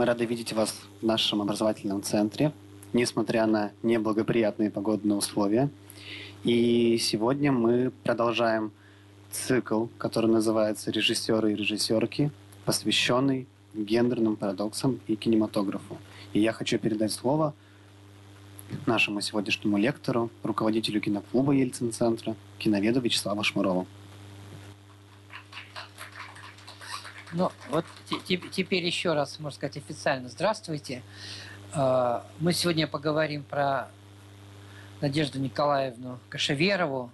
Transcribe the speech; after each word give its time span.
Мы 0.00 0.06
рады 0.06 0.24
видеть 0.24 0.54
вас 0.54 0.74
в 1.02 1.04
нашем 1.04 1.42
образовательном 1.42 2.02
центре, 2.02 2.54
несмотря 2.94 3.44
на 3.44 3.72
неблагоприятные 3.82 4.70
погодные 4.70 5.14
условия. 5.14 5.68
И 6.42 6.96
сегодня 6.96 7.52
мы 7.52 7.92
продолжаем 8.02 8.72
цикл, 9.30 9.88
который 9.98 10.30
называется 10.30 10.90
«Режиссеры 10.90 11.52
и 11.52 11.54
режиссерки», 11.54 12.30
посвященный 12.64 13.46
гендерным 13.74 14.36
парадоксам 14.36 15.00
и 15.06 15.16
кинематографу. 15.16 15.98
И 16.32 16.40
я 16.40 16.52
хочу 16.52 16.78
передать 16.78 17.12
слово 17.12 17.52
нашему 18.86 19.20
сегодняшнему 19.20 19.76
лектору, 19.76 20.30
руководителю 20.42 21.02
киноклуба 21.02 21.52
Ельцин-центра, 21.52 22.36
киноведу 22.56 23.02
Вячеславу 23.02 23.44
Шмурову. 23.44 23.86
Ну, 27.32 27.52
вот 27.70 27.84
теперь 28.26 28.84
еще 28.84 29.12
раз, 29.12 29.38
можно 29.38 29.56
сказать, 29.56 29.76
официально 29.76 30.28
здравствуйте. 30.28 31.02
А, 31.72 32.26
мы 32.40 32.52
сегодня 32.52 32.88
поговорим 32.88 33.44
про 33.44 33.88
Надежду 35.00 35.38
Николаевну 35.38 36.18
Кашеверову, 36.28 37.10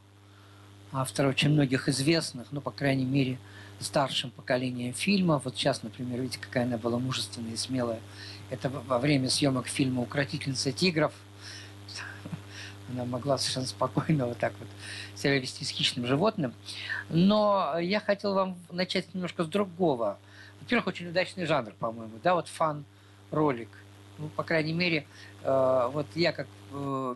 автора 0.91 1.29
очень 1.29 1.51
многих 1.51 1.88
известных, 1.88 2.48
ну, 2.51 2.62
по 2.62 2.71
крайней 2.71 3.05
мере, 3.05 3.38
старшим 3.79 4.30
поколением 4.30 4.95
фильмов. 4.95 5.45
Вот 5.45 5.57
сейчас, 5.57 5.83
например, 5.83 6.21
видите, 6.23 6.38
какая 6.41 6.65
она 6.65 6.79
была 6.79 6.98
мужественная 6.98 7.52
и 7.52 7.57
смелая. 7.57 8.01
Это 8.48 8.71
во 8.71 8.98
время 8.98 9.29
съемок 9.29 9.66
фильма 9.66 10.01
«Укротительница 10.01 10.73
тигров». 10.73 11.12
Она 12.91 13.05
могла 13.05 13.39
совершенно 13.39 13.67
спокойно 13.67 14.27
вот 14.27 14.39
так 14.39 14.53
вот 14.59 14.69
себя 15.15 15.39
вести 15.39 15.65
с 15.65 15.71
хищным 15.71 16.07
животным. 16.07 16.55
Но 17.09 17.79
я 17.81 18.01
хотел 18.01 18.35
вам 18.35 18.57
начать 18.71 19.13
немножко 19.15 19.45
с 19.45 19.49
другого. 19.49 20.19
Во-первых, 20.61 20.87
очень 20.89 21.09
удачный 21.09 21.47
жанр, 21.47 21.73
по-моему, 21.79 22.19
да, 22.23 22.35
вот 22.35 22.49
фан-ролик. 22.49 23.69
Ну, 24.19 24.29
по 24.30 24.45
крайней 24.45 24.73
мере, 24.73 25.06
э, 25.43 25.88
вот 25.93 26.06
я 26.15 26.33
как 26.33 26.47
э, 26.73 27.15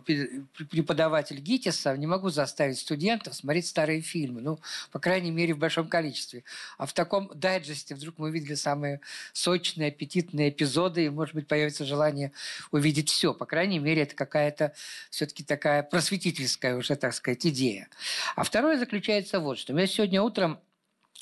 преподаватель 0.69 1.39
ГИТИСа 1.39 1.97
не 1.97 2.05
могу 2.05 2.29
заставить 2.29 2.77
студентов 2.77 3.33
смотреть 3.33 3.65
старые 3.65 4.01
фильмы, 4.01 4.41
ну, 4.41 4.59
по 4.91 4.99
крайней 4.99 5.31
мере, 5.31 5.55
в 5.55 5.57
большом 5.57 5.87
количестве. 5.87 6.43
А 6.77 6.85
в 6.85 6.93
таком 6.93 7.31
дайджесте 7.33 7.95
вдруг 7.95 8.19
мы 8.19 8.29
увидели 8.29 8.53
самые 8.53 9.01
сочные, 9.33 9.87
аппетитные 9.87 10.49
эпизоды, 10.49 11.05
и, 11.05 11.09
может 11.09 11.33
быть, 11.33 11.47
появится 11.47 11.85
желание 11.85 12.33
увидеть 12.71 13.09
все. 13.09 13.33
По 13.33 13.45
крайней 13.45 13.79
мере, 13.79 14.03
это 14.03 14.15
какая-то 14.15 14.73
все-таки 15.09 15.43
такая 15.43 15.81
просветительская 15.81 16.75
уже, 16.75 16.95
так 16.95 17.15
сказать, 17.15 17.45
идея. 17.47 17.87
А 18.35 18.43
второе 18.43 18.77
заключается 18.77 19.39
вот 19.39 19.57
что. 19.57 19.77
Я 19.77 19.87
сегодня 19.87 20.21
утром 20.21 20.59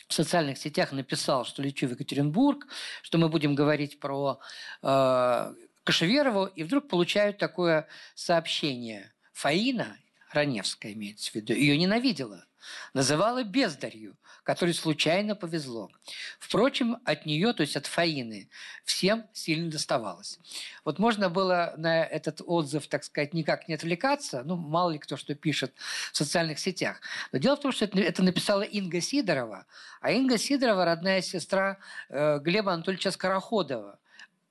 в 0.10 0.14
социальных 0.14 0.58
сетях 0.58 0.92
написал, 0.92 1.46
что 1.46 1.62
лечу 1.62 1.88
в 1.88 1.92
Екатеринбург, 1.92 2.68
что 3.04 3.18
мы 3.20 3.30
будем 3.30 3.54
говорить 3.54 4.00
про 4.00 4.40
э, 4.82 5.54
Кашеверову, 5.90 6.46
и 6.46 6.62
вдруг 6.62 6.88
получают 6.88 7.40
такое 7.40 7.88
сообщение. 8.14 9.12
Фаина, 9.34 9.98
Раневская 10.32 10.94
имеется 10.94 11.32
в 11.32 11.36
виду, 11.36 11.54
ее 11.54 11.80
ненавидела. 11.80 12.46
Называла 12.94 13.44
бездарью, 13.44 14.16
которой 14.44 14.76
случайно 14.76 15.34
повезло. 15.34 15.90
Впрочем, 16.38 16.98
от 17.06 17.26
нее, 17.26 17.54
то 17.54 17.62
есть 17.62 17.76
от 17.76 17.88
Фаины, 17.88 18.52
всем 18.84 19.26
сильно 19.34 19.72
доставалось. 19.72 20.40
Вот 20.86 21.00
можно 21.00 21.28
было 21.28 21.74
на 21.78 22.06
этот 22.06 22.44
отзыв, 22.46 22.88
так 22.88 23.04
сказать, 23.04 23.34
никак 23.34 23.68
не 23.68 23.74
отвлекаться, 23.74 24.44
ну, 24.44 24.58
мало 24.58 24.92
ли 24.92 25.00
кто 25.00 25.18
что 25.18 25.34
пишет 25.34 25.74
в 26.12 26.18
социальных 26.18 26.60
сетях. 26.60 27.02
Но 27.32 27.40
дело 27.40 27.56
в 27.56 27.62
том, 27.62 27.72
что 27.72 27.86
это, 27.86 28.22
написала 28.22 28.62
Инга 28.62 29.02
Сидорова, 29.02 29.66
а 30.02 30.12
Инга 30.12 30.38
Сидорова– 30.38 30.86
родная 30.86 31.24
сестра 31.24 31.80
э, 32.10 32.38
Глеба 32.44 32.74
Анатольевича 32.74 33.10
Скороходова– 33.10 33.99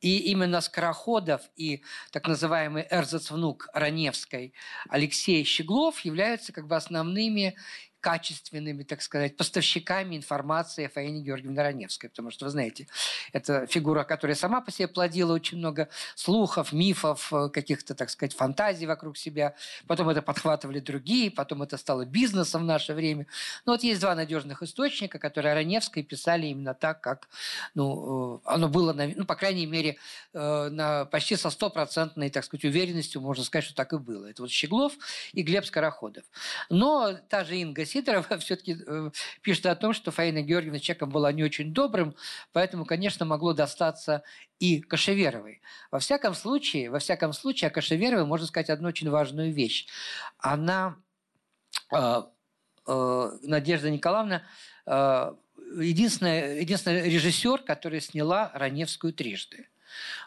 и 0.01 0.19
именно 0.19 0.61
Скороходов 0.61 1.43
и 1.57 1.83
так 2.13 2.29
называемый 2.29 2.87
эрзац-внук 2.91 3.69
Раневской 3.73 4.55
Алексей 4.89 5.45
Щеглов 5.45 6.01
являются 6.01 6.53
как 6.53 6.67
бы 6.67 6.77
основными 6.77 7.57
качественными, 8.01 8.83
так 8.83 9.03
сказать, 9.03 9.37
поставщиками 9.37 10.17
информации 10.17 10.87
о 10.87 10.89
Фаине 10.89 11.21
Георгиевне 11.21 11.61
Раневской. 11.61 12.11
Потому 12.11 12.31
что, 12.31 12.45
вы 12.45 12.51
знаете, 12.51 12.87
это 13.33 13.67
фигура, 13.67 14.05
которая 14.05 14.37
сама 14.37 14.61
по 14.61 14.71
себе 14.71 14.89
плодила 14.89 15.33
очень 15.33 15.59
много 15.59 15.89
слухов, 16.15 16.73
мифов, 16.73 17.33
э, 17.33 17.49
каких-то, 17.49 17.95
так 17.95 18.11
сказать, 18.11 18.35
фантазий 18.35 18.87
вокруг 18.87 19.17
себя. 19.17 19.55
Потом 19.87 20.09
это 20.09 20.23
подхватывали 20.23 20.81
другие, 20.81 21.31
потом 21.31 21.63
это 21.63 21.77
стало 21.77 22.05
бизнесом 22.05 22.63
в 22.63 22.67
наше 22.67 22.95
время. 22.95 23.27
Но 23.67 23.73
вот 23.73 23.83
есть 23.83 24.01
два 24.01 24.15
надежных 24.15 24.63
источника, 24.63 25.19
которые 25.19 25.53
о 25.53 25.55
Раневской 25.57 26.03
писали 26.03 26.47
именно 26.47 26.75
так, 26.75 27.01
как 27.01 27.29
ну, 27.75 28.37
э, 28.37 28.41
оно 28.45 28.69
было, 28.69 28.93
ну, 28.93 29.25
по 29.25 29.35
крайней 29.35 29.67
мере, 29.67 29.97
э, 30.35 30.69
на, 30.71 31.05
почти 31.07 31.37
со 31.37 31.51
стопроцентной, 31.51 32.31
так 32.31 32.45
сказать, 32.45 32.65
уверенностью 32.65 33.21
можно 33.21 33.45
сказать, 33.45 33.65
что 33.65 33.75
так 33.75 33.93
и 33.93 33.99
было. 33.99 34.27
Это 34.27 34.43
вот 34.43 34.51
Щеглов 34.51 34.93
и 35.33 35.43
Глеб 35.43 35.65
Скороходов. 35.65 36.25
Но 36.71 37.15
та 37.29 37.45
же 37.45 37.57
Инга 37.57 37.85
Сидорова 37.89 38.39
все-таки 38.39 38.77
э, 38.87 39.11
пишет 39.43 39.67
о 39.67 39.75
том, 39.75 39.93
что 39.93 40.11
Фаина 40.11 40.43
Георгиевна 40.43 40.79
человеком 40.79 41.11
была 41.11 41.33
не 41.33 41.43
очень 41.43 41.73
добрым, 41.73 42.15
поэтому, 42.53 42.85
конечно, 42.85 43.25
могло 43.25 43.53
достаться 43.53 44.23
и 44.59 44.81
Кашеверовой. 44.81 45.61
Во 45.91 45.99
всяком 45.99 46.35
случае, 46.35 46.91
во 46.91 46.99
всяком 46.99 47.33
случае, 47.33 47.69
о 47.69 47.71
Кашеверовой 47.71 48.27
можно 48.27 48.47
сказать 48.47 48.71
одну 48.71 48.89
очень 48.89 49.11
важную 49.11 49.53
вещь. 49.53 49.87
Она, 50.39 50.97
э, 51.93 52.23
э, 52.87 53.31
Надежда 53.43 53.91
Николаевна, 53.91 54.45
единственный, 55.77 56.61
единственный 56.61 57.11
режиссер, 57.11 57.63
который 57.63 58.01
сняла 58.01 58.51
Раневскую 58.55 59.13
трижды. 59.13 59.69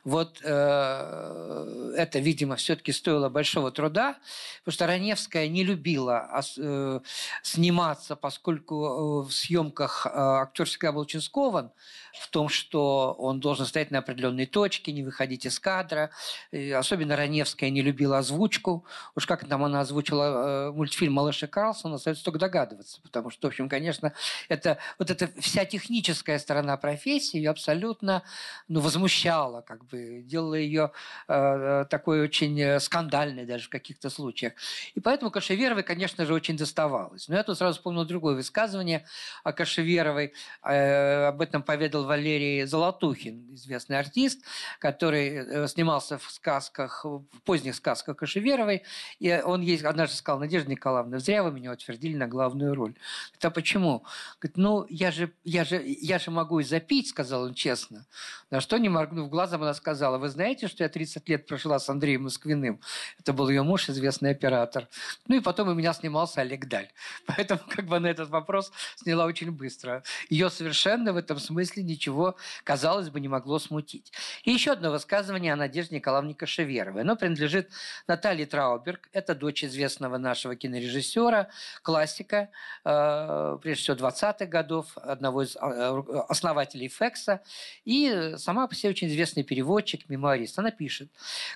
Вот 0.03 0.39
э, 0.43 1.93
это, 1.97 2.19
видимо, 2.19 2.55
все-таки 2.55 2.91
стоило 2.91 3.29
большого 3.29 3.71
труда, 3.71 4.17
потому 4.59 4.73
что 4.73 4.87
Раневская 4.87 5.47
не 5.47 5.63
любила 5.63 6.43
э, 6.57 6.99
сниматься, 7.43 8.15
поскольку 8.15 9.23
э, 9.23 9.27
в 9.27 9.31
съемках 9.31 10.05
э, 10.05 10.09
актер 10.13 10.65
всегда 10.65 10.91
был 10.91 11.01
очень 11.01 11.21
скован 11.21 11.71
в 12.13 12.29
том, 12.29 12.49
что 12.49 13.15
он 13.17 13.39
должен 13.39 13.65
стоять 13.65 13.91
на 13.91 13.99
определенной 13.99 14.45
точке, 14.45 14.91
не 14.91 15.03
выходить 15.03 15.45
из 15.45 15.59
кадра. 15.59 16.11
И 16.51 16.71
особенно 16.71 17.15
Раневская 17.15 17.69
не 17.69 17.81
любила 17.81 18.17
озвучку. 18.17 18.85
Уж 19.15 19.25
как 19.25 19.47
там 19.47 19.63
она 19.63 19.81
озвучила 19.81 20.69
э, 20.69 20.71
мультфильм 20.71 21.13
«Малыш 21.13 21.43
и 21.43 21.47
Карлсон», 21.47 21.93
остается 21.93 22.23
только 22.23 22.39
догадываться. 22.39 23.01
Потому 23.01 23.29
что, 23.29 23.47
в 23.47 23.51
общем, 23.51 23.69
конечно, 23.69 24.13
это, 24.49 24.77
вот 24.99 25.09
эта 25.09 25.29
вся 25.39 25.65
техническая 25.65 26.39
сторона 26.39 26.77
профессии 26.77 27.37
ее 27.37 27.49
абсолютно 27.49 28.23
ну, 28.67 28.81
возмущала, 28.81 29.60
как 29.61 29.85
бы 29.85 30.21
делала 30.25 30.55
ее 30.55 30.91
э, 31.27 31.85
такой 31.89 32.21
очень 32.21 32.59
э, 32.59 32.79
скандальной 32.79 33.45
даже 33.45 33.65
в 33.65 33.69
каких-то 33.69 34.09
случаях. 34.09 34.53
И 34.95 34.99
поэтому 34.99 35.31
Кашеверовой, 35.31 35.83
конечно 35.83 36.25
же, 36.25 36.33
очень 36.33 36.57
доставалось. 36.57 37.27
Но 37.27 37.35
я 37.35 37.43
тут 37.43 37.57
сразу 37.57 37.77
вспомнил 37.77 38.05
другое 38.05 38.35
высказывание 38.35 39.05
о 39.43 39.53
Кашеверовой. 39.53 40.33
Э, 40.63 41.27
об 41.27 41.41
этом 41.41 41.63
поведал 41.63 42.05
Валерий 42.05 42.65
Золотухин, 42.65 43.55
известный 43.55 43.99
артист, 43.99 44.43
который 44.79 45.29
э, 45.29 45.67
снимался 45.67 46.17
в 46.17 46.29
сказках, 46.29 47.05
в 47.05 47.23
поздних 47.43 47.75
сказках 47.75 48.17
Кашеверовой. 48.17 48.83
И 49.19 49.31
он 49.43 49.61
ей 49.61 49.77
однажды 49.77 50.15
сказал, 50.15 50.39
Надежда 50.39 50.69
Николаевна, 50.69 51.19
зря 51.19 51.43
вы 51.43 51.51
меня 51.51 51.71
утвердили 51.71 52.15
на 52.15 52.27
главную 52.27 52.73
роль. 52.75 52.93
Говорит, 52.93 53.45
а 53.45 53.49
почему? 53.51 54.03
Говорит, 54.39 54.57
ну, 54.57 54.85
я 54.89 55.11
же, 55.11 55.31
я, 55.43 55.63
же, 55.63 55.81
я 55.85 56.19
же 56.19 56.31
могу 56.31 56.59
и 56.59 56.63
запить, 56.63 57.09
сказал 57.09 57.43
он 57.43 57.53
честно. 57.53 58.05
На 58.49 58.61
что, 58.61 58.77
не 58.77 58.89
моргнув 58.89 59.29
глазом, 59.51 59.63
она 59.63 59.73
сказала, 59.73 60.17
вы 60.17 60.29
знаете, 60.29 60.67
что 60.67 60.83
я 60.83 60.89
30 60.89 61.29
лет 61.29 61.45
прожила 61.45 61.79
с 61.79 61.89
Андреем 61.89 62.23
Москвиным? 62.23 62.79
Это 63.19 63.33
был 63.33 63.49
ее 63.49 63.63
муж, 63.63 63.89
известный 63.89 64.31
оператор. 64.31 64.87
Ну 65.27 65.35
и 65.35 65.39
потом 65.41 65.67
у 65.69 65.73
меня 65.73 65.93
снимался 65.93 66.41
Олег 66.41 66.67
Даль. 66.67 66.89
Поэтому 67.25 67.59
как 67.69 67.85
бы 67.85 67.99
на 67.99 68.07
этот 68.07 68.29
вопрос 68.29 68.71
сняла 68.95 69.25
очень 69.25 69.51
быстро. 69.51 70.03
Ее 70.29 70.49
совершенно 70.49 71.13
в 71.13 71.17
этом 71.17 71.39
смысле 71.39 71.83
ничего, 71.83 72.35
казалось 72.63 73.09
бы, 73.09 73.19
не 73.19 73.27
могло 73.27 73.59
смутить. 73.59 74.13
И 74.45 74.51
еще 74.51 74.71
одно 74.71 74.91
высказывание 74.91 75.53
о 75.53 75.55
Надежде 75.55 75.95
Николаевне 75.95 76.33
Кашеверовой. 76.33 77.01
Оно 77.01 77.15
принадлежит 77.15 77.69
Наталье 78.07 78.45
Трауберг. 78.45 79.09
Это 79.11 79.35
дочь 79.35 79.63
известного 79.63 80.17
нашего 80.17 80.55
кинорежиссера, 80.55 81.47
классика, 81.81 82.49
э, 82.85 83.57
прежде 83.61 83.83
всего 83.83 83.97
20-х 83.97 84.45
годов, 84.45 84.97
одного 84.97 85.43
из 85.43 85.55
э, 85.55 86.03
основателей 86.29 86.87
ФЭКСа. 86.87 87.41
И 87.85 88.35
сама 88.37 88.67
по 88.67 88.75
себе 88.75 88.91
очень 88.91 89.09
известный 89.31 89.43
переводчик, 89.43 90.09
мемуарист. 90.09 90.59
Она 90.59 90.71
пишет, 90.71 91.09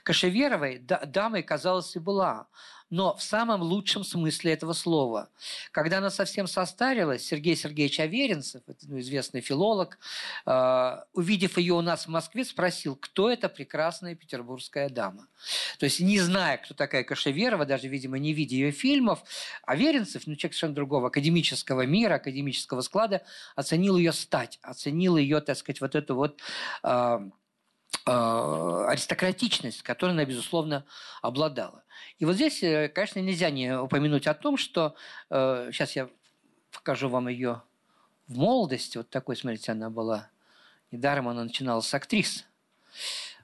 Кашеверовой 0.03 0.79
дамой, 0.79 1.43
казалось, 1.43 1.95
и 1.95 1.99
была, 1.99 2.47
но 2.89 3.15
в 3.15 3.21
самом 3.21 3.61
лучшем 3.61 4.03
смысле 4.03 4.53
этого 4.53 4.73
слова. 4.73 5.29
Когда 5.71 5.97
она 5.97 6.09
совсем 6.09 6.47
состарилась, 6.47 7.25
Сергей 7.25 7.55
Сергеевич 7.55 7.99
Аверинцев, 7.99 8.61
ну, 8.83 8.99
известный 8.99 9.41
филолог, 9.41 9.97
э, 10.45 10.97
увидев 11.13 11.57
ее 11.57 11.73
у 11.73 11.81
нас 11.81 12.05
в 12.05 12.09
Москве, 12.09 12.45
спросил, 12.45 12.95
кто 12.95 13.29
эта 13.29 13.49
прекрасная 13.49 14.15
петербургская 14.15 14.89
дама. 14.89 15.27
То 15.79 15.85
есть, 15.85 15.99
не 15.99 16.19
зная, 16.19 16.57
кто 16.57 16.73
такая 16.73 17.03
Кашеверова, 17.03 17.65
даже, 17.65 17.87
видимо, 17.87 18.19
не 18.19 18.33
видя 18.33 18.55
ее 18.55 18.71
фильмов, 18.71 19.23
Аверинцев, 19.65 20.27
ну, 20.27 20.35
человек 20.35 20.53
совершенно 20.53 20.75
другого 20.75 21.07
академического 21.07 21.85
мира, 21.85 22.15
академического 22.15 22.81
склада, 22.81 23.23
оценил 23.55 23.97
ее 23.97 24.13
стать, 24.13 24.59
оценил 24.61 25.17
ее, 25.17 25.41
так 25.41 25.57
сказать, 25.57 25.81
вот 25.81 25.95
эту 25.95 26.15
вот... 26.15 26.39
Э, 26.83 27.19
аристократичность, 28.05 29.81
которой 29.81 30.11
она, 30.11 30.25
безусловно, 30.25 30.85
обладала. 31.21 31.83
И 32.19 32.25
вот 32.25 32.35
здесь, 32.35 32.59
конечно, 32.93 33.19
нельзя 33.19 33.49
не 33.49 33.77
упомянуть 33.77 34.27
о 34.27 34.33
том, 34.35 34.57
что 34.57 34.95
сейчас 35.29 35.95
я 35.95 36.09
покажу 36.71 37.09
вам 37.09 37.27
ее 37.29 37.63
в 38.27 38.37
молодости. 38.37 38.97
Вот 38.97 39.09
такой, 39.09 39.35
смотрите, 39.35 39.71
она 39.71 39.89
была. 39.89 40.29
Недаром 40.91 41.27
она 41.27 41.43
начинала 41.43 41.81
с 41.81 41.93
актрис. 41.93 42.45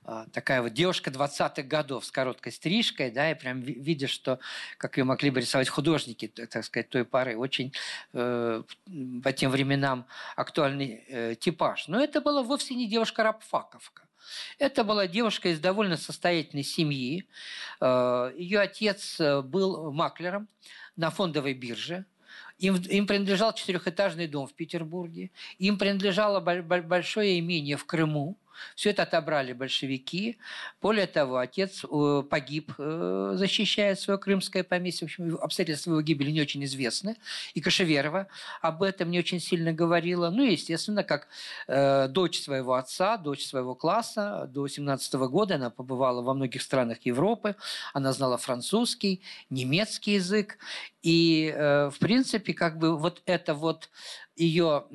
А, 0.03 0.25
такая 0.27 0.61
вот 0.61 0.73
девушка 0.73 1.11
20-х 1.11 1.61
годов 1.63 2.05
с 2.05 2.11
короткой 2.11 2.51
стрижкой, 2.51 3.11
да, 3.11 3.31
и 3.31 3.35
прям 3.35 3.61
видишь, 3.61 4.09
что, 4.09 4.39
как 4.77 4.97
ее 4.97 5.03
могли 5.03 5.29
бы 5.29 5.41
рисовать 5.41 5.69
художники, 5.69 6.27
так 6.27 6.63
сказать, 6.65 6.89
той 6.89 7.05
поры, 7.05 7.37
очень 7.37 7.71
э, 8.13 8.63
по 9.23 9.33
тем 9.33 9.51
временам 9.51 10.07
актуальный 10.35 11.03
э, 11.07 11.35
типаж. 11.35 11.87
Но 11.87 12.03
это 12.03 12.19
была 12.19 12.41
вовсе 12.41 12.73
не 12.73 12.87
девушка-рабфаковка. 12.87 14.03
Это 14.59 14.83
была 14.83 15.07
девушка 15.07 15.49
из 15.49 15.59
довольно 15.59 15.97
состоятельной 15.97 16.63
семьи. 16.63 17.27
Э, 17.79 18.31
ее 18.37 18.59
отец 18.59 19.19
э, 19.19 19.41
был 19.41 19.91
маклером 19.91 20.47
на 20.95 21.09
фондовой 21.09 21.53
бирже. 21.53 22.05
Им, 22.59 22.75
им 22.75 23.07
принадлежал 23.07 23.53
четырехэтажный 23.53 24.27
дом 24.27 24.47
в 24.47 24.53
Петербурге. 24.53 25.31
Им 25.57 25.77
принадлежало 25.77 26.39
большое 26.39 27.39
имение 27.39 27.75
в 27.75 27.85
Крыму. 27.85 28.37
Все 28.75 28.91
это 28.91 29.03
отобрали 29.03 29.53
большевики. 29.53 30.37
Более 30.81 31.07
того, 31.07 31.37
отец 31.37 31.83
э, 31.83 32.23
погиб, 32.29 32.73
э, 32.77 33.33
защищая 33.35 33.95
свое 33.95 34.19
крымское 34.19 34.63
поместье. 34.63 35.07
В 35.07 35.11
общем, 35.11 35.37
обстоятельства 35.41 35.91
его 35.91 36.01
гибели 36.01 36.31
не 36.31 36.41
очень 36.41 36.63
известны. 36.65 37.15
И 37.53 37.61
Кашеверова 37.61 38.27
об 38.61 38.83
этом 38.83 39.11
не 39.11 39.19
очень 39.19 39.39
сильно 39.39 39.73
говорила. 39.73 40.29
Ну, 40.29 40.43
естественно, 40.43 41.03
как 41.03 41.27
э, 41.67 42.07
дочь 42.07 42.41
своего 42.41 42.73
отца, 42.73 43.17
дочь 43.17 43.45
своего 43.45 43.75
класса, 43.75 44.49
до 44.53 44.67
17 44.67 45.13
года 45.13 45.55
она 45.55 45.69
побывала 45.69 46.21
во 46.21 46.33
многих 46.33 46.61
странах 46.61 46.99
Европы. 47.03 47.55
Она 47.93 48.13
знала 48.13 48.37
французский, 48.37 49.21
немецкий 49.49 50.13
язык. 50.13 50.57
И, 51.01 51.53
в 51.57 51.95
принципе, 51.99 52.53
как 52.53 52.77
бы 52.77 52.95
вот 52.95 53.23
это 53.25 53.55
вот 53.55 53.89
ее 54.35 54.85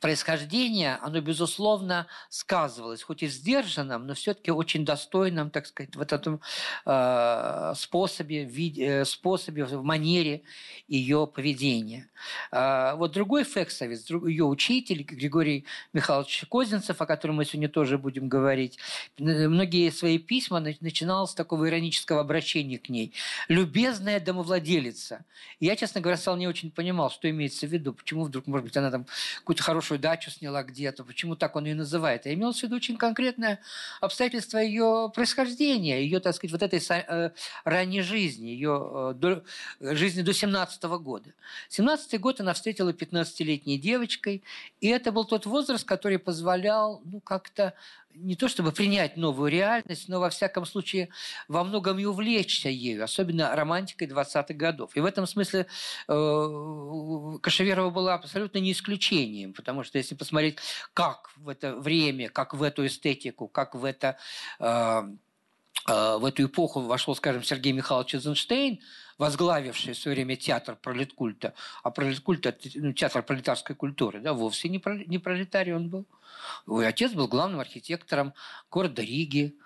происхождение, 0.00 0.98
оно, 1.02 1.20
безусловно, 1.20 2.06
сказывалось, 2.28 3.02
хоть 3.02 3.22
и 3.22 3.26
сдержанном, 3.26 4.06
но 4.06 4.14
все-таки 4.14 4.50
очень 4.50 4.84
достойном, 4.84 5.50
так 5.50 5.66
сказать, 5.66 5.94
в 5.94 6.00
этом 6.00 6.40
э, 6.86 7.72
способе, 7.76 8.44
виде, 8.44 8.84
э, 8.84 9.04
способе, 9.04 9.64
в 9.64 9.82
манере 9.84 10.42
ее 10.88 11.26
поведения. 11.26 12.08
Э, 12.50 12.94
вот 12.96 13.12
другой 13.12 13.44
фексовец, 13.44 14.08
ее 14.08 14.44
учитель 14.44 15.02
Григорий 15.02 15.66
Михайлович 15.92 16.44
Козинцев, 16.50 17.00
о 17.00 17.06
котором 17.06 17.36
мы 17.36 17.44
сегодня 17.44 17.68
тоже 17.68 17.98
будем 17.98 18.28
говорить, 18.28 18.78
многие 19.18 19.90
свои 19.90 20.18
письма 20.18 20.60
начинал 20.60 21.28
с 21.28 21.34
такого 21.34 21.68
иронического 21.68 22.20
обращения 22.20 22.78
к 22.78 22.88
ней. 22.88 23.12
«Любезная 23.48 24.18
домовладелица». 24.18 25.24
Я, 25.58 25.76
честно 25.76 26.00
говоря, 26.00 26.16
стал 26.16 26.36
не 26.36 26.48
очень 26.48 26.70
понимал, 26.70 27.10
что 27.10 27.28
имеется 27.28 27.66
в 27.66 27.70
виду, 27.70 27.92
почему 27.92 28.24
вдруг, 28.24 28.46
может 28.46 28.64
быть, 28.64 28.76
она 28.76 28.90
там 28.90 29.06
какую-то 29.38 29.62
хорошую 29.62 29.89
дачу 29.98 30.30
сняла 30.30 30.62
где-то, 30.62 31.04
почему 31.04 31.36
так 31.36 31.56
он 31.56 31.64
ее 31.64 31.74
называет. 31.74 32.26
Я 32.26 32.34
имел 32.34 32.52
в 32.52 32.62
виду 32.62 32.76
очень 32.76 32.96
конкретное 32.96 33.60
обстоятельство 34.00 34.58
ее 34.58 35.10
происхождения, 35.14 36.02
ее, 36.02 36.20
так 36.20 36.34
сказать, 36.34 36.52
вот 36.52 36.62
этой 36.62 36.80
э, 36.88 37.30
ранней 37.64 38.02
жизни, 38.02 38.48
ее 38.48 38.90
э, 38.92 39.14
до, 39.16 39.42
жизни 39.80 40.22
до 40.22 40.32
17 40.32 40.82
-го 40.84 40.98
года. 40.98 41.30
17 41.68 42.20
год 42.20 42.40
она 42.40 42.52
встретила 42.52 42.92
15-летней 42.92 43.78
девочкой, 43.78 44.42
и 44.80 44.88
это 44.88 45.12
был 45.12 45.24
тот 45.24 45.46
возраст, 45.46 45.84
который 45.84 46.18
позволял, 46.18 47.00
ну, 47.04 47.20
как-то 47.20 47.74
не 48.14 48.36
то 48.36 48.48
чтобы 48.48 48.72
принять 48.72 49.16
новую 49.16 49.50
реальность, 49.50 50.08
но 50.08 50.20
во 50.20 50.30
всяком 50.30 50.66
случае 50.66 51.08
во 51.48 51.64
многом 51.64 51.98
и 51.98 52.04
увлечься 52.04 52.68
ею, 52.68 53.04
особенно 53.04 53.54
романтикой 53.54 54.08
20-х 54.08 54.54
годов. 54.54 54.96
И 54.96 55.00
в 55.00 55.04
этом 55.04 55.26
смысле 55.26 55.66
э, 56.08 57.38
Кашеверова 57.42 57.90
была 57.90 58.14
абсолютно 58.14 58.58
не 58.58 58.72
исключением, 58.72 59.52
потому 59.52 59.84
что 59.84 59.98
если 59.98 60.14
посмотреть, 60.14 60.58
как 60.92 61.30
в 61.36 61.48
это 61.48 61.74
время, 61.74 62.28
как 62.28 62.54
в 62.54 62.62
эту 62.62 62.86
эстетику, 62.86 63.48
как 63.48 63.74
в 63.74 63.84
это 63.84 64.16
э, 64.58 65.02
в 65.86 66.24
эту 66.24 66.44
эпоху 66.44 66.80
вошел, 66.80 67.16
скажем, 67.16 67.42
Сергей 67.42 67.72
Михайлович 67.72 68.14
Эйзенштейн, 68.14 68.80
возглавивший 69.18 69.94
в 69.94 69.98
свое 69.98 70.14
время 70.14 70.36
театр 70.36 70.76
пролеткульта, 70.80 71.54
а 71.82 71.90
пролеткульт– 71.90 72.46
это 72.46 72.68
ну, 72.74 72.92
театр 72.92 73.22
пролетарской 73.22 73.76
культуры, 73.76 74.20
да, 74.20 74.32
вовсе 74.32 74.68
не 74.68 74.78
пролетарий 74.78 75.74
он 75.74 75.88
был. 75.88 76.06
Его 76.66 76.78
отец 76.80 77.12
был 77.12 77.28
главным 77.28 77.60
архитектором 77.60 78.34
города 78.70 79.02
Риги, 79.02 79.58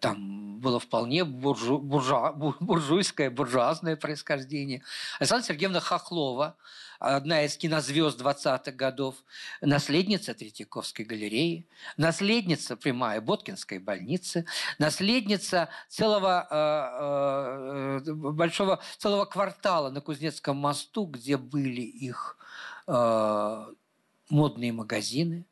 там 0.00 0.60
было 0.60 0.78
вполне 0.78 1.24
буржу, 1.24 1.78
буржуа, 1.78 2.32
буржуйское, 2.32 3.30
буржуазное 3.30 3.96
происхождение. 3.96 4.82
Александра 5.18 5.46
Сергеевна 5.46 5.80
Хохлова, 5.80 6.56
одна 7.00 7.42
из 7.42 7.56
кинозвезд 7.56 8.20
20-х 8.20 8.70
годов, 8.72 9.16
наследница 9.60 10.34
Третьяковской 10.34 11.02
галереи, 11.02 11.66
наследница 11.96 12.76
прямая 12.76 13.20
Боткинской 13.20 13.80
больницы, 13.80 14.46
наследница 14.78 15.68
целого 15.88 16.46
э, 16.48 18.08
э, 18.08 18.12
большого 18.12 18.80
целого 18.98 19.24
квартала 19.24 19.90
на 19.90 20.00
Кузнецком 20.00 20.58
мосту, 20.58 21.06
где 21.06 21.36
были 21.36 21.82
их 21.82 22.36
э, 22.86 23.66
модные 24.30 24.72
магазины, 24.72 25.44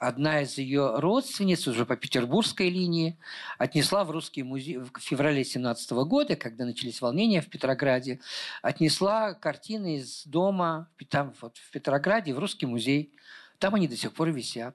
одна 0.00 0.40
из 0.40 0.56
ее 0.56 0.98
родственниц 0.98 1.68
уже 1.68 1.84
по 1.84 1.94
петербургской 1.94 2.70
линии 2.70 3.18
отнесла 3.58 4.02
в 4.02 4.10
русский 4.10 4.42
музей 4.42 4.78
в 4.78 4.90
феврале 4.98 5.44
17 5.44 5.90
года, 5.90 6.36
когда 6.36 6.64
начались 6.64 7.02
волнения 7.02 7.42
в 7.42 7.48
Петрограде, 7.48 8.18
отнесла 8.62 9.34
картины 9.34 9.96
из 9.96 10.24
дома 10.24 10.88
там, 11.10 11.34
вот, 11.42 11.58
в 11.58 11.70
Петрограде 11.70 12.32
в 12.32 12.38
русский 12.38 12.64
музей. 12.64 13.12
Там 13.58 13.74
они 13.74 13.88
до 13.88 13.96
сих 13.96 14.14
пор 14.14 14.30
висят. 14.30 14.74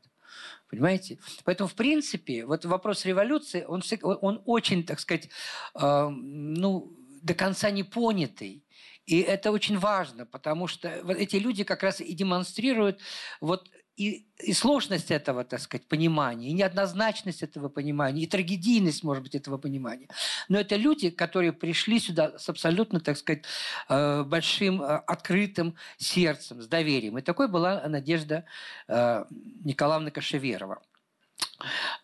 Понимаете? 0.70 1.18
Поэтому, 1.44 1.68
в 1.68 1.74
принципе, 1.74 2.46
вот 2.46 2.64
вопрос 2.66 3.04
революции, 3.06 3.66
он, 3.68 3.82
он 4.04 4.42
очень, 4.46 4.86
так 4.86 5.00
сказать, 5.00 5.30
э, 5.74 6.10
ну, 6.10 6.94
до 7.24 7.34
конца 7.34 7.72
не 7.72 7.84
понятый. 7.84 8.64
И 9.08 9.22
это 9.22 9.52
очень 9.52 9.80
важно, 9.80 10.26
потому 10.26 10.68
что 10.68 11.02
вот 11.04 11.18
эти 11.18 11.38
люди 11.38 11.64
как 11.64 11.82
раз 11.82 12.00
и 12.02 12.14
демонстрируют 12.14 13.00
вот 13.40 13.70
и, 13.98 14.26
и 14.40 14.54
сложность 14.54 15.12
этого, 15.12 15.44
так 15.44 15.60
сказать, 15.62 15.88
понимания, 15.88 16.50
и 16.50 16.54
неоднозначность 16.54 17.44
этого 17.44 17.70
понимания, 17.70 18.24
и 18.24 18.28
трагедийность, 18.28 19.04
может 19.04 19.24
быть, 19.24 19.36
этого 19.36 19.58
понимания. 19.58 20.08
Но 20.50 20.60
это 20.60 20.76
люди, 20.76 21.10
которые 21.10 21.54
пришли 21.54 22.00
сюда 22.00 22.38
с 22.38 22.50
абсолютно, 22.50 23.00
так 23.00 23.18
сказать, 23.18 23.44
э, 23.90 24.24
большим 24.24 24.82
э, 24.82 24.86
открытым 25.08 25.76
сердцем, 25.98 26.62
с 26.62 26.68
доверием. 26.68 27.18
И 27.18 27.22
такой 27.22 27.48
была 27.48 27.88
Надежда 27.88 28.46
э, 28.88 29.26
Николаевна 29.64 30.12
Кашеверова. 30.12 30.82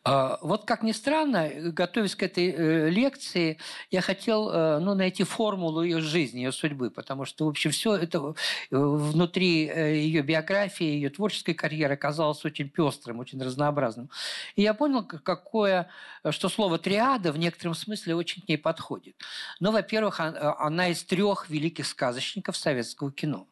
А, 0.04 0.40
вот 0.42 0.66
как 0.66 0.82
ни 0.82 0.92
странно, 0.92 1.50
готовясь 1.50 2.16
к 2.16 2.24
этой 2.24 2.52
э, 2.52 2.90
лекции, 2.90 3.60
я 3.92 4.02
хотел 4.02 4.50
э, 4.50 4.80
ну, 4.80 4.96
найти 4.96 5.24
формулу 5.24 5.84
ее 5.84 6.00
жизни, 6.00 6.40
ее 6.40 6.52
судьбы, 6.52 6.90
потому 6.90 7.26
что, 7.26 7.46
в 7.46 7.50
общем, 7.50 7.72
все 7.72 7.96
это 7.96 8.18
э, 8.18 8.32
внутри 8.72 9.66
ее 9.66 10.22
биографии, 10.22 10.86
ее 10.86 11.10
творческой 11.10 11.54
карьеры 11.54 11.94
оказалось 11.94 12.44
очень 12.46 12.70
пестрым, 12.70 13.20
очень 13.20 13.42
разнообразным. 13.42 14.10
И 14.56 14.64
я 14.64 14.74
понял, 14.74 15.04
какое, 15.04 15.90
что 16.30 16.50
слово 16.50 16.80
«триада» 16.80 17.32
в 17.32 17.38
некотором 17.38 17.76
смысле 17.76 18.16
очень 18.16 18.42
к 18.42 18.48
ней 18.48 18.58
подходит. 18.58 19.16
Ну, 19.60 19.72
во-первых, 19.72 20.20
она 20.20 20.88
из 20.88 21.04
трех 21.04 21.50
великих 21.50 21.86
сказочников 21.86 22.58
советского 22.58 23.12
кино. 23.12 23.48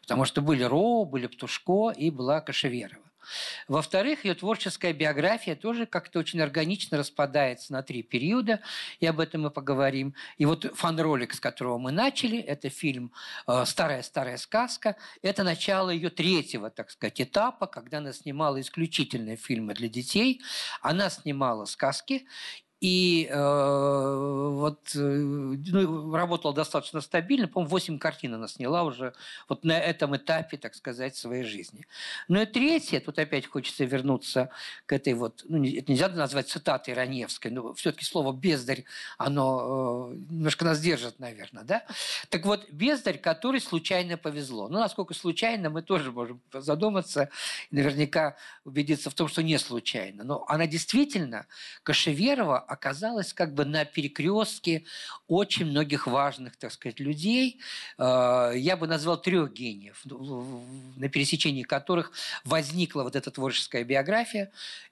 Потому 0.00 0.24
что 0.24 0.40
были 0.40 0.62
Роу, 0.64 1.04
были 1.04 1.26
Птушко 1.26 1.90
и 1.90 2.10
была 2.10 2.40
Кашеверова. 2.40 3.11
Во-вторых, 3.68 4.24
ее 4.24 4.34
творческая 4.34 4.92
биография 4.92 5.56
тоже 5.56 5.86
как-то 5.86 6.18
очень 6.18 6.40
органично 6.40 6.98
распадается 6.98 7.72
на 7.72 7.82
три 7.82 8.02
периода, 8.02 8.60
и 9.00 9.06
об 9.06 9.20
этом 9.20 9.42
мы 9.42 9.50
поговорим. 9.50 10.14
И 10.38 10.44
вот 10.44 10.64
фан-ролик, 10.74 11.34
с 11.34 11.40
которого 11.40 11.78
мы 11.78 11.92
начали, 11.92 12.38
это 12.38 12.68
фильм 12.68 13.12
«Старая-старая 13.64 14.36
сказка», 14.36 14.96
это 15.22 15.44
начало 15.44 15.90
ее 15.90 16.10
третьего, 16.10 16.70
так 16.70 16.90
сказать, 16.90 17.20
этапа, 17.20 17.66
когда 17.66 17.98
она 17.98 18.12
снимала 18.12 18.60
исключительные 18.60 19.36
фильмы 19.36 19.74
для 19.74 19.88
детей. 19.88 20.40
Она 20.80 21.10
снимала 21.10 21.64
сказки, 21.64 22.26
И 22.82 23.28
э, 23.30 24.50
вот 24.54 24.90
э, 24.96 24.98
ну, 24.98 26.12
работала 26.16 26.52
достаточно 26.52 27.00
стабильно. 27.00 27.46
По-моему, 27.46 27.70
8 27.70 27.98
картин 28.00 28.34
она 28.34 28.48
сняла 28.48 28.82
уже 28.82 29.14
вот 29.48 29.62
на 29.62 29.78
этом 29.78 30.16
этапе, 30.16 30.56
так 30.56 30.74
сказать, 30.74 31.14
своей 31.14 31.44
жизни. 31.44 31.86
Ну 32.26 32.42
и 32.42 32.44
третье, 32.44 32.98
тут 32.98 33.20
опять 33.20 33.46
хочется 33.46 33.84
вернуться 33.84 34.50
к 34.86 34.92
этой 34.94 35.14
вот, 35.14 35.44
ну, 35.48 35.64
это 35.64 35.92
нельзя 35.92 36.08
назвать 36.08 36.48
цитатой 36.48 36.94
Раневской, 36.94 37.52
но 37.52 37.72
все-таки 37.74 38.04
слово 38.04 38.32
«бездарь», 38.32 38.82
оно 39.16 40.10
э, 40.10 40.16
немножко 40.30 40.64
нас 40.64 40.80
держит, 40.80 41.20
наверное, 41.20 41.62
да? 41.62 41.84
Так 42.30 42.44
вот, 42.44 42.68
бездарь, 42.72 43.18
который 43.18 43.60
случайно 43.60 44.16
повезло. 44.16 44.66
Ну, 44.66 44.80
насколько 44.80 45.14
случайно, 45.14 45.70
мы 45.70 45.82
тоже 45.82 46.10
можем 46.10 46.40
задуматься 46.52 47.28
наверняка 47.70 48.34
убедиться 48.64 49.08
в 49.08 49.14
том, 49.14 49.28
что 49.28 49.40
не 49.44 49.56
случайно. 49.60 50.24
Но 50.24 50.44
она 50.48 50.66
действительно, 50.66 51.46
Кашеверова, 51.84 52.71
оказалась 52.72 53.32
как 53.32 53.54
бы 53.54 53.64
на 53.64 53.84
перекрестке 53.84 54.84
очень 55.28 55.66
многих 55.66 56.06
важных, 56.06 56.56
так 56.56 56.72
сказать, 56.72 57.00
людей. 57.00 57.60
Э, 57.98 58.52
я 58.54 58.76
бы 58.76 58.86
назвал 58.86 59.20
трех 59.20 59.52
гениев, 59.52 60.02
на 60.04 61.08
пересечении 61.08 61.62
которых 61.62 62.12
возникла 62.44 63.02
вот 63.02 63.16
эта 63.16 63.30
творческая 63.30 63.84
биография. 63.84 64.50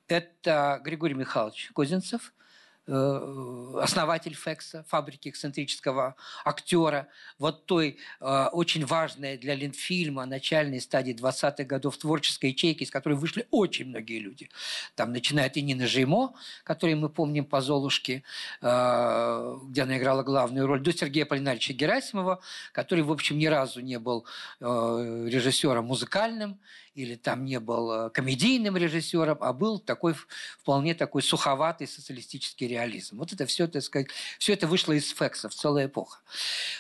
Это 0.09 0.81
Григорий 0.85 1.15
Михайлович 1.15 1.71
Козинцев– 1.75 2.33
основатель 2.91 4.35
Фекса, 4.35 4.85
фабрики 4.89 5.29
эксцентрического 5.29 6.17
актера, 6.45 7.09
вот 7.39 7.67
той 7.67 7.99
э, 8.21 8.47
очень 8.53 8.85
важной 8.85 9.39
для 9.39 9.55
Линдфильма 9.55 10.27
начальной 10.27 10.81
стадии 10.81 11.15
20-х 11.15 11.65
годов 11.65 11.97
творческой 11.99 12.51
ячейки, 12.51 12.83
из 12.83 12.91
которой 12.91 13.15
вышли 13.15 13.47
очень 13.51 13.87
многие 13.87 14.19
люди. 14.19 14.51
Там 14.95 15.13
начинает 15.13 15.57
и 15.57 15.63
Нина 15.63 15.87
Жеймо, 15.87 16.35
которую 16.65 16.99
мы 16.99 17.09
помним 17.09 17.45
по 17.45 17.61
«Золушке», 17.61 18.23
э, 18.61 19.59
где 19.65 19.83
она 19.83 19.99
играла 19.99 20.23
главную 20.23 20.67
роль, 20.67 20.81
до 20.81 20.93
Сергея 20.93 21.27
Полинарича 21.27 21.73
Герасимова, 21.73 22.41
который, 22.73 23.05
в 23.05 23.13
общем, 23.13 23.39
ни 23.39 23.47
разу 23.47 23.81
не 23.81 23.99
был 23.99 24.27
э, 24.61 25.27
режиссером 25.29 25.87
музыкальным, 25.87 26.59
или 26.95 27.15
там 27.15 27.45
не 27.45 27.61
был 27.61 27.93
э, 27.93 28.11
комедийным 28.11 28.77
режиссером, 28.77 29.39
а 29.41 29.53
был 29.53 29.79
такой 29.79 30.15
вполне 30.59 30.95
такой 30.95 31.23
суховатый 31.23 31.87
социалистический 31.87 32.67
реализм. 32.67 33.19
Вот 33.19 33.33
это 33.33 33.47
все, 33.47 33.69
так 33.69 33.83
сказать, 33.83 34.09
все 34.39 34.53
это 34.53 34.67
вышло 34.67 34.93
из 34.93 35.09
Фексов, 35.11 35.55
целая 35.55 35.87
эпоха. 35.87 36.21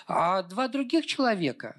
А 0.06 0.42
два 0.42 0.68
других 0.68 1.06
человека 1.06 1.76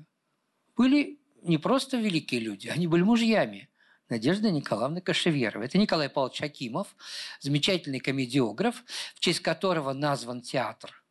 были 0.75 1.19
не 1.41 1.57
просто 1.57 1.97
великие 1.97 2.41
люди, 2.41 2.67
они 2.67 2.87
были 2.87 3.03
мужьями. 3.03 3.67
Надежда 4.09 4.51
Николаевна 4.51 4.99
Кашеверова. 4.99 5.63
Это 5.63 5.77
Николай 5.77 6.09
Павлович 6.09 6.41
Акимов, 6.41 6.95
замечательный 7.39 7.99
комедиограф, 7.99 8.83
в 9.15 9.21
честь 9.21 9.39
которого 9.39 9.93
назван 9.93 10.41
театр 10.41 11.01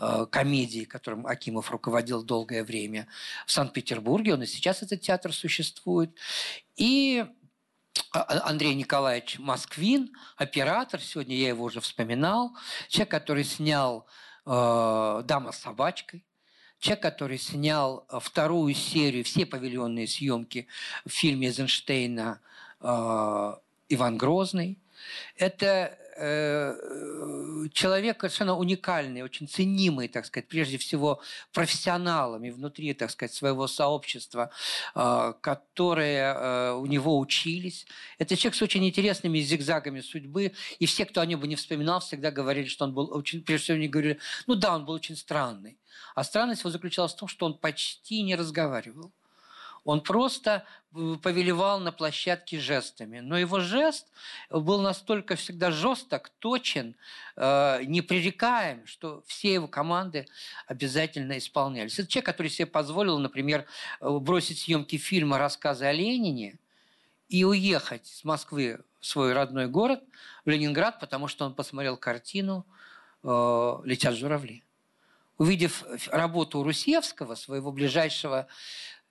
Э, 0.00 0.26
комедии, 0.30 0.84
которым 0.84 1.26
Акимов 1.26 1.72
руководил 1.72 2.22
долгое 2.22 2.62
время 2.62 3.08
в 3.46 3.50
Санкт-Петербурге. 3.50 4.34
Он 4.34 4.42
и 4.44 4.46
сейчас 4.46 4.80
этот 4.84 5.00
театр 5.00 5.32
существует. 5.32 6.14
И 6.78 7.26
а, 8.12 8.20
а, 8.20 8.48
Андрей 8.48 8.74
Николаевич 8.74 9.38
Москвин, 9.40 10.12
оператор, 10.36 11.00
сегодня 11.00 11.36
я 11.36 11.48
его 11.48 11.64
уже 11.64 11.80
вспоминал, 11.80 12.56
человек, 12.88 13.10
который 13.10 13.44
снял 13.44 14.06
э, 14.46 15.22
«Дама 15.24 15.50
с 15.50 15.58
собачкой», 15.58 16.24
человек, 16.78 17.02
который 17.02 17.38
снял 17.38 18.06
э, 18.08 18.20
вторую 18.20 18.74
серию, 18.74 19.24
все 19.24 19.44
павильонные 19.44 20.06
съемки 20.06 20.68
в 21.04 21.10
фильме 21.10 21.48
Эйзенштейна 21.48 22.40
э, 22.80 23.54
«Иван 23.88 24.16
Грозный». 24.16 24.78
Это 25.36 25.98
человек 27.72 28.20
совершенно 28.20 28.56
уникальный, 28.56 29.22
очень 29.22 29.48
ценимый, 29.48 30.08
так 30.08 30.26
сказать, 30.26 30.48
прежде 30.48 30.78
всего 30.78 31.20
профессионалами 31.52 32.50
внутри, 32.50 32.94
так 32.94 33.10
сказать, 33.10 33.32
своего 33.32 33.66
сообщества, 33.66 34.50
э, 34.94 35.34
которые 35.40 36.34
э, 36.34 36.72
у 36.72 36.86
него 36.86 37.18
учились. 37.18 37.86
Это 38.18 38.36
человек 38.36 38.56
с 38.56 38.62
очень 38.62 38.86
интересными 38.86 39.38
зигзагами 39.38 40.00
судьбы, 40.00 40.52
и 40.78 40.86
все, 40.86 41.04
кто 41.04 41.20
о 41.20 41.26
нем 41.26 41.40
бы 41.40 41.46
не 41.46 41.56
вспоминал, 41.56 42.00
всегда 42.00 42.30
говорили, 42.30 42.66
что 42.66 42.84
он 42.84 42.94
был 42.94 43.10
очень, 43.12 43.42
прежде 43.42 43.64
всего, 43.64 43.76
они 43.76 43.88
говорили, 43.88 44.18
ну 44.46 44.54
да, 44.54 44.74
он 44.74 44.84
был 44.84 44.94
очень 44.94 45.16
странный. 45.16 45.78
А 46.14 46.24
странность 46.24 46.62
его 46.62 46.70
заключалась 46.70 47.12
в 47.12 47.16
том, 47.16 47.28
что 47.28 47.46
он 47.46 47.58
почти 47.58 48.22
не 48.22 48.34
разговаривал. 48.34 49.12
Он 49.88 50.02
просто 50.02 50.66
э, 50.94 51.16
повелевал 51.22 51.80
на 51.80 51.92
площадке 51.92 52.60
жестами. 52.60 53.20
Но 53.20 53.38
его 53.38 53.60
жест 53.60 54.06
был 54.50 54.82
настолько 54.82 55.34
всегда 55.34 55.70
жесток, 55.70 56.28
точен, 56.40 56.94
э, 57.36 57.84
непререкаем, 57.84 58.86
что 58.86 59.22
все 59.26 59.54
его 59.54 59.66
команды 59.66 60.26
обязательно 60.66 61.38
исполнялись. 61.38 61.98
Это 61.98 62.06
человек, 62.06 62.26
который 62.26 62.48
себе 62.48 62.66
позволил, 62.66 63.18
например, 63.18 63.64
э, 64.02 64.10
бросить 64.10 64.58
съемки 64.58 64.98
фильма 64.98 65.38
«Рассказы 65.38 65.86
о 65.86 65.92
Ленине» 65.92 66.58
и 67.30 67.44
уехать 67.44 68.06
с 68.06 68.24
Москвы 68.24 68.80
в 69.00 69.06
свой 69.06 69.32
родной 69.32 69.68
город, 69.68 70.04
в 70.44 70.50
Ленинград, 70.50 71.00
потому 71.00 71.28
что 71.28 71.46
он 71.46 71.54
посмотрел 71.54 71.96
картину 71.96 72.66
«Летят 73.22 74.14
журавли». 74.14 74.64
Увидев 75.38 75.84
работу 76.08 76.62
Русевского, 76.62 77.36
своего 77.36 77.70
ближайшего 77.70 78.48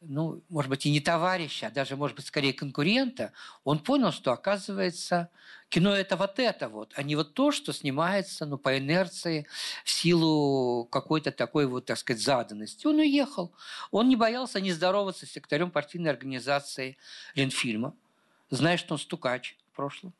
ну, 0.02 0.42
может 0.50 0.70
быть, 0.70 0.86
и 0.86 0.92
не 0.92 1.00
товарища, 1.00 1.68
а 1.68 1.72
даже, 1.72 1.96
может 1.96 2.16
быть, 2.16 2.26
скорее 2.26 2.54
конкурента, 2.54 3.34
он 3.64 3.80
понял, 3.80 4.12
что, 4.12 4.32
оказывается, 4.32 5.30
кино– 5.70 5.96
это 5.96 6.16
вот 6.16 6.40
это 6.40 6.70
вот, 6.70 6.94
а 6.96 7.04
не 7.04 7.16
вот 7.16 7.34
то, 7.34 7.52
что 7.52 7.74
снимается 7.74 8.46
ну, 8.46 8.58
по 8.58 8.78
инерции 8.78 9.48
в 9.84 9.90
силу 9.90 10.86
какой-то 10.86 11.32
такой 11.32 11.66
вот, 11.66 11.86
так 11.86 11.98
сказать, 11.98 12.22
заданности. 12.22 12.86
Он 12.86 13.00
уехал. 13.00 13.52
Он 13.92 14.08
не 14.08 14.16
боялся 14.16 14.62
не 14.62 14.72
здороваться 14.72 15.26
с 15.26 15.32
секретарем 15.32 15.72
партийной 15.72 16.12
организации 16.12 16.98
Ленфильма, 17.36 17.96
зная, 18.50 18.78
что 18.78 18.94
он 18.94 19.00
стукач 19.00 19.58
в 19.72 19.76
прошлом. 19.76 20.14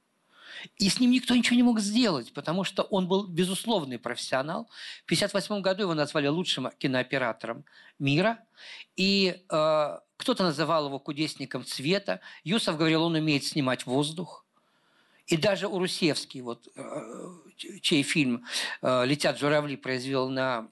И 0.78 0.90
с 0.90 1.00
ним 1.00 1.12
никто 1.12 1.36
ничего 1.36 1.56
не 1.56 1.64
мог 1.64 1.80
сделать, 1.80 2.34
потому 2.34 2.64
что 2.64 2.84
он 2.84 3.08
был 3.08 3.28
безусловный 3.28 4.00
профессионал. 4.00 4.66
В 5.04 5.06
1958 5.06 5.62
году 5.62 5.84
его 5.84 5.94
назвали 5.94 6.28
лучшим 6.28 6.70
кинооператором 6.78 7.66
мира. 8.00 8.40
И 8.96 9.44
э, 9.50 10.00
кто-то 10.18 10.44
называл 10.44 10.88
его 10.88 11.00
кудесником 11.00 11.66
цвета. 11.66 12.20
Юсов 12.44 12.78
говорил, 12.78 13.04
он 13.04 13.16
умеет 13.16 13.44
снимать 13.44 13.86
воздух. 13.86 14.46
И 15.28 15.36
даже 15.36 15.68
Урусевский, 15.68 16.42
вот, 16.42 16.70
э, 16.76 17.02
чей 17.82 18.02
фильм 18.04 18.46
э, 18.82 19.06
«Летят 19.06 19.38
журавли» 19.38 19.76
произвел 19.76 20.30
на 20.30 20.70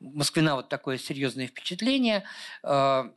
Москвина 0.00 0.56
вот 0.56 0.70
такое 0.70 0.96
серьезное 0.96 1.46
впечатление, 1.46 2.24
э, 2.62 3.10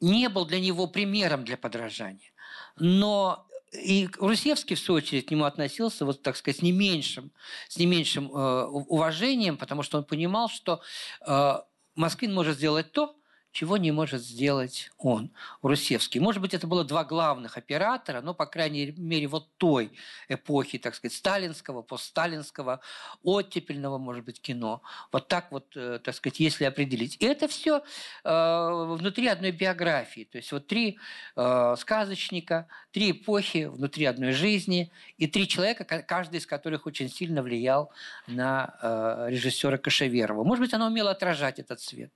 не 0.00 0.28
был 0.28 0.44
для 0.44 0.58
него 0.58 0.88
примером 0.88 1.44
для 1.44 1.56
подражания. 1.56 2.32
Но 2.76 3.47
и 3.72 4.08
Русевский, 4.18 4.76
в 4.76 4.80
свою 4.80 4.98
очередь, 4.98 5.26
к 5.26 5.30
нему 5.30 5.44
относился, 5.44 6.04
вот, 6.04 6.22
так 6.22 6.36
сказать, 6.36 6.58
с 6.58 6.62
не 6.62 6.72
меньшим, 6.72 7.32
с 7.68 7.76
не 7.76 7.86
меньшим 7.86 8.30
э, 8.30 8.64
уважением, 8.64 9.56
потому 9.56 9.82
что 9.82 9.98
он 9.98 10.04
понимал, 10.04 10.48
что 10.48 10.80
э, 11.26 11.54
Москвин 11.94 12.34
может 12.34 12.56
сделать 12.56 12.92
то, 12.92 13.16
чего 13.58 13.76
не 13.76 13.90
может 13.90 14.22
сделать 14.22 14.92
он, 14.98 15.32
Русевский. 15.62 16.20
Может 16.20 16.40
быть, 16.40 16.54
это 16.54 16.68
было 16.68 16.84
два 16.84 17.02
главных 17.02 17.56
оператора, 17.56 18.20
но, 18.20 18.32
по 18.32 18.46
крайней 18.46 18.94
мере, 18.96 19.26
вот 19.26 19.48
той 19.56 19.90
эпохи, 20.28 20.78
так 20.78 20.94
сказать, 20.94 21.16
сталинского, 21.16 21.82
постсталинского, 21.82 22.80
оттепельного, 23.24 23.98
может 23.98 24.24
быть, 24.24 24.40
кино. 24.40 24.80
Вот 25.10 25.26
так 25.26 25.50
вот, 25.50 25.76
э, 25.76 25.98
так 25.98 26.14
сказать, 26.14 26.38
если 26.38 26.66
определить. 26.66 27.16
И 27.18 27.24
это 27.24 27.48
все 27.48 27.82
э, 28.22 28.94
внутри 28.96 29.26
одной 29.26 29.50
биографии. 29.50 30.28
То 30.30 30.38
есть 30.38 30.52
вот 30.52 30.68
три 30.68 30.96
э, 31.34 31.74
сказочника, 31.78 32.68
три 32.92 33.10
эпохи 33.10 33.64
внутри 33.64 34.04
одной 34.04 34.30
жизни 34.30 34.92
и 35.16 35.26
три 35.26 35.48
человека, 35.48 35.84
каждый 35.84 36.36
из 36.36 36.46
которых 36.46 36.86
очень 36.86 37.10
сильно 37.10 37.42
влиял 37.42 37.90
на 38.28 39.26
режиссера 39.28 39.78
Кашеверова. 39.78 40.44
Может 40.44 40.64
быть, 40.64 40.74
она 40.74 40.86
умела 40.86 41.10
отражать 41.10 41.58
этот 41.58 41.80
цвет. 41.80 42.12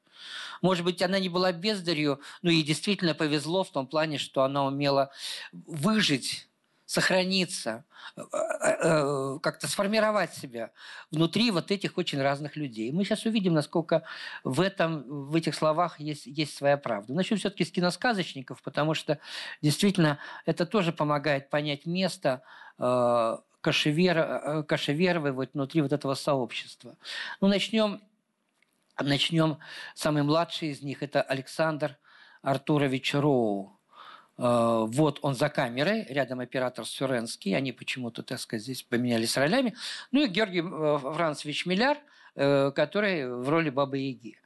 Может 0.61 0.85
быть, 0.85 1.03
она 1.03 1.19
не 1.19 1.29
была 1.29 1.53
бездарью, 1.53 2.21
но 2.43 2.51
ей 2.51 2.63
действительно 2.63 3.15
повезло 3.15 3.65
в 3.65 3.71
том 3.71 3.87
плане, 3.87 4.19
что 4.19 4.43
она 4.43 4.65
умела 4.65 5.11
выжить 5.53 6.49
сохраниться, 6.93 7.85
э, 8.17 8.23
э, 8.23 9.39
как-то 9.43 9.67
сформировать 9.67 10.35
себя 10.35 10.73
внутри 11.11 11.51
вот 11.51 11.71
этих 11.71 11.97
очень 11.97 12.21
разных 12.21 12.55
людей. 12.55 12.93
Мы 12.93 13.05
сейчас 13.05 13.25
увидим, 13.25 13.55
насколько 13.55 14.03
в, 14.45 14.61
этом, 14.61 15.03
в 15.31 15.35
этих 15.35 15.55
словах 15.55 16.01
есть, 16.01 16.27
есть 16.27 16.55
своя 16.55 16.77
правда. 16.77 17.15
Начнем 17.15 17.39
все-таки 17.39 17.65
с 17.65 17.71
киносказочников, 17.71 18.61
потому 18.63 18.93
что 18.93 19.19
действительно 19.63 20.19
это 20.45 20.67
тоже 20.67 20.93
помогает 20.93 21.49
понять 21.49 21.87
место 21.87 22.43
э, 22.79 23.39
Кашевер, 23.63 24.65
Кашеверовой 24.65 25.33
вот 25.33 25.51
внутри 25.55 25.81
вот 25.81 25.93
этого 25.93 26.15
сообщества. 26.15 26.97
Ну, 27.41 27.49
начнем 27.49 28.03
Начнем. 29.03 29.59
Самый 29.95 30.23
младший 30.23 30.69
из 30.69 30.83
них– 30.83 30.99
это 31.03 31.23
Александр 31.23 31.99
Артурович 32.43 33.15
Роу. 33.15 33.79
Э, 34.39 34.85
вот 34.87 35.19
он 35.23 35.35
за 35.35 35.49
камерой, 35.49 36.05
рядом 36.09 36.41
оператор 36.41 36.87
Сюренский, 36.87 37.57
они 37.57 37.73
почему-то, 37.73 38.23
так 38.23 38.41
сказать, 38.41 38.63
здесь 38.63 38.83
поменялись 38.83 39.37
ролями. 39.37 39.75
Ну 40.11 40.25
и 40.25 40.29
Георгий 40.29 40.63
э, 40.63 40.99
Францевич 41.15 41.67
Миляр, 41.67 41.99
э, 42.35 42.71
который 42.75 43.29
в 43.29 43.49
роли 43.49 43.71
Бабы 43.71 43.99
Яги. 43.99 44.39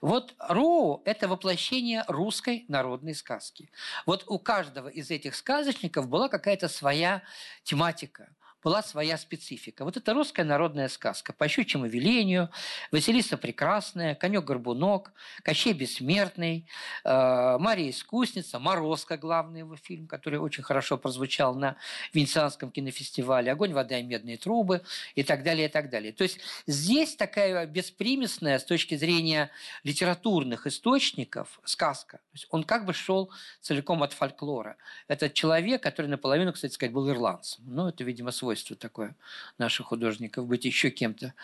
Вот 0.00 0.34
Роу– 0.38 1.02
это 1.04 1.28
воплощение 1.28 2.04
русской 2.08 2.64
народной 2.68 3.14
сказки. 3.14 3.70
Вот 4.06 4.24
у 4.26 4.38
каждого 4.38 4.88
из 4.88 5.10
этих 5.10 5.34
сказочников 5.34 6.08
была 6.08 6.28
какая-то 6.28 6.68
своя 6.68 7.22
тематика– 7.64 8.28
была 8.62 8.82
своя 8.82 9.18
специфика. 9.18 9.84
Вот 9.84 9.96
это 9.96 10.14
русская 10.14 10.44
народная 10.44 10.88
сказка. 10.88 11.32
По 11.32 11.48
щучьему 11.48 11.86
велению, 11.86 12.50
Василиса 12.90 13.36
Прекрасная, 13.36 14.14
Конек-Горбунок, 14.14 15.12
Кощей 15.42 15.72
Бессмертный, 15.72 16.66
э, 17.04 17.58
Мария 17.58 17.90
Искусница, 17.90 18.58
Морозко, 18.58 19.16
главный 19.16 19.60
его 19.60 19.76
фильм, 19.76 20.06
который 20.06 20.38
очень 20.38 20.62
хорошо 20.62 20.96
прозвучал 20.96 21.54
на 21.54 21.76
Венецианском 22.12 22.70
кинофестивале, 22.70 23.50
Огонь, 23.50 23.72
вода 23.72 23.98
и 23.98 24.02
медные 24.02 24.36
трубы 24.36 24.82
и 25.14 25.22
так 25.22 25.42
далее, 25.42 25.68
и 25.68 25.70
так 25.70 25.90
далее. 25.90 26.12
То 26.12 26.22
есть 26.22 26.38
здесь 26.66 27.16
такая 27.16 27.66
беспримесная 27.66 28.58
с 28.58 28.64
точки 28.64 28.96
зрения 28.96 29.50
литературных 29.82 30.66
источников 30.66 31.60
сказка. 31.64 32.18
То 32.18 32.34
есть 32.34 32.46
он 32.50 32.64
как 32.64 32.86
бы 32.86 32.92
шел 32.92 33.30
целиком 33.60 34.02
от 34.02 34.12
фольклора. 34.12 34.76
Это 35.08 35.28
человек, 35.28 35.82
который 35.82 36.06
наполовину, 36.06 36.52
кстати 36.52 36.72
сказать, 36.72 36.92
был 36.92 37.10
ирландцем. 37.10 37.64
Ну, 37.66 37.88
это, 37.88 38.04
видимо, 38.04 38.30
свой 38.30 38.51
свойство 38.52 38.76
такое 38.76 39.16
наших 39.58 39.86
художников, 39.86 40.46
быть 40.46 40.64
еще 40.64 40.90
кем-то. 40.90 41.34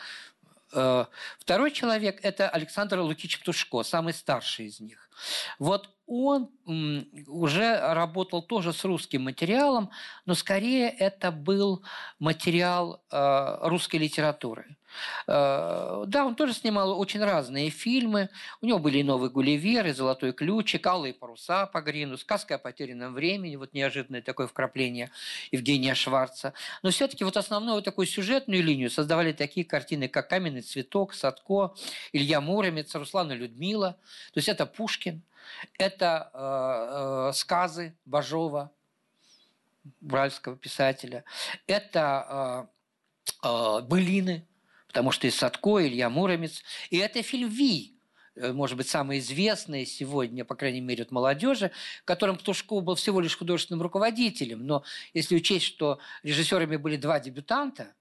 Э, 0.74 1.06
второй 1.38 1.70
человек– 1.70 2.20
это 2.22 2.48
Александр 2.48 3.00
Лукич 3.00 3.40
Птушко, 3.40 3.82
самый 3.82 4.12
старший 4.12 4.66
из 4.66 4.80
них. 4.80 5.08
Вот 5.58 5.90
он 6.06 6.50
уже 7.26 7.78
работал 7.94 8.42
тоже 8.42 8.72
с 8.72 8.84
русским 8.84 9.22
материалом, 9.22 9.90
но 10.26 10.34
скорее 10.34 10.88
это 10.90 11.30
был 11.30 11.82
материал 12.18 13.02
э, 13.10 13.68
русской 13.68 13.96
литературы. 13.96 14.76
Э, 15.26 16.04
да, 16.06 16.26
он 16.26 16.34
тоже 16.34 16.52
снимал 16.52 16.98
очень 16.98 17.22
разные 17.22 17.70
фильмы. 17.70 18.30
У 18.60 18.66
него 18.66 18.78
были 18.78 18.98
и 18.98 19.02
«Новый 19.02 19.30
Гулливер», 19.30 19.86
и 19.86 19.92
«Золотой 19.92 20.32
ключик», 20.32 20.86
«Алые 20.86 21.14
паруса» 21.14 21.66
по 21.66 21.80
Грину, 21.80 22.16
«Сказка 22.16 22.56
о 22.56 22.58
потерянном 22.58 23.14
времени», 23.14 23.56
вот 23.56 23.74
неожиданное 23.74 24.22
такое 24.22 24.46
вкрапление 24.46 25.10
Евгения 25.52 25.94
Шварца. 25.94 26.52
Но 26.82 26.90
все-таки 26.90 27.24
вот 27.24 27.36
основную 27.36 27.82
такую 27.82 28.06
сюжетную 28.06 28.62
линию 28.62 28.90
создавали 28.90 29.32
такие 29.32 29.64
картины, 29.66 30.08
как 30.08 30.28
«Каменный 30.28 30.62
цветок», 30.62 31.14
«Садко», 31.14 31.74
Илья 32.12 32.40
Муромец, 32.40 32.94
Руслан 32.94 33.32
и 33.32 33.34
Людмила. 33.34 33.98
То 34.32 34.38
есть 34.38 34.48
это 34.48 34.66
Пушкин, 34.66 35.22
это 35.78 36.30
э, 36.32 37.28
э, 37.30 37.32
сказы 37.34 37.94
Бажова, 38.04 38.70
уральского 40.02 40.56
писателя, 40.56 41.24
это 41.66 42.68
э, 43.42 43.48
э, 43.48 43.80
былины 43.82 44.47
потому 44.88 45.12
что 45.12 45.26
и 45.26 45.30
Садко, 45.30 45.78
и 45.78 45.86
Илья 45.86 46.10
Муромец. 46.10 46.64
И 46.90 46.96
это 46.96 47.22
фильм 47.22 47.48
«Ви», 47.48 47.94
э, 48.34 48.52
может 48.52 48.76
быть, 48.76 48.88
самый 48.88 49.20
известный 49.20 49.86
сегодня, 49.86 50.44
по 50.44 50.56
крайней 50.56 50.80
мере, 50.80 51.04
от 51.04 51.12
молодежи, 51.12 51.70
которым 52.04 52.36
Птушков 52.36 52.82
был 52.82 52.96
всего 52.96 53.20
лишь 53.20 53.36
художественным 53.36 53.82
руководителем. 53.82 54.66
Но 54.66 54.82
если 55.14 55.36
учесть, 55.36 55.66
что 55.66 56.00
режиссерами 56.22 56.76
были 56.76 56.96
два 56.96 57.20
дебютанта, 57.20 57.94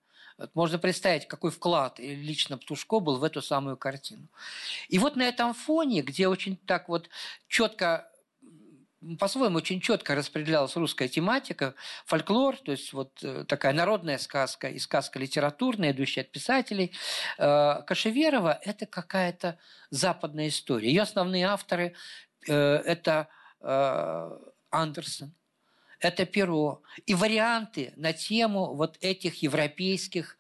можно 0.54 0.78
представить, 0.78 1.28
какой 1.28 1.52
вклад 1.52 2.00
лично 2.00 2.58
Птушко 2.58 3.00
был 3.00 3.18
в 3.18 3.24
эту 3.24 3.42
самую 3.42 3.76
картину. 3.76 4.28
И 4.88 5.00
вот 5.00 5.16
на 5.16 5.24
этом 5.24 5.54
фоне, 5.54 6.02
где 6.02 6.28
очень 6.28 6.58
так 6.58 6.90
вот 6.90 7.10
четко 7.48 8.10
по-своему 9.20 9.58
очень 9.58 9.80
четко 9.80 10.16
распределялась 10.16 10.76
русская 10.76 11.08
тематика, 11.08 11.76
фольклор, 12.06 12.58
то 12.58 12.72
есть 12.72 12.94
вот 12.94 13.24
э, 13.24 13.46
такая 13.48 13.74
народная 13.74 14.18
сказка 14.18 14.70
и 14.70 14.80
сказка 14.80 15.20
литературная, 15.20 15.92
идущая 15.92 16.24
от 16.24 16.32
писателей. 16.32 16.92
Э, 17.38 17.84
Кашеверова– 17.86 18.60
это 18.64 18.86
какая-то 18.86 19.60
западная 19.92 20.48
история. 20.48 20.90
Ее 20.90 21.04
основные 21.04 21.46
авторы 21.46 21.94
э,– 22.48 22.54
это 22.86 23.28
Андерсон, 24.70 25.34
это 26.00 26.26
перо. 26.28 26.84
И 27.08 27.16
варианты 27.16 27.92
на 27.96 28.14
тему 28.14 28.76
вот 28.76 28.98
этих 29.02 29.42
европейских 29.42 30.38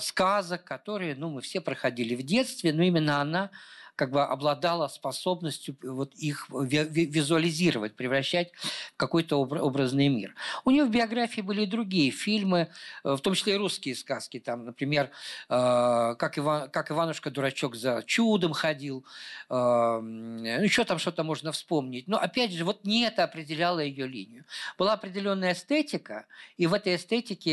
сказок, 0.00 0.64
которые 0.64 1.14
ну, 1.14 1.30
мы 1.30 1.40
все 1.40 1.60
проходили 1.60 2.16
в 2.16 2.24
детстве, 2.24 2.72
но 2.72 2.82
именно 2.82 3.20
она 3.20 3.52
как 4.02 4.10
бы 4.10 4.24
обладала 4.24 4.88
способностью 4.88 5.76
вот 5.80 6.12
их 6.14 6.48
визуализировать, 6.50 7.94
превращать 7.94 8.50
в 8.52 8.96
какой-то 8.96 9.36
образный 9.36 10.08
мир. 10.08 10.34
У 10.64 10.72
нее 10.72 10.84
в 10.84 10.90
биографии 10.90 11.40
были 11.40 11.62
и 11.62 11.66
другие 11.66 12.10
фильмы, 12.10 12.68
э, 13.04 13.14
в 13.14 13.20
том 13.20 13.34
числе 13.34 13.54
и 13.54 13.56
русские 13.56 13.94
сказки. 13.94 14.40
Там, 14.40 14.64
например, 14.64 15.10
э, 15.48 16.16
как, 16.18 16.36
Иван, 16.36 16.68
как 16.70 16.90
Иванушка-дурачок 16.90 17.76
за 17.76 18.02
чудом 18.04 18.54
ходил. 18.54 19.06
Э, 19.48 20.00
ну, 20.02 20.64
еще 20.64 20.82
там 20.82 20.98
что-то 20.98 21.22
можно 21.22 21.52
вспомнить. 21.52 22.08
Но, 22.08 22.16
опять 22.16 22.50
же, 22.50 22.64
вот 22.64 22.84
не 22.84 23.04
это 23.04 23.22
определяло 23.22 23.78
ее 23.78 24.08
линию. 24.08 24.44
Была 24.78 24.94
определенная 24.94 25.52
эстетика, 25.52 26.26
и 26.56 26.66
в 26.66 26.74
этой 26.74 26.96
эстетике 26.96 27.52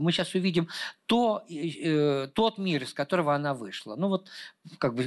мы 0.00 0.12
сейчас 0.12 0.34
увидим 0.34 0.68
то, 1.04 1.44
тот 2.34 2.56
мир, 2.56 2.84
из 2.84 2.94
которого 2.94 3.34
она 3.34 3.52
вышла. 3.52 3.96
Ну 3.96 4.08
вот, 4.08 4.30
как 4.78 4.94
бы 4.94 5.02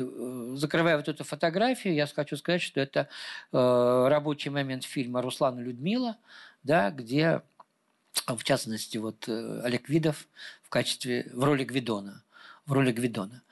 закрывая 0.56 0.98
вот 0.98 1.08
эту 1.08 1.24
фотографию, 1.24 1.94
я 1.94 2.08
хочу 2.08 2.38
сказать, 2.38 2.62
что 2.62 2.80
это 2.80 3.08
э, 3.52 4.08
рабочий 4.08 4.50
момент 4.50 4.84
фильма 4.84 5.22
«Руслан 5.22 5.60
и 5.60 5.64
Людмила», 5.64 6.18
да, 6.64 6.92
где, 6.92 7.42
в 8.26 8.44
частности, 8.44 8.98
вот 8.98 9.28
э, 9.28 9.62
Олег 9.64 9.90
Видов 9.90 10.28
в 10.64 10.70
качестве, 10.70 11.30
в 11.34 11.44
роли 11.44 11.64
Гвидона, 11.64 12.24
в 12.66 12.74
роли 12.74 12.92
Гвидона. 12.92 13.44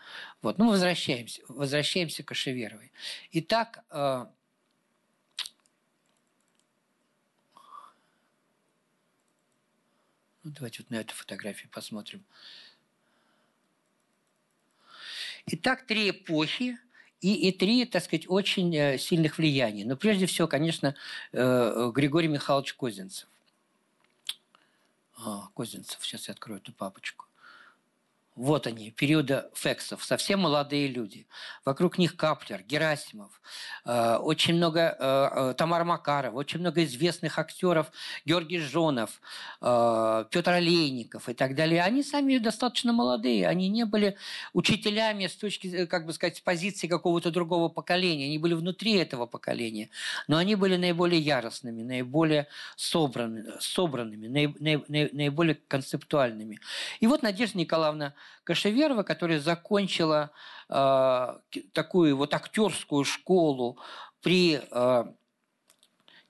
Вот. 0.41 0.58
Ну, 0.58 0.69
возвращаемся, 0.69 1.41
возвращаемся 1.48 2.24
к 2.24 2.28
Кашеверовой. 2.28 2.91
Итак, 3.32 3.84
э, 3.89 4.26
ну, 10.43 10.52
давайте 10.52 10.84
вот 10.84 10.89
на 10.89 10.96
эту 10.96 11.13
фотографию 11.13 11.69
посмотрим. 11.72 12.24
Итак, 15.48 15.86
три 15.86 16.10
эпохи 16.10 16.78
и, 17.20 17.50
и 17.50 17.52
три, 17.52 17.86
так 17.86 18.04
сказать, 18.04 18.26
очень 18.30 18.74
э, 18.76 18.98
сильных 18.98 19.38
влияний. 19.38 19.84
Но 19.84 19.98
прежде 19.98 20.26
всего, 20.26 20.48
конечно, 20.48 20.96
э, 21.34 21.92
Григорий 21.94 22.30
Михайлович 22.30 22.74
Козинцев. 22.74 23.28
А, 25.18 25.48
Козинцев, 25.54 26.00
сейчас 26.02 26.28
я 26.28 26.34
открою 26.34 26.62
эту 26.62 26.72
папочку. 26.72 27.26
Вот 28.36 28.65
они, 28.65 28.89
периода 28.89 29.52
фексов, 29.54 30.04
совсем 30.04 30.39
молодые 30.39 30.88
люди. 30.88 31.28
Вокруг 31.65 32.00
них 32.00 32.15
Каплер, 32.15 32.63
Герасимов, 32.63 33.39
э, 33.86 34.15
очень 34.15 34.56
много 34.56 34.98
э, 35.00 35.52
э 35.52 35.54
Тамара 35.54 35.84
Макарова, 35.84 36.36
очень 36.36 36.60
много 36.60 36.84
известных 36.84 37.38
актеров, 37.38 37.91
Георгий 38.26 38.58
Жонов, 38.58 39.22
э, 39.62 40.26
Петр 40.32 40.50
Олейников 40.52 41.30
и 41.30 41.36
так 41.36 41.54
далее. 41.56 41.84
Они 41.84 42.02
сами 42.02 42.39
достаточно 42.39 42.91
молодые, 42.91 43.48
они 43.48 43.69
не 43.69 43.86
были 43.86 44.17
учителями 44.54 45.28
с 45.28 45.36
точки, 45.36 45.67
э, 45.67 45.86
как 45.86 46.08
бы 46.08 46.13
сказать, 46.13 46.38
с 46.38 46.41
позиции 46.41 46.88
какого-то 46.88 47.30
другого 47.30 47.69
поколения, 47.69 48.26
они 48.26 48.39
были 48.39 48.56
внутри 48.56 48.96
этого 48.96 49.28
поколения, 49.28 49.89
но 50.28 50.38
они 50.38 50.56
были 50.56 50.76
наиболее 50.76 51.22
яростными, 51.22 51.84
наиболее 51.84 52.48
собранными, 52.78 53.52
собранными 53.60 54.26
наиболее 55.13 55.60
концептуальными. 55.67 56.60
И 57.00 57.06
вот 57.06 57.22
Надежда 57.22 57.60
Николаевна 57.60 58.15
Кашеверова, 58.44 59.04
которая 59.04 59.40
закончила 59.40 60.32
э, 60.70 61.38
такую 61.72 62.18
вот 62.18 62.34
актерскую 62.34 63.04
школу 63.04 63.78
при 64.22 64.62
э, 64.70 65.06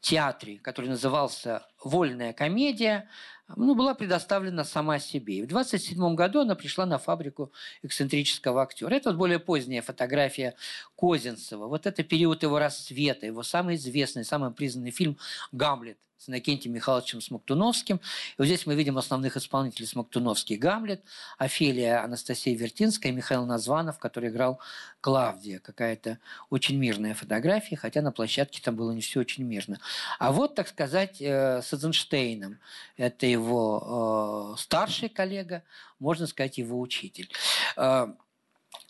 театре, 0.02 0.60
который 0.60 0.90
назывался 0.90 1.66
«Вольная 1.84 2.34
комедия», 2.34 3.10
ну, 3.56 3.76
была 3.76 3.94
предоставлена 3.94 4.64
сама 4.64 5.00
себе. 5.00 5.38
И 5.38 5.42
в 5.44 5.48
27 5.48 6.16
году 6.16 6.42
она 6.42 6.56
пришла 6.56 6.86
на 6.86 6.98
фабрику 6.98 7.52
эксцентрического 7.82 8.62
актера. 8.62 8.94
Это 8.94 9.10
вот 9.10 9.18
более 9.18 9.40
поздняя 9.40 9.82
фотография 9.82 10.56
Козинцева. 10.98 11.68
Вот 11.68 11.86
это 11.86 12.04
период 12.04 12.44
его 12.44 12.58
расцвета, 12.60 13.26
его 13.26 13.44
самый 13.44 13.76
известный, 13.76 14.24
самый 14.24 14.52
признанный 14.52 14.92
фильм 14.92 15.18
«Гамлет» 15.52 15.98
с 16.24 16.30
Иннокентием 16.30 16.74
Михайловичем 16.74 17.20
Смоктуновским. 17.20 17.98
И 17.98 18.36
вот 18.38 18.46
здесь 18.46 18.66
мы 18.66 18.76
видим 18.76 18.98
основных 18.98 19.36
исполнителей 19.36 19.88
Смоктуновский 19.88 20.56
Гамлет, 20.56 21.04
Офелия 21.38 22.02
Анастасия 22.02 22.56
Вертинская 22.56 23.12
и 23.12 23.16
Михаил 23.16 23.46
Названов, 23.46 24.00
который 24.00 24.30
играл 24.30 24.60
Клавдия. 25.02 25.60
Какая-то 25.60 26.20
очень 26.50 26.78
мирная 26.78 27.14
фотография, 27.14 27.76
хотя 27.76 28.02
на 28.02 28.14
площадке 28.14 28.62
там 28.62 28.78
было 28.78 28.92
не 28.94 29.02
все 29.02 29.20
очень 29.20 29.44
мирно. 29.44 29.80
А 30.18 30.32
вот, 30.32 30.56
так 30.56 30.70
сказать, 30.70 31.22
э, 31.22 31.62
с 31.62 31.74
Эйзенштейном. 31.74 32.58
Это 32.96 33.26
его 33.26 34.54
э, 34.56 34.62
старший 34.62 35.10
коллега, 35.10 35.64
можно 36.00 36.26
сказать, 36.26 36.58
его 36.58 36.80
учитель. 36.80 37.30
Э, 37.76 38.08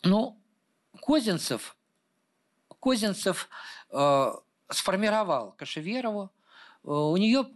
ну, 0.04 0.38
Козинцев, 1.02 1.76
Козинцев 2.80 3.50
сформировал 4.70 5.54
Кашеверову, 5.58 6.32
у 6.84 7.18
нее 7.18 7.48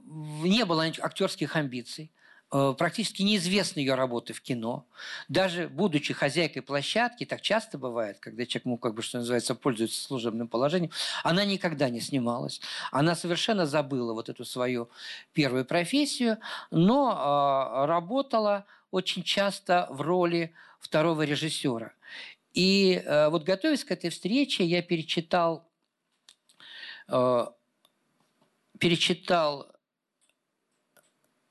не 0.43 0.65
было 0.65 0.85
актерских 0.85 1.55
амбиций. 1.55 2.11
Э, 2.49 2.73
практически 2.77 3.23
неизвестны 3.23 3.81
ее 3.81 3.95
работы 3.95 4.31
в 4.31 4.41
кино. 4.41 4.85
Даже 5.27 5.67
будучи 5.67 6.13
хозяйкой 6.13 6.61
площадки, 6.61 7.25
так 7.25 7.41
часто 7.41 7.77
бывает, 7.77 8.19
когда 8.19 8.45
человек, 8.45 8.65
ну, 8.65 8.77
как 8.77 8.93
бы, 8.93 9.01
что 9.01 9.17
называется, 9.17 9.53
пользуется 9.53 10.01
служебным 10.01 10.47
положением, 10.47 10.91
она 11.23 11.43
никогда 11.43 11.89
не 11.89 11.99
снималась. 11.99 12.61
Она 12.91 13.15
совершенно 13.15 13.65
забыла 13.65 14.13
вот 14.13 14.29
эту 14.29 14.45
свою 14.45 14.89
первую 15.33 15.65
профессию, 15.65 16.37
но 16.71 17.11
э, 17.11 17.85
работала 17.85 18.65
очень 18.91 19.23
часто 19.23 19.87
в 19.89 19.99
роли 19.99 20.53
второго 20.79 21.23
режиссера. 21.23 21.91
И 22.53 23.03
э, 23.05 23.27
вот 23.27 23.43
готовясь 23.43 23.83
к 23.83 23.91
этой 23.91 24.09
встрече, 24.09 24.63
я 24.63 24.81
перечитал, 24.81 25.67
э, 27.09 27.45
перечитал 28.79 29.67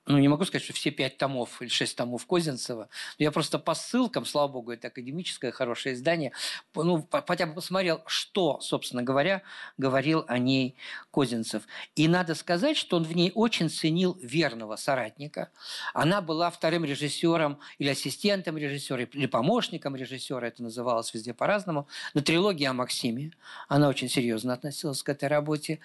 ну, 0.06 0.18
не 0.18 0.28
могу 0.28 0.44
сказать, 0.44 0.62
что 0.62 0.72
все 0.72 0.92
пять 0.92 1.18
томов 1.18 1.60
или 1.60 1.68
шесть 1.68 1.96
томов 1.96 2.26
Козинцева. 2.26 2.88
Я 3.18 3.32
просто 3.32 3.58
по 3.58 3.74
ссылкам, 3.74 4.24
слава 4.24 4.46
богу, 4.48 4.70
это 4.70 4.86
академическое 4.86 5.50
хорошее 5.50 5.96
издание, 5.96 6.30
ну, 6.74 7.06
хотя 7.10 7.46
бы 7.46 7.54
посмотрел, 7.54 8.02
что, 8.06 8.60
собственно 8.60 9.02
говоря, 9.02 9.42
говорил 9.78 10.24
о 10.28 10.38
ней 10.38 10.76
Козинцев. 11.10 11.64
И 11.96 12.06
надо 12.06 12.36
сказать, 12.36 12.76
что 12.76 12.98
он 12.98 13.02
в 13.02 13.16
ней 13.16 13.32
очень 13.34 13.68
ценил 13.68 14.16
верного 14.22 14.76
соратника. 14.76 15.50
Она 15.92 16.20
была 16.20 16.50
вторым 16.50 16.84
режиссером 16.84 17.58
или 17.78 17.88
ассистентом 17.88 18.56
режиссера, 18.56 19.02
или 19.02 19.26
помощником 19.26 19.96
режиссера, 19.96 20.46
это 20.46 20.62
называлось 20.62 21.12
везде 21.14 21.34
по-разному, 21.34 21.88
на 22.14 22.22
трилогии 22.22 22.64
о 22.66 22.72
Максиме. 22.72 23.32
Она 23.66 23.88
очень 23.88 24.08
серьезно 24.08 24.52
относилась 24.52 25.02
к 25.02 25.08
этой 25.08 25.28
работе. 25.28 25.80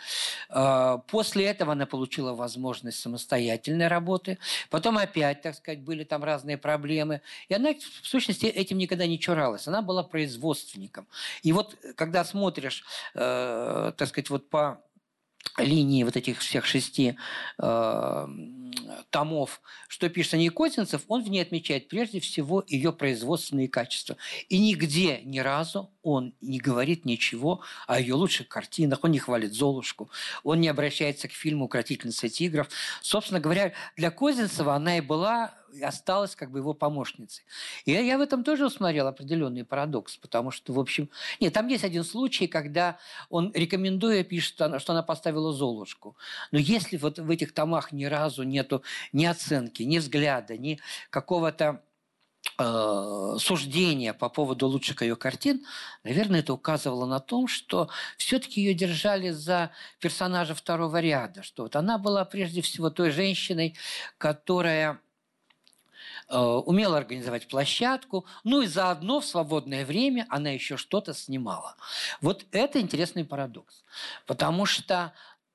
А, 0.49 0.99
после 0.99 1.45
этого 1.45 1.71
она 1.71 1.88
получила 1.88 2.34
возможность 2.34 2.99
самостоятельной 2.99 3.88
работы 3.88 4.11
работы. 4.12 4.38
Потом 4.69 4.97
опять, 4.97 5.41
так 5.41 5.56
сказать, 5.56 5.80
были 5.80 6.04
там 6.04 6.24
разные 6.24 6.58
проблемы. 6.58 7.21
И 7.50 7.54
она, 7.54 7.74
в 7.74 8.08
сущности, 8.08 8.45
этим 8.45 8.78
никогда 8.78 9.08
не 9.08 9.19
чуралась. 9.19 9.67
Она 9.67 9.82
была 9.82 10.04
производственником. 10.04 11.08
И 11.43 11.54
вот, 11.54 11.76
когда 11.95 12.24
смотришь, 12.26 12.84
э, 13.15 13.93
так 13.95 14.08
сказать, 14.08 14.30
вот 14.30 14.50
по 14.50 14.82
линии 15.58 16.04
вот 16.04 16.15
этих 16.15 16.39
всех 16.39 16.65
шести 16.65 17.15
э, 17.58 18.28
томов, 19.10 19.62
что 19.88 20.10
пишет 20.10 20.36
о 20.36 20.38
ней 20.38 20.49
Козинцев, 20.49 21.03
он 21.07 21.23
в 21.23 21.29
ней 21.29 21.41
отмечает 21.41 21.88
прежде 21.88 22.19
всего 22.19 22.63
ее 22.67 22.93
производственные 22.93 23.67
качества. 23.67 24.17
И 24.49 24.60
нигде 24.60 25.21
ни 25.23 25.39
разу 25.39 25.89
он 26.03 26.34
не 26.41 26.60
говорит 26.60 27.05
ничего 27.05 27.62
о 27.88 27.99
ее 27.99 28.15
лучших 28.15 28.47
картинах, 28.47 28.99
он 29.03 29.12
не 29.12 29.19
хвалит 29.19 29.53
Золушку, 29.53 30.10
он 30.43 30.62
не 30.62 30.67
обращается 30.67 31.27
к 31.27 31.31
фильму 31.31 31.65
«Укротительница 31.65 32.29
тигров». 32.29 32.69
Собственно 33.01 33.39
говоря, 33.39 33.73
для 33.95 34.12
Козинцева 34.12 34.75
она 34.75 34.97
и 34.97 35.01
была 35.01 35.53
осталась 35.81 36.36
как 36.36 36.51
бы 36.51 36.60
его 36.60 36.73
помощницей. 36.73 37.43
И 37.86 37.91
я, 37.91 38.17
в 38.17 38.21
этом 38.21 38.43
тоже 38.43 38.65
усмотрел 38.65 39.07
определенный 39.07 39.63
парадокс, 39.63 40.17
потому 40.17 40.51
что, 40.51 40.73
в 40.73 40.79
общем... 40.79 41.10
Нет, 41.39 41.53
там 41.53 41.67
есть 41.67 41.84
один 41.84 42.03
случай, 42.03 42.47
когда 42.47 42.97
он, 43.29 43.51
рекомендуя, 43.53 44.23
пишет, 44.23 44.55
что 44.55 44.91
она 44.91 45.03
поставила 45.03 45.53
Золушку. 45.53 46.17
Но 46.51 46.60
если 46.60 46.97
вот 46.97 47.19
в 47.19 47.29
этих 47.29 47.53
томах 47.53 47.91
ни 47.91 48.05
разу 48.05 48.43
нету 48.62 48.84
ни 49.13 49.26
оценки, 49.26 49.84
ни 49.84 50.00
взгляда, 50.00 50.58
ни 50.58 50.80
какого-то 51.10 51.82
э, 52.58 53.36
суждения 53.39 54.13
по 54.13 54.30
поводу 54.30 54.67
лучших 54.67 55.02
ее 55.02 55.15
картин, 55.15 55.65
наверное, 56.04 56.39
это 56.39 56.54
указывало 56.54 57.06
на 57.06 57.19
том, 57.19 57.47
что 57.47 57.89
все-таки 58.17 58.62
ее 58.62 58.74
держали 58.74 59.32
за 59.32 59.71
персонажа 60.00 60.54
второго 60.56 61.00
ряда, 61.00 61.43
что 61.43 61.63
вот 61.63 61.76
она 61.76 61.97
была 61.97 62.26
прежде 62.26 62.62
всего 62.62 62.89
той 62.89 63.12
женщиной, 63.12 63.76
которая 64.17 65.00
Э, 66.34 66.39
умела 66.39 66.97
организовать 66.97 67.50
площадку, 67.50 68.26
ну 68.45 68.62
и 68.62 68.67
заодно 68.67 69.19
в 69.19 69.26
свободное 69.26 69.86
время 69.86 70.26
она 70.30 70.50
еще 70.52 70.78
что-то 70.78 71.13
снимала. 71.13 71.76
Вот 72.21 72.45
это 72.54 72.80
интересный 72.80 73.26
парадокс, 73.26 73.84
потому 74.26 74.65
что 74.65 75.12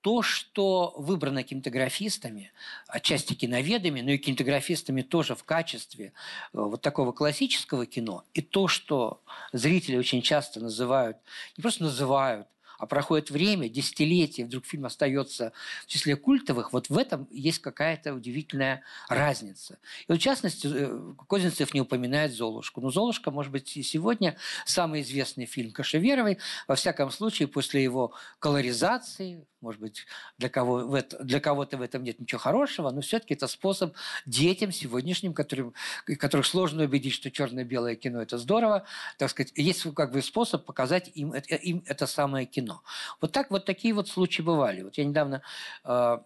то, 0.07 0.23
что 0.23 0.95
выбрано 0.97 1.43
кинематографистами, 1.43 2.53
отчасти 2.87 3.35
киноведами, 3.35 4.03
но 4.03 4.13
и 4.13 4.19
кинематографистами 4.19 5.03
тоже 5.03 5.35
в 5.35 5.43
качестве 5.43 6.05
э, 6.05 6.11
вот 6.53 6.81
такого 6.81 7.11
классического 7.11 7.87
кино, 7.87 8.23
и 8.33 8.41
то, 8.41 8.69
что 8.69 9.21
зрители 9.53 9.97
очень 9.97 10.23
часто 10.23 10.61
называют, 10.61 11.17
не 11.57 11.63
просто 11.63 11.83
называют, 11.83 12.47
а 12.79 12.87
проходит 12.87 13.31
время, 13.31 13.69
десятилетия, 13.69 14.45
вдруг 14.45 14.67
фильм 14.67 14.87
остается 14.87 15.53
в 15.83 15.87
числе 15.87 16.17
культовых, 16.17 16.73
вот 16.73 16.89
в 16.89 16.97
этом 16.97 17.27
есть 17.31 17.59
какая-то 17.59 18.15
удивительная 18.15 18.83
разница. 19.09 19.79
И 20.09 20.13
в 20.13 20.19
частности, 20.19 20.69
э, 20.71 21.15
Козинцев 21.29 21.75
не 21.75 21.81
упоминает 21.81 22.33
«Золушку». 22.33 22.81
Но 22.81 22.91
«Золушка», 22.91 23.31
может 23.31 23.53
быть, 23.53 23.77
и 23.77 23.83
сегодня 23.83 24.37
самый 24.65 25.01
известный 25.01 25.47
фильм 25.47 25.73
Кашеверовой, 25.73 26.39
во 26.69 26.75
всяком 26.75 27.11
случае, 27.11 27.49
после 27.49 27.83
его 27.83 28.13
колоризации, 28.39 29.47
может 29.61 29.81
быть, 29.81 30.07
для, 30.39 30.49
кого, 30.49 31.01
для 31.21 31.41
кого-то 31.41 31.77
в 31.77 31.83
этом 31.83 32.05
нет 32.05 32.21
ничего 32.21 32.39
хорошего, 32.39 32.91
но 32.91 33.01
все-таки 33.01 33.35
это 33.35 33.47
способ 33.47 33.95
детям 34.27 34.73
сегодняшним, 34.73 35.35
которым, 35.35 35.75
которых 36.05 36.47
сложно 36.47 36.85
убедить, 36.85 37.15
что 37.15 37.31
черно-белое 37.31 37.97
кино– 37.97 38.23
это 38.23 38.39
здорово, 38.39 38.85
так 39.19 39.31
сказать, 39.31 39.53
есть 39.57 39.83
как 39.95 40.13
бы 40.13 40.23
способ 40.23 40.65
показать 40.65 41.11
им, 41.15 41.33
им 41.35 41.83
это 41.87 42.07
самое 42.07 42.47
кино. 42.47 42.83
Вот 43.21 43.33
так 43.33 43.51
вот 43.51 43.65
такие 43.65 43.95
вот 43.95 44.09
случаи 44.09 44.43
бывали. 44.43 44.83
Вот 44.83 44.99
я 44.99 45.05
недавно 45.05 45.43
э, 45.85 46.19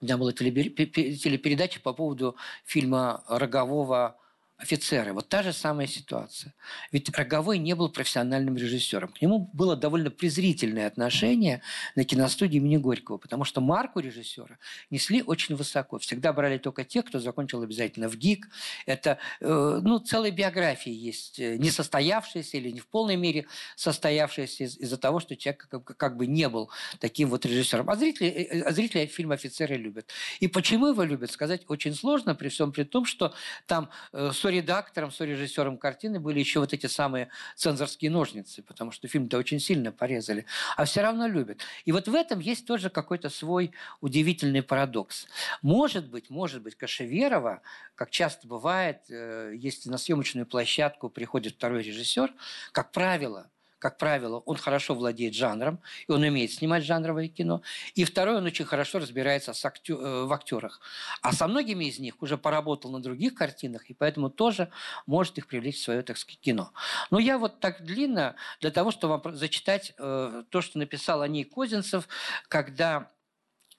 у 0.00 0.04
меня 0.04 0.16
была 0.16 0.32
телепередача 0.32 1.80
по 1.80 1.92
поводу 1.92 2.36
фильма 2.64 3.22
Рогового 3.28 4.16
офицеры. 4.60 5.12
Вот 5.12 5.28
та 5.28 5.42
же 5.42 5.52
самая 5.52 5.86
ситуация. 5.86 6.54
Ведь 6.92 7.08
Роговой 7.16 7.58
не 7.58 7.74
был 7.74 7.88
профессиональным 7.88 8.56
режиссером. 8.56 9.08
К 9.08 9.22
нему 9.22 9.50
было 9.52 9.76
довольно 9.76 10.10
презрительное 10.10 10.86
отношение 10.86 11.62
на 11.96 12.04
киностудии 12.04 12.56
имени 12.56 12.76
Горького, 12.76 13.16
потому 13.16 13.44
что 13.44 13.60
марку 13.60 14.00
режиссера 14.00 14.58
несли 14.90 15.22
очень 15.22 15.56
высоко. 15.56 15.98
Всегда 15.98 16.32
брали 16.32 16.58
только 16.58 16.84
тех, 16.84 17.06
кто 17.06 17.20
закончил 17.20 17.62
обязательно 17.62 18.08
в 18.08 18.16
ГИК. 18.16 18.48
Это, 18.86 19.18
э, 19.40 19.80
ну, 19.82 19.98
целые 19.98 20.30
биографии 20.30 20.92
есть, 20.92 21.40
э, 21.40 21.56
не 21.56 21.70
состоявшиеся 21.70 22.58
или 22.58 22.70
не 22.70 22.80
в 22.80 22.86
полной 22.86 23.16
мере 23.16 23.46
состоявшиеся 23.76 24.64
из- 24.64 24.78
из-за 24.78 24.98
того, 24.98 25.20
что 25.20 25.36
человек 25.36 25.68
как, 25.70 25.96
как 25.96 26.16
бы 26.16 26.26
не 26.26 26.48
был 26.48 26.70
таким 26.98 27.30
вот 27.30 27.46
режиссером. 27.46 27.88
А 27.88 27.96
зрители, 27.96 28.28
э, 28.28 28.62
а 28.62 28.72
зрители 28.72 29.06
фильм 29.06 29.32
«Офицеры» 29.32 29.76
любят. 29.76 30.10
И 30.40 30.48
почему 30.48 30.88
его 30.88 31.02
любят, 31.02 31.30
сказать 31.30 31.62
очень 31.68 31.94
сложно, 31.94 32.34
при 32.34 32.48
всем 32.48 32.72
при 32.72 32.84
том, 32.84 33.04
что 33.06 33.32
там 33.66 33.88
100 34.32 34.49
соредактором, 34.50 35.12
сорежиссером 35.12 35.78
картины 35.78 36.18
были 36.18 36.40
еще 36.40 36.58
вот 36.58 36.72
эти 36.72 36.86
самые 36.86 37.28
цензорские 37.54 38.10
ножницы, 38.10 38.62
потому 38.62 38.90
что 38.90 39.06
фильм-то 39.06 39.38
очень 39.38 39.60
сильно 39.60 39.92
порезали, 39.92 40.44
а 40.76 40.84
все 40.86 41.02
равно 41.02 41.28
любят. 41.28 41.60
И 41.84 41.92
вот 41.92 42.08
в 42.08 42.14
этом 42.16 42.40
есть 42.40 42.66
тоже 42.66 42.90
какой-то 42.90 43.28
свой 43.28 43.70
удивительный 44.00 44.62
парадокс. 44.62 45.28
Может 45.62 46.08
быть, 46.08 46.30
может 46.30 46.62
быть, 46.62 46.74
Кашеверова, 46.74 47.62
как 47.94 48.10
часто 48.10 48.48
бывает, 48.48 49.02
э, 49.08 49.52
если 49.54 49.88
на 49.88 49.98
съемочную 49.98 50.46
площадку 50.46 51.08
приходит 51.10 51.54
второй 51.54 51.84
режиссер, 51.84 52.34
как 52.72 52.90
правило, 52.90 53.48
как 53.80 53.96
правило, 53.96 54.42
он 54.44 54.56
хорошо 54.56 54.94
владеет 54.94 55.34
жанром, 55.34 55.80
и 56.06 56.12
он 56.12 56.22
умеет 56.22 56.52
снимать 56.52 56.84
жанровое 56.84 57.28
кино. 57.28 57.62
И 57.94 58.04
второй, 58.04 58.36
он 58.36 58.44
очень 58.44 58.66
хорошо 58.66 58.98
разбирается 58.98 59.54
с 59.54 59.64
актё... 59.64 59.98
Э, 59.98 60.24
в 60.26 60.32
актерах. 60.32 60.80
А 61.22 61.32
со 61.32 61.48
многими 61.48 61.86
из 61.86 61.98
них 61.98 62.22
уже 62.22 62.36
поработал 62.36 62.90
на 62.90 63.00
других 63.00 63.34
картинах, 63.34 63.88
и 63.88 63.94
поэтому 63.94 64.28
тоже 64.28 64.70
может 65.06 65.38
их 65.38 65.46
привлечь 65.46 65.78
в 65.78 65.82
свое, 65.82 66.02
так 66.02 66.18
сказать, 66.18 66.40
кино. 66.40 66.72
Но 67.10 67.18
я 67.18 67.38
вот 67.38 67.58
так 67.60 67.82
длинно 67.82 68.36
для 68.60 68.70
того, 68.70 68.90
чтобы 68.90 69.18
вам 69.18 69.34
зачитать 69.34 69.94
э, 69.96 70.44
то, 70.50 70.60
что 70.60 70.78
написал 70.78 71.22
о 71.22 71.28
ней 71.28 71.44
Козинцев, 71.44 72.06
когда 72.48 73.10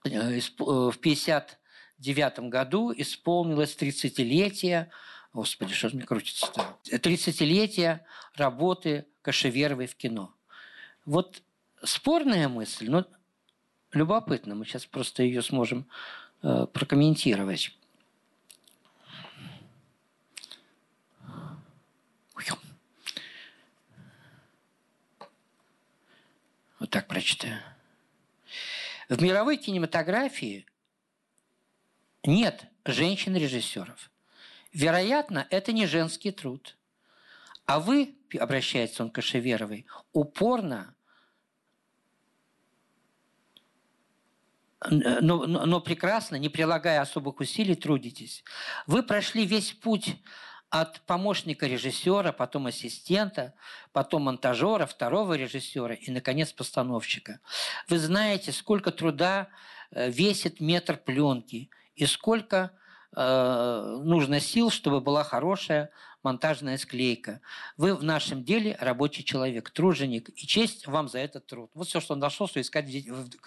э, 0.04 0.10
э 0.10 0.42
в 0.60 0.98
59 0.98 2.50
году 2.50 2.92
исполнилось 2.92 3.78
30-летие 3.80 4.90
Господи, 5.34 5.74
что 5.74 5.88
же 5.88 5.96
мне 5.96 6.06
крутится-то? 6.06 6.78
30-летие 6.92 8.02
работы 8.36 9.06
Кашеверовой 9.22 9.88
в 9.88 9.96
кино. 9.96 10.34
Вот 11.06 11.42
спорная 11.84 12.48
мысль, 12.48 12.90
но 12.90 13.06
любопытно. 13.92 14.56
Мы 14.56 14.66
сейчас 14.66 14.86
просто 14.86 15.24
ее 15.24 15.42
сможем 15.42 15.88
э, 16.44 16.68
прокомментировать. 16.72 17.72
Вот 26.82 26.90
так 26.90 27.08
прочитаю. 27.08 27.62
В 29.08 29.22
мировой 29.22 29.58
кинематографии 29.58 30.66
нет 32.24 32.66
женщин-режиссеров. 32.86 34.10
Вероятно, 34.74 35.46
это 35.52 35.74
не 35.74 35.86
женский 35.86 36.32
труд. 36.32 36.76
А 37.66 37.80
вы, 37.80 38.18
обращается 38.40 39.04
он 39.04 39.12
к 39.12 39.16
Кашеверовой, 39.16 39.86
упорно 40.14 40.96
но, 44.90 45.46
но, 45.46 45.66
но 45.66 45.80
прекрасно, 45.80 46.38
не 46.38 46.50
прилагая 46.50 47.02
особых 47.02 47.40
усилий, 47.40 47.76
трудитесь. 47.76 48.44
Вы 48.88 49.04
прошли 49.04 49.46
весь 49.46 49.74
путь 49.74 50.16
от 50.70 51.02
помощника 51.02 51.68
режиссера, 51.68 52.32
потом 52.32 52.68
ассистента, 52.68 53.54
потом 53.92 54.24
монтажера, 54.24 54.86
второго 54.86 55.34
режиссера 55.34 55.94
и, 55.94 56.10
наконец, 56.10 56.52
постановщика. 56.52 57.42
Вы 57.90 58.00
знаете, 58.00 58.52
сколько 58.52 58.92
труда 58.92 59.50
э, 59.92 60.10
весит 60.10 60.62
метр 60.62 60.98
пленки 60.98 61.70
и 61.96 62.06
сколько 62.06 62.72
э, 63.16 64.00
нужно 64.04 64.40
сил, 64.40 64.72
чтобы 64.72 65.02
была 65.02 65.24
хорошая 65.24 65.92
монтажная 66.24 66.78
склейка. 66.78 67.42
Вы 67.78 67.96
в 67.96 68.04
нашем 68.04 68.44
деле 68.44 68.78
рабочий 68.80 69.24
человек, 69.24 69.70
труженик, 69.70 70.30
и 70.30 70.48
честь 70.48 70.88
вам 70.88 71.08
за 71.08 71.20
этот 71.20 71.46
труд. 71.46 71.72
Вот 71.74 71.88
все, 71.88 72.00
что 72.00 72.14
он 72.14 72.20
нашел, 72.20 72.48
что 72.48 72.62
искать, 72.62 72.86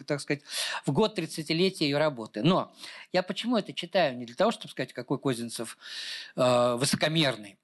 так 0.06 0.20
сказать, 0.20 0.42
в 0.84 0.92
год 0.92 1.18
30-летия 1.18 1.84
ее 1.84 1.98
работы. 1.98 2.42
Но 2.42 2.74
я 3.12 3.22
почему 3.22 3.56
это 3.56 3.72
читаю? 3.72 4.16
Не 4.16 4.26
для 4.26 4.34
того, 4.34 4.50
чтобы 4.50 4.70
сказать, 4.70 4.92
какой 4.92 5.18
Козинцев 5.18 5.78
э, 6.36 6.76
высокомерный, 6.78 7.58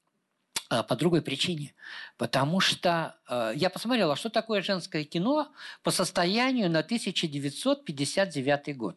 а 0.70 0.84
по 0.84 0.94
другой 0.94 1.20
причине. 1.20 1.74
Потому 2.16 2.60
что 2.60 3.16
э, 3.28 3.52
я 3.56 3.70
посмотрела, 3.70 4.14
что 4.14 4.30
такое 4.30 4.62
женское 4.62 5.04
кино 5.04 5.48
по 5.82 5.90
состоянию 5.90 6.70
на 6.70 6.78
1959 6.78 8.76
год. 8.76 8.96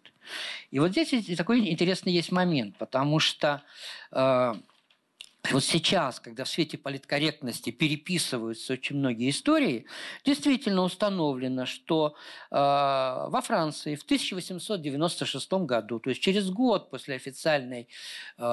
И 0.70 0.78
вот 0.78 0.92
здесь 0.92 1.36
такой 1.36 1.68
интересный 1.68 2.14
есть 2.14 2.32
момент, 2.32 2.78
потому 2.78 3.18
что 3.18 3.64
э, 4.12 4.54
вот 5.52 5.64
сейчас, 5.64 6.22
когда 6.22 6.46
в 6.46 6.50
свете 6.50 6.78
политкорректности 6.78 7.70
переписываются 7.70 8.74
очень 8.74 8.96
многие 8.96 9.30
истории, 9.30 9.86
действительно 10.24 10.84
установлено, 10.84 11.66
что 11.66 12.16
э, 12.50 12.56
во 12.56 13.42
Франции 13.44 13.96
в 13.96 14.04
1896 14.04 15.52
году, 15.54 16.00
то 16.00 16.10
есть 16.10 16.22
через 16.22 16.50
год 16.50 16.90
после 16.90 17.16
официальной 17.16 17.90
э, 18.38 18.44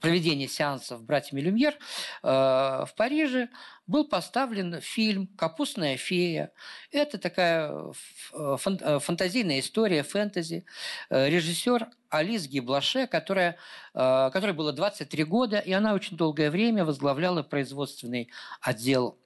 проведения 0.00 0.48
сеансов 0.48 1.04
братьями 1.04 1.42
Люмьер, 1.42 1.74
э, 1.74 2.26
в 2.26 2.90
Париже 2.96 3.50
был 3.86 4.06
поставлен 4.06 4.80
фильм 4.80 5.26
«Капустная 5.36 5.96
фея». 5.96 6.52
Это 6.90 7.18
такая 7.18 7.92
э, 8.32 8.56
фантазийная 8.58 9.60
история, 9.60 10.02
фэнтези. 10.02 10.64
Э, 11.10 11.28
режиссер 11.28 11.88
Алис 12.08 12.46
Гиблаше, 12.46 13.06
которая, 13.06 13.56
э, 13.92 14.30
которой 14.32 14.52
было 14.52 14.72
23 14.72 15.24
года, 15.24 15.58
и 15.58 15.72
она 15.72 15.94
очень 15.94 16.16
долгое 16.16 16.50
время 16.50 16.84
возглавляла 16.84 17.42
производственный 17.42 18.30
отдел 18.60 19.18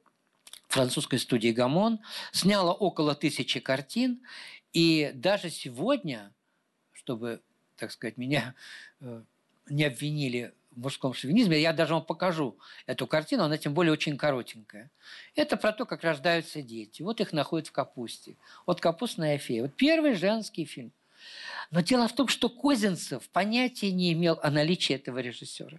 французской 0.66 1.18
студии 1.18 1.50
«Гамон», 1.50 2.00
сняла 2.32 2.72
около 2.72 3.14
тысячи 3.14 3.60
картин, 3.60 4.20
и 4.72 5.12
даже 5.14 5.50
сегодня, 5.50 6.34
чтобы, 6.92 7.40
так 7.76 7.90
сказать, 7.90 8.18
меня 8.18 8.54
не 9.70 9.84
обвинили 9.84 10.52
мужском 10.78 11.14
шовинизме. 11.14 11.60
Я 11.60 11.72
даже 11.72 11.94
вам 11.94 12.04
покажу 12.04 12.58
эту 12.86 13.06
картину, 13.06 13.44
она 13.44 13.58
тем 13.58 13.74
более 13.74 13.92
очень 13.92 14.16
коротенькая. 14.16 14.90
Это 15.34 15.56
про 15.56 15.72
то, 15.72 15.86
как 15.86 16.02
рождаются 16.02 16.62
дети. 16.62 17.02
Вот 17.02 17.20
их 17.20 17.32
находят 17.32 17.68
в 17.68 17.72
капусте. 17.72 18.36
Вот 18.66 18.80
«Капустная 18.80 19.38
фея». 19.38 19.62
Вот 19.62 19.74
первый 19.76 20.14
женский 20.14 20.64
фильм. 20.64 20.92
Но 21.70 21.80
дело 21.80 22.08
в 22.08 22.14
том, 22.14 22.28
что 22.28 22.48
Козинцев 22.48 23.28
понятия 23.28 23.92
не 23.92 24.12
имел 24.14 24.38
о 24.42 24.50
наличии 24.50 24.94
этого 24.94 25.18
режиссера. 25.18 25.78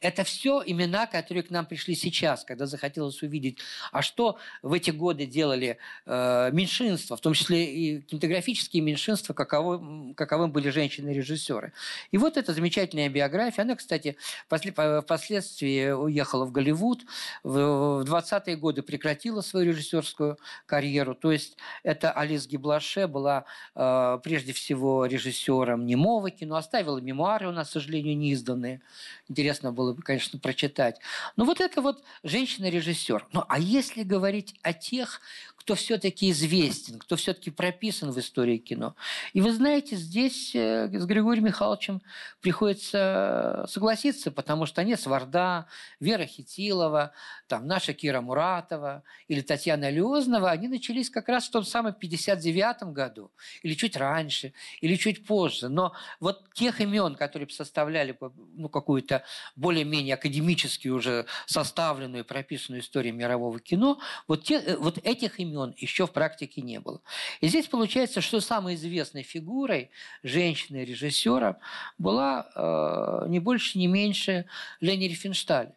Это 0.00 0.22
все 0.24 0.62
имена, 0.66 1.06
которые 1.06 1.42
к 1.42 1.50
нам 1.50 1.64
пришли 1.64 1.94
сейчас, 1.94 2.44
когда 2.44 2.66
захотелось 2.66 3.22
увидеть, 3.22 3.58
а 3.92 4.02
что 4.02 4.38
в 4.62 4.72
эти 4.72 4.90
годы 4.90 5.24
делали 5.26 5.78
э, 6.04 6.50
меньшинства, 6.52 7.16
в 7.16 7.20
том 7.20 7.32
числе 7.32 7.64
и 7.64 8.00
кинематографические 8.02 8.82
меньшинства, 8.82 9.32
каково, 9.32 10.12
каковым 10.14 10.52
были 10.52 10.68
женщины-режиссеры. 10.68 11.72
И 12.10 12.18
вот 12.18 12.36
эта 12.36 12.52
замечательная 12.52 13.08
биография, 13.08 13.64
она, 13.64 13.76
кстати, 13.76 14.16
впоследствии 14.48 15.90
уехала 15.90 16.44
в 16.44 16.52
Голливуд, 16.52 17.04
в 17.42 18.04
20-е 18.04 18.56
годы 18.56 18.82
прекратила 18.82 19.40
свою 19.40 19.70
режиссерскую 19.70 20.38
карьеру. 20.66 21.14
То 21.14 21.32
есть 21.32 21.56
это 21.82 22.10
Алис 22.12 22.46
Гиблаше 22.46 23.06
была 23.06 23.44
э, 23.74 24.18
прежде 24.22 24.52
всего 24.52 24.79
режиссером 25.06 25.86
немого 25.86 26.30
кино, 26.30 26.56
оставила 26.56 26.98
мемуары 26.98 27.48
у 27.48 27.52
нас, 27.52 27.68
к 27.68 27.72
сожалению, 27.72 28.16
не 28.16 28.30
изданные. 28.32 28.80
Интересно 29.28 29.72
было 29.72 29.92
бы, 29.92 30.02
конечно, 30.02 30.38
прочитать. 30.38 31.00
Но 31.36 31.44
вот 31.44 31.60
это 31.60 31.82
вот 31.82 32.02
женщина-режиссер. 32.22 33.26
Ну 33.32 33.44
а 33.48 33.58
если 33.58 34.02
говорить 34.02 34.54
о 34.62 34.72
тех, 34.72 35.20
кто 35.60 35.74
все-таки 35.74 36.30
известен, 36.30 36.98
кто 36.98 37.16
все-таки 37.16 37.50
прописан 37.50 38.12
в 38.12 38.18
истории 38.18 38.56
кино. 38.56 38.96
И 39.34 39.42
вы 39.42 39.52
знаете, 39.52 39.94
здесь 39.94 40.54
э, 40.54 40.88
с 40.90 41.04
Григорием 41.04 41.44
Михайловичем 41.44 42.00
приходится 42.40 43.66
согласиться, 43.68 44.30
потому 44.30 44.64
что 44.64 44.80
они 44.80 44.96
Сварда, 44.96 45.66
Вера 46.00 46.24
Хитилова, 46.24 47.12
там, 47.46 47.66
наша 47.66 47.92
Кира 47.92 48.22
Муратова 48.22 49.02
или 49.28 49.42
Татьяна 49.42 49.90
Леознова, 49.90 50.50
они 50.50 50.66
начались 50.66 51.10
как 51.10 51.28
раз 51.28 51.46
в 51.46 51.50
том 51.50 51.64
самом 51.64 51.92
59 51.92 52.84
году, 52.94 53.30
или 53.62 53.74
чуть 53.74 53.98
раньше, 53.98 54.54
или 54.80 54.96
чуть 54.96 55.26
позже. 55.26 55.68
Но 55.68 55.92
вот 56.20 56.54
тех 56.54 56.80
имен, 56.80 57.16
которые 57.16 57.50
составляли 57.50 58.16
ну, 58.54 58.70
какую-то 58.70 59.24
более-менее 59.56 60.14
академически 60.14 60.88
уже 60.88 61.26
составленную, 61.44 62.24
прописанную 62.24 62.80
историю 62.80 63.14
мирового 63.14 63.60
кино, 63.60 63.98
вот, 64.26 64.44
те, 64.44 64.54
э, 64.54 64.76
вот 64.76 64.96
этих 65.04 65.38
имен 65.38 65.49
имен 65.50 65.74
еще 65.76 66.06
в 66.06 66.12
практике 66.12 66.62
не 66.62 66.80
было. 66.80 67.00
И 67.40 67.48
здесь 67.48 67.66
получается, 67.66 68.20
что 68.20 68.40
самой 68.40 68.74
известной 68.74 69.22
фигурой 69.22 69.90
женщины-режиссера 70.22 71.58
была 71.98 72.48
э, 72.54 73.28
не 73.28 73.40
больше, 73.40 73.78
не 73.78 73.86
меньше 73.86 74.46
Лени 74.80 75.04
Рифеншталь, 75.04 75.72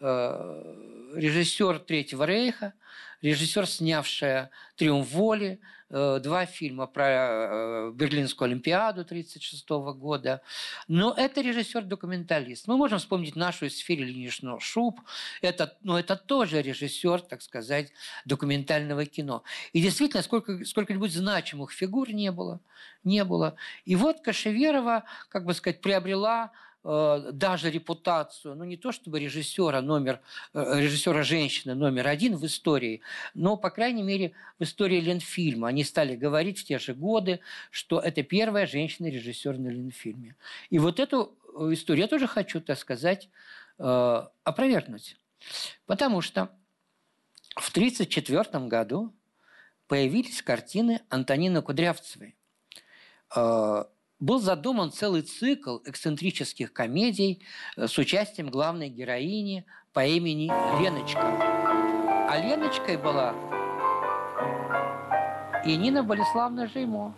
э, 0.00 1.10
режиссер 1.14 1.78
Третьего 1.80 2.24
Рейха, 2.24 2.72
режиссер, 3.22 3.66
снявшая 3.66 4.50
«Триумф 4.76 5.10
воли», 5.10 5.60
два 5.90 6.46
фильма 6.46 6.86
про 6.86 7.04
э, 7.08 7.92
Берлинскую 7.92 8.46
Олимпиаду 8.46 9.00
1936 9.00 9.68
года. 9.98 10.40
Но 10.88 11.12
это 11.16 11.40
режиссер-документалист. 11.40 12.68
Мы 12.68 12.76
можем 12.76 12.98
вспомнить 12.98 13.36
нашу 13.36 13.66
из 13.66 13.78
сферы 13.78 14.02
Ильиничну 14.02 14.60
Шуб. 14.60 15.00
Это, 15.42 15.76
но 15.82 15.98
это 15.98 16.16
тоже 16.16 16.62
режиссер, 16.62 17.22
так 17.22 17.42
сказать, 17.42 17.92
документального 18.24 19.04
кино. 19.04 19.42
И 19.72 19.82
действительно, 19.82 20.22
сколько, 20.22 20.64
сколько-нибудь 20.64 21.12
значимых 21.12 21.72
фигур 21.72 22.10
не 22.12 22.30
было. 22.30 22.60
Не 23.02 23.24
было. 23.24 23.56
И 23.84 23.96
вот 23.96 24.20
Кашеверова, 24.20 25.04
как 25.28 25.44
бы 25.44 25.54
сказать, 25.54 25.80
приобрела 25.80 26.50
Э, 26.50 26.69
даже 26.82 27.70
репутацию, 27.70 28.54
ну 28.54 28.64
не 28.64 28.76
то 28.76 28.90
чтобы 28.90 29.20
режиссера 29.20 29.82
номер, 29.82 30.20
э, 30.54 30.80
режиссера 30.80 31.22
женщины 31.22 31.74
номер 31.74 32.08
один 32.08 32.36
в 32.36 32.46
истории, 32.46 33.02
но, 33.34 33.56
по 33.56 33.70
крайней 33.70 34.02
мере, 34.02 34.32
в 34.58 34.62
истории 34.64 35.00
Ленфильма. 35.00 35.68
Они 35.68 35.84
стали 35.84 36.16
говорить 36.16 36.58
в 36.58 36.64
те 36.64 36.78
же 36.78 36.94
годы, 36.94 37.40
что 37.70 38.00
это 38.00 38.22
первая 38.22 38.66
женщина-режиссер 38.66 39.58
на 39.58 39.68
Ленфильме. 39.68 40.36
И 40.70 40.78
вот 40.78 41.00
эту 41.00 41.36
э, 41.54 41.74
историю 41.74 42.04
я 42.04 42.08
тоже 42.08 42.26
хочу, 42.26 42.60
так 42.60 42.78
сказать, 42.78 43.28
опровергнуть. 43.78 45.16
Потому 45.86 46.20
что 46.20 46.50
в 47.56 47.70
1934 47.70 48.66
году 48.66 49.14
появились 49.86 50.42
картины 50.42 51.00
Антонины 51.08 51.62
Кудрявцевой 51.62 52.36
был 54.20 54.38
задуман 54.38 54.92
целый 54.92 55.22
цикл 55.22 55.78
эксцентрических 55.84 56.72
комедий 56.72 57.42
э, 57.76 57.88
с 57.88 57.96
участием 57.98 58.50
главной 58.50 58.90
героини 58.90 59.64
по 59.92 60.04
имени 60.04 60.52
Леночка. 60.80 61.22
А 62.28 62.38
Леночкой 62.38 62.96
была 62.98 63.34
и 65.64 65.76
Нина 65.76 66.02
Болеславна 66.02 66.68
Жеймо. 66.68 67.12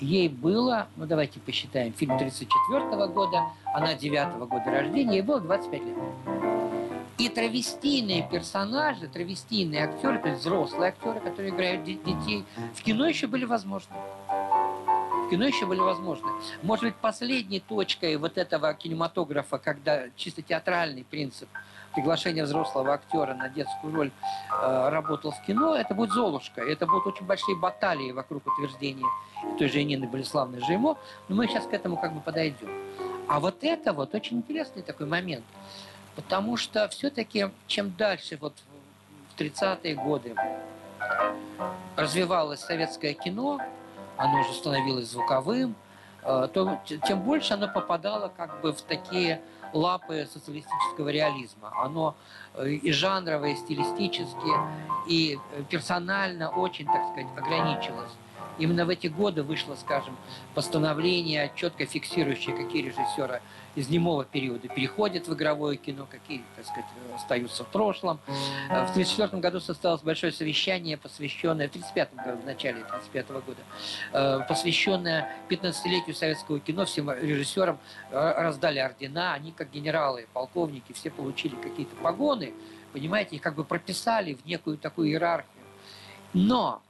Ей 0.00 0.28
было, 0.28 0.88
ну 0.96 1.06
давайте 1.06 1.38
посчитаем, 1.38 1.92
фильм 1.92 2.18
34 2.18 3.06
года, 3.08 3.50
она 3.66 3.94
9 3.94 4.48
года 4.48 4.70
рождения, 4.70 5.14
ей 5.14 5.22
было 5.22 5.40
25 5.40 5.84
лет. 5.84 5.96
И 7.18 7.28
травестийные 7.28 8.28
персонажи, 8.28 9.06
травестийные 9.06 9.84
актеры, 9.84 10.18
то 10.18 10.28
есть 10.30 10.40
взрослые 10.40 10.88
актеры, 10.88 11.20
которые 11.20 11.50
играют 11.50 11.84
детей, 11.84 12.44
в 12.74 12.82
кино 12.82 13.06
еще 13.06 13.28
были 13.28 13.44
возможны 13.44 13.94
кино 15.32 15.46
еще 15.46 15.64
были 15.64 15.80
возможны. 15.80 16.28
Может 16.62 16.84
быть, 16.84 16.94
последней 16.96 17.60
точкой 17.60 18.16
вот 18.16 18.36
этого 18.36 18.74
кинематографа, 18.74 19.56
когда 19.56 20.10
чисто 20.14 20.42
театральный 20.42 21.04
принцип 21.04 21.48
приглашения 21.94 22.44
взрослого 22.44 22.92
актера 22.92 23.32
на 23.32 23.48
детскую 23.48 23.94
роль 23.94 24.10
э, 24.10 24.88
работал 24.90 25.30
в 25.30 25.42
кино, 25.46 25.74
это 25.74 25.94
будет 25.94 26.10
«Золушка». 26.12 26.60
Это 26.60 26.86
будут 26.86 27.06
очень 27.06 27.24
большие 27.24 27.56
баталии 27.56 28.12
вокруг 28.12 28.46
утверждения 28.46 29.06
той 29.58 29.68
же 29.68 29.82
Нины 29.82 30.06
Болеславны 30.06 30.60
Жимо, 30.60 30.98
но 31.28 31.36
мы 31.36 31.46
сейчас 31.46 31.66
к 31.66 31.72
этому 31.72 31.96
как 31.96 32.12
бы 32.12 32.20
подойдем. 32.20 32.68
А 33.26 33.40
вот 33.40 33.64
это 33.64 33.94
вот 33.94 34.14
очень 34.14 34.36
интересный 34.36 34.82
такой 34.82 35.06
момент, 35.06 35.44
потому 36.14 36.58
что 36.58 36.88
все-таки 36.88 37.48
чем 37.66 37.94
дальше 37.96 38.36
вот 38.38 38.52
в 39.34 39.40
30-е 39.40 39.94
годы 39.94 40.34
развивалось 41.96 42.60
советское 42.60 43.14
кино, 43.14 43.58
оно 44.16 44.40
уже 44.40 44.52
становилось 44.52 45.10
звуковым, 45.10 45.74
э, 46.22 46.48
то 46.52 46.80
тем 47.06 47.20
больше 47.22 47.54
оно 47.54 47.68
попадало 47.68 48.32
как 48.36 48.60
бы 48.60 48.72
в 48.72 48.82
такие 48.82 49.40
лапы 49.72 50.28
социалистического 50.32 51.08
реализма. 51.08 51.72
Оно 51.76 52.14
э, 52.54 52.70
и 52.70 52.92
жанрово, 52.92 53.46
и 53.46 53.56
стилистически, 53.56 54.52
и 55.06 55.38
персонально 55.70 56.50
очень, 56.50 56.86
так 56.86 57.04
сказать, 57.10 57.26
ограничилось. 57.36 58.12
Именно 58.58 58.84
в 58.84 58.88
эти 58.90 59.06
годы 59.06 59.42
вышло, 59.42 59.74
скажем, 59.74 60.16
постановление, 60.54 61.50
четко 61.56 61.86
фиксирующее, 61.86 62.54
какие 62.54 62.82
режиссеры 62.82 63.40
из 63.74 63.88
немого 63.88 64.24
периода 64.24 64.68
переходят 64.68 65.26
в 65.26 65.34
игровое 65.34 65.76
кино, 65.76 66.06
какие, 66.10 66.44
так 66.56 66.66
сказать, 66.66 66.84
остаются 67.14 67.64
в 67.64 67.68
прошлом. 67.68 68.20
В 68.26 68.90
1934 68.90 69.40
году 69.40 69.60
состоялось 69.60 70.02
большое 70.02 70.32
совещание, 70.32 70.98
посвященное, 70.98 71.68
в 71.68 71.70
1935 71.70 72.26
году, 72.26 72.42
в 72.42 72.44
начале 72.44 72.84
1935 72.84 73.30
года, 73.46 73.62
э, 74.12 74.40
посвященное 74.46 75.36
15-летию 75.48 76.14
советского 76.14 76.60
кино. 76.60 76.84
Всем 76.84 77.10
режиссерам 77.10 77.78
э, 78.10 78.42
раздали 78.42 78.78
ордена, 78.78 79.32
они 79.32 79.52
как 79.52 79.70
генералы, 79.70 80.26
полковники, 80.32 80.92
все 80.92 81.10
получили 81.10 81.54
какие-то 81.54 81.96
погоны, 81.96 82.52
понимаете, 82.92 83.36
их 83.36 83.42
как 83.42 83.54
бы 83.54 83.64
прописали 83.64 84.34
в 84.34 84.44
некую 84.44 84.76
такую 84.76 85.08
иерархию. 85.08 85.48
Но 86.34 86.82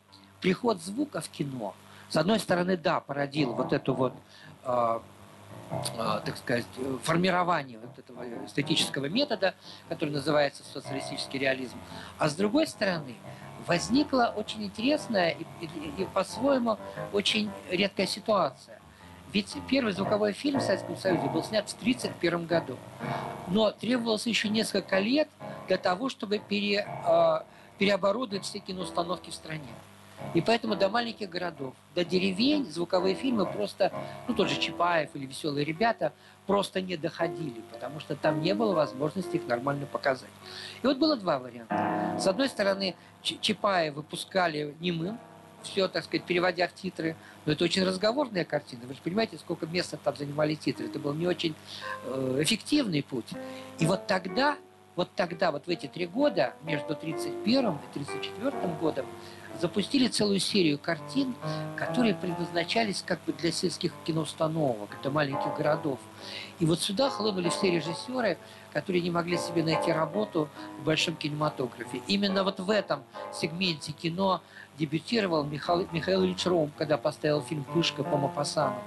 приход 0.43 0.83
звука 0.83 1.23
в 1.23 1.29
кино, 1.31 1.75
с 2.11 2.17
одной 2.17 2.39
стороны, 2.39 2.77
да, 2.77 3.01
породил 3.01 3.55
вот 3.55 3.73
эту 3.73 3.95
вот 3.95 4.13
э, 4.65 5.01
а, 5.99 6.21
так 6.21 6.37
сказать, 6.37 6.67
формирование 7.03 7.79
вот 7.79 7.99
этого 7.99 8.23
эстетического 8.45 9.07
метода, 9.07 9.55
который 9.89 10.11
называется 10.11 10.63
социалистический 10.65 11.39
реализм. 11.39 11.79
А 12.19 12.29
с 12.29 12.35
другой 12.35 12.67
стороны, 12.67 13.15
возникла 13.67 14.35
очень 14.37 14.65
интересная 14.65 15.31
и, 15.31 15.45
и, 15.61 16.03
и 16.03 16.05
по-своему 16.13 16.77
очень 17.13 17.51
редкая 17.71 18.07
ситуация. 18.07 18.79
Ведь 19.33 19.57
первый 19.71 19.95
звуковой 19.95 20.33
фильм 20.33 20.61
в 20.61 20.63
Советском 20.63 20.97
Союзе 20.99 21.27
был 21.29 21.43
снят 21.43 21.67
в 21.67 21.75
1931 21.75 22.47
году. 22.47 22.77
Но 23.49 23.71
требовалось 23.71 24.27
еще 24.27 24.51
несколько 24.51 24.99
лет 24.99 25.29
для 25.69 25.79
того, 25.79 26.11
чтобы 26.11 26.39
пере, 26.39 26.87
э, 27.07 27.41
переоборудовать 27.79 28.45
все 28.45 28.59
киноустановки 28.59 29.31
в 29.31 29.35
стране. 29.35 29.73
И 30.35 30.41
поэтому 30.41 30.77
до 30.77 30.89
маленьких 30.89 31.29
городов, 31.29 31.75
до 31.95 32.05
деревень 32.05 32.65
звуковые 32.65 33.15
фильмы 33.15 33.47
просто, 33.47 33.93
ну 34.29 34.35
тот 34.35 34.49
же 34.49 34.59
Чапаев 34.59 35.11
или 35.15 35.27
«Веселые 35.27 35.65
ребята» 35.65 36.13
просто 36.47 36.81
не 36.81 36.97
доходили, 36.97 37.61
потому 37.71 38.01
что 38.01 38.17
там 38.17 38.41
не 38.43 38.55
было 38.55 38.75
возможности 38.75 39.37
их 39.37 39.47
нормально 39.47 39.87
показать. 39.87 40.31
И 40.83 40.87
вот 40.87 40.99
было 40.99 41.17
два 41.17 41.39
варианта. 41.39 42.17
С 42.19 42.27
одной 42.27 42.49
стороны, 42.49 42.95
Чапаев 43.23 43.95
выпускали 43.95 44.75
немым, 44.81 45.19
все, 45.63 45.89
так 45.89 46.05
сказать, 46.05 46.25
переводя 46.27 46.69
в 46.69 46.75
титры. 46.75 47.17
Но 47.47 47.53
это 47.53 47.65
очень 47.65 47.85
разговорная 47.85 48.45
картина. 48.45 48.83
Вы 48.87 48.95
же 48.95 49.01
понимаете, 49.03 49.39
сколько 49.39 49.67
места 49.67 49.97
там 49.97 50.17
занимали 50.17 50.55
титры. 50.55 50.87
Это 50.87 50.99
был 50.99 51.15
не 51.15 51.27
очень 51.27 51.55
э, 52.05 52.39
эффективный 52.41 53.03
путь. 53.03 53.31
И 53.79 53.87
вот 53.87 54.07
тогда, 54.07 54.57
вот 54.97 55.11
тогда, 55.15 55.53
вот 55.53 55.67
в 55.67 55.69
эти 55.69 55.87
три 55.87 56.07
года, 56.07 56.55
между 56.63 56.95
31 56.95 57.71
и 57.71 57.95
34 57.95 58.53
годом, 58.81 59.07
запустили 59.63 60.09
целую 60.09 60.41
серию 60.41 60.77
картин, 60.77 61.37
которые 61.77 62.17
предназначались 62.17 63.05
как 63.07 63.21
бы 63.25 63.33
для 63.33 63.53
сельских 63.53 63.93
киноустановок, 64.05 64.99
для 65.01 65.11
маленьких 65.13 65.57
городов. 65.57 66.01
И 66.59 66.67
вот 66.67 66.81
сюда 66.81 67.11
хлынули 67.11 67.49
все 67.49 67.71
режиссеры, 67.71 68.39
которые 68.73 69.03
не 69.03 69.11
могли 69.11 69.39
себе 69.39 69.63
найти 69.63 69.93
работу 69.93 70.49
в 70.81 70.85
большом 70.85 71.15
кинематографе. 71.15 72.03
Именно 72.09 72.43
вот 72.43 72.59
в 72.59 72.71
этом 72.71 73.05
сегменте 73.33 73.93
кино 73.93 74.43
дебютировал 74.79 75.45
Михаил, 75.45 75.87
Михаил 75.93 76.25
Ильич 76.25 76.45
Ром, 76.45 76.73
когда 76.77 76.99
поставил 76.99 77.41
фильм 77.41 77.63
«Пышка» 77.63 78.03
по 78.03 78.17
Мапасану. 78.17 78.83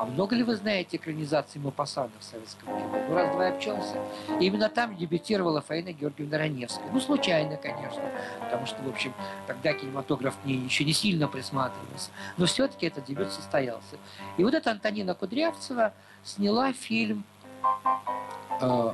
А 0.00 0.06
много 0.06 0.34
ли 0.34 0.42
вы 0.42 0.56
знаете 0.56 0.96
экранизации 0.96 1.58
Мапасана 1.58 2.10
в 2.18 2.24
советском 2.24 2.68
кино? 2.68 3.04
Ну, 3.06 3.14
раз-два 3.14 3.48
и 3.48 3.52
обчелся. 3.52 4.02
И 4.40 4.46
именно 4.46 4.70
там 4.70 4.96
дебютировала 4.96 5.60
Фаина 5.60 5.92
Георгиевна 5.92 6.38
Раневская. 6.38 6.90
Ну, 6.90 7.00
случайно, 7.00 7.58
конечно, 7.58 8.00
потому 8.40 8.64
что, 8.64 8.82
в 8.82 8.88
общем, 8.88 9.12
тогда 9.46 9.74
кинематограф 9.74 10.38
к 10.40 10.46
ней 10.46 10.56
еще 10.56 10.84
не 10.84 10.94
сильно 10.94 11.28
присматривался. 11.28 12.12
Но 12.38 12.46
все-таки 12.46 12.86
этот 12.86 13.04
дебют 13.04 13.30
состоялся. 13.30 13.98
И 14.38 14.42
вот 14.42 14.54
эта 14.54 14.70
Антонина 14.70 15.14
Кудрявцева 15.14 15.92
сняла 16.24 16.72
фильм 16.72 17.22
э, 18.62 18.92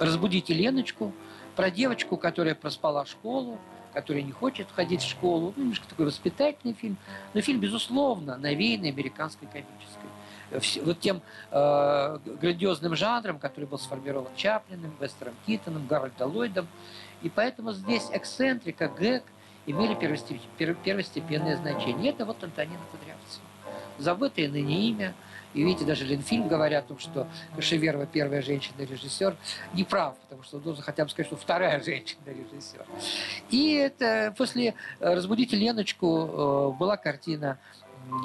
«Разбудите 0.00 0.52
Леночку» 0.52 1.12
про 1.54 1.70
девочку, 1.70 2.16
которая 2.16 2.56
проспала 2.56 3.06
школу, 3.06 3.56
которая 3.92 4.24
не 4.24 4.32
хочет 4.32 4.66
ходить 4.74 5.02
в 5.02 5.08
школу. 5.08 5.54
Ну, 5.56 5.62
немножко 5.62 5.86
такой 5.86 6.06
воспитательный 6.06 6.74
фильм. 6.74 6.96
Но 7.34 7.40
фильм, 7.40 7.60
безусловно, 7.60 8.36
навеянный 8.36 8.88
американской 8.88 9.46
комической 9.46 10.10
вот 10.82 11.00
тем 11.00 11.22
э, 11.50 12.18
грандиозным 12.40 12.94
жанром, 12.96 13.38
который 13.38 13.66
был 13.66 13.78
сформирован 13.78 14.34
Чаплиным, 14.36 14.94
Вестером 15.00 15.34
Китоном, 15.46 15.86
Гарольдом 15.86 16.30
Ллойдом. 16.32 16.68
И 17.22 17.28
поэтому 17.28 17.72
здесь 17.72 18.08
эксцентрика, 18.12 18.88
гэг 18.88 19.24
имели 19.66 19.94
первостепенное 19.94 21.56
значение. 21.56 22.10
И 22.10 22.14
это 22.14 22.24
вот 22.24 22.42
Антонина 22.42 22.80
Кудрявцева. 22.90 23.44
Забытое 23.98 24.48
ныне 24.48 24.88
имя. 24.88 25.14
И 25.54 25.62
видите, 25.62 25.84
даже 25.84 26.04
Ленфильм 26.04 26.48
говорят 26.48 26.86
о 26.86 26.88
том, 26.88 26.98
что 26.98 27.28
Кашеверова 27.54 28.06
первая 28.06 28.42
женщина-режиссер. 28.42 29.36
Не 29.72 29.84
прав, 29.84 30.16
потому 30.18 30.42
что 30.42 30.58
должен 30.58 30.82
хотя 30.82 31.04
бы 31.04 31.10
сказать, 31.10 31.28
что 31.28 31.36
вторая 31.36 31.80
женщина-режиссер. 31.84 32.84
И 33.50 33.74
это 33.74 34.34
после 34.36 34.74
«Разбудите 34.98 35.56
Леночку» 35.56 36.72
э, 36.74 36.78
была 36.78 36.96
картина 36.96 37.58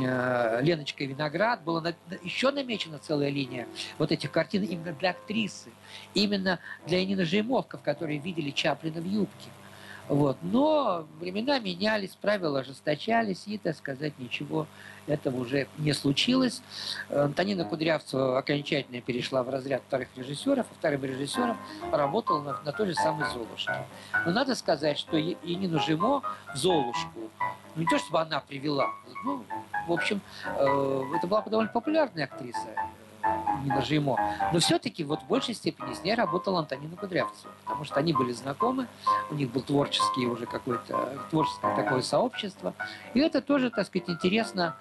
Э, 0.01 0.59
Леночка 0.61 1.03
Виноград, 1.03 1.63
была 1.63 1.93
еще 2.23 2.51
намечена 2.51 2.99
целая 2.99 3.29
линия 3.29 3.67
вот 3.97 4.11
этих 4.11 4.31
картин 4.31 4.63
именно 4.63 4.93
для 4.93 5.11
актрисы, 5.11 5.69
именно 6.13 6.59
для 6.85 7.03
Нины 7.05 7.25
Жеймовков, 7.25 7.81
которые 7.81 8.19
видели 8.19 8.51
Чаплина 8.51 9.01
в 9.01 9.05
юбке. 9.05 9.49
Вот. 10.09 10.37
Но 10.41 11.05
времена 11.19 11.59
менялись, 11.59 12.17
правила 12.19 12.59
ожесточались, 12.59 13.43
и, 13.45 13.57
так 13.59 13.77
сказать, 13.77 14.13
ничего 14.17 14.65
этого 15.07 15.41
уже 15.41 15.67
не 15.77 15.93
случилось. 15.93 16.61
Антонина 17.09 17.63
Кудрявцева 17.63 18.37
окончательно 18.39 19.01
перешла 19.01 19.43
в 19.43 19.49
разряд 19.49 19.83
вторых 19.87 20.09
режиссеров, 20.15 20.65
а 20.69 20.73
вторым 20.73 21.05
режиссером 21.05 21.57
работала 21.91 22.41
на, 22.41 22.61
на 22.63 22.71
той 22.71 22.87
же 22.87 22.95
самой 22.95 23.29
«Золушке». 23.29 23.85
Но 24.25 24.31
надо 24.31 24.55
сказать, 24.55 24.97
что 24.97 25.15
Енину 25.15 25.79
Жимо 25.79 26.21
в 26.53 26.57
«Золушку» 26.57 27.29
ну, 27.75 27.81
не 27.81 27.85
то, 27.85 27.99
чтобы 27.99 28.19
она 28.19 28.39
привела, 28.39 28.87
ну, 29.23 29.45
в 29.87 29.91
общем, 29.91 30.21
э, 30.43 31.03
это 31.15 31.27
была 31.27 31.41
довольно 31.43 31.71
популярная 31.71 32.25
актриса, 32.25 32.67
Нина 33.63 33.81
Жимо. 33.81 34.17
Но 34.53 34.59
все-таки 34.59 35.03
вот 35.03 35.21
в 35.21 35.27
большей 35.27 35.53
степени 35.53 35.93
с 35.93 36.03
ней 36.03 36.15
работала 36.15 36.59
Антонина 36.59 36.95
Кудрявцева, 36.95 37.51
потому 37.63 37.83
что 37.85 37.95
они 37.95 38.13
были 38.13 38.31
знакомы, 38.31 38.87
у 39.29 39.35
них 39.35 39.51
был 39.51 39.61
творческий 39.61 40.25
уже 40.25 40.45
какое-то 40.45 41.19
творческое 41.29 41.75
такое 41.75 42.01
сообщество. 42.01 42.73
И 43.13 43.19
это 43.19 43.41
тоже, 43.41 43.69
так 43.69 43.87
сказать, 43.87 44.09
интересно, 44.09 44.75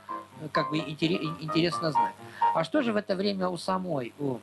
как 0.53 0.71
бы 0.71 0.79
интересно 0.79 1.93
знать. 1.93 2.15
А 2.55 2.65
что 2.65 2.83
же 2.83 2.93
в 2.93 2.97
это 2.97 3.15
время 3.17 3.49
у 3.49 3.57
самой, 3.57 4.15
у, 4.19 4.39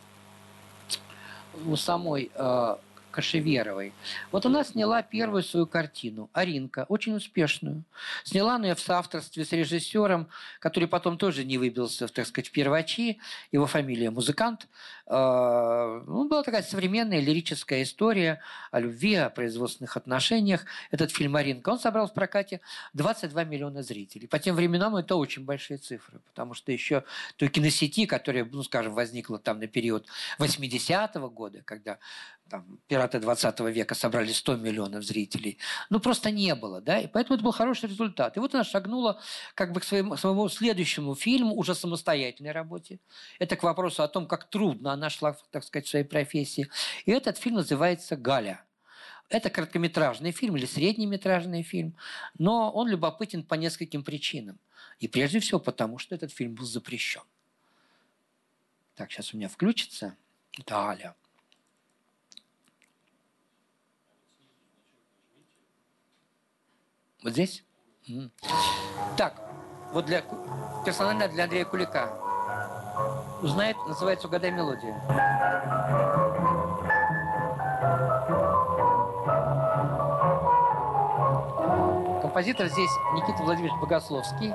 у 1.66 1.76
самой 1.76 2.32
э, 2.34 2.76
Кашеверовой. 3.16 3.94
Вот 4.32 4.46
она 4.46 4.66
сняла 4.66 5.02
первую 5.02 5.42
свою 5.42 5.68
картину 5.68 6.30
«Аринка», 6.34 6.86
очень 6.90 7.16
успешную. 7.16 7.84
Сняла 8.26 8.56
она 8.56 8.68
ее 8.68 8.76
в 8.76 8.82
соавторстве 8.82 9.46
с 9.46 9.54
режиссером, 9.54 10.28
который 10.60 10.90
потом 10.90 11.18
тоже 11.18 11.46
не 11.46 11.58
выбился, 11.58 12.10
так 12.10 12.28
сказать, 12.28 12.50
в 12.50 12.52
первачи. 12.52 13.20
Его 13.54 13.68
фамилия 13.68 14.12
«Музыкант». 14.12 14.68
А, 15.08 16.02
ну, 16.08 16.28
была 16.28 16.42
такая 16.42 16.64
современная 16.64 17.20
лирическая 17.20 17.84
история 17.84 18.42
о 18.72 18.80
любви, 18.80 19.16
о 19.16 19.30
производственных 19.30 19.98
отношениях. 19.98 20.66
Этот 20.90 21.12
фильм 21.12 21.36
«Аринка», 21.36 21.70
он 21.70 21.80
собрал 21.80 22.08
в 22.08 22.14
прокате 22.14 22.60
22 22.94 23.44
миллиона 23.44 23.84
зрителей. 23.84 24.28
По 24.28 24.40
тем 24.40 24.56
временам 24.56 24.96
это 24.96 25.16
очень 25.16 25.46
большие 25.46 25.78
цифры, 25.78 26.20
потому 26.26 26.56
что 26.56 26.72
еще 26.72 27.04
той 27.36 27.50
киносети, 27.50 28.08
которая, 28.08 28.46
ну, 28.46 28.64
скажем, 28.64 28.94
возникла 28.94 29.38
там 29.38 29.60
на 29.60 29.68
период 29.68 30.08
80-го 30.40 31.30
года, 31.30 31.62
когда 31.64 32.00
там, 32.50 32.80
пираты 32.88 33.20
20 33.20 33.60
века 33.62 33.96
собрали 33.96 34.32
100 34.32 34.58
миллионов 34.58 35.04
зрителей. 35.04 35.58
Ну, 35.90 36.00
просто 36.00 36.32
не 36.32 36.54
было, 36.56 36.82
да, 36.82 37.00
и 37.00 37.08
поэтому 37.08 37.36
это 37.36 37.44
был 37.44 37.52
хороший 37.52 37.90
результат. 37.90 38.38
И 38.38 38.40
вот 38.40 38.54
она 38.54 38.64
шагнула 38.64 39.20
как 39.56 39.72
бы 39.72 39.80
к 39.80 39.84
своему, 39.84 40.16
своему 40.16 40.48
следующему 40.50 41.16
фильму, 41.16 41.56
уже 41.56 41.74
самостоятельной 41.74 42.52
работе. 42.52 43.00
Это 43.40 43.56
к 43.56 43.64
вопросу 43.64 44.04
о 44.04 44.08
том, 44.08 44.28
как 44.28 44.50
трудно 44.50 44.95
она 44.96 45.10
шла, 45.10 45.38
так 45.52 45.64
сказать, 45.64 45.86
в 45.86 45.90
своей 45.90 46.06
профессии. 46.06 46.70
И 47.06 47.12
этот 47.12 47.38
фильм 47.38 47.56
называется 47.58 48.16
«Галя». 48.16 48.66
Это 49.30 49.50
короткометражный 49.50 50.32
фильм 50.32 50.56
или 50.56 50.66
среднеметражный 50.66 51.64
фильм, 51.64 51.96
но 52.38 52.72
он 52.72 52.88
любопытен 52.88 53.44
по 53.44 53.56
нескольким 53.56 54.04
причинам. 54.04 54.60
И 55.00 55.08
прежде 55.08 55.40
всего 55.40 55.60
потому, 55.60 55.98
что 55.98 56.14
этот 56.14 56.32
фильм 56.32 56.54
был 56.54 56.66
запрещен. 56.66 57.24
Так, 58.96 59.12
сейчас 59.12 59.34
у 59.34 59.38
меня 59.38 59.50
включится. 59.50 60.16
Галя. 60.66 61.16
Вот 67.24 67.34
здесь? 67.34 67.64
Так, 69.18 69.42
вот 69.92 70.06
для 70.06 70.22
персонально 70.86 71.28
для 71.28 71.46
Андрея 71.46 71.66
Кулика. 71.66 72.25
Узнает, 73.46 73.78
называется 73.86 74.28
«Угадай 74.28 74.50
мелодию». 74.50 74.96
Композитор 82.24 82.66
здесь 82.66 82.90
Никита 83.14 83.44
Владимирович 83.44 83.80
Богословский. 83.80 84.52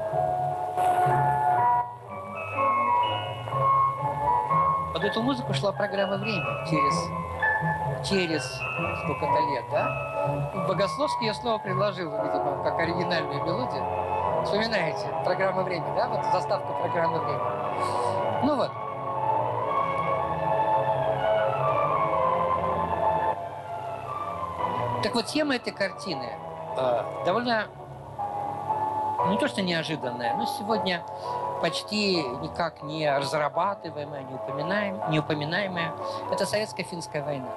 Под 4.93 5.05
эту 5.05 5.23
музыку 5.23 5.55
шла 5.55 5.71
программа 5.71 6.17
«Время» 6.17 6.67
через, 6.69 8.09
через 8.09 8.45
сколько-то 9.05 9.39
лет, 9.53 9.67
да? 9.71 10.67
Богословский 10.67 11.27
я 11.27 11.35
снова 11.35 11.59
предложил, 11.59 12.11
видимо, 12.11 12.61
как 12.65 12.77
оригинальную 12.81 13.45
мелодию. 13.45 14.43
Вспоминаете? 14.45 15.07
Программа 15.23 15.63
«Время», 15.63 15.95
да? 15.95 16.09
Вот 16.09 16.25
заставка 16.33 16.73
программы 16.73 17.21
«Время». 17.21 17.61
Ну 18.43 18.57
вот. 18.57 18.71
Так 25.03 25.15
вот, 25.15 25.27
тема 25.27 25.57
этой 25.57 25.73
картины 25.73 26.29
э, 26.77 27.03
довольно, 27.25 27.69
ну, 29.19 29.33
не 29.33 29.39
то 29.39 29.49
что 29.49 29.63
неожиданная, 29.63 30.35
но 30.37 30.45
сегодня 30.45 31.03
почти 31.63 32.23
никак 32.23 32.83
не 32.83 33.11
разрабатываемая, 33.11 34.23
не, 34.23 34.35
упоминаем, 34.35 35.01
не 35.11 35.19
упоминаемая. 35.19 35.93
Это 36.31 36.45
советско-финская 36.45 37.25
война. 37.25 37.49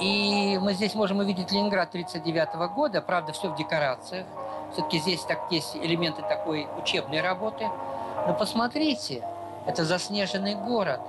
И 0.00 0.58
мы 0.60 0.74
здесь 0.74 0.94
можем 0.94 1.18
увидеть 1.18 1.52
Ленинград 1.52 1.88
1939 1.88 2.74
года, 2.74 3.00
правда, 3.00 3.32
все 3.32 3.48
в 3.48 3.56
декорациях. 3.56 4.26
Все-таки 4.72 4.98
здесь 4.98 5.22
так, 5.22 5.40
есть 5.50 5.76
элементы 5.76 6.22
такой 6.22 6.68
учебной 6.76 7.20
работы. 7.20 7.70
Но 8.26 8.34
посмотрите, 8.34 9.22
это 9.64 9.84
заснеженный 9.84 10.54
город. 10.54 11.00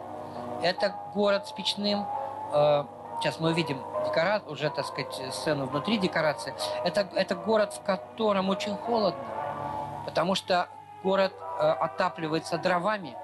Это 0.61 0.93
город 1.13 1.47
с 1.47 1.51
печным... 1.51 2.05
Э, 2.53 2.85
сейчас 3.19 3.39
мы 3.39 3.51
увидим 3.51 3.77
декора... 4.05 4.41
уже, 4.47 4.69
так 4.69 4.85
сказать, 4.85 5.33
сцену 5.33 5.65
внутри 5.65 5.97
декорации. 5.97 6.53
Это, 6.83 7.07
это 7.13 7.35
город, 7.35 7.73
в 7.73 7.81
котором 7.81 8.49
очень 8.49 8.75
холодно. 8.75 9.23
Потому 10.05 10.35
что 10.35 10.69
город 11.03 11.33
э, 11.59 11.63
отапливается 11.63 12.57
дровами. 12.57 13.15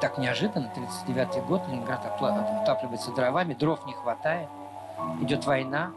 Так 0.00 0.18
неожиданно, 0.18 0.70
39 0.74 1.44
год, 1.46 1.66
Ленинград 1.68 2.04
отапливается 2.04 3.12
дровами, 3.12 3.54
дров 3.54 3.86
не 3.86 3.94
хватает, 3.94 4.48
идет 5.22 5.46
война. 5.46 5.92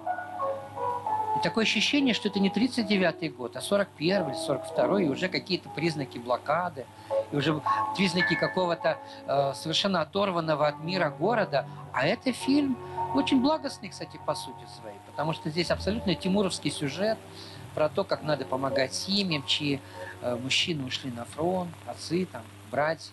И 1.38 1.42
такое 1.42 1.64
ощущение, 1.64 2.14
что 2.14 2.30
это 2.30 2.40
не 2.40 2.50
39 2.50 3.36
год, 3.36 3.56
а 3.56 3.62
41 3.62 4.30
или 4.30 4.36
42 4.36 5.02
и 5.02 5.10
уже 5.10 5.28
какие-то 5.28 5.70
признаки 5.70 6.18
блокады, 6.18 6.86
и 7.32 7.36
уже 7.36 7.62
признаки 7.96 8.36
какого-то 8.36 8.98
э, 9.26 9.54
совершенно 9.54 10.02
оторванного 10.02 10.68
от 10.68 10.80
мира 10.84 11.10
города. 11.10 11.68
А 11.94 12.06
это 12.06 12.32
фильм 12.34 12.78
очень 13.16 13.42
благостный, 13.42 13.90
кстати, 13.90 14.20
по 14.26 14.36
сути 14.36 14.66
своей, 14.80 14.98
потому 15.08 15.34
что 15.34 15.50
здесь 15.50 15.72
абсолютно 15.72 16.16
тимуровский 16.16 16.72
сюжет, 16.72 17.18
про 17.76 17.88
то, 17.90 18.04
как 18.04 18.24
надо 18.24 18.46
помогать 18.46 18.94
семьям, 18.94 19.46
чьи 19.46 19.80
э, 20.22 20.36
мужчины 20.36 20.86
ушли 20.86 21.12
на 21.12 21.26
фронт, 21.26 21.70
отцы, 21.86 22.26
там, 22.26 22.42
братья, 22.72 23.12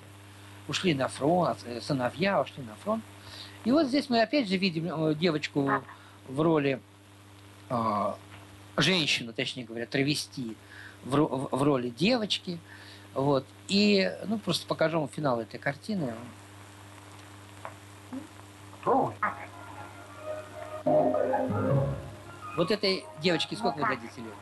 ушли 0.68 0.94
на 0.94 1.08
фронт, 1.08 1.58
э, 1.64 1.80
сыновья 1.80 2.40
ушли 2.40 2.62
на 2.62 2.74
фронт. 2.76 3.04
И 3.64 3.70
вот 3.70 3.86
здесь 3.86 4.08
мы 4.08 4.22
опять 4.22 4.48
же 4.48 4.56
видим 4.56 4.86
э, 4.86 5.14
девочку 5.14 5.70
в 6.28 6.40
роли 6.40 6.80
э, 7.68 8.12
женщину, 8.76 9.32
точнее 9.32 9.64
говоря, 9.64 9.86
травести 9.86 10.56
в, 11.04 11.16
в, 11.16 11.48
в 11.50 11.62
роли 11.62 11.90
девочки. 11.90 12.58
Вот. 13.16 13.46
И, 13.68 14.12
ну, 14.26 14.38
просто 14.38 14.66
покажу 14.66 15.00
вам 15.00 15.08
финал 15.08 15.40
этой 15.40 15.58
картины. 15.58 16.12
Вот 22.56 22.70
этой 22.70 23.04
девочке 23.20 23.56
сколько 23.56 23.78
вы 23.78 23.88
дадите 23.88 24.20
лет? 24.20 24.34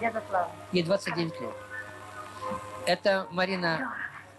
Дедослава. 0.00 0.50
Ей 0.70 0.84
29 0.84 1.40
лет. 1.40 1.50
Это 2.86 3.26
Марина, 3.32 3.92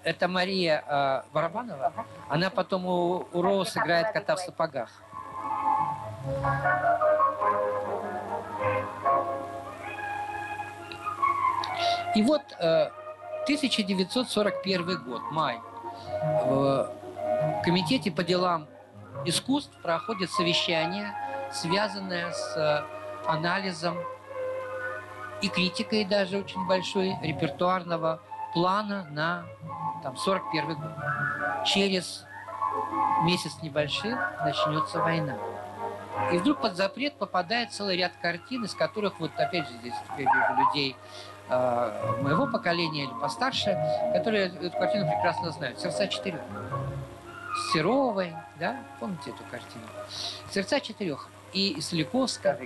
это 0.03 0.27
Мария 0.29 0.83
э, 0.87 1.21
Барабанова. 1.33 1.93
Она 2.29 2.49
потом 2.49 2.85
у, 2.85 3.27
у 3.33 3.41
Роуз 3.41 3.75
играет 3.75 4.13
кота 4.13 4.37
в 4.37 4.39
сапогах. 4.39 4.89
И 12.15 12.23
вот 12.23 12.41
э, 12.59 12.89
1941 13.49 15.03
год, 15.05 15.21
май. 15.31 15.59
В 16.45 16.93
Комитете 17.63 18.11
по 18.11 18.23
делам 18.23 18.67
искусств 19.25 19.75
проходит 19.81 20.29
совещание, 20.29 21.15
связанное 21.51 22.31
с 22.31 22.55
э, 22.55 23.27
анализом 23.27 23.97
и 25.41 25.49
критикой 25.49 26.05
даже 26.05 26.37
очень 26.37 26.63
большой 26.67 27.15
репертуарного 27.23 28.21
плана 28.53 29.07
на 29.09 29.45
там, 30.03 30.15
41 30.15 30.75
год. 30.75 31.65
Через 31.65 32.25
месяц 33.23 33.57
небольших 33.63 34.15
начнется 34.43 34.99
война. 34.99 35.37
И 36.31 36.37
вдруг 36.37 36.61
под 36.61 36.75
запрет 36.75 37.17
попадает 37.17 37.71
целый 37.71 37.97
ряд 37.97 38.11
картин, 38.21 38.65
из 38.65 38.75
которых, 38.75 39.19
вот 39.19 39.31
опять 39.37 39.67
же, 39.67 39.73
здесь 39.79 39.95
я 40.11 40.17
вижу 40.17 40.31
людей 40.59 40.95
э, 41.49 42.21
моего 42.21 42.47
поколения 42.47 43.03
или 43.03 43.13
постарше, 43.21 43.77
которые 44.13 44.47
эту 44.47 44.77
картину 44.77 45.07
прекрасно 45.07 45.51
знают. 45.51 45.79
«Сердца 45.79 46.07
четырех». 46.07 46.41
Серовой, 47.73 48.33
да? 48.59 48.77
Помните 48.99 49.31
эту 49.31 49.43
картину? 49.49 49.83
«Сердца 50.51 50.79
четырех» 50.79 51.29
и 51.53 51.79
Соликовска. 51.81 52.59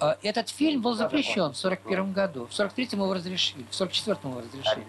А, 0.00 0.16
этот 0.22 0.48
фильм 0.48 0.82
был 0.82 0.94
запрещен 0.94 1.52
в 1.52 1.58
1941 1.58 2.12
году. 2.12 2.46
В 2.46 2.52
1943 2.52 2.88
его 2.92 3.14
разрешили, 3.14 3.62
в 3.70 3.74
1944 3.74 4.32
его 4.32 4.40
разрешили. 4.40 4.86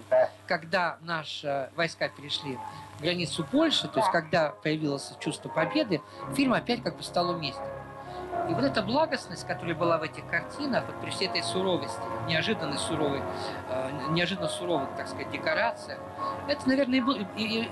Когда 0.47 0.97
наши 1.01 1.69
войска 1.75 2.09
перешли 2.09 2.57
границу 2.99 3.45
Польши, 3.45 3.87
то 3.87 3.99
есть 3.99 4.11
когда 4.11 4.49
появилось 4.49 5.13
чувство 5.19 5.49
победы, 5.49 6.01
фильм 6.35 6.53
опять 6.53 6.83
как 6.83 6.97
бы 6.97 7.03
стал 7.03 7.29
уместен. 7.29 7.63
И 8.49 8.53
вот 8.53 8.63
эта 8.63 8.81
благостность, 8.81 9.45
которая 9.45 9.75
была 9.75 9.99
в 9.99 10.03
этих 10.03 10.25
картинах, 10.27 10.83
вот 10.87 10.99
при 11.01 11.11
всей 11.11 11.27
этой 11.27 11.43
суровости, 11.43 12.01
неожиданной 12.27 12.79
суровой, 12.79 13.21
э, 13.69 13.91
неожиданно 14.09 14.47
суровых, 14.47 14.89
так 14.97 15.07
сказать, 15.07 15.29
декорациях, 15.29 15.99
это, 16.47 16.67
наверное, 16.67 16.99
и, 16.99 17.01
был, 17.01 17.15
и, 17.15 17.43
и, 17.43 17.67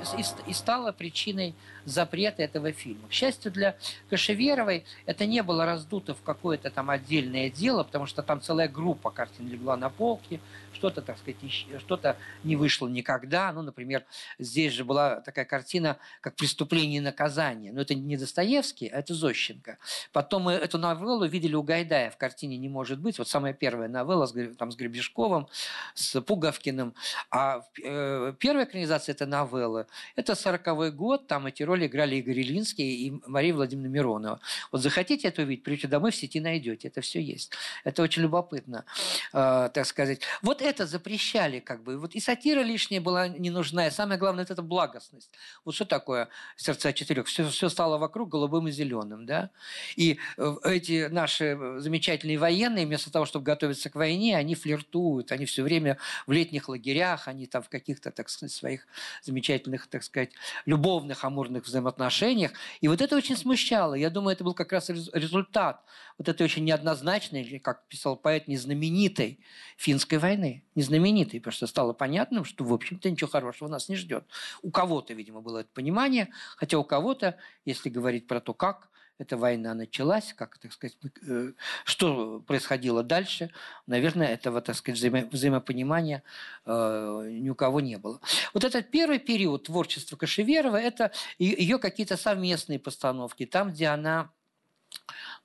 и 0.48 0.54
стало 0.54 0.92
причиной 0.92 1.56
запрета 1.86 2.44
этого 2.44 2.72
фильма. 2.72 3.08
К 3.08 3.12
счастью 3.12 3.52
для 3.52 3.78
Кашеверовой, 4.10 4.86
это 5.06 5.26
не 5.26 5.42
было 5.42 5.66
раздуто 5.66 6.14
в 6.14 6.22
какое-то 6.22 6.70
там 6.70 6.90
отдельное 6.90 7.50
дело, 7.50 7.84
потому 7.84 8.06
что 8.06 8.22
там 8.24 8.42
целая 8.42 8.68
группа 8.68 9.10
картин 9.10 9.48
легла 9.48 9.78
на 9.78 9.90
полке, 9.90 10.40
что-то, 10.74 11.02
так 11.02 11.18
сказать, 11.18 11.38
что-то 11.80 12.18
не 12.44 12.56
вышло 12.56 12.88
никогда. 12.88 13.52
Ну, 13.52 13.62
например, 13.62 14.06
здесь 14.38 14.74
же 14.74 14.86
была 14.86 15.22
такая 15.22 15.46
картина, 15.46 15.98
как 16.22 16.36
«Преступление 16.36 16.98
и 16.98 17.02
наказание». 17.02 17.72
Но 17.74 17.82
это 17.82 17.96
не 17.96 18.18
Достоевский, 18.18 18.88
а 18.88 19.00
это 19.00 19.14
Зощенко. 19.14 19.78
Потом 20.12 20.44
мы 20.44 20.54
эту 20.54 20.78
новеллу 20.78 21.26
видели 21.26 21.56
у 21.56 21.64
Гайдая 21.64 22.12
в 22.12 22.18
картине 22.18 22.58
«Не 22.58 22.70
может 22.70 23.00
быть». 23.00 23.18
Вот 23.18 23.28
самая 23.28 23.54
первая 23.54 23.90
новелла 23.90 24.28
с, 24.28 24.56
там, 24.56 24.72
с 24.72 24.76
Гребешковым, 24.76 25.48
с 25.96 26.22
Пуговкиным. 26.22 26.94
А 27.32 27.62
э, 27.84 28.34
первая 28.40 28.66
экранизация 28.66 29.14
этой 29.14 29.28
новеллы– 29.28 29.88
это 30.16 30.34
40-й 30.34 30.92
год. 30.92 31.28
Там 31.28 31.48
эти 31.48 31.64
роли 31.64 31.88
играли 31.88 32.16
Игорь 32.16 32.40
Ильинский 32.40 33.08
и 33.08 33.22
Мария 33.26 33.54
Владимировна 33.54 33.94
Миронова. 33.94 34.40
Вот 34.72 34.82
захотите 34.82 35.28
это 35.28 35.42
увидеть, 35.42 35.64
придете 35.64 35.88
домой, 35.88 36.12
в 36.12 36.16
сети 36.16 36.40
найдете. 36.40 36.88
Это 36.88 37.02
все 37.02 37.22
есть. 37.22 37.52
Это 37.84 38.02
очень 38.02 38.22
любопытно, 38.22 38.86
э, 39.34 39.70
так 39.74 39.86
сказать. 39.86 40.22
Вот 40.42 40.62
это 40.62 40.86
запрещали 40.86 41.60
как 41.60 41.84
бы. 41.84 41.98
Вот 41.98 42.16
и 42.16 42.20
сатира 42.20 42.62
лишняя 42.62 43.02
была 43.02 43.28
не 43.28 43.50
нужна. 43.50 43.88
И 43.88 43.92
самое 43.92 44.20
главное– 44.20 44.44
это 44.50 44.62
благостность. 44.62 45.32
Вот 45.66 45.76
что 45.76 45.86
такое 45.86 46.30
«Сердца 46.56 46.94
четырех»? 46.94 47.28
Все, 47.28 47.48
все 47.50 47.70
стало 47.70 47.98
вокруг 47.98 48.30
голубым 48.30 48.68
и 48.68 48.72
зеленым. 48.72 49.26
Да? 49.26 49.50
И 49.96 50.20
э, 50.38 50.56
эти 50.64 51.08
наши 51.08 51.58
замечательные 51.78 52.38
военные, 52.38 52.86
вместо 52.86 53.12
того, 53.12 53.26
чтобы 53.26 53.46
готовиться 53.46 53.90
к 53.90 53.96
войне, 53.96 54.38
они 54.38 54.56
флиртуют. 54.56 55.32
Они 55.32 55.46
все 55.46 55.64
время 55.64 55.98
в 56.26 56.32
летних 56.32 56.70
лагерях, 56.70 57.28
они 57.28 57.48
там 57.48 57.64
в 57.64 57.70
каких-то, 57.70 58.12
так 58.12 58.27
сказать, 58.30 58.54
своих 58.54 58.88
замечательных, 59.24 59.88
так 59.88 60.04
сказать, 60.04 60.32
любовных, 60.66 61.24
амурных 61.24 61.66
взаимоотношениях. 61.66 62.52
И 62.82 62.88
вот 62.88 63.02
это 63.02 63.16
очень 63.16 63.38
смущало. 63.38 63.94
Я 63.94 64.10
думаю, 64.10 64.34
это 64.34 64.44
был 64.44 64.54
как 64.54 64.72
раз 64.72 64.90
результат 64.90 65.84
вот 66.18 66.28
этой 66.28 66.44
очень 66.44 66.64
неоднозначной, 66.64 67.60
как 67.60 67.88
писал 67.88 68.16
поэт, 68.16 68.48
незнаменитой 68.48 69.40
финской 69.78 70.18
войны 70.18 70.64
незнаменитой, 70.78 71.40
потому 71.40 71.54
что 71.54 71.68
стало 71.68 71.92
понятным, 71.92 72.46
что, 72.46 72.64
в 72.64 72.72
общем-то, 72.72 73.10
ничего 73.10 73.30
хорошего 73.30 73.68
нас 73.68 73.90
не 73.90 73.96
ждет. 73.96 74.24
У 74.62 74.70
кого-то, 74.70 75.14
видимо, 75.14 75.42
было 75.42 75.60
это 75.60 75.70
понимание, 75.74 76.30
хотя 76.56 76.78
у 76.78 76.84
кого-то, 76.84 77.36
если 77.66 77.90
говорить 77.90 78.28
про 78.28 78.40
то, 78.40 78.54
как 78.54 78.90
эта 79.18 79.36
война 79.36 79.74
началась, 79.74 80.34
как, 80.34 80.58
так 80.60 80.72
сказать, 80.72 80.98
э, 81.28 81.54
что 81.86 82.40
происходило 82.42 83.04
дальше, 83.04 83.50
наверное, 83.88 84.28
этого, 84.28 84.62
так 84.62 84.76
сказать, 84.76 85.00
взаимо 85.00 85.28
взаимопонимания 85.32 86.24
э, 86.66 87.30
ни 87.32 87.50
у 87.50 87.56
кого 87.56 87.80
не 87.80 87.98
было. 87.98 88.20
Вот 88.54 88.64
этот 88.64 88.92
первый 88.92 89.20
период 89.20 89.64
творчества 89.64 90.16
Кашеверова– 90.18 90.78
это 90.78 91.12
ее 91.40 91.80
какие-то 91.80 92.18
совместные 92.18 92.80
постановки, 92.80 93.46
там, 93.46 93.72
где 93.72 93.88
она 93.88 94.30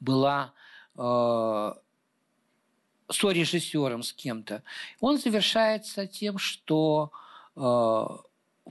была 0.01 0.53
э, 0.97 1.73
сорежиссером 3.09 4.03
с 4.03 4.13
кем-то. 4.13 4.63
Он 5.01 5.19
завершается 5.19 6.07
тем, 6.07 6.39
что 6.39 7.11
э, 7.57 8.07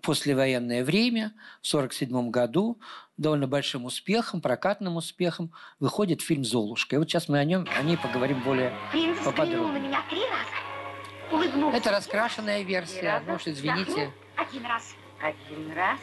послевоенное 0.01 0.83
время, 0.83 1.33
в 1.61 1.67
1947 1.67 2.29
году, 2.31 2.79
довольно 3.17 3.47
большим 3.47 3.85
успехом, 3.85 4.41
прокатным 4.41 4.95
успехом, 4.97 5.51
выходит 5.79 6.21
фильм 6.21 6.43
«Золушка». 6.43 6.95
И 6.95 6.99
вот 6.99 7.09
сейчас 7.09 7.27
мы 7.29 7.39
о 7.39 7.43
нем, 7.43 7.67
о 7.77 7.81
ней 7.83 7.97
поговорим 7.97 8.41
более 8.43 8.73
Принц 8.91 9.17
взглянул 9.19 9.25
на 9.25 9.31
поподробнее. 9.31 9.81
меня 9.81 10.01
три 10.09 10.19
раза. 10.21 11.31
Улыбнулся. 11.31 11.77
Это 11.77 11.91
раскрашенная 11.91 12.61
версия, 12.63 13.13
раза. 13.13 13.25
ну 13.27 13.35
уж 13.35 13.47
извините. 13.47 14.11
Один 14.35 14.65
раз. 14.65 14.95
Один 15.21 15.71
раз. 15.73 15.99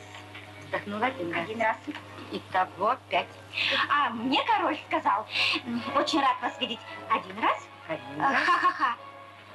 Вздохнул 0.64 1.02
один 1.02 1.32
раз. 1.32 1.44
Один 1.44 1.60
раз. 1.60 1.76
Итого 2.30 2.96
пять. 3.08 3.26
А 3.90 4.10
мне 4.10 4.40
король 4.44 4.78
сказал, 4.86 5.26
«М, 5.64 5.82
очень 5.96 6.20
рад 6.20 6.36
вас 6.42 6.60
видеть. 6.60 6.78
Один 7.10 7.38
раз. 7.42 7.66
Один 7.88 8.20
раз. 8.20 8.42
Ха-ха-ха. 8.44 8.96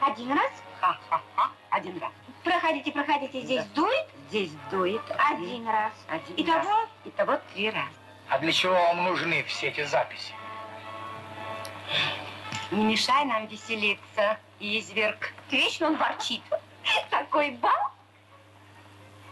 Один 0.01 0.31
раз. 0.31 0.51
Ха-ха-ха. 0.81 1.51
Один 1.69 1.97
раз. 1.99 2.11
Проходите, 2.43 2.91
проходите. 2.91 3.41
Здесь 3.41 3.63
дует. 3.75 4.07
Здесь 4.33 4.49
дует. 4.71 5.03
Один 5.31 5.67
раз. 5.67 5.93
Один 6.07 6.35
Итого 6.37 6.57
раз. 6.57 6.89
Итого 7.05 7.39
три 7.53 7.69
раза. 7.69 7.93
А 8.29 8.39
для 8.39 8.51
чего 8.51 8.73
вам 8.73 9.03
нужны 9.03 9.43
все 9.43 9.67
эти 9.67 9.85
записи? 9.85 10.33
Не 12.71 12.83
мешай 12.83 13.25
нам 13.25 13.45
веселиться, 13.45 14.39
изверг. 14.59 15.31
вечно 15.51 15.85
он 15.85 15.97
ворчит. 15.97 16.41
Такой 17.11 17.51
бал. 17.51 17.91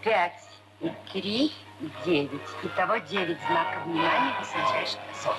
Пять 0.04 0.47
и 0.82 0.91
три, 1.12 1.52
и 1.80 1.91
девять. 2.06 2.49
Итого 2.62 2.97
девять 2.97 3.41
знаков 3.47 3.84
внимания 3.86 4.36
высочайших 4.39 4.99
особ. 5.14 5.36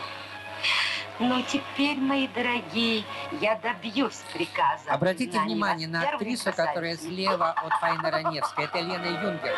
Ну, 1.25 1.41
теперь, 1.43 1.99
мои 1.99 2.27
дорогие, 2.27 3.05
я 3.41 3.55
добьюсь 3.55 4.25
приказа. 4.35 4.91
Обратите 4.91 5.39
внимание 5.39 5.87
на 5.87 6.03
актрису, 6.03 6.53
которая 6.53 6.97
слева 6.97 7.53
от 7.53 7.73
Фаины 7.75 8.11
Раневской. 8.11 8.65
Это 8.65 8.81
Лена 8.81 9.07
Юнгер. 9.07 9.55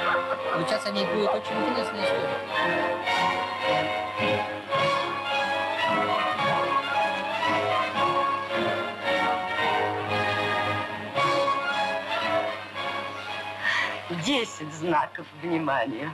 Вот 0.56 0.68
сейчас 0.68 0.86
о 0.86 0.90
ней 0.90 1.06
будет 1.06 1.30
очень 1.30 1.56
интересная 1.56 2.04
история. 2.04 2.38
Десять 14.22 14.74
знаков 14.74 15.26
внимания. 15.40 16.12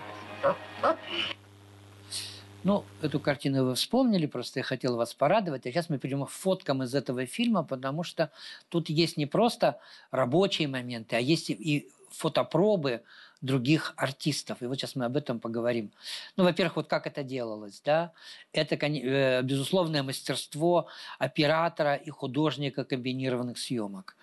Ну, 2.62 2.84
эту 3.00 3.20
картину 3.20 3.64
вы 3.64 3.74
вспомнили, 3.74 4.26
просто 4.26 4.60
я 4.60 4.64
хотел 4.64 4.96
вас 4.96 5.14
порадовать. 5.14 5.66
А 5.66 5.70
сейчас 5.70 5.88
мы 5.88 5.98
перейдем 5.98 6.26
к 6.26 6.30
фоткам 6.30 6.82
из 6.82 6.94
этого 6.94 7.24
фильма, 7.24 7.62
потому 7.64 8.02
что 8.02 8.30
тут 8.68 8.90
есть 8.90 9.16
не 9.16 9.26
просто 9.26 9.78
рабочие 10.10 10.68
моменты, 10.68 11.16
а 11.16 11.20
есть 11.20 11.50
и- 11.50 11.88
фотопробы 12.10 13.02
других 13.40 13.94
артистов. 13.96 14.58
И 14.62 14.66
вот 14.66 14.76
сейчас 14.76 14.96
мы 14.96 15.06
об 15.06 15.16
этом 15.16 15.40
поговорим. 15.40 15.90
Ну, 16.36 16.44
во-первых, 16.44 16.76
вот 16.76 16.86
как 16.88 17.06
это 17.06 17.22
делалось, 17.22 17.80
да? 17.84 18.12
Это, 18.52 18.74
э, 18.76 19.42
безусловное 19.42 20.02
мастерство 20.02 20.86
оператора 21.18 21.94
и 21.94 22.10
художника 22.10 22.84
комбинированных 22.84 23.58
съемок. 23.58 24.16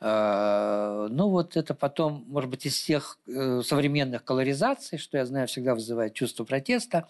Э, 0.00 1.08
Ну, 1.10 1.28
вот 1.28 1.56
это 1.56 1.74
потом, 1.74 2.24
может 2.28 2.50
быть, 2.50 2.66
из 2.66 2.74
всех 2.74 3.18
э, 3.28 3.62
современных 3.64 4.24
колоризаций, 4.24 4.98
что 4.98 5.18
я 5.18 5.26
знаю, 5.26 5.46
всегда 5.46 5.74
вызывает 5.74 6.14
чувство 6.14 6.44
протеста, 6.44 7.08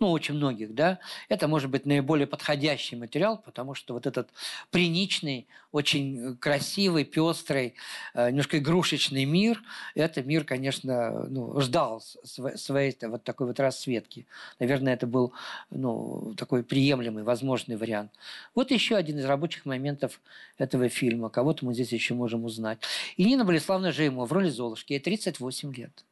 ну, 0.00 0.10
очень 0.10 0.34
многих, 0.34 0.74
да, 0.74 0.98
это 1.28 1.48
может 1.48 1.70
быть 1.70 1.86
наиболее 1.86 2.26
подходящий 2.26 2.96
материал, 2.96 3.38
потому 3.38 3.74
что 3.74 3.94
вот 3.94 4.06
этот 4.06 4.28
приничный, 4.70 5.46
очень 5.72 6.36
красивый, 6.38 7.04
пестрый, 7.04 7.74
немножко 8.14 8.58
игрушечный 8.58 9.24
мир, 9.24 9.62
это 9.94 10.22
мир, 10.22 10.44
конечно, 10.44 10.95
ну, 11.28 11.60
ждал 11.60 12.00
св- 12.00 12.58
своей 12.58 12.96
вот 13.02 13.24
такой 13.24 13.46
вот 13.46 13.60
расцветки. 13.60 14.26
Наверное, 14.60 14.94
это 14.94 15.06
был 15.06 15.32
ну, 15.70 16.34
такой 16.36 16.62
приемлемый, 16.62 17.24
возможный 17.24 17.76
вариант. 17.76 18.12
Вот 18.54 18.70
еще 18.70 18.96
один 18.96 19.18
из 19.18 19.24
рабочих 19.24 19.66
моментов 19.66 20.20
этого 20.58 20.88
фильма. 20.88 21.28
Кого-то 21.30 21.64
мы 21.64 21.74
здесь 21.74 21.92
еще 21.92 22.14
можем 22.14 22.44
узнать. 22.44 22.78
И 23.16 23.24
Нина 23.24 23.44
Болеславна 23.44 23.92
Жеймо 23.92 24.26
в 24.26 24.32
роли 24.32 24.50
Золушки. 24.50 24.92
Ей 24.92 25.00
38 25.00 25.74
лет. 25.74 26.04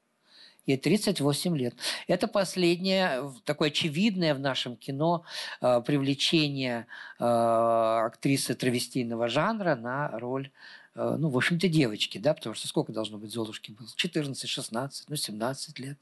Ей 0.66 0.78
38 0.78 1.56
лет. 1.58 1.74
Это 2.06 2.26
последнее, 2.26 3.30
такое 3.44 3.68
очевидное 3.68 4.34
в 4.34 4.40
нашем 4.40 4.76
кино 4.76 5.24
э, 5.60 5.82
привлечение 5.84 6.86
э, 7.20 7.24
актрисы 7.24 8.54
травестийного 8.54 9.28
жанра 9.28 9.76
на 9.76 10.18
роль, 10.18 10.46
э, 10.46 10.50
ну, 10.94 11.28
в 11.28 11.36
общем-то, 11.36 11.68
девочки, 11.68 12.18
да, 12.18 12.34
потому 12.34 12.54
что 12.54 12.68
сколько 12.68 12.92
должно 12.92 13.18
быть 13.18 13.32
Золушки 13.32 13.72
было? 13.72 13.88
14, 13.94 14.48
16, 14.48 15.08
ну, 15.08 15.16
17 15.16 15.78
лет. 15.80 15.98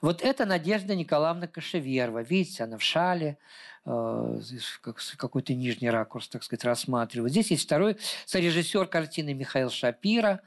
Вот 0.00 0.22
это 0.22 0.44
Надежда 0.44 0.96
Николаевна 0.96 1.46
Кашеверова. 1.46 2.22
Видите, 2.22 2.64
она 2.64 2.78
в 2.78 2.82
шале, 2.82 3.38
э, 3.86 4.40
какой-то 5.16 5.54
нижний 5.54 5.90
ракурс, 5.90 6.28
так 6.28 6.42
сказать, 6.42 6.64
рассматривает. 6.64 7.32
Здесь 7.32 7.50
есть 7.52 7.64
второй 7.64 7.96
сорежиссер 8.26 8.86
картины 8.86 9.34
Михаил 9.34 9.70
Шапира. 9.70 10.40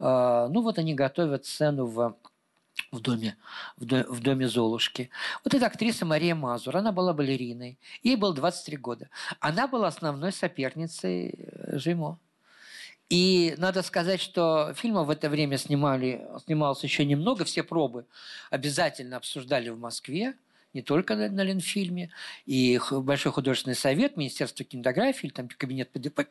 Э, 0.00 0.48
ну, 0.50 0.62
вот 0.62 0.78
они 0.78 0.94
готовят 0.94 1.46
сцену 1.46 1.86
в 1.86 2.16
в 2.90 3.00
доме, 3.00 3.36
в, 3.76 3.84
до- 3.84 4.06
в 4.08 4.20
доме 4.20 4.48
Золушки. 4.48 5.10
Вот 5.44 5.54
эта 5.54 5.66
актриса 5.66 6.06
Мария 6.06 6.34
Мазур, 6.34 6.76
она 6.76 6.90
была 6.90 7.12
балериной. 7.12 7.78
Ей 8.02 8.16
было 8.16 8.34
23 8.34 8.76
года. 8.78 9.10
Она 9.40 9.68
была 9.68 9.88
основной 9.88 10.32
соперницей 10.32 11.34
э, 11.36 11.78
Жимо. 11.78 12.18
И 13.12 13.54
надо 13.58 13.82
сказать, 13.82 14.22
что 14.22 14.72
фильма 14.72 15.04
в 15.04 15.10
это 15.10 15.28
время 15.28 15.58
снимали, 15.58 16.26
снималось 16.46 16.82
еще 16.82 17.04
немного, 17.04 17.44
все 17.44 17.62
пробы 17.62 18.06
обязательно 18.48 19.18
обсуждали 19.18 19.68
в 19.68 19.78
Москве, 19.78 20.32
не 20.74 20.82
только 20.82 21.16
на, 21.16 21.28
на 21.28 21.42
Ленфильме, 21.42 22.10
и 22.46 22.80
Большой 22.90 23.32
художественный 23.32 23.76
совет, 23.76 24.16
Министерство 24.16 24.64
кинематографии, 24.64 25.26
или 25.26 25.32
там 25.32 25.48
кабинет 25.48 25.90
по 25.90 26.24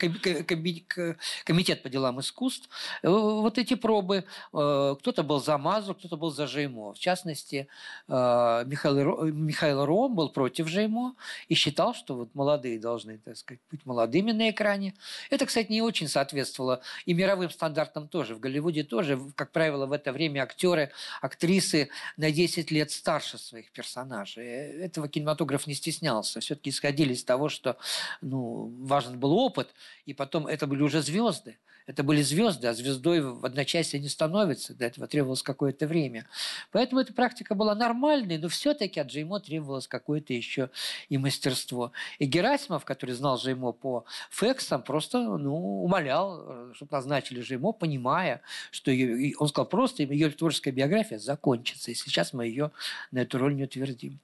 комитет 1.46 1.84
по 1.84 1.90
делам 1.90 2.20
искусств. 2.20 2.70
Э, 3.04 3.10
Вот 3.10 3.58
эти 3.58 3.76
пробы, 3.76 4.26
э, 4.54 4.96
кто-то 5.00 5.24
был 5.24 5.40
за 5.40 5.58
Мазу, 5.58 5.96
кто-то 5.96 6.18
был 6.18 6.32
за 6.32 6.48
Жеймо. 6.48 6.94
В 6.94 7.00
частности, 7.00 7.68
э, 8.08 8.64
Михаил, 8.66 9.26
Михаил 9.26 9.86
Ром 9.86 10.16
был 10.16 10.30
против 10.30 10.68
Жеймо 10.68 11.16
и 11.48 11.56
считал, 11.56 11.94
что 11.94 12.16
вот 12.16 12.36
молодые 12.36 12.80
должны, 12.80 13.18
так 13.18 13.38
сказать, 13.38 13.62
быть 13.70 13.86
молодыми 13.86 14.32
на 14.32 14.50
экране. 14.50 14.94
Это, 15.30 15.46
кстати, 15.46 15.72
не 15.72 15.82
очень 15.82 16.08
соответствовало 16.08 16.82
и 17.06 17.14
мировым 17.14 17.50
стандартам 17.50 18.08
тоже. 18.08 18.36
В 18.36 18.40
Голливуде 18.40 18.84
тоже, 18.84 19.20
как 19.36 19.52
правило, 19.52 19.86
в 19.86 19.92
это 19.92 20.12
время 20.12 20.42
актеры, 20.44 20.92
актрисы 21.22 21.90
на 22.18 22.32
10 22.32 22.72
лет 22.72 22.92
старше 22.92 23.38
своих 23.38 23.72
персонажей. 23.72 24.31
Э, 24.38 24.84
Этого 24.86 25.08
кинематограф 25.08 25.68
не 25.68 25.74
стеснялся. 25.74 26.40
Все-таки 26.40 26.70
исходили 26.70 27.14
из 27.14 27.24
того, 27.24 27.50
что 27.50 27.78
ну, 28.22 28.74
важен 28.80 29.20
был 29.20 29.34
опыт, 29.34 29.74
и 30.06 30.14
потом 30.14 30.48
это 30.48 30.68
были 30.68 30.82
уже 30.82 31.02
звезды. 31.02 31.58
Это 31.92 32.04
были 32.04 32.22
звезды, 32.22 32.68
а 32.68 32.74
звездой 32.74 33.20
в 33.20 33.46
одночасье 33.46 34.00
не 34.00 34.08
становится. 34.08 34.74
Для 34.74 34.88
этого 34.88 35.08
требовалось 35.08 35.44
какое-то 35.44 35.88
время. 35.88 36.26
Поэтому 36.72 37.02
эта 37.02 37.12
практика 37.14 37.54
была 37.54 37.76
нормальной, 37.76 38.38
но 38.38 38.48
все-таки 38.48 38.98
от 39.02 39.08
Джеймо 39.08 39.42
требовалось 39.42 39.88
какое-то 39.88 40.32
еще 40.34 40.70
и 41.10 41.18
мастерство. 41.18 41.92
И 42.18 42.26
Герасимов, 42.26 42.86
который 42.86 43.12
знал 43.12 43.38
Жеймо 43.38 43.74
по 43.74 44.06
фексам, 44.30 44.84
просто 44.84 45.20
ну, 45.20 45.84
умолял, 45.84 46.74
чтобы 46.76 46.94
назначили 46.94 47.42
Жеймо, 47.42 47.74
понимая, 47.74 48.40
что 48.72 48.90
ее, 48.90 49.36
он 49.38 49.50
сказал, 49.50 49.66
просто 49.66 50.04
ее 50.04 50.30
творческая 50.30 50.72
биография 50.72 51.20
закончится, 51.20 51.92
и 51.92 51.94
сейчас 51.94 52.32
мы 52.32 52.46
ее 52.46 52.72
на 53.12 53.20
эту 53.20 53.38
роль 53.38 53.54
не 53.54 53.64
утвердим. 53.64 54.18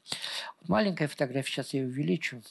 Вот 0.61 0.70
маленькая 0.70 1.09
фотография, 1.09 1.51
сейчас 1.51 1.74
я 1.74 1.82
ее 1.82 1.88
увеличу. 1.88 2.41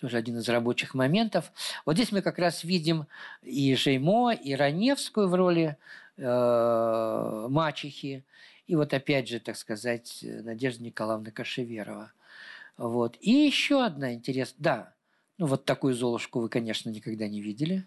Тоже 0.00 0.18
один 0.18 0.38
из 0.38 0.48
рабочих 0.48 0.94
моментов. 0.94 1.50
Вот 1.86 1.94
здесь 1.94 2.12
мы 2.12 2.20
как 2.20 2.38
раз 2.38 2.64
видим 2.64 3.06
и 3.42 3.74
Жеймо, 3.74 4.32
и 4.32 4.54
Раневскую 4.54 5.28
в 5.28 5.34
роли 5.34 5.76
э, 6.18 7.46
мачехи, 7.48 8.24
и 8.66 8.76
вот 8.76 8.92
опять 8.92 9.28
же, 9.28 9.40
так 9.40 9.56
сказать, 9.56 10.18
Надежда 10.22 10.82
Николаевна 10.82 11.30
Кашеверова. 11.30 12.12
Вот. 12.76 13.16
И 13.20 13.30
еще 13.30 13.84
одна 13.84 14.12
интересная... 14.12 14.62
Да, 14.62 14.92
ну 15.38 15.46
вот 15.46 15.64
такую 15.64 15.94
Золушку 15.94 16.40
вы, 16.40 16.48
конечно, 16.48 16.90
никогда 16.90 17.26
не 17.28 17.40
видели. 17.40 17.86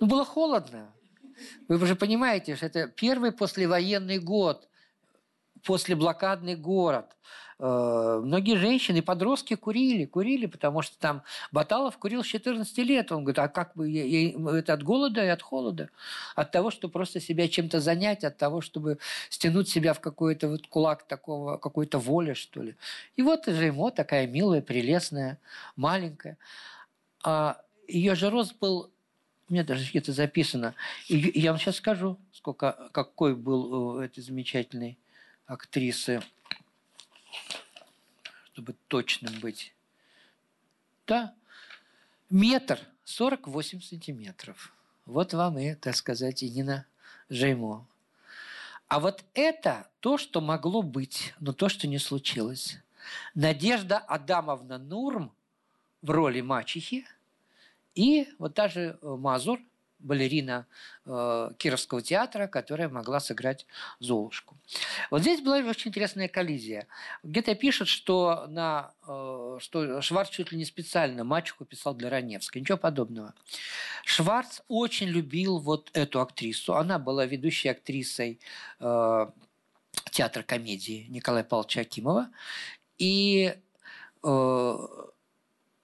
Ну, 0.00 0.06
было 0.06 0.24
холодно. 0.24 0.92
Вы 1.68 1.76
уже 1.76 1.96
понимаете, 1.96 2.56
что 2.56 2.66
это 2.66 2.88
первый 2.88 3.32
послевоенный 3.32 4.18
год. 4.18 4.68
послеблокадный 5.62 6.56
город. 6.56 7.16
Э, 7.58 8.20
многие 8.22 8.56
женщины, 8.56 9.00
подростки 9.00 9.54
курили, 9.54 10.04
курили, 10.04 10.46
потому 10.46 10.82
что 10.82 10.98
там 10.98 11.22
Баталов 11.52 11.96
курил 11.96 12.22
с 12.22 12.26
14 12.26 12.76
лет. 12.78 13.12
Он 13.12 13.24
говорит, 13.24 13.38
а 13.38 13.48
как 13.48 13.74
бы 13.74 13.90
это 14.58 14.74
от 14.74 14.82
голода 14.82 15.24
и 15.24 15.28
от 15.28 15.40
холода, 15.40 15.88
от 16.34 16.50
того, 16.52 16.70
чтобы 16.70 16.92
просто 16.92 17.18
себя 17.20 17.48
чем-то 17.48 17.80
занять, 17.80 18.24
от 18.24 18.36
того, 18.36 18.60
чтобы 18.60 18.98
стянуть 19.30 19.68
себя 19.68 19.94
в 19.94 20.00
какой-то 20.00 20.48
вот 20.48 20.66
кулак 20.66 21.04
такого, 21.04 21.56
какой-то 21.56 21.98
воли, 21.98 22.34
что 22.34 22.62
ли. 22.62 22.76
И 23.16 23.22
вот 23.22 23.46
же 23.46 23.64
ему 23.64 23.90
такая 23.90 24.26
милая, 24.26 24.60
прелестная, 24.60 25.38
маленькая. 25.76 26.36
А 27.24 27.60
ее 27.88 28.14
же 28.14 28.30
рост 28.30 28.54
был 28.58 28.90
у 29.48 29.52
меня 29.52 29.62
даже 29.62 29.88
где-то 29.88 30.12
записано. 30.12 30.74
И 31.06 31.16
я 31.38 31.52
вам 31.52 31.60
сейчас 31.60 31.76
скажу, 31.76 32.18
сколько, 32.32 32.90
какой 32.90 33.36
был 33.36 33.94
у 33.94 33.98
этой 34.00 34.20
замечательной 34.20 34.98
актрисы, 35.46 36.20
чтобы 38.52 38.74
точным 38.88 39.38
быть. 39.40 39.74
Да, 41.06 41.34
метр 42.30 42.80
сорок 43.04 43.46
восемь 43.46 43.80
сантиметров. 43.80 44.72
Вот 45.04 45.34
вам 45.34 45.58
и, 45.58 45.74
так 45.74 45.94
сказать, 45.94 46.42
и 46.42 46.50
Нина 46.50 46.86
Жеймо. 47.28 47.86
А 48.88 49.00
вот 49.00 49.24
это 49.34 49.88
то, 50.00 50.18
что 50.18 50.40
могло 50.40 50.82
быть, 50.82 51.34
но 51.40 51.52
то, 51.52 51.68
что 51.68 51.86
не 51.86 51.98
случилось. 51.98 52.78
Надежда 53.34 53.98
Адамовна 53.98 54.78
Нурм 54.78 55.32
в 56.02 56.10
роли 56.10 56.40
мачехи 56.40 57.06
и 57.94 58.28
вот 58.38 58.54
та 58.54 58.68
же 58.68 58.98
э, 59.00 59.16
Мазур– 59.16 59.60
балерина 59.98 60.66
э, 61.04 61.50
Кировского 61.58 62.02
театра, 62.02 62.46
которая 62.46 62.88
могла 62.88 63.20
сыграть 63.20 63.66
Золушку. 63.98 64.56
Вот 65.10 65.22
здесь 65.22 65.40
была 65.40 65.58
очень 65.58 65.88
интересная 65.88 66.28
коллизия. 66.28 66.86
Где-то 67.22 67.54
пишут, 67.54 67.88
что, 67.88 68.46
на, 68.48 68.92
э, 69.06 69.58
что 69.60 70.00
Шварц 70.00 70.30
чуть 70.30 70.52
ли 70.52 70.58
не 70.58 70.64
специально 70.64 71.24
мачеху 71.24 71.64
писал 71.64 71.94
для 71.94 72.10
Раневской. 72.10 72.60
Ничего 72.60 72.78
подобного. 72.78 73.34
Шварц 74.04 74.60
очень 74.68 75.08
любил 75.08 75.58
вот 75.58 75.90
эту 75.92 76.20
актрису. 76.20 76.76
Она 76.76 76.98
была 76.98 77.26
ведущей 77.26 77.68
актрисой 77.68 78.40
э, 78.80 79.26
театра 80.10 80.42
комедии 80.42 81.06
Николая 81.08 81.44
Павловича 81.44 81.82
Акимова. 81.82 82.28
И 82.98 83.54
э, 84.22 84.28
в 84.28 85.12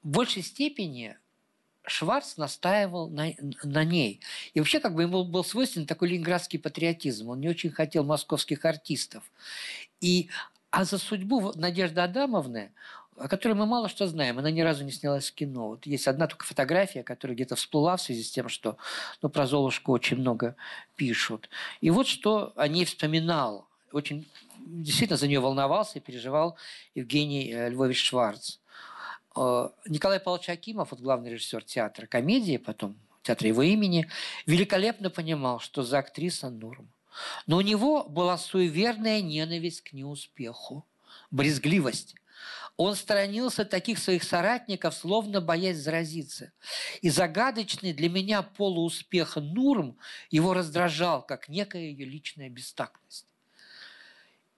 большей 0.02 0.42
степени 0.42 1.16
Шварц 1.86 2.36
настаивал 2.36 3.08
на, 3.08 3.32
на 3.62 3.84
ней. 3.84 4.20
И 4.54 4.60
вообще 4.60 4.80
как 4.80 4.94
бы 4.94 5.02
ему 5.02 5.24
был 5.24 5.44
свойственен 5.44 5.86
такой 5.86 6.08
ленинградский 6.08 6.58
патриотизм. 6.58 7.30
Он 7.30 7.40
не 7.40 7.48
очень 7.48 7.70
хотел 7.70 8.04
московских 8.04 8.64
артистов. 8.64 9.24
И, 10.00 10.28
а 10.70 10.84
за 10.84 10.98
судьбу 10.98 11.52
Надежды 11.54 12.00
Адамовны, 12.00 12.72
о 13.16 13.28
которой 13.28 13.54
мы 13.54 13.66
мало 13.66 13.88
что 13.88 14.06
знаем, 14.06 14.38
она 14.38 14.50
ни 14.50 14.60
разу 14.60 14.84
не 14.84 14.92
снялась 14.92 15.30
в 15.30 15.34
кино. 15.34 15.68
Вот 15.68 15.86
есть 15.86 16.08
одна 16.08 16.26
только 16.26 16.46
фотография, 16.46 17.02
которая 17.02 17.34
где-то 17.34 17.56
всплыла 17.56 17.96
в 17.96 18.02
связи 18.02 18.22
с 18.22 18.30
тем, 18.30 18.48
что 18.48 18.76
ну, 19.20 19.28
про 19.28 19.46
Золушку 19.46 19.92
очень 19.92 20.18
много 20.18 20.56
пишут. 20.96 21.50
И 21.80 21.90
вот 21.90 22.06
что 22.06 22.52
о 22.56 22.68
ней 22.68 22.84
вспоминал. 22.84 23.66
Очень 23.92 24.26
действительно 24.58 25.18
за 25.18 25.28
нее 25.28 25.40
волновался 25.40 25.98
и 25.98 26.02
переживал 26.02 26.56
Евгений 26.94 27.52
э, 27.52 27.68
Львович 27.68 28.02
Шварц. 28.02 28.58
Э, 29.36 29.68
Николай 29.86 30.20
Павлович 30.20 30.48
Акимов, 30.50 30.90
вот 30.90 31.00
главный 31.00 31.30
режиссер 31.30 31.64
театра 31.64 32.06
комедии, 32.06 32.56
потом 32.56 32.96
театра 33.22 33.48
его 33.48 33.62
имени, 33.62 34.08
великолепно 34.46 35.10
понимал, 35.10 35.60
что 35.60 35.82
за 35.82 35.98
актриса 35.98 36.50
норм. 36.50 36.88
Но 37.46 37.58
у 37.58 37.60
него 37.60 38.04
была 38.04 38.38
суеверная 38.38 39.20
ненависть 39.20 39.82
к 39.82 39.92
неуспеху, 39.92 40.86
брезгливость. 41.30 42.16
Он 42.76 42.96
сторонился 42.96 43.64
таких 43.64 43.98
своих 43.98 44.24
соратников, 44.24 44.94
словно 44.94 45.40
боясь 45.40 45.76
заразиться. 45.76 46.52
И 47.02 47.10
загадочный 47.10 47.92
для 47.92 48.08
меня 48.08 48.42
полууспех 48.42 49.36
Нурм 49.36 49.98
его 50.30 50.54
раздражал, 50.54 51.22
как 51.22 51.48
некая 51.48 51.82
ее 51.82 52.06
личная 52.06 52.48
бестактность. 52.48 53.26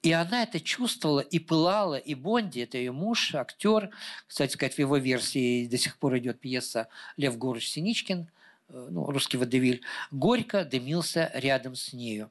И 0.05 0.13
она 0.13 0.43
это 0.43 0.61
чувствовала 0.61 1.21
и 1.21 1.39
пылала, 1.39 1.95
и 1.95 2.15
Бонди, 2.15 2.61
это 2.61 2.77
ее 2.77 2.93
муж, 2.93 3.35
актер, 3.35 3.89
кстати 4.27 4.53
сказать, 4.53 4.75
в 4.75 4.79
его 4.79 4.99
версии 4.99 5.67
до 5.67 5.79
сих 5.79 5.97
пор 5.97 6.19
идет 6.19 6.41
пьеса 6.41 6.89
Лев 7.17 7.39
Горович 7.39 7.71
Синичкин, 7.71 8.29
э, 8.69 8.89
ну, 8.91 9.07
русский 9.07 9.39
водевиль, 9.39 9.81
горько 10.11 10.67
дымился 10.67 11.31
рядом 11.33 11.75
с 11.75 11.95
нею. 11.95 12.31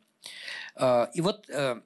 Э, 0.76 1.08
и 1.16 1.22
вот 1.22 1.50
э, 1.50 1.82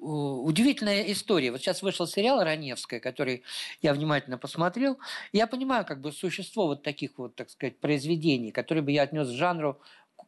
удивительная 0.00 1.02
история. 1.12 1.50
Вот 1.50 1.60
сейчас 1.60 1.82
вышел 1.82 2.06
сериал 2.06 2.42
«Раневская», 2.42 3.00
который 3.00 3.42
я 3.82 3.92
внимательно 3.92 4.38
посмотрел. 4.38 4.98
Я 5.34 5.46
понимаю 5.46 5.84
как 5.84 6.00
бы 6.00 6.10
существо 6.10 6.68
вот 6.68 6.82
таких 6.82 7.18
вот, 7.18 7.34
так 7.34 7.50
сказать, 7.50 7.78
произведений, 7.80 8.50
которые 8.50 8.82
бы 8.82 8.92
я 8.92 9.02
отнес 9.02 9.28
к 9.28 9.32
жанру 9.32 9.78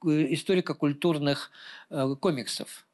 историко-культурных 0.05 1.51
комиксов. 2.21 2.85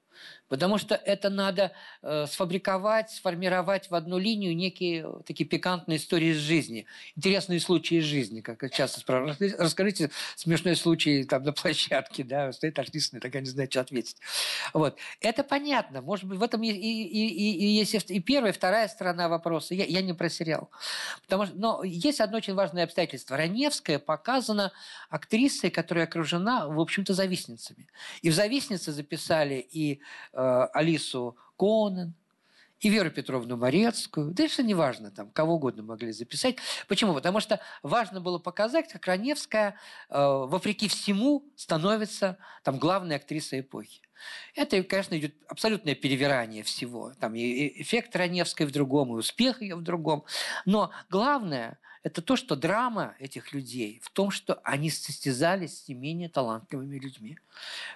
Потому 0.54 0.78
что 0.78 0.94
это 0.94 1.30
надо 1.30 1.72
э, 2.00 2.26
сфабриковать, 2.28 3.10
сформировать 3.10 3.90
в 3.90 3.94
одну 3.96 4.18
линию 4.18 4.54
некие 4.54 5.04
э, 5.04 5.22
такие 5.26 5.48
пикантные 5.48 5.96
истории 5.96 6.28
из 6.28 6.36
жизни. 6.36 6.86
Интересные 7.16 7.58
случаи 7.58 7.96
из 7.96 8.04
жизни, 8.04 8.40
как 8.40 8.72
часто 8.72 9.00
спрашивают. 9.00 9.58
Расскажите 9.58 10.12
смешной 10.36 10.76
случай 10.76 11.24
там 11.24 11.42
на 11.42 11.52
площадке, 11.52 12.22
да, 12.22 12.52
стоит 12.52 12.78
артист, 12.78 13.20
такая 13.20 13.42
не 13.42 13.48
знает, 13.48 13.72
что 13.72 13.80
ответить. 13.80 14.18
Вот. 14.72 14.96
Это 15.20 15.42
понятно. 15.42 16.02
Может 16.02 16.26
быть, 16.26 16.38
в 16.38 16.42
этом 16.44 16.62
и, 16.62 16.68
и, 16.68 17.02
и, 17.02 17.58
и 17.58 17.66
есть 17.66 18.08
и 18.08 18.20
первая, 18.20 18.52
и 18.52 18.54
вторая 18.54 18.86
сторона 18.86 19.28
вопроса. 19.28 19.74
Я, 19.74 19.86
я 19.86 20.02
не 20.02 20.12
про 20.12 20.28
сериал. 20.28 20.70
Потому 21.24 21.46
что, 21.46 21.56
но 21.56 21.82
есть 21.82 22.20
одно 22.20 22.36
очень 22.36 22.54
важное 22.54 22.84
обстоятельство. 22.84 23.36
Раневская 23.36 23.98
показана 23.98 24.70
актрисой, 25.10 25.70
которая 25.70 26.04
окружена, 26.04 26.68
в 26.68 26.78
общем-то, 26.78 27.12
завистницами. 27.12 27.88
И 28.22 28.30
в 28.30 28.34
завистнице 28.34 28.92
записали 28.92 29.56
и 29.56 30.00
Э, 30.32 30.43
Алису 30.72 31.36
Конан, 31.58 32.14
и 32.84 32.90
Веру 32.90 33.10
Петровну 33.10 33.56
Морецкую, 33.56 34.32
да 34.32 34.46
что 34.48 34.62
неважно, 34.62 35.10
там, 35.10 35.30
кого 35.30 35.54
угодно 35.54 35.82
могли 35.82 36.12
записать. 36.12 36.56
Почему? 36.86 37.14
Потому 37.14 37.40
что 37.40 37.60
важно 37.82 38.20
было 38.20 38.38
показать, 38.38 38.92
как 38.92 39.06
Раневская, 39.06 39.76
э, 40.10 40.18
вопреки 40.18 40.88
всему, 40.88 41.44
становится 41.56 42.36
там, 42.62 42.78
главной 42.78 43.16
актрисой 43.16 43.60
эпохи. 43.60 44.02
Это, 44.54 44.82
конечно, 44.82 45.18
идет 45.18 45.34
абсолютное 45.48 45.94
перевирание 45.94 46.62
всего. 46.62 47.12
Там 47.18 47.34
и 47.34 47.82
эффект 47.82 48.14
Раневской 48.16 48.66
в 48.66 48.70
другом, 48.70 49.14
и 49.14 49.18
успех 49.18 49.62
ее 49.62 49.76
в 49.76 49.82
другом. 49.82 50.24
Но 50.66 50.90
главное– 51.08 51.78
это 52.04 52.22
то, 52.22 52.36
что 52.36 52.54
драма 52.54 53.16
этих 53.18 53.52
людей 53.52 54.00
в 54.04 54.10
том, 54.10 54.30
что 54.30 54.60
они 54.62 54.90
состязались 54.90 55.80
с 55.80 55.88
не 55.88 55.94
менее 55.94 56.28
талантливыми 56.28 56.98
людьми. 56.98 57.38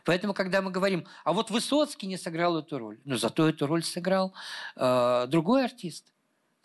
Поэтому, 0.05 0.35
когда 0.35 0.63
мы 0.63 0.73
говорим, 0.73 1.07
а 1.25 1.33
вот 1.33 1.51
Высоцкий 1.51 2.09
не 2.09 2.17
сыграл 2.17 2.59
эту 2.59 2.79
роль, 2.79 2.99
но 3.05 3.17
зато 3.17 3.49
эту 3.49 3.67
роль 3.67 3.85
сыграл 3.85 4.33
э, 4.75 5.27
другой 5.29 5.65
артист– 5.65 6.05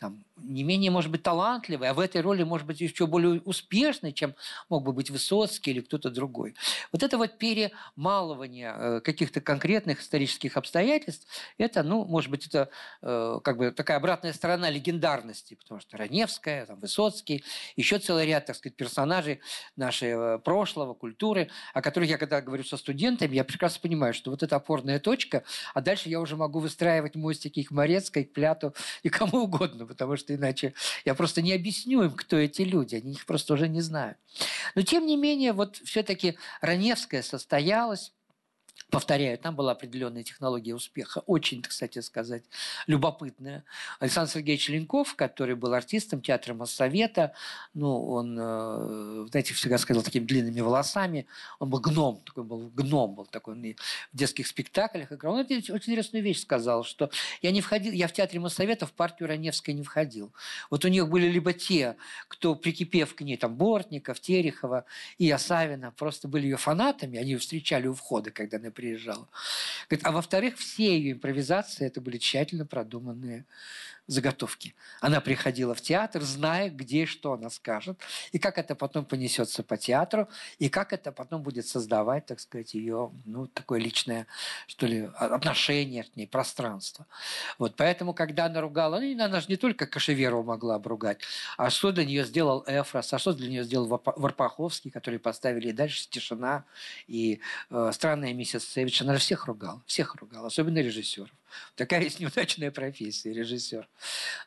там, 0.03 0.25
не 0.37 0.63
менее, 0.63 0.89
может 0.91 1.11
быть, 1.11 1.23
талантливый, 1.23 1.89
а 1.89 1.93
в 1.93 1.99
этой 1.99 2.21
роли, 2.21 2.43
может 2.43 2.65
быть, 2.65 2.81
еще 2.81 3.05
более 3.05 3.41
успешный, 3.41 4.13
чем 4.13 4.35
мог 4.69 4.83
бы 4.83 4.91
быть 4.91 5.09
Высоцкий 5.09 5.71
или 5.71 5.81
кто-то 5.81 6.09
другой. 6.09 6.55
Вот 6.91 7.03
это 7.03 7.17
вот 7.17 7.37
перемалывание 7.37 8.73
э, 8.75 9.01
каких-то 9.01 9.41
конкретных 9.41 10.01
исторических 10.01 10.57
обстоятельств, 10.57 11.27
это, 11.57 11.83
ну, 11.83 12.05
может 12.05 12.31
быть, 12.31 12.47
это 12.47 12.69
э, 13.01 13.39
как 13.43 13.57
бы 13.57 13.71
такая 13.71 13.97
обратная 13.97 14.33
сторона 14.33 14.69
легендарности, 14.69 15.55
потому 15.55 15.79
что 15.79 15.97
Раневская, 15.97 16.65
там, 16.65 16.79
Высоцкий, 16.79 17.43
еще 17.75 17.99
целый 17.99 18.25
ряд, 18.25 18.45
так 18.45 18.55
сказать, 18.55 18.75
персонажей 18.75 19.39
нашего 19.75 20.39
прошлого, 20.39 20.93
культуры, 20.93 21.49
о 21.73 21.81
которых 21.81 22.09
я, 22.09 22.17
когда 22.17 22.41
говорю 22.41 22.63
со 22.63 22.77
студентами, 22.77 23.35
я 23.35 23.43
прекрасно 23.43 23.81
понимаю, 23.81 24.13
что 24.13 24.31
вот 24.31 24.41
это 24.41 24.55
опорная 24.55 24.99
точка, 24.99 25.43
а 25.73 25.81
дальше 25.81 26.09
я 26.09 26.19
уже 26.19 26.35
могу 26.35 26.59
выстраивать 26.59 27.15
мостики 27.15 27.63
к 27.63 27.71
Морецкой, 27.71 28.25
к 28.25 28.33
Пляту 28.33 28.73
и 29.03 29.09
кому 29.09 29.43
угодно, 29.43 29.85
потому 29.85 30.15
что 30.17 30.22
иначе 30.31 30.73
я 31.05 31.15
просто 31.15 31.41
не 31.41 31.53
объясню 31.53 32.03
им, 32.03 32.11
кто 32.11 32.37
эти 32.37 32.61
люди, 32.61 32.95
они 32.95 33.13
их 33.13 33.25
просто 33.25 33.53
уже 33.53 33.67
не 33.67 33.81
знают. 33.81 34.17
Но 34.75 34.81
тем 34.81 35.05
не 35.05 35.17
менее, 35.17 35.53
вот 35.53 35.77
все-таки 35.77 36.37
Раневская 36.61 37.21
состоялась, 37.21 38.13
повторяю, 38.93 39.39
там 39.39 39.55
была 39.55 39.71
определенная 39.71 40.21
технология 40.23 40.75
успеха, 40.75 41.23
очень, 41.25 41.63
кстати 41.63 41.97
сказать, 41.99 42.43
любопытная. 42.85 43.63
Александр 43.99 44.31
Сергеевич 44.31 44.69
Ленков, 44.69 45.15
который 45.15 45.55
был 45.55 45.73
артистом 45.73 46.21
театра 46.21 46.53
Моссовета, 46.53 47.33
ну, 47.73 48.05
он, 48.05 48.37
э, 48.39 49.25
знаете, 49.31 49.55
всегда 49.55 49.79
сказал 49.79 50.03
такими 50.03 50.25
длинными 50.25 50.61
волосами, 50.61 51.25
он 51.57 51.71
был 51.71 51.79
гном, 51.79 52.21
такой 52.23 52.43
был 52.43 52.69
гном 52.69 53.15
был 53.15 53.25
такой, 53.25 53.55
он 53.55 53.63
в 53.63 54.15
детских 54.15 54.45
спектаклях 54.45 55.11
играл. 55.11 55.33
Он 55.33 55.39
очень 55.39 55.75
интересную 55.75 56.23
вещь 56.23 56.41
сказал, 56.41 56.83
что 56.83 57.09
я 57.41 57.51
не 57.51 57.61
входил, 57.61 57.93
я 57.93 58.07
в 58.07 58.13
театре 58.13 58.39
Моссовета 58.39 58.85
в 58.85 58.91
партию 58.91 59.27
Раневской 59.27 59.73
не 59.73 59.81
входил. 59.81 60.31
Вот 60.69 60.85
у 60.85 60.87
них 60.87 61.09
были 61.09 61.27
либо 61.27 61.53
те, 61.53 61.95
кто, 62.27 62.53
прикипев 62.53 63.15
к 63.15 63.21
ней, 63.21 63.37
там, 63.37 63.55
Бортников, 63.55 64.19
Терехова 64.19 64.85
и 65.17 65.31
Осавина, 65.31 65.91
просто 65.91 66.27
были 66.27 66.43
ее 66.43 66.57
фанатами, 66.57 67.17
они 67.17 67.31
ее 67.31 67.37
встречали 67.39 67.87
у 67.87 67.95
входа, 67.95 68.29
когда, 68.29 68.59
например, 68.63 68.93
приезжала. 68.93 69.29
Говорит, 69.89 70.05
а 70.05 70.11
во-вторых, 70.11 70.57
все 70.57 70.97
ее 70.97 71.13
импровизации 71.13 71.85
это 71.85 72.01
были 72.01 72.17
тщательно 72.17 72.65
продуманные 72.65 73.45
заготовки. 74.07 74.75
Она 75.01 75.21
приходила 75.21 75.73
в 75.73 75.81
театр, 75.81 76.21
зная, 76.23 76.69
где 76.69 77.05
что 77.05 77.33
она 77.33 77.49
скажет, 77.49 77.99
и 78.31 78.39
как 78.39 78.57
это 78.57 78.75
потом 78.75 79.05
понесется 79.05 79.63
по 79.63 79.77
театру, 79.77 80.27
и 80.59 80.69
как 80.69 80.93
это 80.93 81.11
потом 81.11 81.41
будет 81.41 81.67
создавать, 81.67 82.25
так 82.25 82.39
сказать, 82.39 82.73
ее, 82.73 83.11
ну, 83.25 83.47
такое 83.47 83.79
личное, 83.79 84.27
что 84.67 84.87
ли, 84.87 85.09
отношение 85.15 86.03
к 86.03 86.15
ней, 86.15 86.27
пространство. 86.27 87.05
Вот, 87.57 87.75
поэтому, 87.75 88.13
когда 88.13 88.45
она 88.45 88.61
ругала, 88.61 88.99
ну, 88.99 89.23
она 89.23 89.39
же 89.39 89.47
не 89.47 89.57
только 89.57 89.87
Кашеверова 89.87 90.43
могла 90.43 90.75
обругать, 90.75 91.19
а 91.57 91.69
что 91.69 91.91
для 91.91 92.05
нее 92.05 92.25
сделал 92.25 92.63
Эфрос, 92.67 93.13
а 93.13 93.19
что 93.19 93.33
для 93.33 93.49
нее 93.49 93.63
сделал 93.63 93.87
Варпаховский, 93.87 94.91
который 94.91 95.19
поставили 95.19 95.69
и 95.69 95.73
дальше 95.73 96.07
«Тишина», 96.09 96.65
и 97.07 97.39
э, 97.69 97.91
«Странная 97.93 98.33
миссис 98.33 98.67
Севич», 98.67 99.01
она 99.01 99.13
же 99.13 99.19
всех 99.19 99.45
ругала, 99.45 99.81
всех 99.85 100.15
ругала, 100.15 100.47
особенно 100.47 100.79
режиссеров. 100.79 101.29
Такая 101.75 102.01
есть 102.01 102.19
неудачная 102.19 102.71
профессия, 102.71 103.33
режиссер. 103.33 103.87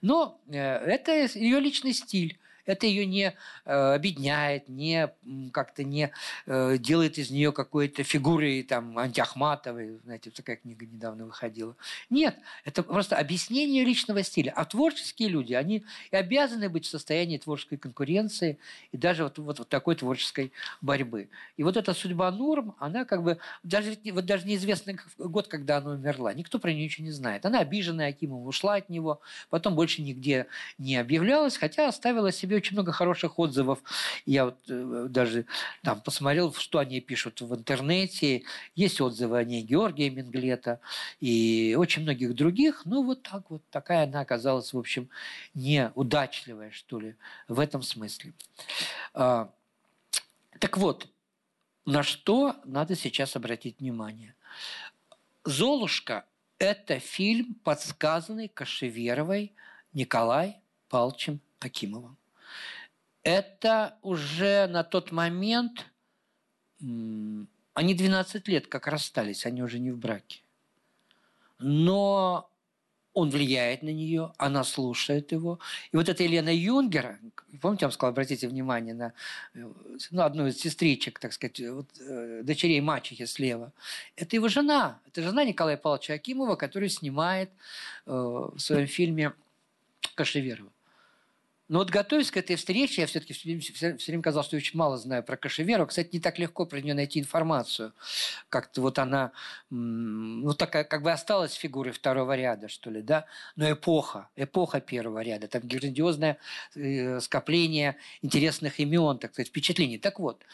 Но 0.02 0.40
э, 0.48 0.57
это 0.57 1.12
ее 1.12 1.61
личный 1.61 1.92
стиль 1.92 2.38
это 2.66 2.86
ее 2.86 3.06
не 3.06 3.34
э, 3.64 3.92
обедняет, 3.94 4.68
не 4.68 5.10
как-то 5.52 5.84
не 5.84 6.10
э, 6.46 6.76
делает 6.78 7.18
из 7.18 7.30
нее 7.30 7.52
какой-то 7.52 8.02
фигурой 8.02 8.62
там 8.62 8.98
антиахматовой, 8.98 9.98
знаете, 10.04 10.30
такая 10.30 10.56
книга 10.56 10.84
недавно 10.86 11.26
выходила. 11.26 11.76
Нет, 12.10 12.36
это 12.64 12.82
просто 12.82 13.16
объяснение 13.16 13.84
личного 13.84 14.22
стиля. 14.22 14.52
А 14.56 14.64
творческие 14.64 15.28
люди, 15.28 15.54
они 15.54 15.84
и 16.10 16.16
обязаны 16.16 16.68
быть 16.68 16.86
в 16.86 16.90
состоянии 16.90 17.38
творческой 17.38 17.76
конкуренции 17.76 18.58
и 18.92 18.96
даже 18.96 19.24
вот, 19.24 19.38
вот, 19.38 19.58
вот 19.60 19.68
такой 19.68 19.94
творческой 19.94 20.52
борьбы. 20.80 21.28
И 21.56 21.62
вот 21.62 21.76
эта 21.76 21.94
судьба 21.94 22.30
Нурм, 22.30 22.74
она 22.78 23.04
как 23.04 23.22
бы, 23.22 23.38
даже, 23.62 23.96
вот 24.12 24.26
даже 24.26 24.46
неизвестный 24.46 24.98
год, 25.18 25.48
когда 25.48 25.78
она 25.78 25.92
умерла, 25.92 26.32
никто 26.34 26.58
про 26.58 26.72
нее 26.72 26.84
ничего 26.84 27.04
не 27.04 27.12
знает. 27.12 27.46
Она 27.46 27.60
обиженная 27.60 28.08
Акимом, 28.08 28.46
ушла 28.46 28.74
от 28.74 28.88
него, 28.88 29.20
потом 29.50 29.74
больше 29.74 30.02
нигде 30.02 30.46
не 30.78 30.96
объявлялась, 30.96 31.56
хотя 31.56 31.88
оставила 31.88 32.32
себе 32.32 32.55
очень 32.57 32.74
много 32.74 32.92
хороших 32.92 33.38
отзывов. 33.38 33.82
Я 34.24 34.46
вот 34.46 34.59
э, 34.68 35.07
даже 35.09 35.46
там 35.82 36.00
посмотрел, 36.00 36.52
что 36.54 36.78
они 36.78 37.00
пишут 37.00 37.40
в 37.40 37.54
интернете. 37.54 38.42
Есть 38.74 39.00
отзывы 39.00 39.38
о 39.38 39.44
ней 39.44 39.62
Георгия 39.62 40.11
Менглета 40.11 40.80
и 41.20 41.76
очень 41.78 42.02
многих 42.02 42.34
других. 42.34 42.82
Ну, 42.84 43.02
вот 43.02 43.22
так 43.22 43.50
вот. 43.50 43.62
Такая 43.70 44.04
она 44.04 44.20
оказалась, 44.20 44.72
в 44.72 44.78
общем, 44.78 45.09
неудачливая, 45.54 46.70
что 46.70 47.00
ли, 47.00 47.16
в 47.48 47.61
этом 47.61 47.82
смысле. 47.82 48.32
А, 49.14 49.50
так 50.59 50.76
вот, 50.76 51.09
на 51.84 52.02
что 52.02 52.57
надо 52.64 52.96
сейчас 52.96 53.36
обратить 53.36 53.80
внимание? 53.80 54.34
«Золушка»– 55.44 56.24
это 56.59 56.98
фильм, 56.98 57.54
подсказанный 57.62 58.48
Кашеверовой 58.48 59.52
Николай 59.92 60.61
Палчем 60.88 61.40
Акимовым 61.61 62.16
это 63.27 63.99
уже 64.03 64.68
на 64.68 64.85
тот 64.85 65.11
момент, 65.11 65.85
они 66.79 67.95
12 67.95 68.47
лет 68.47 68.68
как 68.68 68.87
расстались, 68.87 69.45
они 69.47 69.64
уже 69.64 69.81
не 69.81 69.91
в 69.91 69.99
браке. 69.99 70.43
Но 71.59 72.49
он 73.14 73.31
влияет 73.31 73.83
на 73.83 73.89
нее, 73.89 74.33
она 74.39 74.62
слушает 74.62 75.33
его. 75.33 75.59
И 75.91 75.97
вот 75.97 76.09
эта 76.09 76.22
Елена 76.22 76.55
Юнгера, 76.55 77.18
помните, 77.61 77.83
я 77.83 77.89
вам 77.89 77.93
сказал, 77.93 78.12
обратите 78.12 78.47
внимание 78.47 78.95
на 78.95 79.12
ну, 79.55 80.22
одну 80.22 80.47
из 80.47 80.61
сестричек, 80.61 81.18
так 81.18 81.33
сказать, 81.33 81.59
вот, 81.59 81.89
э, 81.99 82.43
дочерей 82.45 82.81
мачехи 82.81 83.24
слева. 83.24 83.72
Это 84.14 84.37
его 84.37 84.47
жена, 84.47 85.01
это 85.05 85.22
жена 85.22 85.45
Николая 85.45 85.77
Павловича 85.77 86.14
Акимова, 86.14 86.55
который 86.55 86.89
снимает 86.89 87.51
э, 88.07 88.12
в 88.12 88.59
своем 88.61 88.87
фильме 88.87 89.33
Кашеверова. 90.14 90.70
Но 91.68 91.80
вот 91.80 91.90
готовясь 91.90 92.30
к 92.30 92.36
этой 92.36 92.54
встрече, 92.54 93.00
я 93.00 93.06
все-таки 93.08 93.32
все, 93.32 93.96
время 94.06 94.22
казалось, 94.22 94.46
что 94.46 94.56
я 94.56 94.58
очень 94.58 94.78
мало 94.78 94.96
знаю 94.96 95.24
про 95.24 95.36
Кашеверу. 95.36 95.86
Кстати, 95.86 96.10
не 96.12 96.20
так 96.20 96.38
легко 96.38 96.64
про 96.64 96.80
нее 96.80 96.94
найти 96.94 97.18
информацию. 97.18 97.92
Как-то 98.48 98.80
вот 98.82 98.98
она, 99.00 99.32
ну, 99.70 100.54
такая, 100.54 100.84
как 100.84 101.02
бы 101.02 101.10
осталась 101.10 101.54
фигурой 101.54 101.92
второго 101.92 102.36
ряда, 102.36 102.68
что 102.68 102.90
ли, 102.90 103.02
да? 103.02 103.26
Но 103.56 103.70
эпоха, 103.70 104.28
эпоха 104.36 104.80
первого 104.80 105.20
ряда. 105.22 105.48
Там 105.48 105.62
грандиозное 105.62 106.38
э, 106.76 107.20
скопление 107.20 107.96
интересных 108.22 108.78
имен, 108.78 109.18
так 109.18 109.32
сказать, 109.32 109.48
впечатлений. 109.48 109.98
Так 109.98 110.20
вот, 110.20 110.44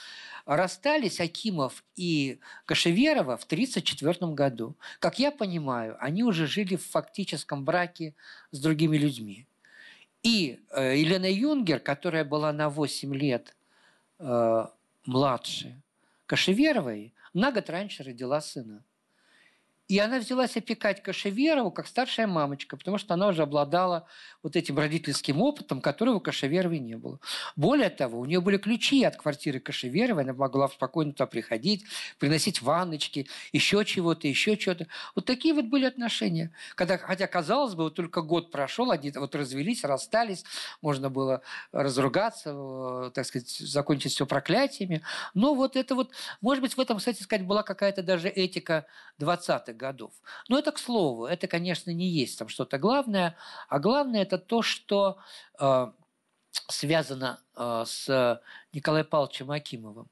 расстались 0.46 1.20
Акимов 1.20 1.84
и 1.94 2.40
Кашеверова 2.64 3.36
в 3.36 3.44
1934 3.44 4.32
году. 4.32 4.76
Как 4.98 5.18
я 5.18 5.30
понимаю, 5.30 5.96
они 6.00 6.24
уже 6.24 6.46
жили 6.46 6.76
в 6.76 6.86
фактическом 6.86 7.66
браке 7.66 8.14
с 8.50 8.58
другими 8.58 8.96
людьми. 8.96 9.46
И 10.22 10.60
э, 10.70 10.96
Елена 10.98 11.30
Юнгер, 11.30 11.80
которая 11.80 12.24
была 12.24 12.52
на 12.52 12.68
8 12.68 13.14
лет 13.14 13.56
э, 14.18 14.66
младше 15.04 15.80
Кашеверовой, 16.26 17.12
на 17.34 17.50
год 17.50 17.68
раньше 17.70 18.04
родила 18.04 18.40
сына. 18.40 18.84
И 19.92 19.98
она 19.98 20.20
взялась 20.20 20.56
опекать 20.56 21.02
Кашеверову 21.02 21.70
как 21.70 21.86
старшая 21.86 22.26
мамочка, 22.26 22.78
потому 22.78 22.96
что 22.96 23.12
она 23.12 23.28
уже 23.28 23.42
обладала 23.42 24.06
вот 24.42 24.56
этим 24.56 24.78
родительским 24.78 25.42
опытом, 25.42 25.82
которого 25.82 26.14
у 26.14 26.20
Кашеверовой 26.20 26.78
не 26.78 26.94
было. 26.94 27.20
Более 27.56 27.90
того, 27.90 28.20
у 28.20 28.24
нее 28.24 28.40
были 28.40 28.56
ключи 28.56 29.04
от 29.04 29.16
квартиры 29.16 29.60
Кашеверовой, 29.60 30.22
она 30.22 30.32
могла 30.32 30.68
спокойно 30.68 31.12
туда 31.12 31.26
приходить, 31.26 31.84
приносить 32.18 32.62
ванночки, 32.62 33.28
еще 33.52 33.84
чего-то, 33.84 34.26
еще 34.26 34.56
чего-то. 34.56 34.86
Вот 35.14 35.26
такие 35.26 35.52
вот 35.52 35.66
были 35.66 35.84
отношения. 35.84 36.52
Когда, 36.74 36.96
хотя, 36.96 37.26
казалось 37.26 37.74
бы, 37.74 37.82
вот 37.82 37.94
только 37.94 38.22
год 38.22 38.50
прошел, 38.50 38.92
они 38.92 39.12
вот 39.14 39.34
развелись, 39.34 39.84
расстались, 39.84 40.42
можно 40.80 41.10
было 41.10 41.42
разругаться, 41.70 42.54
э, 42.54 43.10
так 43.12 43.26
сказать, 43.26 43.50
закончить 43.50 44.12
все 44.12 44.24
проклятиями. 44.24 45.02
Но 45.34 45.54
вот 45.54 45.76
это 45.76 45.94
вот, 45.94 46.12
может 46.40 46.62
быть, 46.62 46.78
в 46.78 46.80
этом, 46.80 46.96
кстати 46.96 47.22
сказать, 47.22 47.46
была 47.46 47.62
какая-то 47.62 48.02
даже 48.02 48.30
этика 48.30 48.86
20-х 49.20 49.81
годов. 49.82 50.12
Но 50.48 50.58
это 50.58 50.72
к 50.72 50.78
слову, 50.78 51.26
это, 51.26 51.46
конечно, 51.46 51.90
не 51.90 52.08
есть 52.08 52.38
там 52.38 52.48
что-то 52.48 52.78
главное, 52.78 53.34
а 53.68 53.78
главное 53.78 54.22
это 54.22 54.38
то, 54.38 54.62
что 54.62 55.18
э, 55.58 55.92
связано 56.68 57.40
э, 57.56 57.84
с 57.86 58.40
Николаем 58.72 59.06
Павловичем 59.06 59.50
Акимовым. 59.50 60.08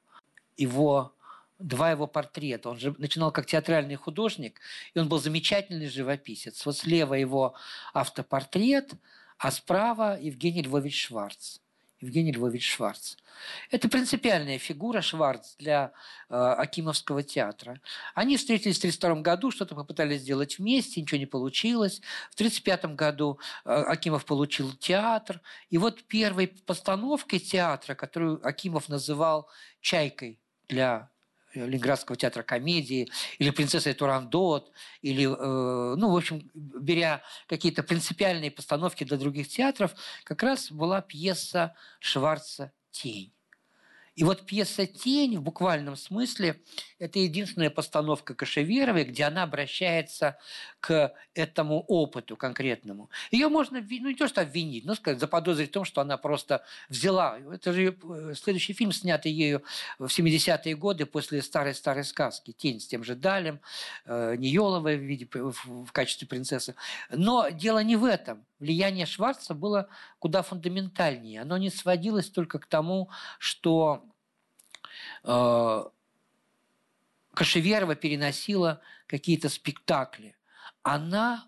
Его 0.56 1.12
два 1.60 1.90
его 1.90 2.06
портрета. 2.06 2.70
Он 2.70 2.78
же 2.78 2.94
начинал 2.98 3.32
как 3.32 3.46
театральный 3.46 3.96
художник, 3.96 4.60
и 4.94 4.98
он 4.98 5.08
был 5.08 5.20
замечательный 5.20 5.88
живописец. 5.88 6.66
Вот 6.66 6.76
слева 6.76 7.14
его 7.14 7.54
автопортрет, 7.92 8.92
а 9.38 9.50
справа 9.50 10.18
Евгений 10.20 10.62
Львович 10.62 11.06
Шварц. 11.06 11.60
Евгений 12.00 12.32
Львович 12.32 12.70
Шварц. 12.72 13.16
Это 13.70 13.88
принципиальная 13.88 14.58
фигура 14.58 15.00
Шварц 15.00 15.56
для 15.58 15.92
э, 16.28 16.34
Акимовского 16.34 17.22
театра. 17.22 17.80
Они 18.14 18.36
встретились 18.36 18.76
в 18.76 18.80
1932 18.80 19.22
году, 19.22 19.50
что-то 19.50 19.74
попытались 19.74 20.22
сделать 20.22 20.58
вместе, 20.58 21.00
ничего 21.00 21.18
не 21.18 21.26
получилось. 21.26 22.00
В 22.30 22.34
1935 22.34 22.96
году 22.96 23.38
э, 23.64 23.70
Акимов 23.70 24.24
получил 24.24 24.72
театр. 24.72 25.40
И 25.68 25.78
вот 25.78 26.02
первой 26.04 26.48
постановкой 26.48 27.38
театра, 27.38 27.94
которую 27.94 28.46
Акимов 28.46 28.88
называл 28.88 29.48
«Чайкой» 29.80 30.38
для 30.68 31.10
Ленинградского 31.54 32.16
театра 32.16 32.42
комедии, 32.42 33.10
или 33.38 33.50
«Принцесса 33.50 33.90
и 33.90 33.94
Турандот», 33.94 34.72
или, 35.02 35.24
э, 35.24 35.94
ну, 35.96 36.12
в 36.12 36.16
общем, 36.16 36.50
беря 36.54 37.22
какие-то 37.46 37.82
принципиальные 37.82 38.50
постановки 38.50 39.04
для 39.04 39.16
других 39.16 39.48
театров, 39.48 39.92
как 40.24 40.42
раз 40.42 40.70
была 40.70 41.00
пьеса 41.00 41.74
Шварца 42.00 42.72
«Тень». 42.90 43.32
И 44.20 44.22
вот 44.22 44.44
пьеса 44.44 44.84
«Тень» 44.86 45.38
в 45.38 45.42
буквальном 45.42 45.96
смысле– 45.96 46.60
это 46.98 47.18
единственная 47.18 47.70
постановка 47.70 48.34
Кашеверовой, 48.34 49.04
где 49.04 49.24
она 49.24 49.44
обращается 49.44 50.36
к 50.80 51.14
этому 51.32 51.80
опыту 51.88 52.36
конкретному. 52.36 53.08
Ее 53.30 53.48
можно, 53.48 53.80
ну 53.80 54.08
не 54.08 54.14
то 54.14 54.28
что 54.28 54.42
обвинить, 54.42 54.84
но 54.84 54.94
сказать, 54.94 55.20
заподозрить 55.20 55.70
в 55.70 55.72
том, 55.72 55.86
что 55.86 56.02
она 56.02 56.18
просто 56.18 56.62
взяла. 56.90 57.38
Это 57.50 57.72
же 57.72 57.96
э, 57.96 58.34
следующий 58.34 58.74
фильм, 58.74 58.92
снятый 58.92 59.32
ею 59.32 59.62
в 59.98 60.04
70-е 60.04 60.76
годы 60.76 61.06
после 61.06 61.40
старой-старой 61.40 62.04
сказки 62.04 62.52
«Тень» 62.52 62.80
с 62.80 62.86
тем 62.86 63.02
же 63.02 63.14
Далем, 63.14 63.58
э, 64.04 64.36
Ниеловой 64.36 64.98
в, 64.98 65.00
виде, 65.00 65.26
в 65.32 65.92
качестве 65.92 66.28
принцессы. 66.28 66.74
Но 67.08 67.48
дело 67.48 67.82
не 67.82 67.96
в 67.96 68.04
этом. 68.04 68.44
Влияние 68.58 69.06
Шварца 69.06 69.54
было 69.54 69.88
куда 70.18 70.42
фундаментальнее. 70.42 71.40
Оно 71.40 71.56
не 71.56 71.70
сводилось 71.70 72.28
только 72.28 72.58
к 72.58 72.66
тому, 72.66 73.08
что 73.38 74.04
Кашеверова 77.34 77.94
переносила 77.94 78.80
какие-то 79.06 79.48
спектакли. 79.48 80.36
она 80.82 81.46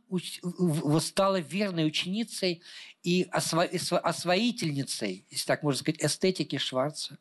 стала 1.01 1.41
верной 1.41 1.87
ученицей 1.87 2.63
и 3.03 3.27
освоительницей, 3.31 5.27
если 5.31 5.47
так 5.47 5.63
можно 5.63 5.79
сказать, 5.79 6.03
эстетики 6.03 6.59
Шварца. 6.59 7.19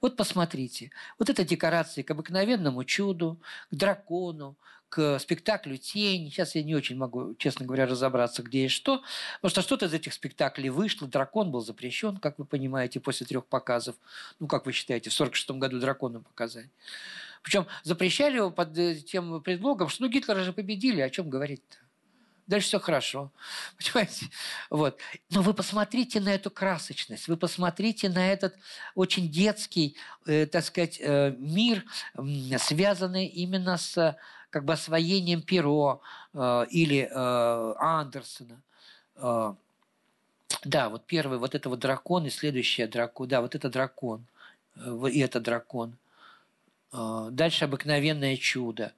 Вот 0.00 0.16
посмотрите, 0.16 0.90
вот 1.18 1.30
это 1.30 1.44
декорации 1.44 2.02
к 2.02 2.10
обыкновенному 2.10 2.84
чуду, 2.84 3.40
к 3.70 3.74
дракону, 3.74 4.58
к 4.94 5.18
спектаклю 5.18 5.76
«Тень». 5.76 6.30
Сейчас 6.30 6.54
я 6.54 6.62
не 6.62 6.76
очень 6.76 6.96
могу, 6.96 7.34
честно 7.34 7.66
говоря, 7.66 7.84
разобраться, 7.84 8.44
где 8.44 8.66
и 8.66 8.68
что, 8.68 9.02
потому 9.38 9.50
что 9.50 9.62
что-то 9.62 9.86
из 9.86 9.92
этих 9.92 10.12
спектаклей 10.12 10.68
вышло. 10.68 11.08
«Дракон» 11.08 11.50
был 11.50 11.62
запрещен, 11.62 12.18
как 12.18 12.38
вы 12.38 12.44
понимаете, 12.44 13.00
после 13.00 13.26
трех 13.26 13.44
показов. 13.46 13.96
Ну, 14.38 14.46
как 14.46 14.66
вы 14.66 14.72
считаете, 14.72 15.10
в 15.10 15.14
1946 15.14 15.58
году 15.58 15.80
«Дракона» 15.80 16.20
показать. 16.20 16.68
Причем 17.42 17.66
запрещали 17.82 18.36
его 18.36 18.52
под 18.52 18.78
э, 18.78 18.94
тем 18.94 19.42
предлогом, 19.42 19.88
что 19.88 20.04
ну 20.04 20.08
Гитлера 20.08 20.44
же 20.44 20.52
победили, 20.52 21.00
о 21.00 21.10
чем 21.10 21.28
говорить-то? 21.28 21.78
Дальше 22.46 22.68
все 22.68 22.78
хорошо. 22.78 23.32
Понимаете? 23.78 24.26
Вот. 24.70 24.98
Но 25.30 25.42
вы 25.42 25.54
посмотрите 25.54 26.20
на 26.20 26.32
эту 26.32 26.52
красочность, 26.52 27.26
вы 27.26 27.36
посмотрите 27.36 28.08
на 28.08 28.32
этот 28.32 28.54
очень 28.94 29.28
детский, 29.28 29.96
э, 30.26 30.46
так 30.46 30.64
сказать, 30.64 30.98
э, 31.00 31.34
мир, 31.36 31.84
э, 32.14 32.58
связанный 32.58 33.26
именно 33.26 33.76
с 33.76 34.16
как 34.54 34.64
бы 34.64 34.74
освоением 34.74 35.42
Перо 35.42 36.00
э, 36.32 36.66
или 36.70 37.08
э, 37.10 37.74
Андерсона. 37.76 38.62
Э, 39.16 39.52
да, 40.62 40.88
вот 40.88 41.04
первый, 41.06 41.38
вот 41.38 41.56
это 41.56 41.68
вот 41.68 41.80
дракон 41.80 42.26
и 42.26 42.30
следующий 42.30 42.86
дракон. 42.86 43.26
Да, 43.26 43.40
вот 43.40 43.56
это 43.56 43.68
дракон. 43.68 44.24
Э, 44.76 45.08
и 45.10 45.18
это 45.18 45.40
дракон. 45.40 45.96
А, 46.92 47.30
дальше 47.30 47.64
обыкновенное 47.64 48.36
чудо. 48.36 48.92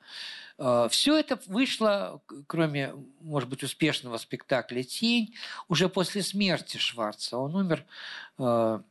А, 0.59 0.91
Все 0.91 1.17
это 1.17 1.41
вышло, 1.47 2.21
кроме, 2.47 2.93
может 3.23 3.49
быть, 3.49 3.63
успешного 3.63 4.19
спектакля 4.19 4.83
«Тень», 4.83 5.35
уже 5.69 5.89
после 5.89 6.23
смерти 6.23 6.77
Шварца. 6.77 7.39
Он 7.39 7.57
умер 7.57 7.83
а, 8.37 8.83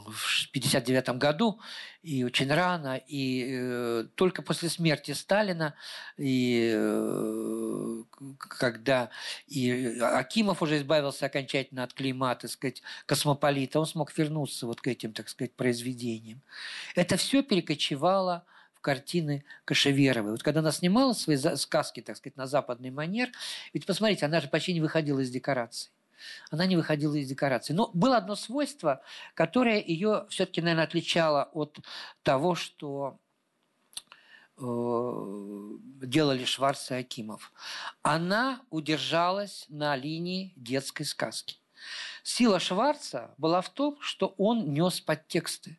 в 0.00 0.48
1959 0.50 1.18
году, 1.18 1.60
и 2.02 2.24
очень 2.24 2.52
рано, 2.52 2.96
и 2.96 3.46
э, 3.50 4.04
только 4.14 4.42
после 4.42 4.68
смерти 4.68 5.12
Сталина, 5.12 5.74
и 6.16 6.72
э, 6.74 8.02
когда 8.38 9.10
и 9.46 9.98
Акимов 10.00 10.62
уже 10.62 10.78
избавился 10.78 11.26
окончательно 11.26 11.82
от 11.82 11.94
клейма, 11.94 12.34
так 12.34 12.50
сказать, 12.50 12.82
космополита, 13.06 13.80
он 13.80 13.86
смог 13.86 14.16
вернуться 14.16 14.66
вот 14.66 14.80
к 14.80 14.86
этим, 14.88 15.12
так 15.12 15.28
сказать, 15.28 15.54
произведениям. 15.54 16.42
Это 16.94 17.16
все 17.16 17.42
перекочевало 17.42 18.44
картины 18.80 19.44
Кашеверовой. 19.64 20.32
Вот 20.32 20.42
когда 20.42 20.60
она 20.60 20.70
снимала 20.70 21.14
свои 21.14 21.36
сказки, 21.36 22.00
так 22.00 22.16
сказать, 22.18 22.36
на 22.36 22.46
западный 22.46 22.90
манер, 22.90 23.30
ведь 23.72 23.86
посмотрите, 23.86 24.26
она 24.26 24.40
же 24.40 24.48
почти 24.48 24.74
не 24.74 24.80
выходила 24.80 25.20
из 25.20 25.30
декораций 25.30 25.93
она 26.50 26.66
не 26.66 26.76
выходила 26.76 27.14
из 27.14 27.28
декорации. 27.28 27.72
Но 27.72 27.90
было 27.94 28.16
одно 28.16 28.36
свойство, 28.36 29.02
которое 29.34 29.82
ее 29.82 30.26
все-таки, 30.30 30.60
наверное, 30.60 30.84
отличало 30.84 31.50
от 31.52 31.78
того, 32.22 32.54
что 32.54 33.18
э, 34.58 35.76
делали 36.06 36.44
Шварц 36.44 36.90
и 36.90 36.94
Акимов. 36.94 37.52
Она 38.02 38.60
удержалась 38.70 39.66
на 39.68 39.96
линии 39.96 40.52
детской 40.56 41.04
сказки. 41.04 41.58
Сила 42.22 42.58
Шварца 42.58 43.34
была 43.38 43.60
в 43.60 43.70
том, 43.70 44.00
что 44.00 44.34
он 44.38 44.72
нес 44.72 45.00
подтексты. 45.00 45.78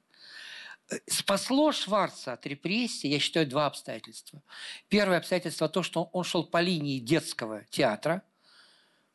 Спасло 1.07 1.71
Шварца 1.71 2.33
от 2.33 2.45
репрессий, 2.45 3.09
я 3.09 3.19
считаю, 3.19 3.47
два 3.47 3.65
обстоятельства. 3.65 4.43
Первое 4.87 5.17
обстоятельство 5.17 5.67
то, 5.67 5.81
что 5.81 6.03
он 6.13 6.23
шел 6.23 6.43
по 6.45 6.61
линии 6.61 6.99
детского 6.99 7.63
театра. 7.71 8.21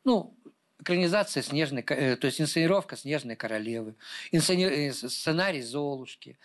Ну, 0.03 0.37
экранизация 0.81 1.43
снежной, 1.43 1.83
э, 1.87 2.15
то 2.15 2.25
есть 2.25 2.41
инсценировка 2.41 2.97
снежной 2.97 3.35
королевы. 3.35 3.95
Э, 4.31 4.91
сценарий 4.91 5.61
Золушки, 5.61 6.37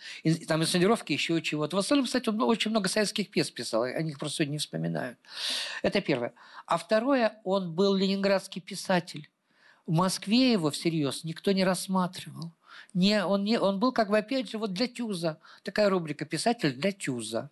там 0.47 0.61
инсценировки 0.61 1.13
еще 1.13 1.41
чего-то. 1.41 1.75
В 1.75 1.79
основном, 1.79 2.05
кстати, 2.05 2.29
он 2.29 2.41
очень 2.41 2.71
много 2.71 2.87
советских 2.87 3.29
пьес 3.29 3.49
писал, 3.49 3.83
о 3.83 4.01
них 4.01 4.19
просто 4.19 4.45
не 4.45 4.57
вспоминают. 4.57 5.17
Это 5.81 6.01
первое. 6.01 6.33
А 6.65 6.77
второе, 6.77 7.39
он 7.43 7.73
был 7.73 7.95
ленинградский 7.95 8.61
писатель. 8.61 9.29
В 9.85 9.91
Москве 9.91 10.51
его 10.51 10.69
всерьез 10.69 11.23
никто 11.23 11.51
не 11.51 11.63
рассматривал. 11.63 12.51
Не, 12.93 13.25
он, 13.25 13.43
не, 13.43 13.59
он 13.59 13.79
был 13.79 13.91
как 13.91 14.09
бы 14.09 14.17
опять 14.17 14.51
же 14.51 14.57
вот 14.57 14.73
для 14.73 14.87
Тюза. 14.87 15.39
Такая 15.63 15.89
рубрика 15.89 16.25
«Писатель 16.25 16.73
для 16.73 16.91
Тюза». 16.91 17.49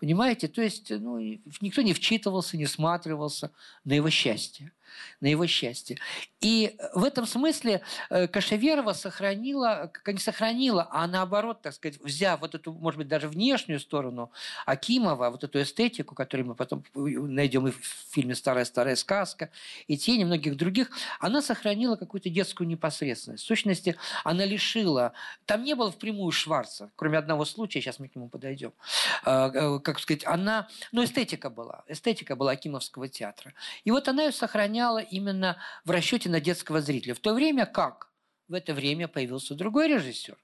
Понимаете? 0.00 0.48
То 0.48 0.62
есть 0.62 0.90
ну, 0.90 1.18
никто 1.60 1.82
не 1.82 1.92
вчитывался, 1.92 2.56
не 2.56 2.64
всматривался 2.64 3.52
на 3.84 3.92
его 3.92 4.10
счастье 4.10 4.72
на 5.20 5.26
его 5.26 5.46
счастье. 5.46 5.98
И 6.40 6.76
в 6.94 7.04
этом 7.04 7.26
смысле 7.26 7.82
э, 8.08 8.26
Кашеверова 8.26 8.94
сохранила, 8.94 9.92
не 10.06 10.18
сохранила, 10.18 10.88
а 10.90 11.06
наоборот, 11.06 11.60
так 11.62 11.74
сказать, 11.74 12.00
взяв 12.00 12.40
вот 12.40 12.54
эту, 12.54 12.72
может 12.72 12.98
быть, 12.98 13.08
даже 13.08 13.28
внешнюю 13.28 13.78
сторону 13.78 14.32
Акимова, 14.64 15.30
вот 15.30 15.44
эту 15.44 15.60
эстетику, 15.60 16.14
которую 16.14 16.48
мы 16.48 16.54
потом 16.54 16.82
найдем 16.94 17.68
и 17.68 17.70
в 17.70 17.80
фильме 18.10 18.34
«Старая-старая 18.34 18.96
сказка», 18.96 19.50
и 19.86 19.98
тени 19.98 20.24
многих 20.24 20.56
других, 20.56 20.90
она 21.18 21.42
сохранила 21.42 21.96
какую-то 21.96 22.30
детскую 22.30 22.66
непосредственность. 22.66 23.44
В 23.44 23.46
сущности, 23.46 23.96
она 24.24 24.44
лишила... 24.44 25.12
Там 25.44 25.62
не 25.62 25.74
было 25.74 25.90
впрямую 25.90 26.32
Шварца, 26.32 26.90
кроме 26.96 27.18
одного 27.18 27.44
случая, 27.44 27.80
сейчас 27.80 27.98
мы 27.98 28.08
к 28.08 28.16
нему 28.16 28.28
подойдем. 28.28 28.72
Э, 29.26 29.50
э, 29.52 29.78
как 29.80 29.98
сказать, 29.98 30.24
она... 30.24 30.68
Ну, 30.92 31.04
эстетика 31.04 31.50
была. 31.50 31.84
Эстетика 31.86 32.34
была 32.34 32.52
Акимовского 32.52 33.08
театра. 33.08 33.52
И 33.84 33.90
вот 33.90 34.08
она 34.08 34.24
ее 34.24 34.32
сохраняла 34.32 34.79
сохраняла 34.80 34.98
именно 34.98 35.56
в 35.84 35.90
расчете 35.90 36.28
на 36.30 36.40
детского 36.40 36.80
зрителя. 36.80 37.14
В 37.14 37.20
то 37.20 37.34
время 37.34 37.66
как 37.66 38.10
в 38.48 38.54
это 38.54 38.74
время 38.74 39.08
появился 39.08 39.54
другой 39.54 39.88
режиссер, 39.88 40.36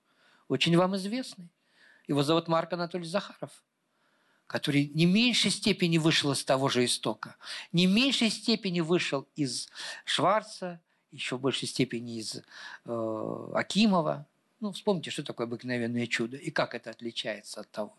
очень 0.49 0.77
вам 0.77 0.95
известный. 0.97 1.49
Его 2.07 2.23
зовут 2.23 2.49
Марк 2.49 2.73
Анатольевич 2.73 3.11
Захаров, 3.11 3.51
который 4.47 4.91
не 4.95 5.07
меньшей 5.07 5.51
степени 5.51 5.99
вышел 5.99 6.33
из 6.33 6.45
того 6.45 6.69
же 6.69 6.85
истока, 6.85 7.37
не 7.73 7.87
меньшей 7.87 8.31
степени 8.31 8.81
вышел 8.81 9.27
из 9.37 9.69
Шварца, 10.05 10.81
еще 11.11 11.37
в 11.37 11.41
большей 11.41 11.67
степени 11.67 12.19
из 12.19 12.43
э, 12.85 13.53
Акимова. 13.55 14.27
Ну, 14.61 14.73
вспомните, 14.73 15.11
что 15.11 15.23
такое 15.23 15.47
обыкновенное 15.47 16.07
чудо 16.07 16.37
и 16.37 16.51
как 16.51 16.75
это 16.75 16.91
отличается 16.91 17.61
от 17.61 17.71
того 17.71 17.95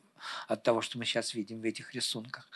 от 0.48 0.64
того, 0.64 0.82
что 0.82 0.98
мы 0.98 1.06
сейчас 1.06 1.34
видим 1.34 1.62
в 1.62 1.64
этих 1.64 1.94
рисунках. 1.94 2.50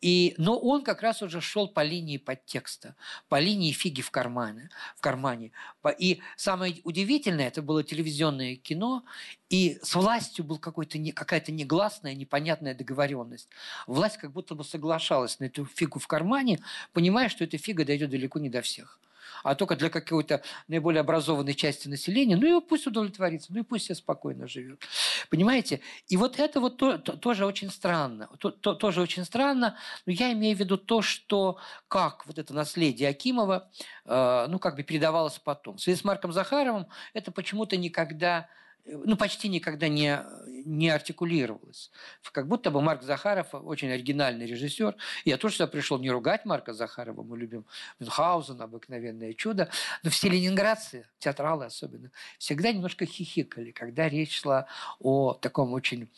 И, 0.00 0.34
но 0.38 0.58
он 0.58 0.82
как 0.82 1.02
раз 1.02 1.22
уже 1.22 1.40
шел 1.40 1.68
по 1.68 1.82
линии 1.82 2.16
подтекста, 2.16 2.96
по 3.28 3.38
линии 3.38 3.72
фиги 3.72 4.02
в 4.02 4.10
кармане. 4.10 4.70
В 4.96 5.00
кармане. 5.00 5.52
И 5.98 6.20
самое 6.36 6.80
удивительное, 6.84 7.48
это 7.48 7.62
было 7.62 7.84
телевизионное 7.84 8.56
кино, 8.56 9.04
и 9.48 9.78
с 9.82 9.94
властью 9.94 10.44
был 10.44 10.58
какой-то 10.58 10.98
какая-то 11.12 11.52
негласная, 11.52 12.14
непонятная 12.14 12.74
договоренность. 12.74 13.48
Власть 13.86 14.16
как 14.16 14.32
будто 14.32 14.54
бы 14.54 14.64
соглашалась 14.64 15.38
на 15.40 15.44
эту 15.44 15.66
фигу 15.66 15.98
в 15.98 16.06
кармане, 16.06 16.60
понимая, 16.92 17.28
что 17.28 17.44
эта 17.44 17.58
фига 17.58 17.84
дойдет 17.84 18.10
далеко 18.10 18.38
не 18.38 18.48
до 18.48 18.62
всех 18.62 18.98
а 19.42 19.54
только 19.54 19.76
для 19.76 19.90
какой-то 19.90 20.42
наиболее 20.68 21.00
образованной 21.00 21.54
части 21.54 21.88
населения, 21.88 22.36
ну 22.36 22.58
и 22.58 22.60
пусть 22.60 22.86
удовлетворится, 22.86 23.52
ну 23.52 23.60
и 23.60 23.62
пусть 23.62 23.86
себе 23.86 23.94
спокойно 23.94 24.46
живет. 24.48 24.82
Понимаете? 25.30 25.80
И 26.08 26.16
вот 26.16 26.38
это 26.38 26.60
вот 26.60 26.76
то, 26.76 26.98
то, 26.98 27.16
тоже 27.16 27.46
очень 27.46 27.70
странно. 27.70 28.28
То, 28.38 28.50
то, 28.50 28.74
тоже 28.74 29.00
очень 29.00 29.24
странно, 29.24 29.76
но 30.06 30.12
я 30.12 30.32
имею 30.32 30.56
в 30.56 30.60
виду 30.60 30.76
то, 30.76 31.02
что 31.02 31.58
как 31.88 32.26
вот 32.26 32.38
это 32.38 32.54
наследие 32.54 33.08
Акимова, 33.08 33.70
э, 34.04 34.46
ну 34.48 34.58
как 34.58 34.76
бы 34.76 34.82
передавалось 34.82 35.38
потом. 35.38 35.76
В 35.76 35.80
связи 35.80 35.98
с 35.98 36.04
Марком 36.04 36.32
Захаровым 36.32 36.86
это 37.14 37.32
почему-то 37.32 37.76
никогда 37.76 38.48
ну, 38.84 39.16
почти 39.16 39.48
никогда 39.48 39.88
не, 39.88 40.20
не 40.64 40.90
артикулировалось. 40.90 41.90
Как 42.32 42.48
будто 42.48 42.70
бы 42.70 42.80
Марк 42.80 43.02
Захаров 43.02 43.48
очень 43.52 43.90
оригинальный 43.90 44.46
режиссер. 44.46 44.96
Я 45.24 45.36
тоже 45.38 45.54
сюда 45.54 45.66
пришел 45.68 45.98
не 45.98 46.10
ругать 46.10 46.44
Марка 46.44 46.72
Захарова, 46.72 47.22
мы 47.22 47.38
любим 47.38 47.64
Мюнхгаузен, 48.00 48.60
обыкновенное 48.60 49.34
чудо, 49.34 49.68
но 50.02 50.10
все 50.10 50.28
ленинградцы, 50.28 51.06
театралы 51.18 51.66
особенно, 51.66 52.10
всегда 52.38 52.72
немножко 52.72 53.06
хихикали, 53.06 53.70
когда 53.70 54.08
речь 54.08 54.40
шла 54.40 54.66
о 54.98 55.34
таком 55.34 55.72
очень 55.72 56.08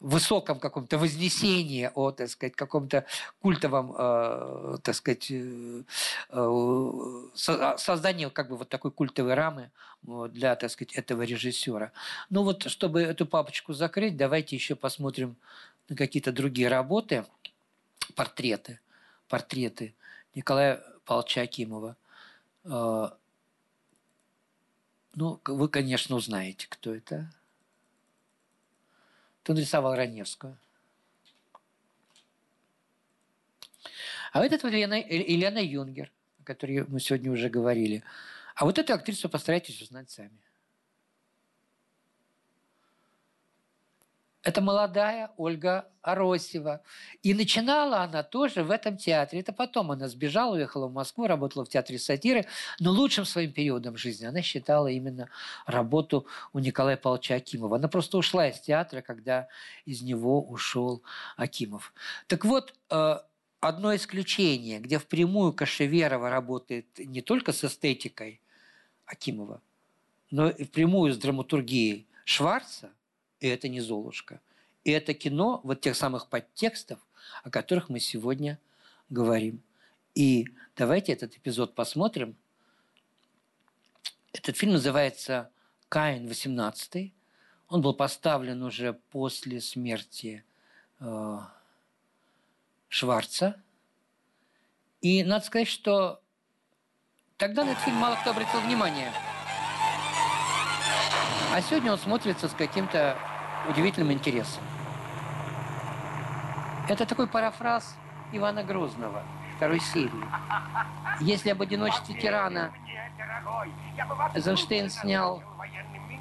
высоком 0.00 0.60
каком-то 0.60 0.98
вознесении, 0.98 1.90
о, 1.94 2.10
так 2.10 2.28
сказать, 2.28 2.54
каком-то 2.54 3.06
культовом, 3.40 3.94
э, 3.96 4.78
так 4.82 4.94
сказать, 4.94 5.30
э, 5.30 5.82
э, 6.30 7.76
создании 7.76 8.28
как 8.28 8.50
бы 8.50 8.56
вот 8.56 8.68
такой 8.68 8.90
культовой 8.90 9.34
рамы 9.34 9.70
для, 10.02 10.56
так 10.56 10.70
сказать, 10.70 10.94
этого 10.94 11.22
режиссера. 11.22 11.92
Ну 12.28 12.42
вот, 12.42 12.70
чтобы 12.70 13.02
эту 13.02 13.26
папочку 13.26 13.72
закрыть, 13.72 14.16
давайте 14.16 14.56
еще 14.56 14.74
посмотрим 14.74 15.36
на 15.88 15.96
какие-то 15.96 16.32
другие 16.32 16.68
работы, 16.68 17.26
портреты, 18.14 18.80
портреты 19.28 19.94
Николая 20.34 20.82
Павловича 21.04 21.42
Акимова. 21.42 21.96
А, 22.64 23.16
ну, 25.14 25.40
вы, 25.44 25.68
конечно, 25.68 26.16
узнаете, 26.16 26.66
кто 26.68 26.94
это. 26.94 27.32
Он 29.48 29.58
рисовал 29.58 29.96
Раневскую. 29.96 30.56
А 34.32 34.40
вот 34.40 34.52
это 34.52 34.64
вот 34.64 34.72
Елена, 34.72 34.94
Елена 34.94 35.58
Юнгер, 35.58 36.12
о 36.40 36.44
которой 36.44 36.86
мы 36.86 37.00
сегодня 37.00 37.32
уже 37.32 37.48
говорили. 37.48 38.04
А 38.54 38.64
вот 38.64 38.78
эту 38.78 38.92
актрису 38.92 39.28
постарайтесь 39.28 39.82
узнать 39.82 40.08
сами. 40.10 40.38
Это 44.42 44.62
молодая 44.62 45.30
Ольга 45.36 45.86
Аросева. 46.00 46.82
И 47.22 47.34
начинала 47.34 48.00
она 48.02 48.22
тоже 48.22 48.62
в 48.62 48.70
этом 48.70 48.96
театре. 48.96 49.40
Это 49.40 49.52
потом 49.52 49.90
она 49.90 50.08
сбежала, 50.08 50.54
уехала 50.54 50.86
в 50.86 50.94
Москву, 50.94 51.26
работала 51.26 51.66
в 51.66 51.68
театре 51.68 51.98
сатиры. 51.98 52.46
Но 52.78 52.90
лучшим 52.90 53.26
своим 53.26 53.52
периодом 53.52 53.98
жизни 53.98 54.24
она 54.24 54.40
считала 54.40 54.86
именно 54.86 55.28
работу 55.66 56.26
у 56.54 56.58
Николая 56.58 56.96
Павловича 56.96 57.34
Акимова. 57.34 57.76
Она 57.76 57.88
просто 57.88 58.16
ушла 58.16 58.48
из 58.48 58.58
театра, 58.60 59.02
когда 59.02 59.48
из 59.84 60.00
него 60.00 60.42
ушел 60.42 61.02
Акимов. 61.36 61.92
Так 62.26 62.46
вот, 62.46 62.72
э, 62.88 63.18
одно 63.60 63.94
исключение, 63.94 64.78
где 64.78 64.98
впрямую 64.98 65.52
Кашеверова 65.52 66.30
работает 66.30 66.86
не 66.98 67.20
только 67.20 67.52
с 67.52 67.62
эстетикой 67.62 68.40
Акимова, 69.04 69.60
но 70.30 70.48
и 70.48 70.64
впрямую 70.64 71.12
с 71.12 71.18
драматургией 71.18 72.06
Шварца– 72.24 72.90
и 73.40 73.48
это 73.48 73.68
не 73.68 73.80
Золушка. 73.80 74.40
И 74.84 74.90
это 74.90 75.14
кино 75.14 75.60
вот 75.64 75.80
тех 75.80 75.96
самых 75.96 76.28
подтекстов, 76.28 76.98
о 77.42 77.50
которых 77.50 77.88
мы 77.88 78.00
сегодня 78.00 78.58
говорим. 79.08 79.62
И 80.14 80.48
давайте 80.76 81.12
этот 81.12 81.36
эпизод 81.36 81.74
посмотрим. 81.74 82.36
Этот 84.32 84.56
фильм 84.56 84.72
называется 84.72 85.50
«Каин 85.88 86.28
18». 86.28 87.12
Он 87.68 87.82
был 87.82 87.94
поставлен 87.94 88.62
уже 88.62 88.94
после 89.10 89.60
смерти 89.60 90.44
э, 90.98 91.38
Шварца. 92.88 93.62
И 95.00 95.22
надо 95.24 95.44
сказать, 95.44 95.68
что 95.68 96.20
тогда 97.36 97.64
на 97.64 97.70
этот 97.70 97.84
фильм 97.84 97.96
мало 97.96 98.16
кто 98.16 98.30
обратил 98.30 98.60
внимание. 98.60 99.12
А 101.52 101.62
сегодня 101.62 101.92
он 101.92 101.98
смотрится 101.98 102.48
с 102.48 102.52
каким-то 102.52 103.18
удивительным 103.68 104.12
интересом. 104.12 104.62
Это 106.88 107.06
такой 107.06 107.26
парафраз 107.26 107.96
Ивана 108.32 108.64
Грозного 108.64 109.22
второй 109.56 109.80
серии. 109.80 110.24
Если 111.20 111.50
об 111.50 111.60
одиночестве 111.62 112.18
тирана 112.18 112.72
Эйзенштейн 114.34 114.88
снял 114.90 115.42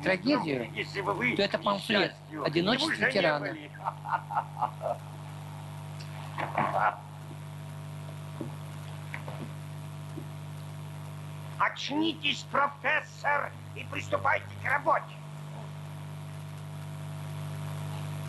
трагедию, 0.04 0.68
то 1.36 1.42
это 1.42 1.58
памфлет 1.58 2.14
«Одиночество 2.46 3.10
тирана». 3.12 3.56
Очнитесь, 11.58 12.46
профессор, 12.52 13.52
и 13.76 13.84
приступайте 13.86 14.46
к 14.64 14.70
работе. 14.70 15.04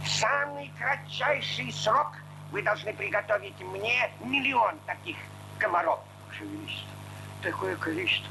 В 0.03 0.09
самый 0.21 0.71
кратчайший 0.79 1.73
срок 1.73 2.13
вы 2.53 2.63
должны 2.63 2.93
приготовить 2.93 3.59
мне 3.61 4.11
миллион 4.21 4.79
таких 4.87 5.17
комаров. 5.59 6.01
Ваше 6.29 6.45
Величество, 6.45 6.89
такое 7.43 7.77
количество. 7.77 8.31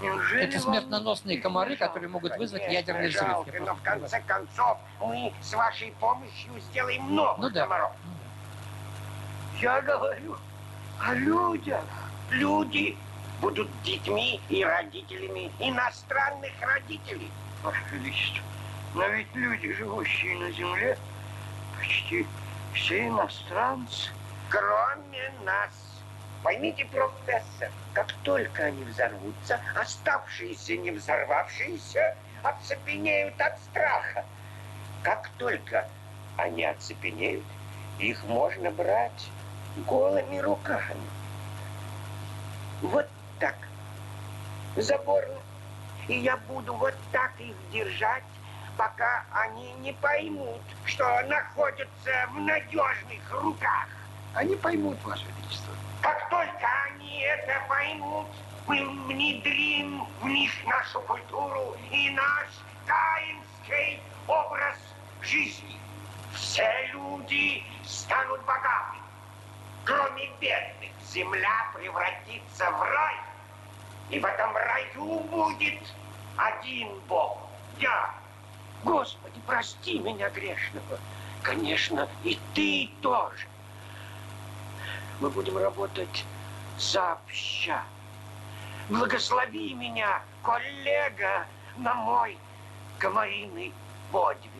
Неужели 0.00 0.44
Это 0.44 0.60
смертоносные 0.60 1.38
комары, 1.38 1.76
которые 1.76 2.08
могут 2.08 2.36
вызвать 2.36 2.62
ядерный 2.70 3.08
взрыв. 3.08 3.28
Жалко, 3.28 3.52
но 3.60 3.74
в 3.74 3.82
конце 3.82 4.20
концов 4.26 4.78
мы 5.00 5.32
с 5.42 5.52
вашей 5.52 5.92
помощью 6.00 6.58
сделаем 6.70 7.02
много 7.02 7.42
ну, 7.42 7.50
да. 7.50 7.62
комаров. 7.62 7.92
Я 9.60 9.80
говорю 9.82 10.36
о 10.98 11.14
людях. 11.14 11.84
Люди 12.30 12.96
будут 13.40 13.68
детьми 13.82 14.40
и 14.48 14.64
родителями 14.64 15.50
иностранных 15.58 16.52
родителей. 16.60 17.30
Ваше 17.62 17.82
Величество, 17.92 18.42
но 18.94 19.06
ведь 19.08 19.34
люди, 19.34 19.72
живущие 19.74 20.38
на 20.38 20.50
земле, 20.50 20.96
почти 21.80 22.26
все 22.74 23.08
иностранцы. 23.08 24.10
Кроме 24.48 25.32
нас. 25.44 25.70
Поймите, 26.42 26.86
профессор, 26.86 27.70
как 27.92 28.12
только 28.22 28.64
они 28.64 28.82
взорвутся, 28.84 29.60
оставшиеся 29.74 30.76
не 30.76 30.90
взорвавшиеся 30.90 32.16
оцепенеют 32.42 33.38
от 33.38 33.58
страха. 33.58 34.24
Как 35.02 35.28
только 35.36 35.86
они 36.38 36.64
оцепенеют, 36.64 37.44
их 37.98 38.24
можно 38.24 38.70
брать 38.70 39.30
голыми 39.86 40.38
руками. 40.38 41.04
Вот 42.80 43.06
так. 43.38 43.56
Заборно. 44.76 45.36
И 46.08 46.18
я 46.18 46.38
буду 46.38 46.74
вот 46.74 46.94
так 47.12 47.32
их 47.38 47.54
держать, 47.70 48.24
пока 48.80 49.24
они 49.32 49.74
не 49.82 49.92
поймут, 49.92 50.62
что 50.86 51.04
находятся 51.24 52.26
в 52.30 52.40
надежных 52.40 53.20
руках. 53.30 53.86
Они 54.34 54.56
поймут, 54.56 54.96
Ваше 55.04 55.26
Величество. 55.36 55.74
Как 56.00 56.30
только 56.30 56.66
они 56.86 57.20
это 57.20 57.60
поймут, 57.68 58.26
мы 58.66 58.82
внедрим 59.04 60.06
в 60.22 60.24
них 60.24 60.50
нашу 60.64 60.98
культуру 61.02 61.76
и 61.90 62.08
наш 62.08 62.48
каинский 62.86 64.00
образ 64.26 64.78
жизни. 65.20 65.76
Все 66.32 66.86
люди 66.94 67.62
станут 67.84 68.40
богатыми. 68.46 69.02
Кроме 69.84 70.30
бедных, 70.40 70.90
земля 71.06 71.66
превратится 71.74 72.70
в 72.70 72.80
рай. 72.80 73.16
И 74.08 74.18
в 74.18 74.24
этом 74.24 74.56
раю 74.56 75.20
будет 75.24 75.82
один 76.38 76.98
Бог. 77.08 77.40
Я. 77.78 78.20
Господи, 78.84 79.40
прости 79.46 79.98
меня 79.98 80.30
грешного. 80.30 80.98
Конечно, 81.42 82.08
и 82.24 82.38
ты 82.54 82.90
тоже. 83.02 83.46
Мы 85.20 85.30
будем 85.30 85.58
работать 85.58 86.24
сообща. 86.78 87.82
Благослови 88.88 89.74
меня, 89.74 90.22
коллега, 90.42 91.46
на 91.76 91.94
мой 91.94 92.38
комариный 92.98 93.72
подвиг. 94.10 94.50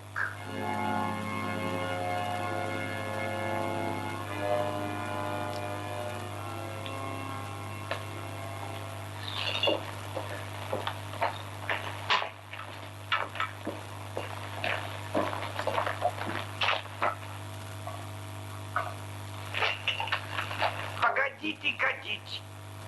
Погодите 21.01 21.73
годить. 21.79 22.43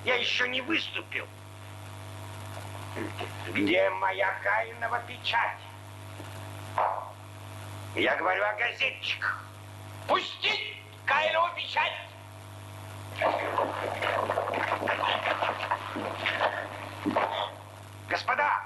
Я 0.04 0.16
еще 0.16 0.41
не 0.52 0.60
выступил. 0.60 1.26
Где 3.48 3.88
моя 3.90 4.32
Каинова 4.42 5.00
печать? 5.08 5.58
Я 7.94 8.16
говорю 8.16 8.44
о 8.44 8.52
газетчиках. 8.54 9.42
Пустить 10.06 10.76
Каинову 11.06 11.48
печать! 11.56 11.92
Господа, 18.08 18.62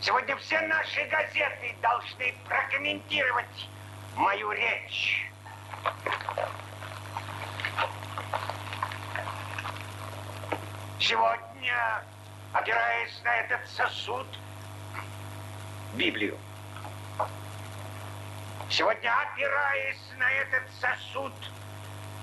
сегодня 0.00 0.36
все 0.36 0.60
наши 0.62 1.04
газеты 1.04 1.76
должны 1.80 2.34
прокомментировать 2.48 3.68
мою 4.16 4.50
речь. 4.50 5.30
Сегодня, 11.06 12.02
опираясь 12.54 13.13
на 13.24 13.34
этот 13.36 13.66
сосуд, 13.68 14.26
Библию, 15.94 16.36
сегодня, 18.68 19.12
опираясь 19.22 20.12
на 20.18 20.30
этот 20.30 20.62
сосуд 20.80 21.32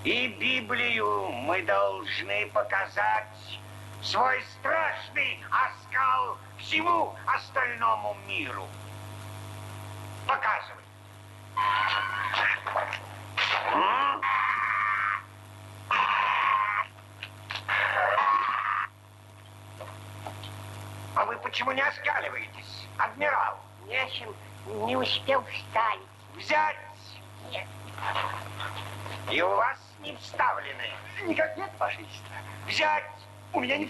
и 0.03 0.27
Библию, 0.27 1.29
мы 1.31 1.63
должны 1.63 2.47
показать 2.47 3.59
свой 4.01 4.43
страшный 4.59 5.43
оскал 5.49 6.37
всему 6.57 7.15
остальному 7.25 8.15
миру. 8.27 8.67
Показывай. 10.27 10.83
М? 13.73 14.21
А 21.21 21.25
вы 21.25 21.37
почему 21.37 21.71
не 21.71 21.81
оскаливаетесь, 21.81 22.87
адмирал? 22.97 23.59
Нечем, 23.85 24.33
не 24.87 24.95
успел 24.95 25.43
вставить. 25.43 26.01
Взять! 26.35 26.77
Нет. 27.51 27.67
И 29.29 29.41
у 29.41 29.49
вас 29.49 29.77
не 29.99 30.15
вставлены. 30.15 30.89
Никак 31.27 31.55
нет, 31.57 31.69
Ваше 31.77 31.99
Величество. 31.99 32.35
Взять! 32.65 33.03
У 33.53 33.59
меня 33.59 33.77
не 33.77 33.85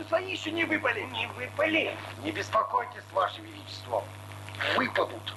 что 0.00 0.08
свои 0.08 0.32
еще 0.32 0.50
не 0.50 0.64
выпали. 0.64 1.00
Не 1.12 1.26
выпали. 1.28 1.94
Не 2.22 2.32
беспокойтесь, 2.32 3.02
Ваше 3.12 3.40
Величество. 3.42 4.02
Выпадут. 4.76 5.34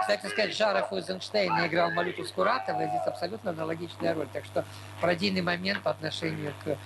Кстати 0.00 0.26
сказать, 0.26 0.56
Жаров 0.56 0.90
у 0.90 0.96
Эйзенштейна 0.96 1.66
играл 1.66 1.90
Малюту 1.92 2.24
Скуратова, 2.24 2.82
и 2.82 2.88
здесь 2.88 3.06
абсолютно 3.06 3.50
аналогичная 3.50 4.14
роль. 4.14 4.26
Так 4.32 4.44
что 4.44 4.64
пародийный 5.00 5.42
момент 5.42 5.82
по 5.82 5.90
отношению 5.90 6.54
к 6.64 6.76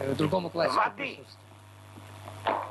э, 0.00 0.14
другому 0.14 0.50
классику. 0.50 0.76
Воды. 0.76 1.20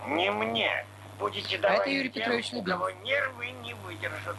Не 0.07 0.31
мне. 0.31 0.85
Будете 1.19 1.57
А 1.57 1.61
давать 1.61 1.79
это 1.81 1.89
Юрий 1.89 2.09
тем, 2.09 2.23
Петрович 2.23 2.51
кого 2.65 2.89
нервы 3.03 3.51
не 3.63 3.73
выдержат. 3.75 4.35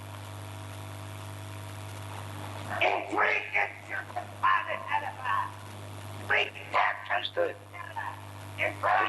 А 7.09 7.23
что 7.23 7.43
это? 7.43 7.76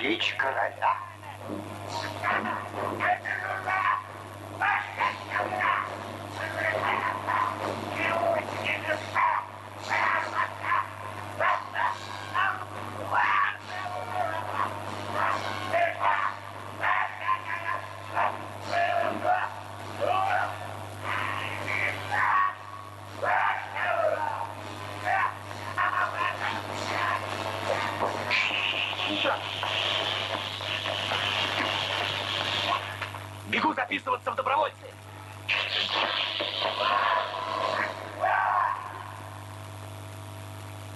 Речь 0.02 0.36
короля. 0.38 0.98
Бегу 33.48 33.74
записываться 33.74 34.32
в 34.32 34.36
добровольцы. 34.36 34.76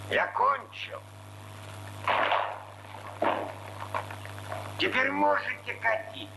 Я 0.09 0.27
кончил. 0.27 0.99
Теперь 4.77 5.10
можете 5.21 5.73
катить. 5.75 6.29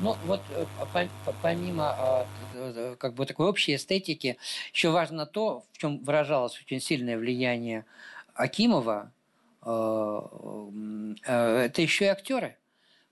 Ну, 0.00 0.16
вот 0.24 0.40
э, 0.50 0.66
по- 0.92 1.08
по- 1.24 1.32
помимо 1.40 1.94
э, 1.96 2.24
э, 2.54 2.96
как 2.98 3.14
бы 3.14 3.24
такой 3.26 3.46
общей 3.46 3.76
эстетики, 3.76 4.36
еще 4.72 4.90
важно 4.90 5.24
то, 5.24 5.64
в 5.72 5.78
чем 5.78 5.98
выражалось 5.98 6.60
очень 6.60 6.80
сильное 6.80 7.16
влияние 7.16 7.86
Акимова, 8.34 9.12
это 9.62 9.72
еще 11.76 12.04
и 12.04 12.08
актеры. 12.08 12.56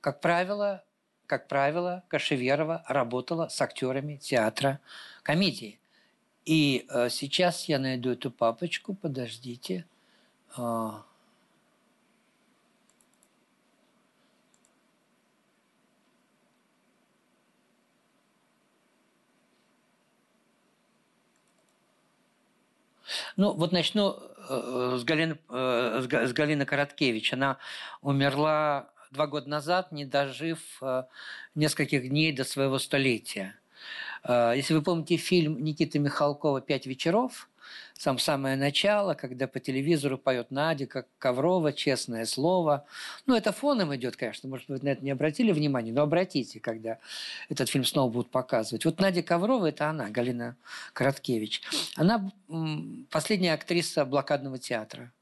Как 0.00 0.20
правило, 0.20 0.84
как 1.26 1.48
правило, 1.48 2.02
Кашеверова 2.08 2.84
работала 2.88 3.48
с 3.48 3.58
актерами 3.62 4.16
театра 4.16 4.80
комедии. 5.22 5.78
И 6.44 6.86
сейчас 7.08 7.68
я 7.68 7.78
найду 7.78 8.10
эту 8.10 8.30
папочку, 8.30 8.94
подождите. 8.94 9.86
Ну, 23.36 23.52
вот 23.52 23.72
начну 23.72 24.18
э, 24.48 24.96
с 24.98 25.04
Галины, 25.04 25.38
э, 25.48 26.00
с 26.02 26.06
Га- 26.06 26.26
с 26.26 26.32
Галины 26.32 26.64
Короткевич. 26.66 27.32
Она 27.32 27.58
умерла 28.00 28.90
два 29.10 29.26
года 29.26 29.48
назад, 29.48 29.92
не 29.92 30.04
дожив 30.04 30.58
э, 30.82 31.04
нескольких 31.54 32.08
дней 32.08 32.32
до 32.32 32.44
своего 32.44 32.78
столетия. 32.78 33.56
Если 34.28 34.74
вы 34.74 34.82
помните 34.82 35.16
фильм 35.16 35.64
Никиты 35.64 35.98
Михалкова 35.98 36.60
«Пять 36.60 36.86
вечеров», 36.86 37.48
сам 38.02 38.18
самое 38.18 38.56
начало, 38.56 39.14
когда 39.14 39.46
по 39.46 39.60
телевизору 39.60 40.18
поет 40.18 40.50
Надя, 40.50 40.86
как 40.86 41.06
Коврова, 41.20 41.72
честное 41.72 42.24
слово. 42.26 42.84
Ну, 43.26 43.36
это 43.36 43.52
фоном 43.52 43.94
идет, 43.94 44.16
конечно, 44.16 44.48
может, 44.48 44.66
вы 44.66 44.80
на 44.82 44.88
это 44.88 45.04
не 45.04 45.12
обратили 45.12 45.52
внимания, 45.52 45.92
но 45.92 46.02
обратите, 46.02 46.58
когда 46.58 46.98
этот 47.48 47.68
фильм 47.68 47.84
снова 47.84 48.10
будут 48.10 48.32
показывать. 48.32 48.84
Вот 48.84 48.98
Надя 48.98 49.22
Коврова– 49.22 49.66
это 49.68 49.88
она, 49.88 50.10
Галина 50.10 50.56
Короткевич. 50.94 51.62
Она 51.94 52.28
последняя 53.08 53.52
актриса 53.52 54.04
блокадного 54.04 54.58
театра. 54.58 55.12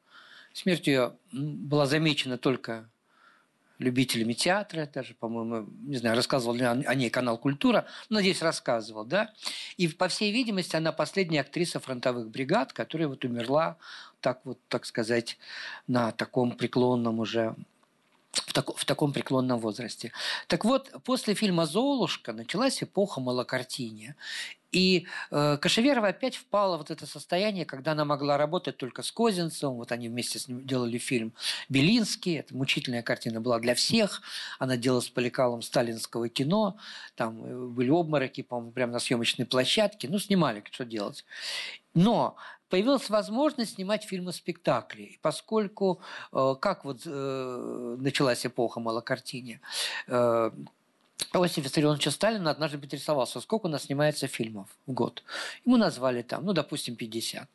Смерть 0.54 0.86
ее 0.86 1.12
была 1.32 1.84
замечена 1.84 2.38
только 2.38 2.88
любителями 3.80 4.34
театра, 4.34 4.88
даже, 4.92 5.14
по-моему, 5.14 5.66
не 5.86 5.96
знаю, 5.96 6.14
рассказывал 6.14 6.54
ли 6.54 6.64
о 6.64 6.94
ней 6.94 7.10
канал 7.10 7.38
«Культура», 7.38 7.86
надеюсь, 8.10 8.42
рассказывал, 8.42 9.04
да. 9.04 9.32
И, 9.78 9.88
по 9.88 10.08
всей 10.08 10.30
видимости, 10.32 10.76
она 10.76 10.92
последняя 10.92 11.40
актриса 11.40 11.80
фронтовых 11.80 12.28
бригад, 12.28 12.72
которая 12.72 13.08
вот 13.08 13.24
умерла, 13.24 13.78
так 14.20 14.40
вот, 14.44 14.58
так 14.68 14.84
сказать, 14.84 15.38
на 15.86 16.12
таком 16.12 16.52
преклонном 16.52 17.20
уже 17.20 17.56
в, 18.32 18.52
тако- 18.52 18.76
в 18.76 18.84
таком 18.84 19.12
преклонном 19.12 19.58
возрасте. 19.58 20.12
Так 20.46 20.64
вот, 20.64 20.92
после 21.04 21.34
фильма 21.34 21.64
«Золушка» 21.64 22.32
началась 22.32 22.82
эпоха 22.82 23.20
малокартиния. 23.20 24.14
И 24.72 25.06
э, 25.30 25.56
Кашеверова 25.60 26.08
опять 26.08 26.36
впала 26.36 26.76
вот 26.76 26.90
это 26.90 27.06
состояние, 27.06 27.64
когда 27.64 27.92
она 27.92 28.04
могла 28.04 28.36
работать 28.36 28.76
только 28.76 29.02
с 29.02 29.10
Козинцевым. 29.10 29.76
Вот 29.76 29.92
они 29.92 30.08
вместе 30.08 30.38
с 30.38 30.48
ним 30.48 30.66
делали 30.66 30.98
фильм 30.98 31.32
«Белинский». 31.68 32.38
Это 32.38 32.56
мучительная 32.56 33.02
картина 33.02 33.40
была 33.40 33.58
для 33.58 33.74
всех. 33.74 34.22
Она 34.58 34.76
делала 34.76 35.00
с 35.00 35.08
Поликалом 35.08 35.62
сталинского 35.62 36.28
кино. 36.28 36.76
Там 37.16 37.44
э, 37.44 37.66
были 37.66 37.90
обмороки, 37.90 38.42
по-моему, 38.42 38.72
прямо 38.72 38.92
на 38.92 38.98
съемочной 39.00 39.46
площадке. 39.46 40.08
Ну, 40.08 40.18
снимали, 40.18 40.62
что 40.70 40.84
делать. 40.84 41.24
Но 41.94 42.36
появилась 42.68 43.10
возможность 43.10 43.74
снимать 43.74 44.04
фильмы-спектакли. 44.04 45.18
Поскольку, 45.20 46.00
э, 46.32 46.54
как 46.60 46.84
вот 46.84 47.02
э, 47.04 47.96
началась 47.98 48.46
эпоха 48.46 48.80
малокартиния, 48.80 49.60
э, 50.06 50.50
Иосиф 51.32 51.64
Виссарионович 51.64 52.08
Сталин 52.08 52.46
однажды 52.48 52.78
поинтересовался, 52.78 53.40
сколько 53.40 53.66
у 53.66 53.68
нас 53.68 53.84
снимается 53.84 54.26
фильмов 54.26 54.68
в 54.86 54.92
год. 54.92 55.22
Ему 55.64 55.76
назвали 55.76 56.22
там, 56.22 56.44
ну, 56.44 56.52
допустим, 56.52 56.96
50. 56.96 57.48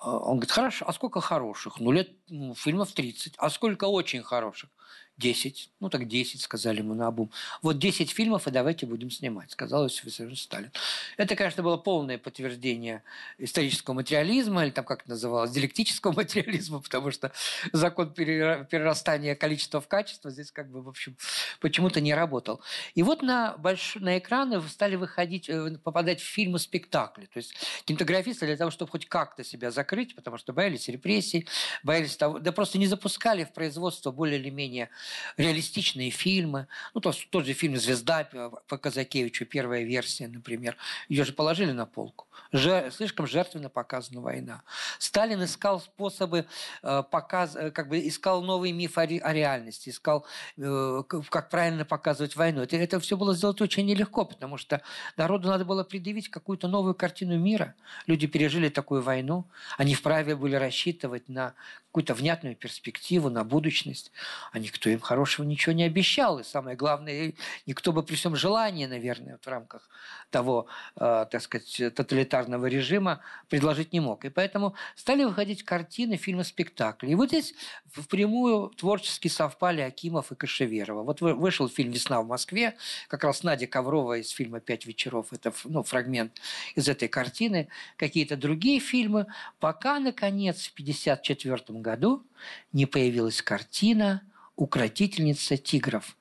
А 0.00 0.18
Он 0.18 0.36
говорит, 0.36 0.50
хорошо, 0.50 0.84
а 0.88 0.92
сколько 0.92 1.20
хороших? 1.20 1.80
Ну, 1.80 1.92
лет 1.92 2.10
ну, 2.28 2.54
фильмов 2.54 2.92
30. 2.92 3.34
А 3.36 3.50
сколько 3.50 3.84
очень 3.86 4.22
хороших? 4.22 4.70
10. 5.18 5.70
Ну, 5.80 5.90
так 5.90 6.08
10, 6.08 6.40
сказали 6.40 6.78
ему 6.78 6.94
на 6.94 7.06
обум. 7.06 7.30
Вот 7.60 7.78
10 7.78 8.10
фильмов, 8.10 8.48
и 8.48 8.50
давайте 8.50 8.86
будем 8.86 9.10
снимать, 9.10 9.50
сказал 9.50 9.84
Иосиф 9.84 10.38
Сталин. 10.38 10.72
Это, 11.16 11.36
конечно, 11.36 11.62
было 11.62 11.76
полное 11.76 12.18
подтверждение 12.18 13.02
исторического 13.38 13.94
материализма, 13.94 14.64
или 14.64 14.70
там 14.70 14.84
как 14.84 15.02
это 15.02 15.10
называлось, 15.10 15.50
диалектического 15.50 16.12
материализма, 16.16 16.80
потому 16.80 17.10
что 17.10 17.32
закон 17.72 18.12
перера- 18.12 18.66
перерастания 18.66 19.34
количества 19.34 19.80
в 19.80 19.88
качество 19.88 20.30
здесь 20.30 20.50
как 20.50 20.70
бы, 20.70 20.82
в 20.82 20.88
общем, 20.88 21.16
почему-то 21.60 22.00
не 22.00 22.14
работал. 22.14 22.60
И 22.94 23.02
вот 23.02 23.22
на, 23.22 23.56
больш... 23.58 23.96
на 23.96 24.18
экраны 24.18 24.60
стали 24.68 24.96
выходить, 24.96 25.48
э, 25.48 25.78
попадать 25.82 26.20
в 26.20 26.24
фильмы, 26.24 26.58
спектакли. 26.58 27.26
То 27.26 27.38
есть 27.38 27.54
кинематографисты 27.84 28.46
для 28.46 28.56
того, 28.56 28.70
чтобы 28.70 28.90
хоть 28.90 29.06
как-то 29.06 29.44
себя 29.44 29.70
закрыть, 29.70 30.14
потому 30.14 30.38
что 30.38 30.52
боялись 30.52 30.88
репрессий, 30.88 31.46
боялись 31.82 32.16
того, 32.16 32.38
да 32.38 32.50
просто 32.52 32.78
не 32.78 32.86
запускали 32.86 33.44
в 33.44 33.52
производство 33.52 34.10
более 34.10 34.38
или 34.38 34.50
менее 34.50 34.88
реалистичные 35.36 36.10
фильмы. 36.10 36.66
Ну, 36.94 37.00
то, 37.00 37.12
тот 37.30 37.46
же 37.46 37.52
фильм 37.52 37.76
«Звезда» 37.76 38.24
по 38.68 38.78
Казакевичу, 38.78 39.46
первая 39.46 39.82
версия, 39.82 40.28
например. 40.28 40.76
Ее 41.08 41.24
же 41.24 41.32
положили 41.32 41.72
на 41.72 41.86
полку. 41.86 42.26
Же- 42.52 42.90
слишком 42.94 43.26
жертвенно 43.26 43.68
показана 43.68 44.20
война. 44.20 44.62
Сталин 44.98 45.42
искал 45.44 45.80
способы, 45.80 46.46
э, 46.82 47.02
показ, 47.10 47.56
э, 47.56 47.70
как 47.70 47.88
бы 47.88 48.06
искал 48.06 48.42
новый 48.42 48.72
миф 48.72 48.98
о, 48.98 49.06
ре- 49.06 49.20
о 49.20 49.32
реальности, 49.32 49.90
искал, 49.90 50.26
э, 50.56 51.02
как 51.08 51.50
правильно 51.50 51.84
показывать 51.84 52.36
войну. 52.36 52.62
Это, 52.62 52.76
это 52.76 53.00
все 53.00 53.16
было 53.16 53.34
сделать 53.34 53.60
очень 53.60 53.86
нелегко, 53.86 54.24
потому 54.24 54.56
что 54.56 54.82
народу 55.16 55.48
надо 55.48 55.64
было 55.64 55.84
предъявить 55.84 56.28
какую-то 56.28 56.68
новую 56.68 56.94
картину 56.94 57.38
мира. 57.38 57.74
Люди 58.06 58.26
пережили 58.26 58.68
такую 58.68 59.02
войну, 59.02 59.46
они 59.78 59.94
вправе 59.94 60.36
были 60.36 60.56
рассчитывать 60.56 61.28
на 61.28 61.54
какую-то 61.86 62.14
внятную 62.14 62.56
перспективу, 62.56 63.28
на 63.28 63.44
будущность. 63.44 64.12
Они 64.50 64.62
никто 64.66 64.88
им 64.92 65.00
хорошего 65.00 65.44
ничего 65.44 65.72
не 65.72 65.84
обещал. 65.84 66.38
И 66.38 66.44
самое 66.44 66.76
главное, 66.76 67.34
никто 67.66 67.92
бы 67.92 68.02
при 68.02 68.14
всем 68.14 68.36
желании, 68.36 68.86
наверное, 68.86 69.38
в 69.40 69.46
рамках 69.46 69.88
того, 70.30 70.66
э, 70.96 71.26
так 71.30 71.42
сказать, 71.42 71.94
тоталитарного 71.94 72.66
режима 72.66 73.20
предложить 73.48 73.92
не 73.92 74.00
мог. 74.00 74.24
И 74.24 74.30
поэтому 74.30 74.74
стали 74.96 75.24
выходить 75.24 75.62
картины, 75.62 76.16
фильмы, 76.16 76.44
спектакли. 76.44 77.10
И 77.10 77.14
вот 77.14 77.28
здесь 77.28 77.54
впрямую 77.92 78.70
творчески 78.70 79.28
совпали 79.28 79.80
Акимов 79.80 80.32
и 80.32 80.34
Кашеверова. 80.34 81.02
Вот 81.02 81.20
вышел 81.20 81.68
фильм 81.68 81.92
«Весна 81.92 82.20
в 82.22 82.26
Москве», 82.26 82.76
как 83.08 83.24
раз 83.24 83.42
Надя 83.42 83.66
Коврова 83.66 84.18
из 84.18 84.30
фильма 84.30 84.60
«Пять 84.60 84.86
вечеров». 84.86 85.32
Это 85.32 85.52
ну, 85.64 85.82
фрагмент 85.82 86.40
из 86.74 86.88
этой 86.88 87.08
картины. 87.08 87.68
Какие-то 87.96 88.36
другие 88.36 88.80
фильмы. 88.80 89.26
Пока, 89.60 89.98
наконец, 90.00 90.68
в 90.68 90.72
1954 90.72 91.80
году 91.80 92.24
не 92.72 92.86
появилась 92.86 93.42
картина 93.42 94.22
«Укротительница 94.56 95.56
тигров». 95.56 96.16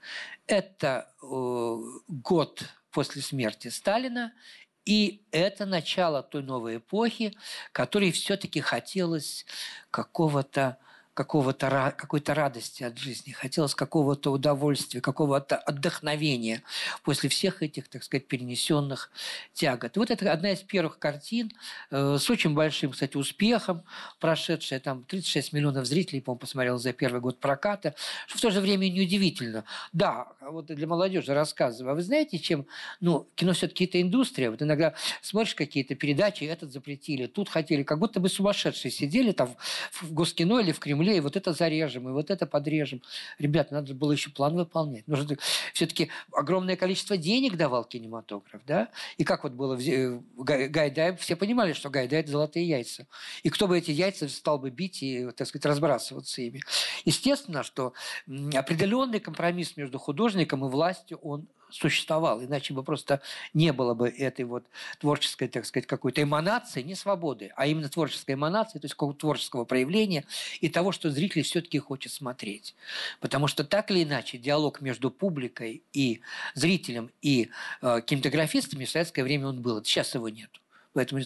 Это 0.48 1.14
э, 1.22 1.78
год 2.08 2.64
после 2.92 3.22
смерти 3.22 3.70
Сталина, 3.70 4.34
и 4.86 5.24
это 5.32 5.66
начало 5.66 6.24
той 6.24 6.44
новой 6.44 6.78
эпохи, 6.78 7.36
которой 7.72 8.12
все-таки 8.12 8.60
хотелось 8.62 9.46
какого-то 9.92 10.78
какого-то, 11.14 11.94
какой-то 11.98 12.34
радости 12.34 12.84
от 12.84 12.98
жизни, 12.98 13.32
хотелось 13.32 13.76
какого-то 13.76 14.32
удовольствия, 14.32 15.02
какого-то 15.02 15.58
отдохновения 15.58 16.64
после 17.04 17.30
всех 17.30 17.62
этих, 17.62 17.90
так 17.90 18.04
сказать, 18.04 18.28
перенесенных 18.28 19.12
тягот. 19.54 19.98
И 19.98 20.00
вот 20.00 20.10
это 20.10 20.32
одна 20.32 20.52
из 20.52 20.60
первых 20.60 21.00
картин 21.00 21.52
э, 21.90 22.18
с 22.18 22.30
очень 22.30 22.54
большим, 22.54 22.92
кстати, 22.92 23.18
успехом, 23.18 23.84
прошедшая 24.20 24.80
там 24.80 25.04
36 25.04 25.52
миллионов 25.54 25.86
зрителей, 25.86 26.22
по-моему, 26.22 26.40
посмотрел 26.40 26.78
за 26.78 26.94
первый 26.94 27.20
год 27.20 27.40
проката, 27.40 27.94
что 28.28 28.38
в 28.38 28.42
то 28.42 28.52
же 28.52 28.62
время 28.62 28.88
неудивительно. 28.90 29.66
Да, 29.92 30.28
вот 30.40 30.68
для 30.68 30.88
молодежи 30.88 31.34
рассказываю. 31.34 31.92
А 31.92 31.96
вы 31.96 32.04
знаете, 32.04 32.40
чем, 32.40 32.66
ну, 33.02 33.28
кино 33.36 33.54
все-таки 33.54 33.86
это 33.86 34.02
индустрия. 34.02 34.50
Вот 34.50 34.62
иногда 34.62 34.94
смотришь 35.22 35.56
какие-то 35.56 35.96
передачи, 35.96 36.46
этот 36.46 36.72
запретили, 36.72 37.28
тут 37.28 37.50
хотели, 37.50 37.84
как 37.84 38.00
будто 38.00 38.20
бы 38.20 38.30
сумасшедшие 38.30 38.92
сидели 38.92 39.34
там 39.34 39.56
в 39.92 40.14
Госкино 40.14 40.60
или 40.60 40.72
в 40.72 40.80
Кремле 40.80 41.01
Кремле, 41.02 41.18
и 41.18 41.20
вот 41.20 41.36
это 41.36 41.54
зарежем, 41.54 42.08
и 42.10 42.12
вот 42.12 42.30
это 42.30 42.46
подрежем. 42.46 43.02
Ребят, 43.40 43.72
надо 43.72 43.94
было 43.94 44.12
еще 44.12 44.30
план 44.30 44.56
выполнять. 44.56 45.08
Нужно 45.08 45.36
все-таки 45.74 46.10
огромное 46.32 46.76
количество 46.76 47.18
денег 47.18 47.58
давал 47.58 47.86
кинематограф, 47.86 48.62
да? 48.66 48.90
И 49.18 49.24
как 49.24 49.44
вот 49.44 49.54
было 49.54 49.78
Гайдай, 50.38 51.16
все 51.18 51.36
понимали, 51.36 51.74
что 51.74 51.90
Гайдай– 51.90 52.20
это 52.22 52.32
золотые 52.32 52.68
яйца. 52.68 53.08
И 53.44 53.50
кто 53.50 53.68
бы 53.68 53.78
эти 53.78 53.92
яйца 53.92 54.30
стал 54.30 54.60
бы 54.60 54.70
бить 54.70 55.02
и, 55.02 55.30
так 55.32 55.48
сказать, 55.48 55.66
разбрасываться 55.66 56.42
ими. 56.42 56.62
Естественно, 57.06 57.64
что 57.64 57.94
определенный 58.54 59.20
компромисс 59.20 59.78
между 59.78 59.98
художником 59.98 60.66
и 60.66 60.70
властью, 60.70 61.18
он 61.24 61.48
существовал, 61.72 62.44
иначе 62.44 62.74
бы 62.74 62.84
просто 62.84 63.22
не 63.54 63.74
было 63.74 63.94
бы 63.94 64.10
этой 64.10 64.46
вот 64.46 64.66
творческой, 65.00 65.48
так 65.48 65.66
сказать, 65.66 65.88
какой-то 65.88 66.22
эманации, 66.22 66.82
не 66.82 66.96
свободы, 66.96 67.52
а 67.56 67.68
именно 67.68 67.90
творческой 67.90 68.36
эманации, 68.36 68.80
то 68.80 68.86
есть 68.86 68.96
какого-то 68.96 69.20
творческого 69.20 69.66
проявления 69.66 70.26
и 70.60 70.70
того, 70.70 70.92
что 70.92 71.10
зритель 71.10 71.44
все-таки 71.44 71.80
хочет 71.80 72.12
смотреть. 72.12 72.76
Потому 73.20 73.48
что 73.48 73.64
так 73.64 73.92
или 73.92 74.04
иначе 74.04 74.38
диалог 74.38 74.82
между 74.82 75.12
публикой 75.12 75.84
и 75.94 76.22
зрителем 76.54 77.12
и 77.22 77.50
э, 77.82 78.02
кинематографистами 78.06 78.86
в 78.86 78.90
советское 78.90 79.24
время 79.24 79.48
он 79.48 79.62
был. 79.62 79.84
Сейчас 79.84 80.16
его 80.16 80.30
нет. 80.30 80.61
Поэтому 80.94 81.22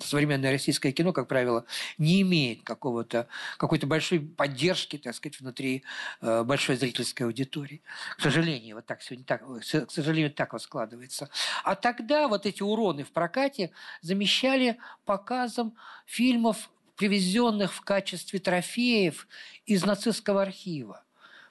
современное 0.00 0.50
российское 0.52 0.92
кино, 0.92 1.12
как 1.12 1.26
правило, 1.26 1.64
не 1.96 2.20
имеет 2.20 2.62
какого-то, 2.62 3.28
какой-то 3.56 3.86
большой 3.86 4.20
поддержки, 4.20 4.98
так 4.98 5.14
сказать, 5.14 5.40
внутри 5.40 5.84
э, 6.20 6.42
большой 6.44 6.76
зрительской 6.76 7.26
аудитории. 7.26 7.82
К 8.18 8.20
сожалению, 8.20 8.76
вот 8.76 8.86
так 8.86 9.02
сегодня 9.02 9.24
так, 9.24 9.42
к 9.46 9.90
сожалению, 9.90 10.30
так 10.30 10.52
вот 10.52 10.62
складывается. 10.62 11.30
А 11.64 11.76
тогда 11.76 12.28
вот 12.28 12.44
эти 12.44 12.62
уроны 12.62 13.04
в 13.04 13.12
прокате 13.12 13.70
замещали 14.02 14.76
показом 15.06 15.74
фильмов, 16.04 16.70
привезенных 16.96 17.72
в 17.72 17.80
качестве 17.80 18.38
трофеев 18.38 19.26
из 19.64 19.86
нацистского 19.86 20.42
архива. 20.42 21.02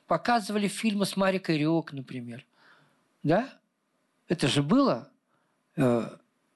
Показывали 0.06 0.68
фильмы 0.68 1.08
с 1.08 1.18
Марикой 1.18 1.58
Рёк, 1.58 1.92
например. 1.94 2.46
Да? 3.24 3.50
Это 4.28 4.48
же 4.48 4.62
было 4.62 5.12
э, 5.76 6.08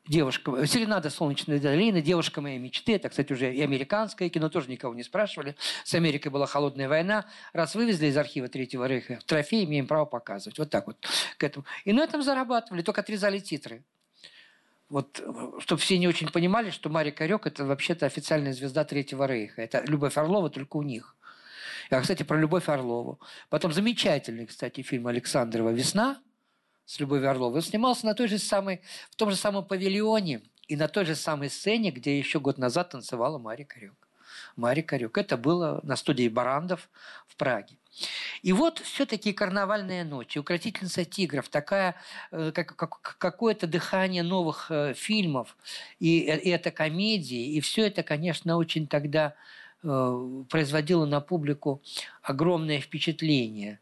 девушка, 0.07 0.65
Серенада 0.67 1.09
Солнечной 1.09 1.59
долины, 1.59 2.01
девушка 2.01 2.41
моей 2.41 2.59
мечты. 2.59 2.95
Это, 2.95 3.09
кстати, 3.09 3.31
уже 3.33 3.53
и 3.53 3.61
американское 3.61 4.29
кино, 4.29 4.49
тоже 4.49 4.69
никого 4.69 4.93
не 4.93 5.03
спрашивали. 5.03 5.55
С 5.83 5.93
Америкой 5.93 6.31
была 6.31 6.45
холодная 6.45 6.89
война. 6.89 7.25
Раз 7.53 7.75
вывезли 7.75 8.07
из 8.07 8.17
архива 8.17 8.47
Третьего 8.47 8.85
Рейха 8.87 9.19
трофей, 9.25 9.65
имеем 9.65 9.87
право 9.87 10.05
показывать. 10.05 10.59
Вот 10.59 10.69
так 10.69 10.87
вот 10.87 10.97
к 11.37 11.43
этому. 11.43 11.65
И 11.85 11.93
на 11.93 12.03
этом 12.03 12.21
зарабатывали, 12.21 12.81
только 12.81 13.01
отрезали 13.01 13.39
титры. 13.39 13.83
Вот, 14.89 15.23
чтобы 15.59 15.81
все 15.81 15.97
не 15.97 16.07
очень 16.07 16.29
понимали, 16.29 16.69
что 16.69 16.89
Мария 16.89 17.11
Корек– 17.11 17.45
это 17.47 17.65
вообще-то 17.65 18.05
официальная 18.05 18.53
звезда 18.53 18.83
Третьего 18.83 19.25
Рейха. 19.25 19.61
Это 19.61 19.83
Любовь 19.87 20.17
Орлова 20.17 20.49
только 20.49 20.77
у 20.77 20.83
них. 20.83 21.15
А, 21.89 21.99
кстати, 22.01 22.23
про 22.23 22.37
Любовь 22.37 22.69
Орлову. 22.69 23.19
Потом 23.49 23.71
замечательный, 23.71 24.45
кстати, 24.45 24.81
фильм 24.81 25.07
Александрова 25.07 25.69
«Весна», 25.69 26.21
с 26.85 26.99
Любовью 26.99 27.29
Орловой. 27.29 27.57
Он 27.57 27.61
снимался 27.61 28.05
на 28.05 28.13
той 28.13 28.27
же 28.27 28.39
самой, 28.39 28.81
в 29.11 29.15
том 29.15 29.29
же 29.29 29.35
самом 29.35 29.65
павильоне 29.65 30.41
и 30.67 30.75
на 30.75 30.87
той 30.87 31.05
же 31.05 31.15
самой 31.15 31.49
сцене, 31.49 31.91
где 31.91 32.17
еще 32.17 32.39
год 32.39 32.57
назад 32.57 32.89
танцевала 32.89 33.37
Мария 33.37 33.65
Корюк. 33.65 34.07
Мария 34.55 34.83
Корюк. 34.83 35.17
Это 35.17 35.37
было 35.37 35.79
на 35.83 35.95
студии 35.95 36.27
Барандов 36.27 36.89
в 37.27 37.35
Праге. 37.35 37.77
И 38.41 38.53
вот 38.53 38.79
все-таки 38.79 39.33
карнавальная 39.33 40.03
ночь, 40.03 40.35
укротительница 40.35 41.05
тигров, 41.05 41.49
такая, 41.49 41.95
э, 42.31 42.51
как, 42.53 42.75
как, 42.75 43.17
какое-то 43.19 43.67
дыхание 43.67 44.23
новых 44.23 44.71
э, 44.71 44.93
фильмов, 44.95 45.55
и, 45.99 46.19
и 46.21 46.49
это 46.49 46.71
комедии, 46.71 47.53
и 47.53 47.61
все 47.61 47.85
это, 47.85 48.01
конечно, 48.01 48.57
очень 48.57 48.87
тогда 48.87 49.35
э, 49.83 50.43
производило 50.49 51.05
на 51.05 51.21
публику 51.21 51.83
огромное 52.23 52.79
впечатление. 52.79 53.79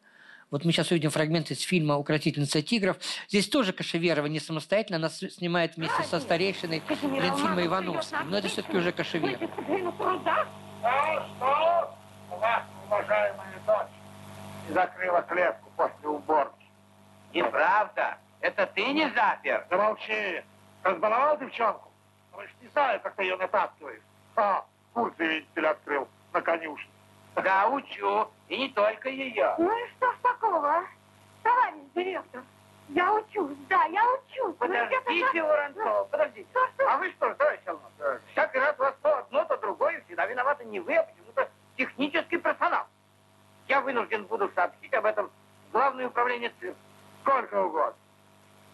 Вот 0.52 0.66
мы 0.66 0.74
сейчас 0.74 0.92
увидим 0.92 1.12
фрагмент 1.12 1.50
из 1.50 1.62
фильма 1.62 1.96
«Укротительница 1.96 2.62
тигров». 2.62 2.98
Здесь 3.30 3.48
тоже 3.48 3.72
Кашеверова 3.72 4.26
не 4.26 4.42
самостоятельно, 4.42 4.98
она 4.98 5.10
снимает 5.10 5.78
вместе 5.78 6.04
со 6.04 6.20
старейшиной 6.20 6.84
Ленфильма 6.90 7.66
Ивановским. 7.66 8.30
Но 8.30 8.38
это 8.38 8.50
все-таки 8.50 8.78
уже 8.78 8.92
Кашеверова. 8.92 9.50
А 10.84 11.30
что? 11.38 11.98
У 12.32 12.40
вас, 12.40 12.64
уважаемая 12.86 13.62
дочь, 13.66 14.74
закрыла 14.74 15.22
клетку 15.22 15.72
после 15.78 16.10
уборки. 16.10 16.66
Неправда. 17.34 18.18
Это 18.42 18.66
ты 18.66 18.92
не 18.92 19.10
запер? 19.12 19.66
Да 19.70 19.78
молчи. 19.78 20.44
Разбаловал 20.84 21.38
девчонку? 21.38 21.92
Ж 22.38 22.50
не 22.62 22.68
знаю, 22.70 23.00
как 23.00 23.16
ты 23.16 23.24
ее 23.24 23.38
натаскиваешь. 23.38 24.02
А, 24.36 24.66
курсы, 24.94 25.26
видите 25.26 25.62
ли, 25.62 25.68
открыл 25.68 26.10
на 26.34 26.42
конюшне. 26.42 26.92
Да, 27.36 27.68
учу. 27.70 28.28
И 28.50 28.58
не 28.58 28.70
только 28.70 29.10
ее. 29.10 29.56
Ну 29.58 29.72
и 29.72 29.90
что 29.92 30.12
ж 30.12 30.16
такого, 30.22 30.84
товарищ 31.44 31.82
директор? 31.96 32.44
Я 32.90 33.14
учусь, 33.14 33.58
да, 33.70 33.86
я 33.86 34.04
учусь. 34.14 34.56
Подождите, 34.58 35.44
Воронцова, 35.44 36.04
подождите. 36.06 36.48
Что, 36.52 36.68
что? 36.76 36.92
А 36.92 36.98
вы 36.98 37.10
что, 37.12 37.34
товарищ 37.36 37.62
Алмаз, 37.66 38.22
всякий 38.32 38.60
раз 38.60 38.76
у 38.78 38.82
вас 38.82 38.96
то 39.02 39.18
одно, 39.20 39.46
то 39.46 39.58
другое, 39.58 40.04
всегда 40.06 40.26
виноваты 40.26 40.66
не 40.66 40.82
вы, 40.82 40.96
а 40.96 41.04
почему-то 41.04 41.50
технический 41.78 42.38
персонал. 42.38 42.86
Я 43.70 43.80
вынужден 43.80 44.26
буду 44.26 44.52
сообщить 44.54 44.94
об 44.94 45.06
этом 45.06 45.28
в 45.70 45.72
Главное 45.72 46.08
управление 46.08 46.52
цирка. 46.60 46.78
Сколько 47.22 47.64
угодно. 47.64 47.96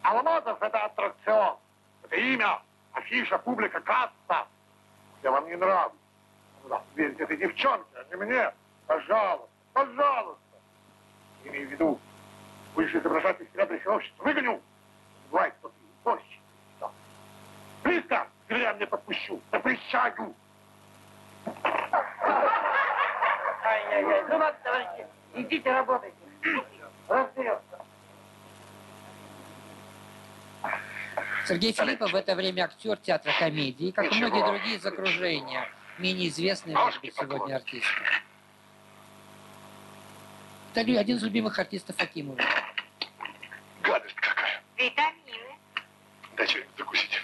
Алмазов 0.01 0.61
это 0.61 0.79
аттракцион. 0.79 1.57
Это 2.03 2.15
имя, 2.15 2.59
афиша, 2.93 3.38
публика, 3.38 3.79
касса. 3.81 4.47
Я 5.21 5.31
вам 5.31 5.47
не 5.47 5.55
нравлюсь. 5.55 5.99
Да, 6.68 6.84
верьте 6.95 7.23
этой 7.23 7.38
девчонке, 7.38 7.88
а 7.95 8.03
не 8.10 8.15
мне. 8.23 8.52
Пожалуйста, 8.88 9.48
пожалуйста. 9.73 10.41
Имею 11.45 11.68
в 11.68 11.72
виду, 11.72 11.99
будешь 12.76 12.94
изображать 12.94 13.39
из 13.39 13.49
себя 13.52 13.68
общество. 13.85 14.23
Выгоню. 14.23 14.61
Бывает, 15.31 15.53
что 15.60 15.69
ты 15.69 15.76
борщ. 16.03 16.23
Да. 16.80 16.91
Близко, 17.84 18.27
я 18.49 18.73
мне 18.73 18.88
подпущу. 18.88 19.41
Запрещаю. 19.52 20.35
Ай-яй-яй. 23.64 24.23
Ну 24.30 24.38
ладно, 24.38 24.60
товарищи, 24.64 25.07
идите 25.35 25.72
работайте. 25.72 26.15
Разберемся. 27.07 27.61
Сергей 31.45 31.72
Филиппов 31.72 32.11
в 32.11 32.15
это 32.15 32.35
время 32.35 32.64
актер 32.64 32.98
театра 32.98 33.31
комедии, 33.39 33.91
как 33.91 34.11
и 34.11 34.15
многие 34.15 34.45
другие 34.45 34.76
из 34.76 34.85
окружения 34.85 35.69
менее 35.99 36.30
известные, 36.30 36.76
может 36.76 37.02
быть, 37.02 37.15
сегодня 37.15 37.56
артисты. 37.56 37.88
Это 40.74 40.99
один 40.99 41.18
из 41.18 41.24
любимых 41.24 41.57
артистов 41.57 41.99
Акимова. 41.99 42.40
Гадость 43.82 44.15
какая. 44.15 44.61
Витамины. 44.78 45.57
Дай 46.36 46.48
что-нибудь 46.48 46.78
закусить. 46.78 47.22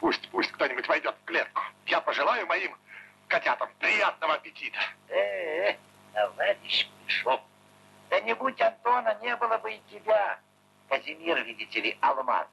Пусть, 0.00 0.28
пусть 0.30 0.52
кто-нибудь 0.52 0.86
войдет 0.88 1.14
в 1.22 1.24
клетку. 1.24 1.62
Я 1.86 2.00
пожелаю 2.00 2.46
моим 2.46 2.76
котятам 3.28 3.70
приятного 3.78 4.34
аппетита. 4.34 4.78
Э, 5.08 5.70
-э 5.70 5.76
товарищ 6.12 6.88
Пешов, 7.06 7.40
да 8.10 8.20
не 8.20 8.34
будь 8.34 8.60
Антона, 8.60 9.16
не 9.22 9.34
было 9.36 9.58
бы 9.58 9.72
и 9.72 9.80
тебя. 9.90 10.38
Казимир, 10.92 11.42
видите 11.44 11.80
ли, 11.80 11.98
алмаз. 12.02 12.46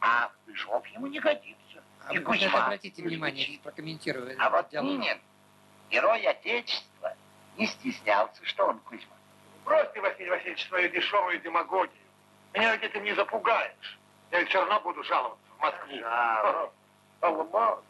А 0.00 0.30
Пешов 0.46 0.86
ему 0.86 1.08
не 1.08 1.18
годится. 1.18 1.82
А 2.06 2.14
И 2.14 2.18
вот 2.20 2.38
Кузьма 2.38 2.66
обратите 2.66 3.02
внимание, 3.02 3.58
прокомментирую. 3.60 4.36
А 4.38 4.50
вот 4.50 4.68
диалог. 4.68 4.88
Минин, 4.88 5.18
герой 5.90 6.24
Отечества, 6.28 7.16
не 7.56 7.66
стеснялся, 7.66 8.44
что 8.44 8.66
он 8.68 8.78
Кузьма. 8.80 9.16
Брось 9.64 9.88
ты, 9.92 10.00
Василий 10.00 10.30
Васильевич, 10.30 10.64
свою 10.68 10.88
дешевую 10.90 11.40
демагогию. 11.40 11.90
Меня 12.54 12.76
ведь 12.76 12.84
этим 12.84 13.02
не 13.02 13.14
запугаешь. 13.16 13.98
Я 14.30 14.38
ведь 14.38 14.48
все 14.48 14.60
равно 14.60 14.80
буду 14.82 15.02
жаловаться 15.02 15.44
в 15.58 15.60
Москву. 15.60 15.98
Жалуй. 15.98 16.70
Алмаз. 17.20 17.80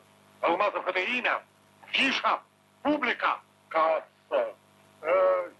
Алмазов 0.40 0.86
это 0.86 1.01
имя. 1.01 1.43
Фиша. 1.89 2.40
Публика. 2.82 3.40
Касса. 3.69 4.55
Э, 5.03 5.51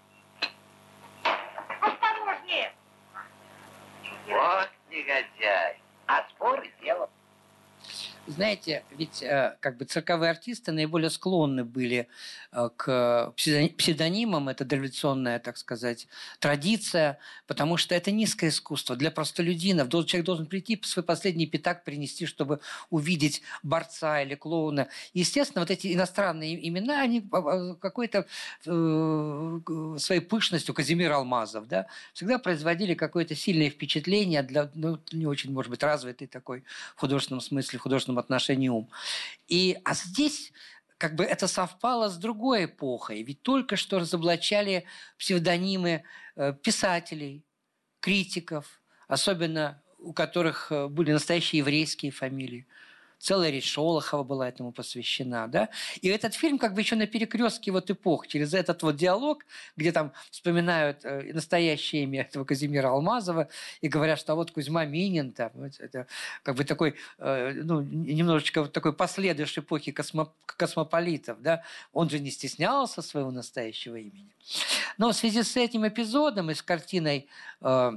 Вот 4.27 4.69
негодяй. 4.89 5.81
А 6.07 6.23
споры 6.29 6.69
дело. 6.81 7.09
Знаете, 8.27 8.83
ведь 8.97 9.23
э, 9.23 9.55
как 9.61 9.77
бы 9.77 9.85
цирковые 9.85 10.31
артисты 10.31 10.73
наиболее 10.73 11.09
склонны 11.09 11.63
были 11.63 12.09
э, 12.51 12.69
к 12.75 13.33
псевдо- 13.37 13.73
псевдонимам, 13.73 14.49
это 14.49 14.65
дореволюционная, 14.65 15.39
так 15.39 15.55
сказать, 15.55 16.07
традиция, 16.39 17.19
потому 17.47 17.77
что 17.77 17.95
это 17.95 18.11
низкое 18.11 18.49
искусство. 18.49 18.97
Для 18.97 19.11
простолюдинов 19.11 19.87
человек 20.05 20.25
должен 20.25 20.45
прийти, 20.45 20.77
свой 20.83 21.05
последний 21.05 21.47
пятак 21.47 21.85
принести, 21.85 22.25
чтобы 22.25 22.59
увидеть 22.89 23.43
борца 23.63 24.21
или 24.21 24.35
клоуна. 24.35 24.89
Естественно, 25.13 25.61
вот 25.61 25.71
эти 25.71 25.93
иностранные 25.93 26.67
имена, 26.67 27.01
они 27.01 27.19
э, 27.31 27.75
какой-то 27.79 28.27
своей 28.63 30.21
пышностью, 30.21 30.73
Казимир 30.73 31.13
Алмазов, 31.13 31.67
да, 31.69 31.87
всегда 32.13 32.39
производили 32.39 32.93
какое-то 32.93 33.35
сильное 33.35 33.69
впечатление 33.69 34.43
для 34.43 34.69
ну, 34.75 34.99
не 35.13 35.25
очень, 35.25 35.53
может 35.53 35.69
быть, 35.69 35.81
развитый 35.81 36.27
такой 36.27 36.65
в 36.97 36.99
художественном 36.99 37.39
смысле, 37.39 37.79
в 37.79 37.81
художественном 37.83 38.16
отношении 38.19 38.69
ум. 38.69 38.89
И, 39.47 39.77
а 39.83 39.93
здесь 39.93 40.51
как 40.97 41.15
бы 41.15 41.23
это 41.23 41.47
совпало 41.47 42.09
с 42.09 42.17
другой 42.17 42.65
эпохой. 42.65 43.21
Ведь 43.23 43.41
только 43.41 43.75
что 43.75 43.99
разоблачали 43.99 44.85
псевдонимы 45.17 46.03
э, 46.35 46.53
писателей, 46.53 47.45
критиков, 47.99 48.81
особенно 49.07 49.81
у 49.99 50.13
которых 50.13 50.71
э, 50.71 50.87
были 50.87 51.11
настоящие 51.11 51.59
еврейские 51.59 52.11
фамилии. 52.11 52.67
Целая 53.19 53.49
речь 53.49 53.69
Шолохова 53.69 54.23
была 54.23 54.47
этому 54.47 54.71
посвящена. 54.71 55.47
Да? 55.47 55.69
И 56.01 56.07
этот 56.07 56.33
фильм 56.33 56.57
как 56.57 56.73
бы 56.73 56.81
еще 56.81 56.95
на 56.95 57.07
перекрестке 57.07 57.71
вот 57.71 57.89
эпох, 57.89 58.27
через 58.27 58.53
этот 58.53 58.83
вот 58.83 58.95
диалог, 58.95 59.45
где 59.75 59.91
там 59.91 60.13
вспоминают 60.31 61.03
э, 61.03 61.33
настоящее 61.33 62.03
имя 62.03 62.21
этого 62.21 62.45
Казимира 62.45 62.89
Алмазова 62.89 63.49
и 63.81 63.87
говорят, 63.87 64.19
что 64.19 64.33
а 64.33 64.35
вот 64.35 64.51
Кузьма 64.51 64.85
Минин, 64.85 65.31
там, 65.31 65.51
это 65.79 66.07
как 66.43 66.55
бы 66.55 66.63
такой, 66.63 66.95
э, 67.17 67.53
ну, 67.63 67.81
немножечко 67.81 68.61
вот 68.61 68.73
такой 68.73 68.93
последующей 68.93 69.61
эпохи 69.61 69.91
космо- 69.91 70.31
космополитов, 70.45 71.41
да, 71.41 71.63
он 71.93 72.09
же 72.09 72.19
не 72.19 72.31
стеснялся 72.31 73.01
своего 73.01 73.31
настоящего 73.31 73.95
имени. 73.95 74.33
Но 74.97 75.11
в 75.11 75.15
связи 75.15 75.43
с 75.43 75.55
этим 75.57 75.87
эпизодом 75.87 76.51
и 76.51 76.53
с 76.53 76.61
картиной, 76.61 77.27
э, 77.61 77.91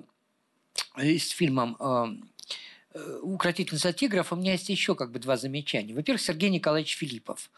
и 1.03 1.19
с 1.19 1.31
фильмом 1.31 1.77
э, 1.79 2.07
«Укротительница 3.23 3.93
тигров» 3.93 4.33
у 4.33 4.37
меня 4.37 4.53
есть 4.53 4.69
еще 4.69 4.95
как 4.95 5.13
бы 5.13 5.19
два 5.21 5.37
замечания. 5.37 5.95
Во-первых, 5.95 6.21
Сергей 6.21 6.51
Николаевич 6.51 6.97
Филиппов. 6.97 7.51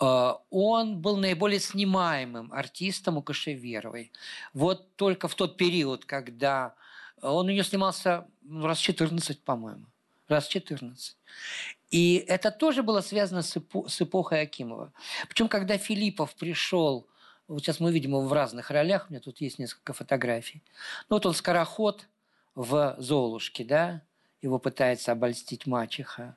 Э, 0.00 0.34
Он 0.50 0.98
был 0.98 1.16
наиболее 1.16 1.58
снимаемым 1.58 2.52
артистом 2.52 3.16
у 3.16 3.22
Кашеверовой. 3.22 4.12
Вот 4.54 4.94
только 4.96 5.26
в 5.26 5.34
тот 5.34 5.56
период, 5.56 6.04
когда 6.04 6.74
он 7.22 7.46
у 7.46 7.50
нее 7.50 7.64
снимался 7.64 8.26
раз 8.48 8.78
14, 8.78 9.42
по-моему. 9.42 9.86
Раз 10.28 10.46
14. 10.46 11.16
И 11.90 12.24
это 12.26 12.50
тоже 12.50 12.82
было 12.82 13.00
связано 13.00 13.42
с, 13.42 13.56
эпо- 13.56 13.88
с 13.88 14.00
эпохой 14.00 14.42
Акимова. 14.42 14.92
Причем, 15.28 15.48
когда 15.48 15.76
Филиппов 15.76 16.34
пришел, 16.34 17.06
вот 17.48 17.62
сейчас 17.62 17.80
мы 17.80 17.92
видим 17.92 18.10
его 18.10 18.22
в 18.22 18.32
разных 18.32 18.70
ролях, 18.70 19.06
у 19.08 19.12
меня 19.12 19.20
тут 19.20 19.40
есть 19.40 19.58
несколько 19.58 19.92
фотографий. 19.92 20.62
Ну 21.08 21.16
вот 21.16 21.26
он 21.26 21.34
скороход 21.34 22.06
в 22.54 22.96
«Золушке», 22.98 23.64
да, 23.64 24.02
его 24.42 24.58
пытается 24.58 25.12
обольстить 25.12 25.66
мачеха. 25.66 26.36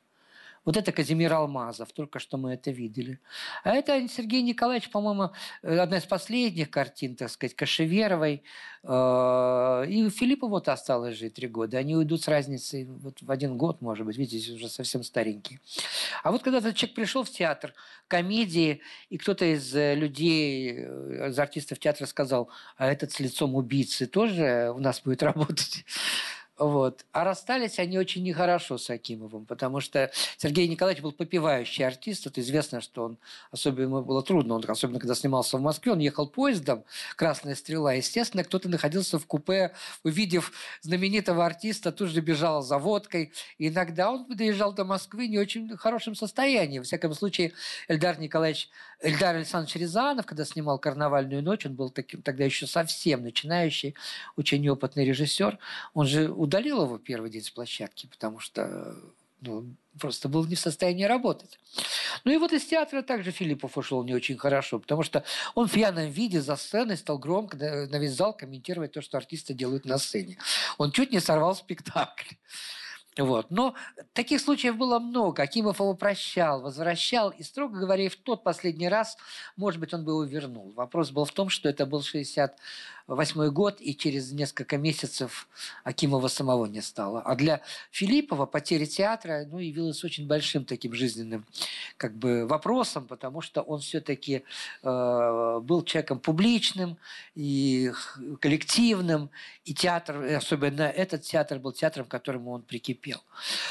Вот 0.65 0.77
это 0.77 0.91
Казимир 0.91 1.31
Алмазов, 1.31 1.93
только 1.93 2.17
что 2.17 2.37
мы 2.37 2.53
это 2.53 2.71
видели. 2.71 3.19
А 3.63 3.75
это 3.75 4.07
Сергей 4.07 4.41
Николаевич, 4.41 4.89
по-моему, 4.89 5.29
э, 5.61 5.77
одна 5.77 5.97
из 5.97 6.05
последних 6.05 6.71
картин, 6.71 7.15
так 7.15 7.29
сказать, 7.29 7.55
Кашеверовой. 7.55 8.41
Э, 8.83 9.85
И 9.87 10.09
Филиппа 10.09 10.47
вот 10.47 10.67
осталось 10.67 11.17
жить 11.17 11.35
три 11.35 11.47
года. 11.47 11.77
Они 11.77 11.95
уйдут 11.95 12.23
с 12.23 12.27
разницей 12.27 12.85
вот 12.85 13.21
в 13.21 13.29
один 13.29 13.57
год, 13.57 13.81
может 13.81 14.07
быть. 14.07 14.17
Видите, 14.17 14.53
уже 14.53 14.67
совсем 14.67 15.03
старенький. 15.03 15.59
А 16.23 16.31
вот 16.31 16.41
когда 16.41 16.57
этот 16.57 16.75
человек 16.75 16.95
пришел 16.95 17.23
в 17.23 17.29
театр 17.29 17.75
комедии, 18.07 18.81
и 19.11 19.19
кто-то 19.19 19.45
из 19.45 19.75
э, 19.75 19.93
людей, 19.93 20.71
из 20.71 21.37
артистов 21.37 21.77
театра 21.77 22.07
сказал, 22.07 22.49
а 22.77 22.91
этот 22.91 23.11
с 23.11 23.19
лицом 23.19 23.53
убийцы 23.53 24.07
тоже 24.07 24.73
у 24.75 24.79
нас 24.79 24.99
будет 25.01 25.21
работать. 25.21 25.85
Вот. 26.57 27.05
А 27.11 27.25
расстались 27.25 27.79
они 27.79 27.97
очень 27.97 28.23
нехорошо 28.23 28.77
с 28.77 28.89
Акимовым, 28.89 29.45
потому 29.45 29.81
что 29.81 30.09
Сергей 30.37 30.69
Николаевич 30.69 31.03
был 31.03 31.11
попивающий 31.11 31.85
артист. 31.85 32.27
Это 32.27 32.39
известно, 32.39 32.79
что 32.79 33.03
он, 33.03 33.17
особенно 33.51 33.83
ему 33.83 34.01
было 34.01 34.23
трудно, 34.23 34.55
он, 34.55 34.63
особенно 34.65 34.99
когда 34.99 35.15
снимался 35.15 35.57
в 35.57 35.61
Москве, 35.61 35.91
он 35.91 35.99
ехал 35.99 36.27
поездом 36.27 36.85
«Красная 37.17 37.55
стрела». 37.55 37.91
Естественно, 37.93 38.45
кто-то 38.45 38.69
находился 38.69 39.19
в 39.19 39.25
купе, 39.25 39.73
увидев 40.03 40.53
знаменитого 40.81 41.45
артиста, 41.45 41.91
тут 41.91 42.09
же 42.09 42.21
бежал 42.21 42.61
за 42.61 42.77
водкой. 42.77 43.33
И 43.57 43.67
иногда 43.67 44.11
он 44.11 44.25
доезжал 44.29 44.71
до 44.73 44.85
Москвы 44.85 45.27
не 45.27 45.37
очень 45.37 45.75
хорошем 45.75 46.15
состоянии. 46.15 46.79
Во 46.79 46.85
всяком 46.85 47.13
случае, 47.13 47.51
Эльдар 47.89 48.17
Николаевич, 48.17 48.69
Эльдар 49.01 49.35
Александрович 49.35 49.75
Рязанов, 49.75 50.25
когда 50.25 50.45
снимал 50.45 50.79
«Карнавальную 50.79 51.43
ночь», 51.43 51.65
он 51.65 51.75
был 51.75 51.89
таким 51.89 52.21
тогда 52.21 52.45
еще 52.45 52.65
совсем 52.65 53.23
начинающий, 53.23 53.93
очень 54.37 54.61
неопытный 54.61 55.03
режиссер, 55.03 55.59
он 55.93 56.07
же 56.07 56.31
удалил 56.45 56.83
его 56.83 56.97
первый 56.97 57.29
день 57.29 57.43
с 57.43 57.49
площадки, 57.49 58.07
потому 58.07 58.39
что 58.39 58.95
ну, 59.41 59.75
просто 59.99 60.29
был 60.29 60.45
не 60.45 60.55
в 60.55 60.59
состоянии 60.59 61.03
работать. 61.03 61.59
Ну 62.23 62.31
и 62.31 62.37
вот 62.37 62.53
из 62.53 62.65
театра 62.65 63.01
также 63.01 63.31
Филиппов 63.31 63.77
ушел 63.77 64.03
не 64.03 64.13
очень 64.13 64.37
хорошо, 64.37 64.79
потому 64.79 65.03
что 65.03 65.23
он 65.55 65.67
в 65.67 65.73
пьяном 65.73 66.09
виде 66.09 66.41
за 66.41 66.55
сценой 66.55 66.97
стал 66.97 67.17
громко 67.19 67.57
на 67.57 67.97
весь 67.97 68.13
зал 68.13 68.33
комментировать 68.33 68.93
то, 68.93 69.01
что 69.01 69.17
артисты 69.17 69.53
делают 69.53 69.85
на 69.85 69.97
сцене. 69.97 70.37
Он 70.77 70.91
чуть 70.91 71.11
не 71.11 71.19
сорвал 71.19 71.55
спектакль. 71.55 72.35
Вот. 73.17 73.49
Но 73.49 73.75
таких 74.13 74.41
случаев 74.41 74.75
было 74.75 74.99
много. 74.99 75.43
Акимов 75.43 75.79
его 75.79 75.93
прощал, 75.93 76.61
возвращал. 76.61 77.29
И, 77.29 77.43
строго 77.43 77.79
говоря, 77.79 78.09
в 78.09 78.15
тот 78.17 78.43
последний 78.43 78.89
раз, 78.89 79.17
может 79.55 79.79
быть, 79.79 79.93
он 79.93 80.03
бы 80.03 80.11
его 80.11 80.23
вернул. 80.23 80.73
Вопрос 80.73 81.11
был 81.11 81.23
в 81.23 81.31
том, 81.31 81.49
что 81.49 81.69
это 81.69 81.85
был 81.85 82.01
68 83.07 83.49
год, 83.51 83.77
и 83.81 83.95
через 83.95 84.31
несколько 84.31 84.77
месяцев 84.77 85.47
Акимова 85.83 86.27
самого 86.27 86.65
не 86.65 86.81
стало. 86.81 87.21
А 87.21 87.35
для 87.35 87.61
Филиппова 87.91 88.45
потеря 88.45 88.85
театра 88.85 89.45
ну, 89.47 89.59
явилась 89.59 90.03
очень 90.03 90.27
большим 90.27 90.65
таким 90.65 90.93
жизненным 90.93 91.45
как 91.97 92.15
бы, 92.15 92.47
вопросом, 92.47 93.05
потому 93.07 93.41
что 93.41 93.61
он 93.61 93.79
все-таки 93.81 94.43
э, 94.81 95.59
был 95.61 95.83
человеком 95.83 96.19
публичным 96.19 96.97
и 97.35 97.91
коллективным, 98.39 99.29
и 99.65 99.73
театр, 99.73 100.23
особенно 100.35 100.83
этот 100.83 101.21
театр 101.21 101.59
был 101.59 101.73
театром, 101.73 102.05
к 102.05 102.11
которому 102.11 102.51
он 102.51 102.63
прикипел. 102.63 103.21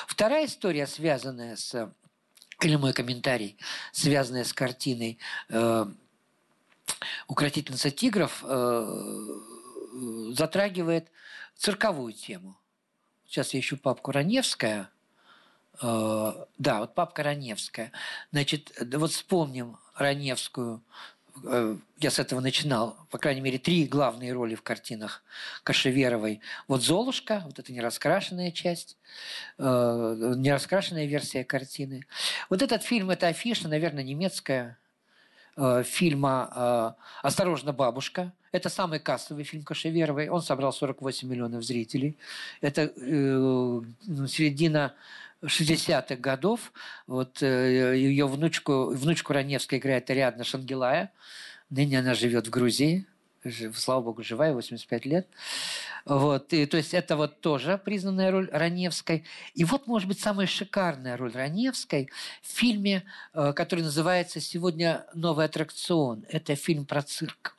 Вторая 0.06 0.46
история, 0.46 0.86
связанная 0.86 1.56
с 1.56 1.92
или 2.62 2.76
мой 2.76 2.92
комментарий, 2.92 3.56
связанный 3.92 4.44
с 4.44 4.52
картиной 4.52 5.18
э, 5.48 5.86
«Укротительница 7.28 7.90
тигров», 7.90 8.44
э, 8.46 9.40
затрагивает 10.32 11.10
цирковую 11.56 12.12
тему. 12.12 12.56
Сейчас 13.26 13.54
я 13.54 13.60
ищу 13.60 13.76
папку 13.76 14.12
Раневская. 14.12 14.90
Э, 15.80 16.46
да, 16.58 16.80
вот 16.80 16.94
папка 16.94 17.22
Раневская. 17.22 17.92
Значит, 18.32 18.72
вот 18.92 19.12
вспомним 19.12 19.78
Раневскую. 19.96 20.82
Э, 21.44 21.76
Я 21.98 22.10
с 22.10 22.18
этого 22.18 22.40
начинал. 22.40 22.96
По 23.10 23.18
крайней 23.18 23.40
мере, 23.40 23.58
три 23.58 23.86
главные 23.86 24.32
роли 24.32 24.54
в 24.54 24.62
картинах 24.62 25.22
Кашеверовой. 25.62 26.40
Вот 26.68 26.82
«Золушка», 26.82 27.42
вот 27.46 27.58
эта 27.58 27.72
нераскрашенная 27.72 28.50
часть, 28.50 28.98
нераскрашенная 29.58 31.06
версия 31.06 31.44
картины. 31.44 32.06
Вот 32.50 32.62
этот 32.62 32.82
фильм, 32.82 33.10
это 33.10 33.28
афиша, 33.28 33.68
наверное, 33.68 34.04
немецкая, 34.04 34.76
э, 35.56 35.82
фильма 35.84 36.96
э, 37.22 37.26
«Осторожно, 37.26 37.72
бабушка». 37.72 38.32
Это 38.52 38.68
самый 38.68 39.00
кассовый 39.00 39.44
фильм 39.44 39.64
Кашеверовой. 39.64 40.28
Он 40.28 40.40
собрал 40.42 40.72
48 40.72 41.28
миллионов 41.28 41.64
зрителей. 41.64 42.16
Это 42.60 42.82
э, 42.82 43.80
ну, 44.06 44.26
середина 44.28 44.94
60-х 45.42 46.16
годов. 46.16 46.72
Вот 47.06 47.42
э, 47.42 47.96
ее 47.96 48.26
внучку, 48.26 48.90
внучку 48.94 49.32
Раневской 49.32 49.78
играет 49.78 50.08
Ариадна 50.10 50.44
Шангелая. 50.44 51.12
Ныне 51.70 51.98
она 51.98 52.14
живет 52.14 52.46
в 52.46 52.50
Грузии 52.50 53.06
слава 53.74 54.02
богу, 54.02 54.22
живая, 54.22 54.52
85 54.54 55.06
лет. 55.06 55.28
Вот, 56.04 56.52
и, 56.52 56.66
то 56.66 56.76
есть 56.76 56.92
это 56.92 57.16
вот 57.16 57.40
тоже 57.40 57.80
признанная 57.82 58.30
роль 58.30 58.50
Раневской. 58.52 59.24
И 59.54 59.64
вот, 59.64 59.86
может 59.86 60.06
быть, 60.06 60.20
самая 60.20 60.46
шикарная 60.46 61.16
роль 61.16 61.32
Раневской 61.32 62.10
в 62.42 62.46
фильме, 62.46 63.04
э, 63.32 63.52
который 63.54 63.82
называется 63.84 64.38
«Сегодня 64.40 65.06
новый 65.14 65.46
аттракцион». 65.46 66.24
Это 66.28 66.56
фильм 66.56 66.84
про 66.84 67.02
цирк 67.02 67.54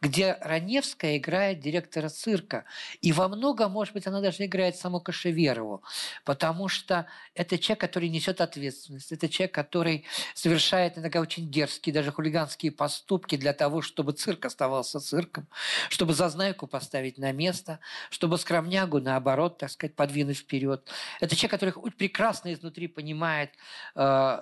где 0.00 0.36
Раневская 0.40 1.16
играет 1.16 1.60
директора 1.60 2.08
цирка. 2.08 2.64
И 3.00 3.12
во 3.12 3.28
многом, 3.28 3.72
может 3.72 3.94
быть, 3.94 4.06
она 4.06 4.20
даже 4.20 4.44
играет 4.44 4.76
саму 4.76 5.00
Кашеверову, 5.00 5.82
потому 6.24 6.68
что 6.68 7.06
это 7.34 7.58
человек, 7.58 7.80
который 7.80 8.08
несет 8.08 8.40
ответственность, 8.40 9.12
это 9.12 9.28
человек, 9.28 9.54
который 9.54 10.04
совершает 10.34 10.98
иногда 10.98 11.20
очень 11.20 11.50
дерзкие, 11.50 11.94
даже 11.94 12.12
хулиганские 12.12 12.72
поступки 12.72 13.36
для 13.36 13.52
того, 13.52 13.82
чтобы 13.82 14.12
цирк 14.12 14.44
оставался 14.44 15.00
цирком, 15.00 15.46
чтобы 15.88 16.14
зазнайку 16.14 16.66
поставить 16.66 17.18
на 17.18 17.32
место, 17.32 17.80
чтобы 18.10 18.38
скромнягу, 18.38 19.00
наоборот, 19.00 19.58
так 19.58 19.70
сказать, 19.70 19.96
подвинуть 19.96 20.38
вперед. 20.38 20.88
Это 21.20 21.36
человек, 21.36 21.60
который 21.60 21.92
прекрасно 21.92 22.52
изнутри 22.52 22.88
понимает 22.88 23.50
э, 23.94 24.38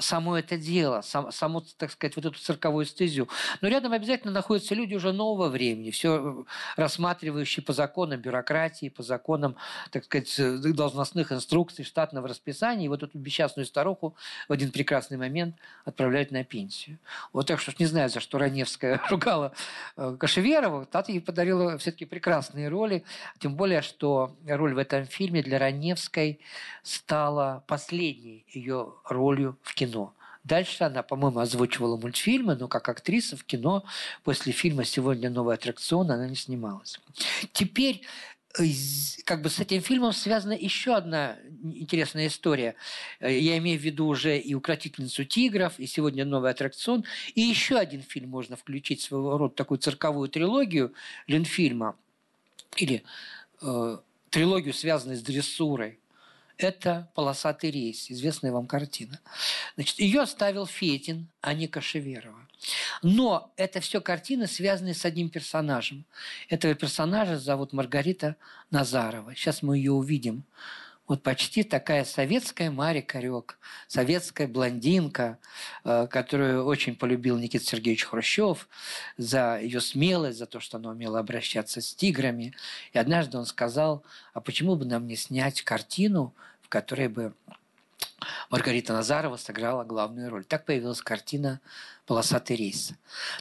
само 0.00 0.38
это 0.38 0.56
дело, 0.56 1.00
сам, 1.02 1.30
саму, 1.32 1.62
так 1.76 1.90
сказать, 1.90 2.16
вот 2.16 2.26
эту 2.26 2.38
цирковую 2.38 2.84
стезю. 2.86 3.28
Но 3.60 3.68
рядом 3.68 3.92
обязательно 3.92 4.32
находятся 4.32 4.74
люди 4.74 4.94
уже 4.94 5.12
нового 5.12 5.48
времени, 5.48 5.90
все 5.90 6.44
рассматривающие 6.76 7.62
по 7.62 7.72
законам 7.72 8.20
бюрократии, 8.20 8.88
по 8.88 9.02
законам, 9.02 9.56
так 9.90 10.04
сказать, 10.04 10.34
должностных 10.74 11.32
инструкций, 11.32 11.84
штатного 11.84 12.28
расписания. 12.28 12.86
И 12.86 12.88
вот 12.88 13.02
эту 13.02 13.18
бесчастную 13.18 13.66
старуху 13.66 14.14
в 14.48 14.52
один 14.52 14.70
прекрасный 14.70 15.16
момент 15.16 15.56
отправляют 15.84 16.30
на 16.30 16.44
пенсию. 16.44 16.98
Вот 17.32 17.46
так 17.46 17.60
что 17.60 17.72
не 17.78 17.86
знаю, 17.86 18.08
за 18.08 18.20
что 18.20 18.38
Раневская 18.38 19.00
ругала 19.10 19.52
э, 19.96 20.16
Кашеверова, 20.18 20.86
Тата 20.86 21.12
ей 21.12 21.20
подарила 21.20 21.78
все-таки 21.78 22.04
прекрасные 22.04 22.68
роли, 22.68 23.04
тем 23.38 23.56
более, 23.56 23.82
что 23.82 24.36
роль 24.46 24.74
в 24.74 24.78
этом 24.78 25.04
фильме 25.06 25.42
для 25.42 25.58
Раневской 25.58 26.40
стала 26.82 27.64
последней 27.66 28.44
ее 28.48 28.94
ролью 29.04 29.58
в 29.62 29.74
кино 29.74 29.89
кино. 29.90 30.14
Дальше 30.42 30.84
она, 30.84 31.02
по-моему, 31.02 31.40
озвучивала 31.40 31.96
мультфильмы, 31.96 32.56
но 32.56 32.66
как 32.66 32.88
актриса 32.88 33.36
в 33.36 33.44
кино 33.44 33.84
после 34.24 34.52
фильма 34.52 34.84
«Сегодня 34.84 35.28
новый 35.28 35.54
аттракцион» 35.54 36.10
она 36.10 36.26
не 36.26 36.34
снималась. 36.34 36.98
Теперь 37.52 38.00
э, 38.58 38.64
как 39.24 39.42
бы 39.42 39.50
с 39.50 39.60
этим 39.60 39.82
фильмом 39.82 40.14
связана 40.14 40.54
еще 40.54 40.94
одна 40.94 41.36
интересная 41.62 42.28
история. 42.28 42.74
Э, 43.20 43.38
я 43.38 43.58
имею 43.58 43.78
в 43.78 43.82
виду 43.82 44.06
уже 44.06 44.38
и 44.38 44.54
«Укротительницу 44.54 45.26
тигров», 45.26 45.78
и 45.78 45.86
«Сегодня 45.86 46.24
новый 46.24 46.50
аттракцион», 46.50 47.04
и 47.34 47.42
еще 47.42 47.76
один 47.76 48.00
фильм 48.00 48.30
можно 48.30 48.56
включить, 48.56 49.02
своего 49.02 49.36
рода 49.36 49.54
такую 49.54 49.76
цирковую 49.76 50.30
трилогию 50.30 50.94
Ленфильма, 51.26 51.96
или 52.76 53.02
э, 53.60 53.98
трилогию, 54.30 54.72
связанную 54.72 55.18
с 55.18 55.22
дрессурой 55.22 55.98
это 56.60 57.08
«Полосатый 57.14 57.70
рейс», 57.70 58.10
известная 58.10 58.52
вам 58.52 58.66
картина. 58.66 59.18
Значит, 59.74 59.98
ее 59.98 60.20
оставил 60.20 60.66
Фетин, 60.66 61.28
а 61.40 61.54
не 61.54 61.66
Кашеверова. 61.66 62.46
Но 63.02 63.52
это 63.56 63.80
все 63.80 64.00
картины, 64.00 64.46
связанные 64.46 64.94
с 64.94 65.04
одним 65.06 65.30
персонажем. 65.30 66.04
Этого 66.48 66.74
персонажа 66.74 67.38
зовут 67.38 67.72
Маргарита 67.72 68.36
Назарова. 68.70 69.34
Сейчас 69.34 69.62
мы 69.62 69.78
ее 69.78 69.92
увидим 69.92 70.44
вот 71.10 71.24
почти 71.24 71.64
такая 71.64 72.04
советская 72.04 72.70
Мария 72.70 73.02
Корек, 73.02 73.58
советская 73.88 74.46
блондинка, 74.46 75.40
э, 75.82 76.06
которую 76.06 76.64
очень 76.64 76.94
полюбил 76.94 77.36
Никита 77.36 77.64
Сергеевич 77.64 78.04
Хрущев 78.04 78.68
за 79.16 79.58
ее 79.58 79.80
смелость, 79.80 80.38
за 80.38 80.46
то, 80.46 80.60
что 80.60 80.76
она 80.76 80.90
умела 80.90 81.18
обращаться 81.18 81.80
с 81.80 81.96
тиграми. 81.96 82.54
И 82.92 82.98
однажды 82.98 83.38
он 83.38 83.46
сказал, 83.46 84.04
а 84.34 84.40
почему 84.40 84.76
бы 84.76 84.84
нам 84.84 85.08
не 85.08 85.16
снять 85.16 85.62
картину, 85.62 86.32
в 86.62 86.68
которой 86.68 87.08
бы 87.08 87.34
Маргарита 88.48 88.92
Назарова 88.92 89.36
сыграла 89.36 89.82
главную 89.82 90.30
роль. 90.30 90.44
Так 90.44 90.64
появилась 90.64 91.02
картина 91.02 91.60
«Полосатый 92.06 92.54
рейс». 92.54 92.92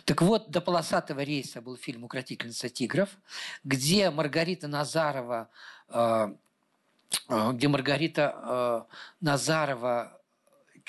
Так 0.06 0.24
вот, 0.24 0.50
до 0.50 0.60
«Полосатого 0.60 1.20
рейса» 1.20 1.62
был 1.62 1.78
фильм 1.78 2.04
«Укротительница 2.04 2.70
тигров», 2.70 3.10
где 3.64 4.10
Маргарита 4.10 4.68
Назарова 4.68 5.50
э, 5.90 6.34
где 7.28 7.68
Маргарита 7.68 8.36
э, 8.36 8.94
Назарова 9.22 10.20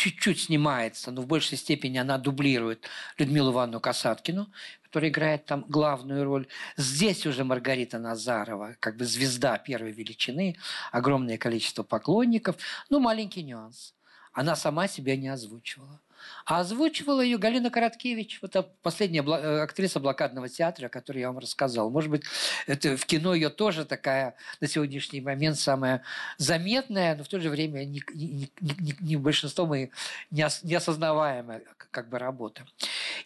чуть-чуть 0.00 0.40
снимается, 0.40 1.10
но 1.10 1.22
в 1.22 1.26
большей 1.26 1.58
степени 1.58 1.98
она 1.98 2.18
дублирует 2.18 2.86
Людмилу 3.18 3.52
Ивановну 3.52 3.80
Касаткину, 3.80 4.50
которая 4.82 5.10
играет 5.10 5.44
там 5.44 5.64
главную 5.68 6.24
роль. 6.24 6.46
Здесь 6.76 7.26
уже 7.26 7.44
Маргарита 7.44 7.98
Назарова, 7.98 8.76
как 8.80 8.96
бы 8.96 9.04
звезда 9.04 9.58
первой 9.58 9.92
величины, 9.92 10.56
огромное 10.90 11.38
количество 11.38 11.82
поклонников. 11.82 12.56
Ну, 12.88 12.98
маленький 12.98 13.42
нюанс. 13.42 13.94
Она 14.32 14.56
сама 14.56 14.88
себя 14.88 15.16
не 15.16 15.28
озвучивала. 15.28 16.00
А 16.44 16.60
озвучивала 16.60 17.20
ее 17.20 17.38
Галина 17.38 17.70
Короткевич, 17.70 18.40
вот 18.42 18.54
последняя 18.82 19.22
э, 19.22 19.60
актриса 19.60 20.00
блокадного 20.00 20.48
театра, 20.48 20.86
о 20.86 20.88
которой 20.88 21.18
я 21.18 21.28
вам 21.28 21.38
рассказал. 21.38 21.90
Может 21.90 22.10
быть, 22.10 22.22
это 22.66 22.96
в 22.96 23.06
кино 23.06 23.34
ее 23.34 23.50
тоже 23.50 23.84
такая 23.84 24.34
на 24.60 24.66
сегодняшний 24.66 25.20
момент 25.20 25.58
самая 25.58 26.02
заметная, 26.38 27.16
но 27.16 27.24
в 27.24 27.28
то 27.28 27.40
же 27.40 27.50
время 27.50 27.84
не, 27.84 28.02
не, 28.14 28.50
не, 28.60 28.96
не 29.00 29.16
большинством 29.16 29.74
и 29.74 29.90
неосознаваемая 30.30 31.62
как 31.90 32.08
бы 32.08 32.18
работа. 32.18 32.66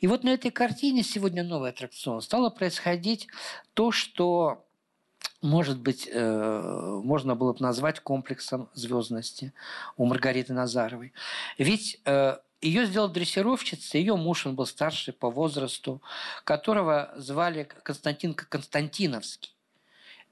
И 0.01 0.07
вот 0.07 0.25
на 0.25 0.31
этой 0.31 0.51
картине 0.51 1.03
сегодня 1.03 1.45
новый 1.45 1.71
аттракцион 1.71 2.21
стало 2.23 2.51
происходить 2.51 3.29
то, 3.75 3.93
что 3.93 4.65
может 5.45 5.79
быть, 5.79 6.09
э, 6.11 7.01
можно 7.05 7.35
было 7.35 7.53
бы 7.53 7.59
назвать 7.61 8.01
комплексом 8.01 8.71
звездности 8.73 9.53
у 9.99 10.07
Маргариты 10.07 10.55
Назаровой. 10.55 11.13
Ведь 11.59 12.01
э, 12.07 12.39
ее 12.65 12.87
сделал 12.87 13.09
дрессировщица, 13.09 13.99
ее 13.99 14.17
муж, 14.17 14.47
он 14.47 14.55
был 14.55 14.67
старший 14.67 15.13
по 15.13 15.31
возрасту, 15.31 16.01
которого 16.45 17.13
звали 17.17 17.69
Константин 17.83 18.35
Константиновский. 18.35 19.53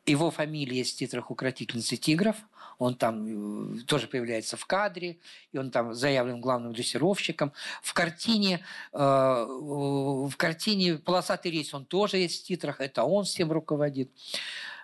Его 0.06 0.30
фамилия 0.30 0.78
есть 0.78 0.96
в 0.96 0.98
титрах 0.98 1.30
«Укротительницы 1.30 1.96
тигров». 1.96 2.36
Он 2.78 2.96
там 2.96 3.76
э, 3.76 3.80
тоже 3.82 4.08
появляется 4.08 4.56
в 4.56 4.66
кадре, 4.66 5.18
и 5.52 5.58
он 5.58 5.70
там 5.70 5.94
заявлен 5.94 6.40
главным 6.40 6.72
дрессировщиком. 6.72 7.52
В 7.82 7.92
картине, 7.92 8.64
э, 8.92 8.98
в 8.98 10.32
картине 10.36 10.96
«Полосатый 10.96 11.52
рейс» 11.52 11.72
он 11.74 11.84
тоже 11.84 12.16
есть 12.16 12.42
в 12.42 12.46
титрах, 12.46 12.80
это 12.80 13.04
он 13.04 13.24
всем 13.24 13.52
руководит. 13.52 14.10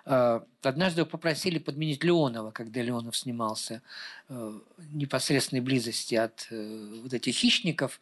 Э, 0.09 0.41
однажды 0.63 1.05
попросили 1.05 1.59
подменить 1.59 2.03
Леонова, 2.03 2.49
когда 2.51 2.81
Леонов 2.81 3.15
снимался 3.15 3.81
в 4.27 4.61
непосредственной 4.93 5.61
близости 5.61 6.15
от 6.15 6.47
вот 6.51 7.13
этих 7.13 7.35
хищников, 7.35 7.99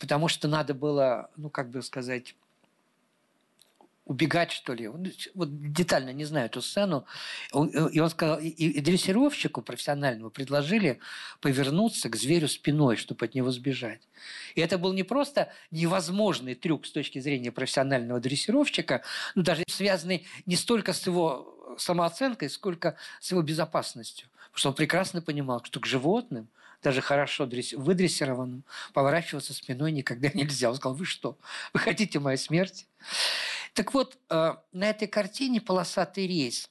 потому 0.00 0.28
что 0.28 0.48
надо 0.48 0.72
было, 0.72 1.30
ну, 1.36 1.50
как 1.50 1.68
бы 1.70 1.82
сказать, 1.82 2.34
убегать, 4.04 4.50
что 4.50 4.74
ли. 4.74 4.88
Вот 4.88 5.72
детально 5.72 6.12
не 6.12 6.24
знаю 6.24 6.46
эту 6.46 6.60
сцену. 6.60 7.04
И 7.92 8.00
он 8.00 8.10
сказал, 8.10 8.38
и 8.40 8.80
дрессировщику 8.80 9.62
профессиональному 9.62 10.30
предложили 10.30 10.98
повернуться 11.40 12.08
к 12.08 12.16
зверю 12.16 12.48
спиной, 12.48 12.96
чтобы 12.96 13.24
от 13.24 13.34
него 13.34 13.50
сбежать. 13.50 14.00
И 14.54 14.60
это 14.60 14.78
был 14.78 14.92
не 14.92 15.02
просто 15.02 15.52
невозможный 15.70 16.54
трюк 16.54 16.86
с 16.86 16.90
точки 16.90 17.20
зрения 17.20 17.52
профессионального 17.52 18.20
дрессировщика, 18.20 19.02
ну, 19.34 19.42
даже 19.42 19.64
связанный 19.68 20.26
не 20.46 20.56
столько 20.56 20.92
с 20.92 21.06
его 21.06 21.76
самооценкой, 21.78 22.50
сколько 22.50 22.96
с 23.20 23.30
его 23.30 23.42
безопасностью. 23.42 24.28
Потому 24.52 24.58
что 24.58 24.68
он 24.70 24.74
прекрасно 24.74 25.22
понимал, 25.22 25.62
что 25.64 25.80
к 25.80 25.86
животным, 25.86 26.48
даже 26.82 27.00
хорошо 27.00 27.44
выдрессированным, 27.44 28.64
поворачиваться 28.92 29.54
спиной 29.54 29.92
никогда 29.92 30.28
нельзя. 30.34 30.70
Он 30.70 30.76
сказал, 30.76 30.96
вы 30.96 31.04
что, 31.04 31.38
вы 31.72 31.80
хотите 31.80 32.18
моей 32.18 32.38
смерти? 32.38 32.86
Так 33.74 33.94
вот, 33.94 34.18
э, 34.28 34.54
на 34.72 34.90
этой 34.90 35.08
картине 35.08 35.60
«Полосатый 35.60 36.26
рейс» 36.26 36.68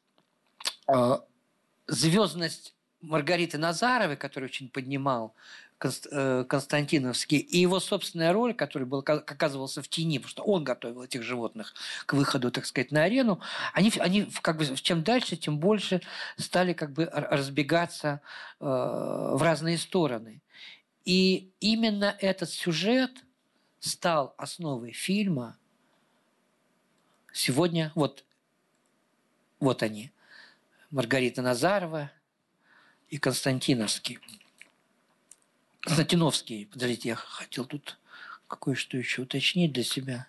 э, 0.87 1.17
звездность 1.87 2.75
Маргариты 3.01 3.57
Назаровой, 3.57 4.15
который 4.15 4.45
очень 4.45 4.69
поднимал 4.69 5.33
э, 5.83 6.45
Константиновский, 6.47 7.39
и 7.39 7.57
его 7.57 7.79
собственная 7.79 8.33
роль, 8.33 8.53
который 8.53 8.83
был, 8.83 8.99
оказывался 8.99 9.81
в 9.81 9.87
тени, 9.87 10.19
потому 10.19 10.29
что 10.29 10.43
он 10.43 10.63
готовил 10.63 11.01
этих 11.01 11.23
животных 11.23 11.73
к 12.05 12.13
выходу, 12.13 12.51
так 12.51 12.67
сказать, 12.67 12.91
на 12.91 13.03
арену, 13.03 13.41
они, 13.73 13.91
они 13.97 14.31
как 14.43 14.57
бы 14.57 14.65
чем 14.75 15.03
дальше, 15.03 15.35
тем 15.35 15.57
больше 15.57 16.01
стали 16.37 16.73
как 16.73 16.93
бы 16.93 17.09
разбегаться 17.11 18.21
э, 18.59 18.65
в 18.65 19.41
разные 19.41 19.79
стороны. 19.79 20.43
И 21.03 21.51
именно 21.59 22.15
этот 22.19 22.51
сюжет 22.51 23.11
стал 23.79 24.35
основой 24.37 24.91
фильма 24.91 25.57
Сегодня 27.33 27.91
вот, 27.95 28.25
вот 29.59 29.83
они. 29.83 30.11
Маргарита 30.89 31.41
Назарова 31.41 32.11
и 33.09 33.17
Константиновский. 33.17 34.19
Константиновский. 35.81 36.65
Подождите, 36.65 37.09
я 37.09 37.15
хотел 37.15 37.65
тут 37.65 37.97
кое-что 38.47 38.97
еще 38.97 39.21
уточнить 39.21 39.71
для 39.71 39.83
себя. 39.83 40.27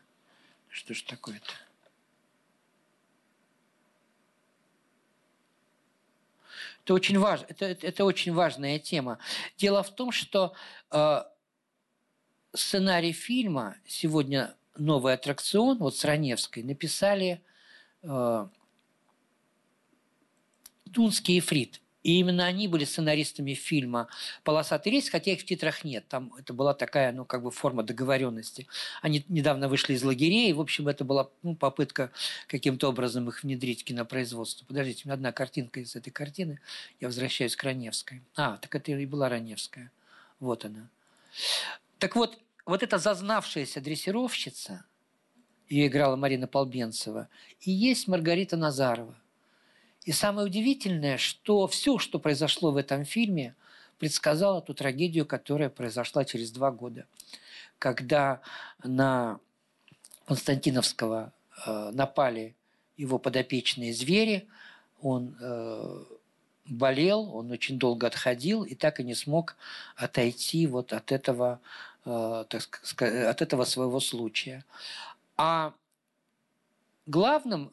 Что 0.69 0.95
ж 0.95 1.03
такое-то? 1.03 1.53
Это 6.85 6.95
очень, 6.95 7.19
важно, 7.19 7.47
это, 7.49 7.65
это, 7.67 7.87
это 7.87 8.05
очень 8.05 8.33
важная 8.33 8.79
тема. 8.79 9.19
Дело 9.57 9.83
в 9.83 9.95
том, 9.95 10.11
что 10.11 10.55
э, 10.91 11.23
сценарий 12.55 13.13
фильма 13.13 13.77
сегодня 13.87 14.57
новый 14.77 15.15
аттракцион, 15.15 15.79
вот 15.79 15.97
с 15.97 16.05
Раневской, 16.05 16.63
написали 16.63 17.41
э, 18.03 18.47
Дунский 20.87 21.37
и 21.37 21.41
Фрид. 21.41 21.81
И 22.03 22.19
именно 22.19 22.47
они 22.47 22.67
были 22.67 22.85
сценаристами 22.85 23.55
фильма 23.55 24.09
«Полосатый 24.43 24.93
рейс», 24.93 25.09
хотя 25.09 25.33
их 25.33 25.41
в 25.41 25.45
титрах 25.45 25.85
нет. 25.85 26.09
Там 26.09 26.35
это 26.37 26.53
была 26.53 26.75
такая, 26.75 27.13
ну, 27.13 27.25
как 27.25 27.43
бы 27.43 27.51
форма 27.51 27.85
договоренности. 27.85 28.67
Они 29.03 29.25
недавно 29.29 29.69
вышли 29.69 29.95
из 29.95 30.03
лагерей, 30.03 30.51
и, 30.51 30.53
в 30.53 30.61
общем, 30.61 30.89
это 30.89 31.05
была 31.05 31.31
ну, 31.43 31.55
попытка 31.55 32.11
каким-то 32.49 32.89
образом 32.89 33.29
их 33.29 33.45
внедрить 33.45 33.83
в 33.83 33.85
кинопроизводство. 33.85 34.67
Подождите, 34.67 35.03
у 35.05 35.09
меня 35.09 35.15
одна 35.15 35.33
картинка 35.33 35.81
из 35.81 35.95
этой 35.95 36.11
картины. 36.11 36.61
Я 37.01 37.07
возвращаюсь 37.09 37.55
к 37.55 37.63
Раневской. 37.63 38.23
А, 38.35 38.57
так 38.57 38.75
это 38.75 38.91
и 38.91 39.07
была 39.07 39.29
Раневская. 39.29 39.93
Вот 40.41 40.65
она. 40.65 40.89
Так 41.99 42.17
вот, 42.17 42.37
вот 42.65 42.83
эта 42.83 42.99
зазнавшаяся 42.99 43.81
дрессировщица, 43.81 44.85
ее 45.69 45.87
играла 45.87 46.17
Марина 46.17 46.47
Полбенцева, 46.47 47.29
и 47.61 47.71
есть 47.71 48.09
Маргарита 48.09 48.57
Назарова. 48.57 49.17
И 50.05 50.13
самое 50.13 50.47
удивительное, 50.47 51.17
что 51.17 51.67
все, 51.67 51.99
что 51.99 52.19
произошло 52.19 52.73
в 52.73 52.77
этом 52.77 53.05
фильме, 53.05 53.55
предсказало 53.99 54.61
ту 54.61 54.75
трагедию, 54.75 55.25
которая 55.25 55.71
произошла 55.71 56.25
через 56.25 56.51
два 56.51 56.73
года, 56.73 57.07
когда 57.79 58.41
на 58.83 59.39
Константиновского 60.27 61.33
э, 61.67 61.91
напали 61.93 62.57
его 62.97 63.19
подопечные 63.19 63.95
звери, 63.95 64.49
он 65.01 65.37
э, 65.41 66.05
болел, 66.67 67.35
он 67.35 67.51
очень 67.51 67.79
долго 67.79 68.07
отходил 68.07 68.65
и 68.65 68.75
так 68.75 69.01
и 69.01 69.05
не 69.05 69.15
смог 69.15 69.57
отойти 69.97 70.67
вот 70.67 70.93
от 70.93 71.13
этого, 71.13 71.61
так 72.05 72.81
сказать, 72.83 73.27
от 73.27 73.43
этого 73.43 73.65
своего 73.65 74.01
случая. 74.01 74.65
А 75.37 75.73
главным 77.07 77.73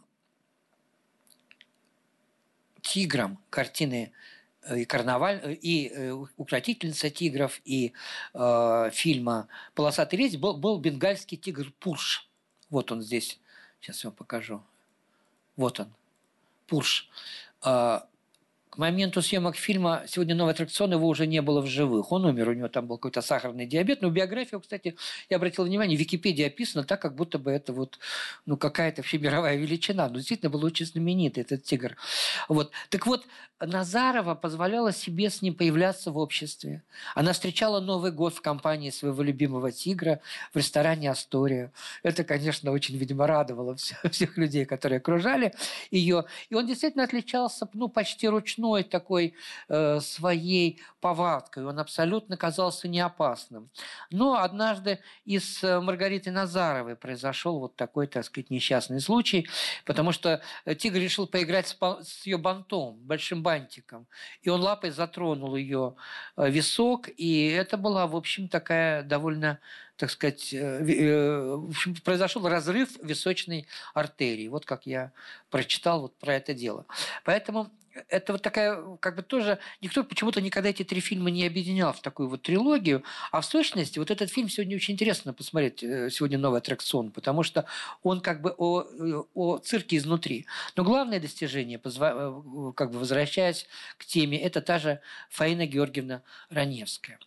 тигром 2.81 3.37
картины 3.49 4.11
э, 4.63 4.79
и 4.79 4.85
карнаваль, 4.85 5.39
э, 5.43 5.53
и 5.53 5.89
э, 5.89 6.11
укротительница 6.37 7.09
тигров, 7.09 7.61
и 7.65 7.93
э, 8.33 8.89
фильма 8.91 9.47
«Полосатый 9.75 10.19
рейс» 10.19 10.35
был, 10.35 10.57
был 10.57 10.79
бенгальский 10.79 11.37
тигр 11.37 11.71
Пурш. 11.79 12.27
Вот 12.69 12.91
он 12.91 13.01
здесь. 13.01 13.39
Сейчас 13.79 14.03
я 14.03 14.09
вам 14.09 14.17
покажу. 14.17 14.63
Вот 15.55 15.79
он. 15.79 15.93
Пурш. 16.67 17.09
А, 17.61 18.07
к 18.69 18.77
моменту 18.77 19.21
съемок 19.21 19.55
фильма 19.55 20.03
«Сегодня 20.07 20.35
новый 20.35 20.53
аттракцион» 20.53 20.91
его 20.91 21.07
уже 21.07 21.25
не 21.25 21.41
было 21.41 21.61
в 21.61 21.65
живых. 21.65 22.11
Он 22.11 22.25
умер, 22.25 22.49
у 22.49 22.53
него 22.53 22.67
там 22.67 22.85
был 22.85 22.97
какой-то 22.97 23.21
сахарный 23.21 23.65
диабет. 23.65 24.01
Но 24.01 24.09
биографию, 24.11 24.61
кстати, 24.61 24.95
я 25.29 25.37
обратил 25.37 25.65
внимание, 25.65 25.97
в 25.97 25.99
Википедии 25.99 26.45
описано 26.45 26.83
так, 26.83 27.01
как 27.01 27.15
будто 27.15 27.39
бы 27.39 27.51
это 27.51 27.73
вот, 27.73 27.97
ну, 28.45 28.57
какая-то 28.57 29.01
вообще 29.01 29.17
мировая 29.17 29.55
величина. 29.55 30.07
Но 30.07 30.15
действительно 30.15 30.51
был 30.51 30.63
очень 30.63 30.85
знаменитый 30.85 31.41
этот 31.41 31.63
тигр. 31.63 31.97
Вот. 32.47 32.71
Так 32.89 33.07
вот, 33.07 33.25
Назарова 33.59 34.35
позволяла 34.35 34.93
себе 34.93 35.29
с 35.29 35.41
ним 35.41 35.53
появляться 35.53 36.11
в 36.11 36.17
обществе. 36.17 36.83
Она 37.13 37.33
встречала 37.33 37.81
Новый 37.81 38.11
год 38.11 38.33
в 38.33 38.41
компании 38.41 38.89
своего 38.89 39.21
любимого 39.21 39.71
тигра 39.71 40.21
в 40.53 40.57
ресторане 40.57 41.11
«Астория». 41.11 41.71
Это, 42.03 42.23
конечно, 42.23 42.71
очень, 42.71 42.95
видимо, 42.97 43.27
радовало 43.27 43.75
всех, 43.75 44.37
людей, 44.37 44.65
которые 44.65 44.97
окружали 44.97 45.53
ее. 45.91 46.25
И 46.49 46.55
он 46.55 46.67
действительно 46.67 47.03
отличался 47.03 47.67
ну, 47.73 47.89
почти 47.89 48.29
ручной 48.59 48.83
такой 48.83 49.33
э, 49.67 49.99
своей 50.01 50.81
повадкой. 51.01 51.65
Он 51.65 51.79
абсолютно 51.79 52.37
казался 52.37 52.87
неопасным. 52.87 53.69
Но 54.11 54.35
однажды 54.35 54.99
и 55.25 55.39
с 55.39 55.63
э, 55.63 55.79
Маргаритой 55.79 56.33
Назаровой 56.33 56.95
произошел 56.95 57.59
вот 57.59 57.75
такой, 57.75 58.07
так 58.07 58.25
сказать, 58.25 58.49
несчастный 58.49 58.99
случай, 58.99 59.47
потому 59.85 60.11
что 60.11 60.41
тигр 60.77 60.99
решил 60.99 61.27
поиграть 61.27 61.67
с, 61.67 61.77
с 62.03 62.25
ее 62.25 62.37
бантом, 62.37 62.95
большим 63.01 63.43
бантиком. 63.43 64.07
И 64.41 64.49
он 64.49 64.61
лапой 64.61 64.91
затронул 64.91 65.55
ее 65.55 65.95
э, 66.37 66.49
висок, 66.49 67.09
и 67.17 67.47
это 67.47 67.77
была, 67.77 68.07
в 68.07 68.15
общем, 68.15 68.47
такая 68.47 69.03
довольно 69.03 69.59
так 69.99 70.09
сказать, 70.11 70.53
э, 70.53 70.57
э, 70.57 71.57
произошел 72.05 72.47
разрыв 72.47 72.89
височной 73.03 73.67
артерии. 73.93 74.47
Вот 74.47 74.65
как 74.65 74.85
я 74.85 75.11
прочитал 75.49 76.01
вот 76.01 76.17
про 76.17 76.35
это 76.35 76.53
дело. 76.53 76.85
Поэтому 77.25 77.69
это 78.09 78.33
вот 78.33 78.41
такая, 78.41 78.97
как 78.99 79.15
бы 79.15 79.23
тоже, 79.23 79.59
никто 79.81 80.03
почему-то 80.03 80.41
никогда 80.41 80.69
эти 80.69 80.83
три 80.83 80.99
фильма 81.01 81.29
не 81.29 81.45
объединял 81.45 81.93
в 81.93 82.01
такую 82.01 82.29
вот 82.29 82.41
трилогию, 82.41 83.03
а 83.31 83.41
в 83.41 83.45
сущности 83.45 83.99
вот 83.99 84.11
этот 84.11 84.31
фильм 84.31 84.49
сегодня 84.49 84.75
очень 84.75 84.93
интересно 84.93 85.33
посмотреть, 85.33 85.83
э, 85.83 86.09
сегодня 86.09 86.37
новый 86.37 86.59
аттракцион, 86.59 87.11
потому 87.11 87.43
что 87.43 87.65
он 88.03 88.21
как 88.21 88.41
бы 88.41 88.53
о, 88.57 88.85
о 89.33 89.57
цирке 89.57 89.97
изнутри. 89.97 90.45
Но 90.75 90.83
главное 90.83 91.19
достижение, 91.19 91.79
э, 91.83 92.41
как 92.75 92.91
бы 92.91 92.99
возвращаясь 92.99 93.67
к 93.97 94.05
теме, 94.05 94.39
это 94.39 94.61
та 94.61 94.79
же 94.79 94.99
Фаина 95.29 95.65
Георгиевна 95.65 96.21
Раневская. 96.49 97.19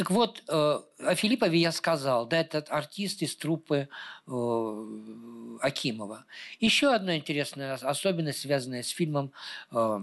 Так 0.00 0.10
вот, 0.10 0.42
э, 0.48 0.52
о 0.52 1.14
Филиппове 1.14 1.58
я 1.58 1.72
сказал, 1.72 2.24
да, 2.24 2.40
этот 2.40 2.70
артист 2.70 3.20
из 3.20 3.36
труппы 3.36 3.90
э, 4.26 5.58
Акимова. 5.60 6.24
Еще 6.58 6.94
одна 6.94 7.18
интересная 7.18 7.74
особенность, 7.74 8.40
связанная 8.40 8.82
с 8.82 8.88
фильмом, 8.88 9.30
э, 9.70 10.00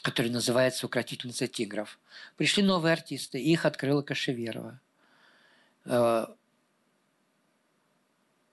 который 0.00 0.30
называется 0.30 0.86
«Укротительница 0.86 1.46
тигров». 1.46 1.98
Пришли 2.38 2.62
новые 2.62 2.94
артисты, 2.94 3.38
и 3.38 3.52
их 3.52 3.66
открыла 3.66 4.00
Кашеверова. 4.00 4.80
Нина 5.84 6.26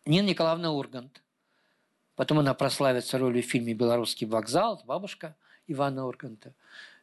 Николаевна 0.06 0.74
Ургант. 0.74 1.22
Потом 2.18 2.40
она 2.40 2.54
прославится 2.54 3.18
ролью 3.18 3.44
в 3.44 3.46
фильме 3.46 3.74
«Белорусский 3.74 4.28
вокзал», 4.28 4.84
бабушка 4.86 5.38
Ивана 5.68 6.06
Урганта. 6.06 6.54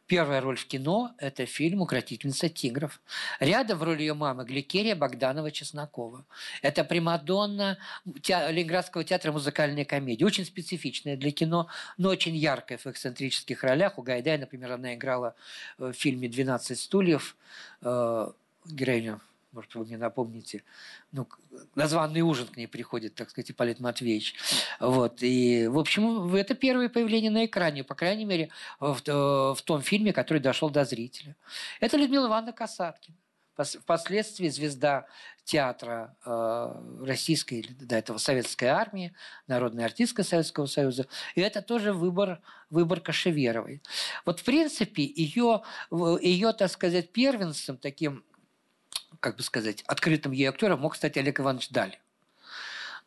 Первая 0.07 0.39
роль 0.39 0.55
в 0.55 0.65
кино– 0.65 1.13
это 1.17 1.45
фильм 1.45 1.81
«Укротительница 1.81 2.47
тигров». 2.47 3.01
Рядом 3.41 3.77
в 3.77 3.83
роли 3.83 4.01
ее 4.01 4.13
мамы 4.13 4.45
Гликерия 4.45 4.95
Богданова-Чеснокова. 4.95 6.23
Это 6.61 6.85
примадонна. 6.85 7.77
Ленинградского 8.05 9.03
театра 9.03 9.33
музыкальной 9.33 9.83
комедии. 9.83 10.23
Очень 10.23 10.45
специфичная 10.45 11.17
для 11.17 11.31
кино, 11.31 11.67
но 11.97 12.07
очень 12.07 12.37
яркая 12.37 12.77
в 12.77 12.85
эксцентрических 12.85 13.63
ролях. 13.63 13.97
У 13.97 14.01
Гайдая, 14.01 14.37
например, 14.37 14.71
она 14.71 14.95
играла 14.95 15.35
в 15.77 15.91
фильме 15.91 16.29
«12 16.29 16.75
стульев» 16.75 17.35
э, 17.81 18.31
героиню 18.65 19.19
может, 19.57 19.73
вы 19.73 19.85
мне 19.85 19.97
напомните, 19.97 20.63
ну, 21.11 21.27
названный 21.73 22.21
ужин 22.21 22.45
к 22.45 22.57
ней 22.57 22.67
приходит, 22.67 23.15
так 23.15 23.31
сказать, 23.31 23.49
Ипполит 23.49 23.79
Матвеевич. 23.79 24.35
Вот. 24.79 25.23
И, 25.23 25.67
в 25.67 25.79
общем, 25.79 26.35
это 26.35 26.53
первое 26.53 26.89
появление 26.89 27.31
на 27.31 27.43
экране, 27.45 27.83
по 27.83 27.95
крайней 27.95 28.25
мере, 28.25 28.49
в, 28.79 29.01
в 29.03 29.61
том 29.63 29.81
фильме, 29.81 30.13
который 30.13 30.37
дошел 30.37 30.69
до 30.69 30.85
зрителя. 30.85 31.35
Это 31.79 31.97
Людмила 31.97 32.27
Ивановна 32.27 32.53
Касаткина. 32.53 33.17
Впоследствии 33.55 34.49
звезда 34.49 35.07
театра 35.43 36.15
э, 36.23 37.03
российской, 37.03 37.65
до 37.79 37.95
этого 37.95 38.19
советской 38.19 38.65
армии, 38.65 39.15
народной 39.47 39.85
артистка 39.85 40.23
Советского 40.23 40.67
Союза. 40.67 41.07
И 41.33 41.41
это 41.41 41.63
тоже 41.63 41.93
выбор, 41.93 42.39
выбор 42.69 42.99
Кашеверовой. 42.99 43.81
Вот, 44.23 44.41
в 44.41 44.43
принципе, 44.43 45.01
ее, 45.01 45.63
ее, 45.89 46.53
так 46.53 46.69
сказать, 46.69 47.11
первенцем 47.11 47.77
таким 47.77 48.23
как 49.19 49.37
бы 49.37 49.43
сказать, 49.43 49.83
открытым 49.87 50.31
ей 50.31 50.45
актером 50.45 50.81
мог 50.81 50.95
стать 50.95 51.17
Олег 51.17 51.39
Иванович 51.39 51.69
Даль 51.69 51.99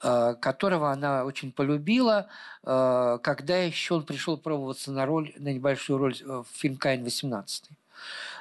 э, 0.02 0.34
которого 0.40 0.90
она 0.92 1.24
очень 1.24 1.52
полюбила, 1.52 2.28
э, 2.64 3.18
когда 3.22 3.58
еще 3.58 3.94
он 3.94 4.04
пришел 4.04 4.38
пробоваться 4.38 4.92
на 4.92 5.06
роль, 5.06 5.32
на 5.36 5.52
небольшую 5.52 5.98
роль 5.98 6.14
в 6.22 6.46
фильм 6.52 6.76
«Каин-18». 6.76 7.70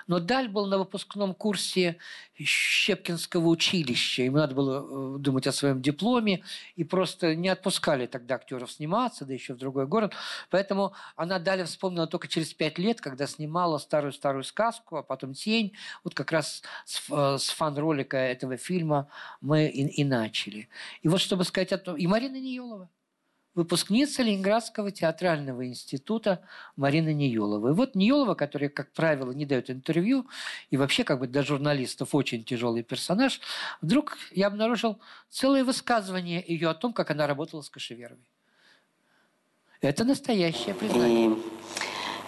Но 0.07 0.19
Даль 0.19 0.47
был 0.47 0.65
на 0.65 0.77
выпускном 0.77 1.35
курсе 1.35 1.97
Щепкинского 2.35 3.47
училища. 3.47 4.23
Ему 4.23 4.37
надо 4.37 4.55
было 4.55 5.15
э, 5.15 5.19
думать 5.19 5.45
о 5.47 5.51
своем 5.51 5.81
дипломе. 5.81 6.43
И 6.75 6.83
просто 6.83 7.35
не 7.35 7.49
отпускали 7.49 8.05
тогда 8.07 8.35
актеров 8.35 8.71
сниматься, 8.71 9.25
да 9.25 9.33
еще 9.33 9.53
в 9.53 9.57
другой 9.57 9.87
город. 9.87 10.13
Поэтому 10.49 10.93
она 11.15 11.39
Даля 11.39 11.65
вспомнила 11.65 12.07
только 12.07 12.27
через 12.27 12.53
пять 12.53 12.77
лет, 12.79 13.01
когда 13.01 13.27
снимала 13.27 13.77
старую-старую 13.77 14.43
сказку, 14.43 14.97
а 14.97 15.03
потом 15.03 15.33
«Тень». 15.33 15.73
Вот 16.03 16.13
как 16.13 16.31
раз 16.31 16.63
с, 16.85 17.01
э, 17.11 17.37
с 17.37 17.49
фан-ролика 17.49 18.17
этого 18.17 18.57
фильма 18.57 19.09
мы 19.41 19.67
и, 19.67 19.85
и 19.87 20.03
начали. 20.03 20.69
И 21.01 21.07
вот 21.07 21.21
чтобы 21.21 21.43
сказать 21.43 21.71
о 21.71 21.77
том... 21.77 21.97
И 21.97 22.07
Марина 22.07 22.39
Ниелова. 22.39 22.89
Выпускница 23.55 24.23
Ленинградского 24.23 24.91
театрального 24.91 25.67
института 25.67 26.41
Марина 26.75 27.13
Ниелова. 27.13 27.69
И 27.69 27.73
вот 27.73 27.95
Ниелова, 27.95 28.35
которая, 28.35 28.69
как 28.69 28.91
правило, 28.93 29.31
не 29.31 29.45
дает 29.45 29.69
интервью, 29.69 30.27
и 30.69 30.77
вообще 30.77 31.03
как 31.03 31.19
бы 31.19 31.27
для 31.27 31.43
журналистов 31.43 32.15
очень 32.15 32.43
тяжелый 32.43 32.83
персонаж, 32.83 33.41
вдруг 33.81 34.17
я 34.31 34.47
обнаружил 34.47 34.99
целое 35.29 35.63
высказывание 35.63 36.43
ее 36.45 36.69
о 36.69 36.75
том, 36.75 36.93
как 36.93 37.11
она 37.11 37.27
работала 37.27 37.61
с 37.61 37.69
Кашеверовой. 37.69 38.23
Это 39.81 40.03
настоящее 40.03 40.75
признание. 40.75 41.37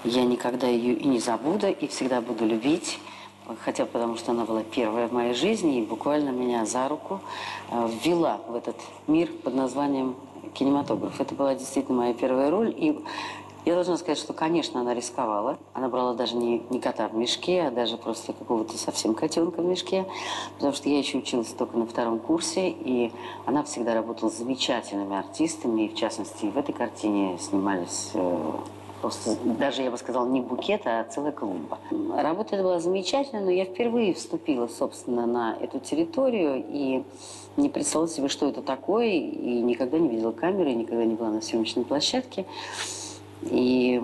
И 0.03 0.10
я 0.10 0.23
никогда 0.23 0.68
ее 0.68 0.93
и 0.93 1.07
не 1.07 1.19
забуду, 1.19 1.68
и 1.68 1.88
всегда 1.88 2.22
буду 2.22 2.45
любить 2.45 2.98
хотя 3.64 3.85
потому 3.85 4.18
что 4.18 4.31
она 4.31 4.45
была 4.45 4.64
первая 4.64 5.07
в 5.07 5.14
моей 5.14 5.34
жизни 5.34 5.80
и 5.80 5.85
буквально 5.85 6.30
меня 6.30 6.65
за 6.65 6.88
руку 6.88 7.22
э, 7.69 7.89
ввела 8.03 8.38
в 8.48 8.56
этот 8.56 8.76
мир 9.07 9.30
под 9.43 9.56
названием 9.56 10.15
кинематограф. 10.53 11.19
Это 11.19 11.35
была 11.35 11.55
действительно 11.55 11.97
моя 11.97 12.13
первая 12.13 12.49
роль. 12.49 12.73
И 12.76 12.99
я 13.63 13.76
должна 13.76 13.97
сказать, 13.97 14.18
что, 14.18 14.34
конечно, 14.34 14.81
она 14.81 14.95
рисковала. 14.95 15.59
Она 15.73 15.88
брала 15.88 16.13
даже 16.13 16.35
не, 16.35 16.63
не 16.72 16.80
кота 16.80 17.07
в 17.07 17.13
мешке, 17.13 17.61
а 17.61 17.72
даже 17.72 17.95
просто 17.95 18.34
какого-то 18.34 18.76
совсем 18.77 19.13
котенка 19.13 19.61
в 19.61 19.65
мешке. 19.65 20.07
Потому 20.55 20.73
что 20.73 20.89
я 20.89 20.97
еще 20.97 21.19
училась 21.19 21.49
только 21.49 21.77
на 21.77 21.85
втором 21.85 22.19
курсе, 22.19 22.69
и 22.69 23.11
она 23.45 23.63
всегда 23.63 23.93
работала 23.93 24.30
с 24.30 24.38
замечательными 24.38 25.15
артистами. 25.15 25.84
И, 25.84 25.89
в 25.89 25.95
частности, 25.95 26.47
в 26.47 26.57
этой 26.57 26.73
картине 26.73 27.38
снимались 27.38 28.11
э, 28.15 28.51
просто, 29.01 29.35
даже, 29.43 29.84
я 29.84 29.91
бы 29.91 29.97
сказала, 29.97 30.27
не 30.27 30.41
букет, 30.41 30.81
а 30.85 31.03
целая 31.03 31.31
клумба. 31.31 31.77
Работа 32.15 32.57
была 32.57 32.80
замечательная, 32.80 33.43
но 33.43 33.51
я 33.51 33.65
впервые 33.65 34.15
вступила, 34.15 34.68
собственно, 34.68 35.27
на 35.27 35.55
эту 35.59 35.80
территорию, 35.80 36.63
и 36.68 37.03
не 37.57 37.69
представляла 37.69 38.10
себе, 38.10 38.28
что 38.28 38.48
это 38.48 38.61
такое, 38.61 39.07
и 39.07 39.61
никогда 39.61 39.99
не 39.99 40.10
видела 40.10 40.32
камеры, 40.32 40.73
никогда 40.73 41.06
не 41.06 41.15
была 41.15 41.30
на 41.30 41.41
съемочной 41.41 41.84
площадке. 41.84 42.45
И 43.44 44.02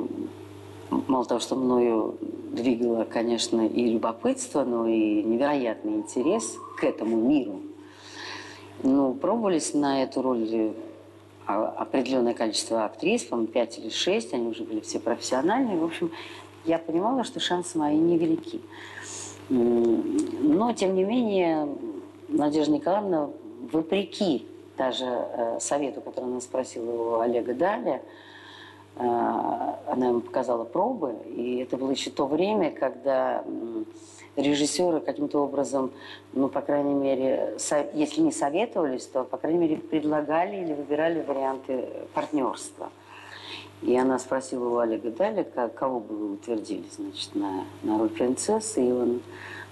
мало 0.90 1.26
того, 1.26 1.40
что 1.40 1.56
мною 1.56 2.18
двигало, 2.52 3.03
конечно, 3.06 3.65
и 3.65 3.90
любопытство, 3.90 4.64
но 4.64 4.88
и 4.88 5.24
невероятный 5.24 5.94
интерес 5.94 6.57
к 6.78 6.84
этому 6.84 7.18
миру. 7.18 7.61
Ну, 8.84 9.14
пробовались 9.14 9.74
на 9.74 10.03
эту 10.03 10.22
роль 10.22 10.74
а, 11.45 11.68
определенное 11.69 12.34
количество 12.34 12.86
актрис, 12.86 13.24
по-моему, 13.24 13.52
пять 13.52 13.80
или 13.80 13.90
шесть, 13.90 14.34
они 14.34 14.48
уже 14.48 14.64
были 14.64 14.82
все 14.82 14.99
профессиональные. 14.99 15.78
В 15.78 15.84
общем, 15.84 16.11
я 16.65 16.78
понимала, 16.78 17.24
что 17.24 17.40
шансы 17.40 17.78
мои 17.78 17.98
невелики. 17.98 18.61
Но, 19.49 20.74
тем 20.74 20.94
не 20.95 21.06
менее, 21.06 21.69
Надежда 22.28 22.74
Николаевна, 22.74 23.30
вопреки 23.72 24.48
даже 24.78 25.06
э, 25.06 25.58
совету, 25.60 26.02
который 26.02 26.26
она 26.26 26.41
спросила 26.41 26.91
у 26.91 27.20
Олега 27.20 27.54
Даля, 27.54 28.02
э, 28.95 29.02
она 29.88 30.08
ему 30.08 30.22
показала 30.22 30.64
пробы, 30.66 31.16
и 31.26 31.58
это 31.58 31.78
было 31.78 31.91
еще 31.91 32.10
то 32.10 32.26
время, 32.26 32.72
когда 32.72 33.44
режиссеры 34.36 34.99
каким-то 34.99 35.40
образом, 35.44 35.91
ну, 36.34 36.48
по 36.48 36.62
крайней 36.62 36.94
мере, 36.94 37.58
если 37.94 38.22
не 38.22 38.32
советовались, 38.32 39.06
то, 39.06 39.24
по 39.24 39.38
крайней 39.38 39.60
мере, 39.60 39.78
предлагали 39.78 40.58
или 40.58 40.74
выбирали 40.74 41.22
варианты 41.22 41.90
партнерства. 42.14 42.90
И 43.82 43.95
она 43.95 44.18
спросила 44.18 44.68
у 44.70 44.78
Олега 44.78 45.12
Далика, 45.12 45.70
кого 45.70 45.99
бы 45.99 46.16
вы 46.16 46.34
утвердили, 46.34 46.86
значит, 46.95 47.36
на, 47.36 47.64
на 47.84 47.98
роль 47.99 48.10
принцессы, 48.10 48.84
и 48.84 48.91
он 48.91 49.22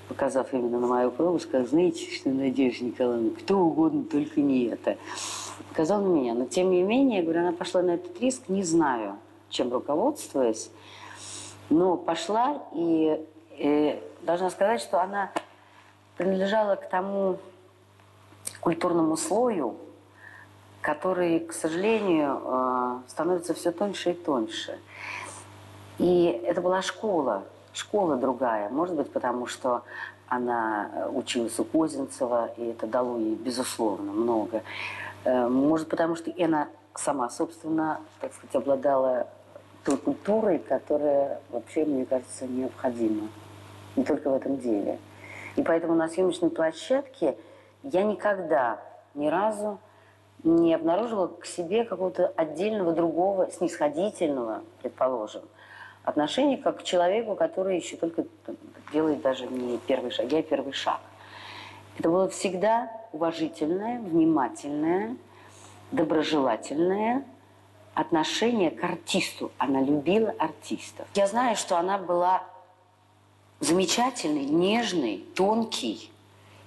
показав 0.07 0.53
именно 0.53 0.80
на 0.80 0.88
мою 0.88 1.11
пробу, 1.11 1.40
сказал, 1.40 1.68
знаете, 1.68 2.11
что 2.11 2.30
Надежда 2.30 2.86
Николаевна, 2.86 3.32
кто 3.38 3.60
угодно, 3.60 4.03
только 4.03 4.41
не 4.41 4.65
это. 4.65 4.98
Показал 5.69 6.02
на 6.02 6.07
меня. 6.07 6.34
Но 6.34 6.45
тем 6.45 6.69
не 6.69 6.84
менее, 6.84 7.19
я 7.19 7.23
говорю, 7.23 7.41
она 7.41 7.52
пошла 7.52 7.82
на 7.82 7.91
этот 7.91 8.19
риск, 8.19 8.44
не 8.48 8.64
знаю, 8.64 9.18
чем 9.49 9.72
руководствуясь, 9.72 10.69
но 11.69 11.98
пошла 11.98 12.64
и, 12.73 13.26
и 13.52 14.02
должна 14.22 14.49
сказать, 14.49 14.82
что 14.82 15.02
она 15.02 15.32
принадлежала 16.18 16.76
к 16.76 16.90
тому 16.90 17.38
культурному 18.60 19.18
слою, 19.18 19.76
который, 20.82 21.40
к 21.40 21.53
сожалению, 21.53 22.41
э, 22.44 22.98
становится 23.07 23.53
все 23.53 23.72
тоньше 23.72 24.11
и 24.11 24.14
тоньше. 24.14 24.80
И 25.98 26.26
это 26.45 26.61
была 26.61 26.82
школа, 26.82 27.44
школа 27.76 28.15
другая. 28.15 28.69
Может 28.69 28.95
быть, 28.95 29.11
потому 29.11 29.47
что 29.47 29.84
она 30.27 30.89
э, 30.93 31.10
училась 31.10 31.60
у 31.60 31.65
Козинцева, 31.65 32.49
и 32.57 32.65
это 32.68 32.88
дало 32.88 33.18
ей, 33.18 33.35
безусловно, 33.35 34.11
много. 34.11 34.64
Э, 35.23 35.47
может, 35.47 35.89
потому 35.89 36.15
что 36.15 36.31
она 36.38 36.68
сама, 36.95 37.30
собственно, 37.30 37.99
так 38.22 38.34
сказать, 38.34 38.56
обладала 38.56 39.27
той 39.84 39.97
культурой, 39.97 40.60
которая 40.60 41.39
вообще, 41.49 41.85
мне 41.85 42.06
кажется, 42.06 42.47
необходима. 42.47 43.27
Не 43.95 44.03
только 44.03 44.30
в 44.30 44.34
этом 44.34 44.57
деле. 44.57 44.99
И 45.56 45.61
поэтому 45.61 45.93
на 45.95 46.10
съемочной 46.10 46.49
площадке 46.49 47.38
я 47.84 48.03
никогда 48.03 48.80
ни 49.14 49.27
разу 49.27 49.80
не 50.43 50.73
обнаружила 50.73 51.27
к 51.27 51.45
себе 51.45 51.85
какого-то 51.85 52.34
отдельного 52.35 52.93
другого, 52.93 53.49
снисходительного, 53.52 54.64
предположим, 54.81 55.43
отношение 56.06 56.57
как 56.57 56.80
к 56.80 56.84
человеку, 56.84 57.36
который 57.36 57.77
еще 57.77 57.98
только 57.98 58.26
делает 58.94 59.22
даже 59.22 59.48
не 59.48 59.77
первый 59.80 60.11
шаг, 60.11 60.32
а 60.32 60.41
первый 60.41 60.73
шаг. 60.73 61.02
Это 61.98 62.10
было 62.10 62.30
всегда 62.30 62.91
уважительное, 63.11 63.99
внимательное, 63.99 65.18
доброжелательное 65.91 67.26
отношение 67.94 68.72
к 68.72 68.84
артисту. 68.84 69.52
Она 69.57 69.82
любила 69.82 70.34
артистов. 70.38 71.07
Я 71.15 71.27
знаю, 71.27 71.56
что 71.56 71.77
она 71.77 71.98
была 71.98 72.44
замечательный, 73.60 74.45
нежный, 74.45 75.26
тонкий 75.36 76.11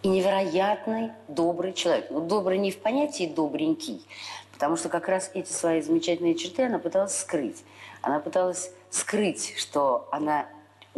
и 0.02 0.08
невероятный 0.08 1.12
добрый 1.28 1.74
человек. 1.74 2.06
Ну, 2.10 2.20
добрый 2.20 2.58
не 2.58 2.70
в 2.70 2.78
понятии 2.78 3.26
добренький, 3.26 4.04
потому 4.52 4.76
что 4.76 4.88
как 4.88 5.06
раз 5.08 5.30
эти 5.34 5.52
свои 5.52 5.82
замечательные 5.82 6.34
черты 6.34 6.64
она 6.64 6.78
пыталась 6.78 7.16
скрыть. 7.16 7.62
Она 8.00 8.20
пыталась 8.20 8.72
скрыть, 8.90 9.54
что 9.56 10.08
она 10.10 10.46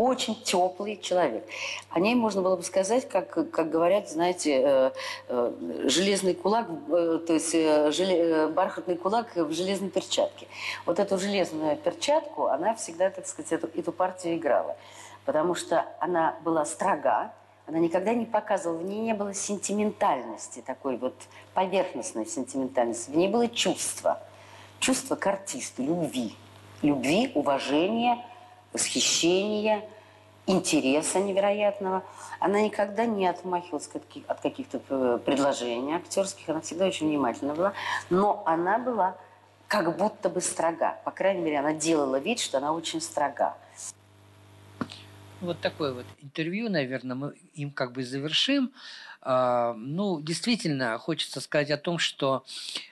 очень 0.00 0.34
теплый 0.42 0.96
человек. 0.96 1.46
О 1.90 2.00
ней 2.00 2.14
можно 2.14 2.40
было 2.40 2.56
бы 2.56 2.62
сказать, 2.62 3.06
как, 3.08 3.50
как 3.50 3.70
говорят, 3.70 4.08
знаете, 4.08 4.62
э, 4.64 4.90
э, 5.28 5.52
железный 5.84 6.34
кулак, 6.34 6.68
э, 6.88 7.18
то 7.26 7.34
есть 7.34 7.52
желе, 7.52 8.46
бархатный 8.48 8.96
кулак 8.96 9.36
в 9.36 9.52
железной 9.52 9.90
перчатке. 9.90 10.46
Вот 10.86 10.98
эту 10.98 11.18
железную 11.18 11.76
перчатку 11.76 12.46
она 12.46 12.74
всегда, 12.74 13.10
так 13.10 13.26
сказать, 13.26 13.52
эту, 13.52 13.68
эту 13.78 13.92
партию 13.92 14.36
играла. 14.36 14.76
Потому 15.26 15.54
что 15.54 15.84
она 15.98 16.34
была 16.44 16.64
строга, 16.64 17.32
она 17.66 17.78
никогда 17.78 18.14
не 18.14 18.24
показывала, 18.24 18.78
в 18.78 18.84
ней 18.84 19.00
не 19.00 19.12
было 19.12 19.34
сентиментальности, 19.34 20.62
такой 20.64 20.96
вот 20.96 21.14
поверхностной 21.52 22.26
сентиментальности. 22.26 23.10
В 23.10 23.16
ней 23.16 23.28
было 23.28 23.48
чувство. 23.48 24.18
Чувство 24.78 25.14
к 25.14 25.26
артисту, 25.26 25.82
любви 25.82 26.34
любви, 26.82 27.30
уважения, 27.34 28.24
восхищения, 28.72 29.82
интереса 30.46 31.20
невероятного. 31.20 32.02
Она 32.38 32.62
никогда 32.62 33.06
не 33.06 33.26
отмахивалась 33.26 33.88
от 34.26 34.40
каких-то 34.40 34.80
э, 34.88 35.18
предложений 35.24 35.94
актерских, 35.96 36.48
она 36.48 36.60
всегда 36.60 36.86
очень 36.86 37.08
внимательна 37.08 37.54
была, 37.54 37.72
но 38.08 38.42
она 38.46 38.78
была 38.78 39.16
как 39.68 39.96
будто 39.96 40.28
бы 40.28 40.40
строга. 40.40 40.98
По 41.04 41.10
крайней 41.10 41.42
мере, 41.42 41.60
она 41.60 41.72
делала 41.72 42.16
вид, 42.16 42.40
что 42.40 42.58
она 42.58 42.72
очень 42.72 43.00
строга. 43.00 43.56
Вот 45.40 45.60
такое 45.60 45.92
вот 45.94 46.06
интервью, 46.20 46.68
наверное, 46.68 47.16
мы 47.16 47.34
им 47.54 47.70
как 47.70 47.92
бы 47.92 48.02
завершим. 48.02 48.72
А, 49.22 49.74
ну, 49.74 50.20
действительно, 50.20 50.98
хочется 50.98 51.40
сказать 51.40 51.70
о 51.70 51.78
том, 51.78 51.98
что 51.98 52.44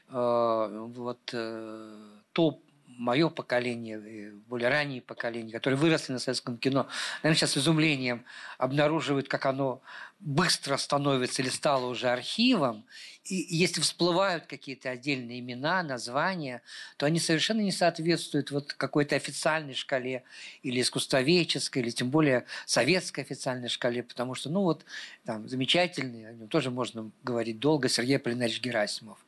э, 0.09 0.89
вот 0.95 1.19
э, 1.33 1.95
то 2.33 2.59
мое 2.99 3.29
поколение, 3.31 4.33
более 4.49 4.69
ранние 4.69 5.01
поколения, 5.01 5.53
которые 5.53 5.79
выросли 5.79 6.13
на 6.13 6.19
советском 6.19 6.59
кино, 6.59 6.89
наверное, 7.23 7.39
сейчас 7.39 7.53
с 7.53 7.59
изумлением 7.59 8.25
обнаруживают, 8.59 9.29
как 9.29 9.47
оно 9.47 9.81
быстро 10.19 10.77
становится 10.77 11.41
или 11.41 11.49
стало 11.49 11.87
уже 11.87 12.09
архивом. 12.09 12.85
И 13.25 13.37
если 13.51 13.81
всплывают 13.81 14.47
какие-то 14.47 14.91
отдельные 14.91 15.39
имена, 15.39 15.85
названия, 15.85 16.61
то 16.97 17.07
они 17.07 17.21
совершенно 17.21 17.61
не 17.61 17.71
соответствуют 17.71 18.51
вот 18.51 18.73
какой-то 18.73 19.15
официальной 19.15 19.75
шкале 19.75 20.25
или 20.65 20.81
искусствоведческой, 20.81 21.83
или 21.83 21.91
тем 21.91 22.11
более 22.11 22.47
советской 22.67 23.21
официальной 23.21 23.69
шкале, 23.69 24.03
потому 24.03 24.35
что, 24.35 24.51
ну 24.51 24.63
вот, 24.63 24.85
там, 25.25 25.49
замечательный, 25.49 26.29
о 26.29 26.33
нем 26.33 26.49
тоже 26.49 26.73
можно 26.73 27.13
говорить 27.23 27.61
долго, 27.61 27.89
Сергей 27.89 28.19
Полинарович 28.19 28.61
Герасимов, 28.61 29.19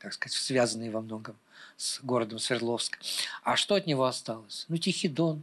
так 0.00 0.12
сказать, 0.14 0.36
связанный 0.36 0.90
во 0.90 1.00
многом 1.00 1.36
с 1.76 2.00
городом 2.02 2.38
Свердловск. 2.38 2.98
А 3.42 3.56
что 3.56 3.74
от 3.74 3.86
него 3.86 4.04
осталось? 4.04 4.66
Ну, 4.68 4.76
Тихий 4.76 5.08
Дон. 5.08 5.42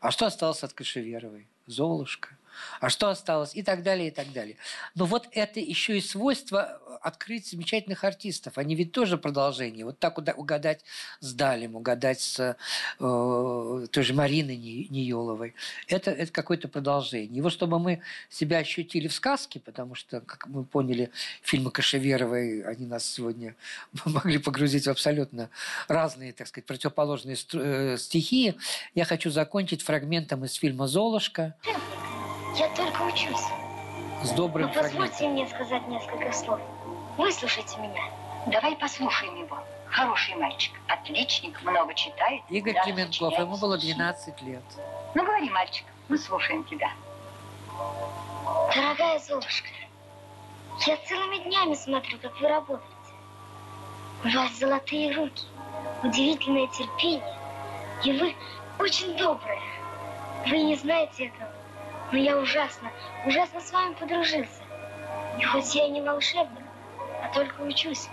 А 0.00 0.10
что 0.10 0.26
осталось 0.26 0.62
от 0.62 0.72
Кашеверовой? 0.72 1.46
Золушка. 1.66 2.37
А 2.80 2.88
что 2.88 3.08
осталось, 3.08 3.54
и 3.54 3.62
так 3.62 3.82
далее, 3.82 4.08
и 4.08 4.10
так 4.10 4.32
далее. 4.32 4.56
Но 4.94 5.04
вот 5.06 5.28
это 5.32 5.60
еще 5.60 5.98
и 5.98 6.00
свойство 6.00 6.80
открыть 7.00 7.48
замечательных 7.48 8.04
артистов. 8.04 8.58
Они 8.58 8.74
ведь 8.74 8.92
тоже 8.92 9.18
продолжение. 9.18 9.84
Вот 9.84 9.98
так 9.98 10.18
угадать 10.18 10.84
с 11.20 11.32
Далем, 11.32 11.76
угадать 11.76 12.20
с 12.20 12.56
э, 12.98 13.86
той 13.90 14.02
же 14.02 14.14
Мариной 14.14 14.56
Ниеловой. 14.56 15.54
Это, 15.86 16.10
это 16.10 16.32
какое-то 16.32 16.68
продолжение. 16.68 17.36
Его, 17.36 17.50
чтобы 17.50 17.78
мы 17.78 18.00
себя 18.28 18.58
ощутили 18.58 19.08
в 19.08 19.14
сказке, 19.14 19.60
потому 19.60 19.94
что, 19.94 20.20
как 20.20 20.46
мы 20.48 20.64
поняли, 20.64 21.10
фильмы 21.42 21.70
Кашеверовой, 21.70 22.62
они 22.62 22.86
нас 22.86 23.04
сегодня 23.04 23.54
могли 24.04 24.38
погрузить 24.38 24.86
в 24.86 24.90
абсолютно 24.90 25.50
разные, 25.86 26.32
так 26.32 26.46
сказать, 26.46 26.66
противоположные 26.66 27.36
э, 27.54 27.96
стихии. 27.98 28.54
Я 28.94 29.04
хочу 29.04 29.30
закончить 29.30 29.82
фрагментом 29.82 30.44
из 30.44 30.54
фильма 30.54 30.86
«Золушка». 30.86 31.54
Я 32.56 32.68
только 32.74 33.02
учусь. 33.02 33.46
С 34.22 34.30
добрым 34.32 34.68
Но 34.68 34.82
позвольте 34.82 35.28
мне 35.28 35.46
сказать 35.48 35.86
несколько 35.88 36.32
слов. 36.32 36.60
Выслушайте 37.16 37.78
меня. 37.80 38.02
Давай 38.46 38.76
послушаем 38.76 39.36
его. 39.36 39.58
Хороший 39.86 40.34
мальчик, 40.34 40.72
отличник, 40.86 41.60
много 41.62 41.94
читает. 41.94 42.42
Игорь 42.50 42.76
Клименков, 42.84 43.38
ему 43.38 43.56
было 43.56 43.78
12 43.78 44.42
лет. 44.42 44.62
Ну, 45.14 45.24
говори, 45.24 45.48
мальчик, 45.50 45.86
мы 46.08 46.18
слушаем 46.18 46.64
тебя. 46.64 46.90
Дорогая 48.74 49.18
Золушка, 49.18 49.68
я 50.86 50.96
целыми 51.08 51.38
днями 51.38 51.74
смотрю, 51.74 52.18
как 52.18 52.38
вы 52.40 52.48
работаете. 52.48 52.84
У 54.24 54.28
вас 54.28 54.52
золотые 54.58 55.14
руки, 55.14 55.44
удивительное 56.02 56.66
терпение, 56.68 57.36
и 58.04 58.12
вы 58.12 58.34
очень 58.78 59.16
добрая. 59.16 59.60
Вы 60.46 60.58
не 60.62 60.76
знаете 60.76 61.26
этого, 61.26 61.50
но 62.12 62.18
я 62.18 62.38
ужасно, 62.38 62.90
ужасно 63.26 63.60
с 63.60 63.70
вами 63.70 63.94
подружился. 63.94 64.62
И 65.38 65.42
хоть 65.44 65.74
я 65.74 65.86
и 65.86 65.90
не 65.90 66.00
волшебник, 66.00 66.64
а 67.22 67.28
только 67.32 67.60
учусь, 67.62 68.08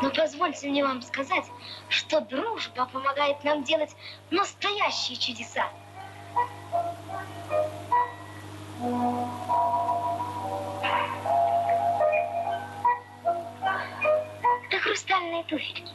но 0.00 0.10
позвольте 0.10 0.68
мне 0.68 0.84
вам 0.84 1.02
сказать, 1.02 1.44
что 1.88 2.20
дружба 2.20 2.86
помогает 2.86 3.42
нам 3.44 3.64
делать 3.64 3.94
настоящие 4.30 5.16
чудеса. 5.18 5.68
Это 14.68 14.78
хрустальные 14.80 15.44
туфельки. 15.44 15.92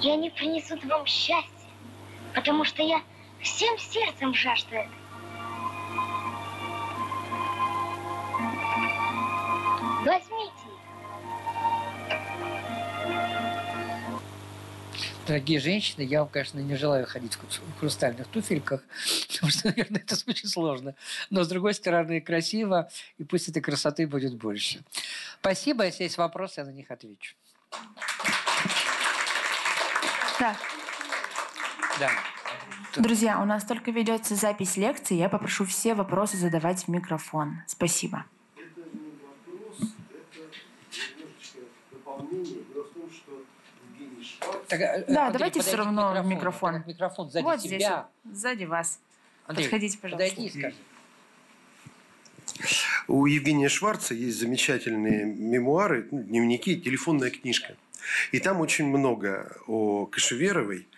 И 0.00 0.10
они 0.10 0.30
принесут 0.30 0.84
вам 0.84 1.06
счастье, 1.06 1.70
потому 2.34 2.64
что 2.64 2.82
я 2.82 3.00
всем 3.40 3.78
сердцем 3.78 4.34
жажду 4.34 4.74
этого. 4.74 5.03
Возьмите 10.04 10.74
Дорогие 15.26 15.58
женщины, 15.58 16.02
я 16.02 16.20
вам, 16.20 16.28
конечно, 16.28 16.58
не 16.58 16.76
желаю 16.76 17.06
ходить 17.06 17.36
в 17.36 17.78
хрустальных 17.80 18.26
туфельках, 18.26 18.82
потому 19.32 19.50
что, 19.50 19.68
наверное, 19.68 20.02
это 20.02 20.16
очень 20.26 20.48
сложно. 20.48 20.94
Но, 21.30 21.44
с 21.44 21.48
другой 21.48 21.72
стороны, 21.72 22.20
красиво, 22.20 22.90
и 23.16 23.24
пусть 23.24 23.48
этой 23.48 23.62
красоты 23.62 24.06
будет 24.06 24.34
больше. 24.34 24.84
Спасибо. 25.40 25.86
Если 25.86 26.04
есть 26.04 26.18
вопросы, 26.18 26.60
я 26.60 26.66
на 26.66 26.70
них 26.70 26.90
отвечу. 26.90 27.34
Так. 30.38 30.56
Да. 31.98 32.10
Друзья, 32.96 33.40
у 33.40 33.46
нас 33.46 33.64
только 33.64 33.90
ведется 33.90 34.34
запись 34.34 34.76
лекции. 34.76 35.14
Я 35.14 35.30
попрошу 35.30 35.64
все 35.64 35.94
вопросы 35.94 36.36
задавать 36.36 36.84
в 36.84 36.88
микрофон. 36.88 37.62
Спасибо. 37.66 38.26
Так, 44.78 44.80
э, 44.80 45.04
да, 45.06 45.26
Андрей, 45.26 45.38
давайте 45.38 45.60
все 45.60 45.76
равно 45.76 46.12
микрофон. 46.22 46.28
Микрофон, 46.28 46.82
микрофон 46.86 47.30
сзади 47.30 47.44
вот 47.44 47.60
тебя. 47.60 48.08
Здесь, 48.24 48.36
сзади 48.36 48.64
вас. 48.64 48.98
Андрей, 49.46 49.64
Подходите, 49.66 49.98
пожалуйста. 49.98 50.34
Подойди, 50.34 50.58
скажи. 50.58 50.74
У 53.06 53.26
Евгения 53.26 53.68
Шварца 53.68 54.14
есть 54.14 54.38
замечательные 54.38 55.24
мемуары, 55.24 56.08
ну, 56.10 56.22
дневники, 56.22 56.76
телефонная 56.80 57.30
книжка. 57.30 57.76
И 58.32 58.38
там 58.38 58.60
очень 58.60 58.86
много 58.86 59.56
о 59.66 60.06
Кашеверовой. 60.06 60.88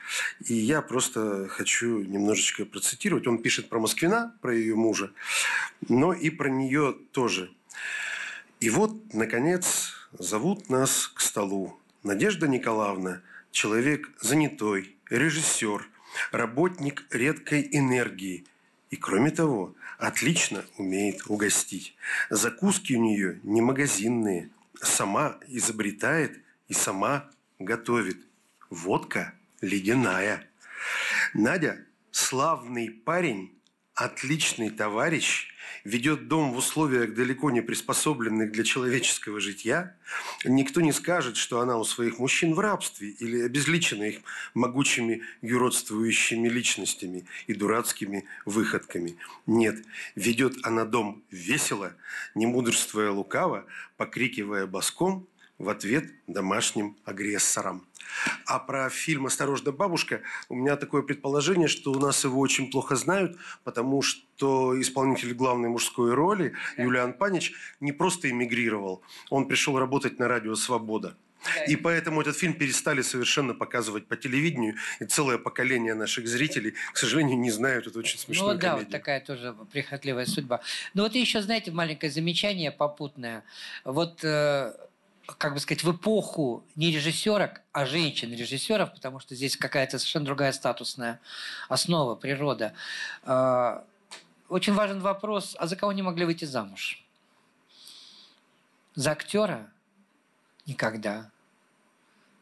И 0.47 0.55
я 0.55 0.83
просто 0.83 1.47
хочу 1.49 2.03
немножечко 2.03 2.65
процитировать. 2.65 3.27
Он 3.27 3.39
пишет 3.39 3.69
про 3.69 3.79
Москвина, 3.79 4.35
про 4.41 4.55
ее 4.55 4.75
мужа, 4.75 5.13
но 5.89 6.13
и 6.13 6.31
про 6.31 6.49
нее 6.49 6.97
тоже. 7.13 7.51
И 8.61 8.71
вот, 8.71 9.13
наконец, 9.13 9.93
зовут 10.13 10.71
нас 10.71 11.09
к 11.09 11.21
столу. 11.21 11.79
Надежда 12.03 12.49
Николаевна– 12.49 13.21
человек 13.57 14.11
занятой, 14.21 14.95
режиссер, 15.09 15.89
работник 16.31 17.07
редкой 17.11 17.67
энергии. 17.73 18.45
И 18.91 18.97
кроме 18.97 19.31
того, 19.31 19.75
отлично 19.99 20.63
умеет 20.77 21.27
угостить. 21.27 21.97
Закуски 22.29 22.93
у 22.93 23.03
нее 23.03 23.41
не 23.45 23.63
магазинные. 23.63 24.51
Сама 24.83 25.39
изобретает 25.49 26.39
и 26.69 26.75
сама 26.75 27.31
готовит. 27.59 28.19
Водка 28.69 29.33
ледяная. 29.63 30.47
Надя– 31.33 31.79
славный 32.11 32.91
парень, 32.91 33.59
отличный 33.95 34.69
товарищ, 34.69 35.49
ведет 35.87 36.27
дом 36.27 36.53
в 36.53 36.57
условиях 36.57 37.15
далеко 37.15 37.51
не 37.51 37.61
приспособленных 37.61 38.51
для 38.51 38.65
человеческого 38.65 39.39
житья, 39.39 39.95
никто 40.45 40.81
не 40.81 40.93
скажет, 40.93 41.37
что 41.37 41.61
она 41.61 41.79
у 41.79 41.85
своих 41.85 42.19
мужчин 42.19 42.55
в 42.55 42.61
рабстве 42.61 43.11
или 43.11 43.43
обезличена 43.43 44.03
их 44.05 44.21
могучими 44.55 45.23
юродствующими 45.43 46.49
личностями 46.49 47.25
и 47.47 47.55
дурацкими 47.55 48.25
выходками. 48.45 49.17
Нет, 49.47 49.85
ведет 50.17 50.57
она 50.65 50.85
дом 50.85 51.23
весело, 51.31 51.95
не 52.35 52.47
мудрствуя 52.47 53.13
лукаво, 53.13 53.65
покрикивая 53.97 54.67
боском 54.67 55.29
в 55.59 55.69
ответ 55.69 56.11
домашним 56.27 56.97
агрессорам. 57.05 57.87
А 58.47 58.59
про 58.59 58.89
фильм 58.91 59.27
«Осторожно, 59.27 59.73
бабушка» 59.73 60.23
у 60.49 60.55
меня 60.55 60.77
такое 60.77 61.03
предположение, 61.03 61.69
что 61.69 61.93
у 61.93 61.99
нас 61.99 62.25
его 62.25 62.41
очень 62.41 62.71
плохо 62.71 62.97
знают, 62.97 63.37
потому 63.65 64.03
что 64.03 64.81
исполнитель 64.81 65.35
главной 65.35 65.69
мужской 65.69 66.15
роли 66.15 66.55
Юлиан 66.77 67.13
Панич 67.13 67.53
не 67.81 67.93
просто 67.93 68.31
эмигрировал, 68.31 69.03
он 69.31 69.47
пришел 69.49 69.79
работать 69.79 70.19
на 70.19 70.29
радио 70.29 70.55
«Свобода». 70.55 71.17
И 71.69 71.77
поэтому 71.77 72.21
этот 72.21 72.37
фильм 72.37 72.55
перестали 72.55 73.03
совершенно 73.03 73.55
показывать 73.55 74.07
по 74.07 74.17
телевидению, 74.17 74.75
и 75.01 75.05
целое 75.05 75.39
поколение 75.39 75.95
наших 75.95 76.27
зрителей, 76.27 76.75
к 76.93 76.97
сожалению, 76.97 77.39
не 77.39 77.51
знают 77.51 77.87
эту 77.87 78.01
очень 78.01 78.19
смешную 78.19 78.55
Ну 78.55 78.59
да, 78.61 78.71
комедию. 78.71 78.87
вот 78.87 78.93
такая 78.93 79.21
тоже 79.21 79.55
прихотливая 79.73 80.27
судьба. 80.27 80.61
Но 80.95 81.05
вот 81.05 81.15
еще, 81.15 81.41
знаете, 81.43 81.71
маленькое 81.71 82.11
замечание 82.11 82.71
попутное. 82.73 83.45
Вот 83.85 84.25
э, 84.25 84.73
как 85.39 85.55
бы 85.55 85.61
сказать, 85.61 85.83
в 85.83 85.93
эпоху 85.93 86.65
не 86.77 86.91
режиссерок, 86.91 87.63
а 87.73 87.87
женщин-режиссеров, 87.87 88.93
потому 88.93 89.19
что 89.21 89.35
здесь 89.35 89.57
какая-то 89.57 89.99
совершенно 89.99 90.25
другая 90.25 90.53
статусная 90.53 91.21
основа, 91.69 92.15
природа. 92.15 92.75
А, 93.25 93.85
очень 94.49 94.75
важен 94.75 95.01
вопрос, 95.01 95.57
а 95.59 95.67
за 95.67 95.77
кого 95.77 95.93
не 95.93 96.03
могли 96.03 96.25
выйти 96.25 96.45
замуж? 96.45 97.03
За 98.95 99.13
актера? 99.13 99.71
Никогда. 100.65 101.31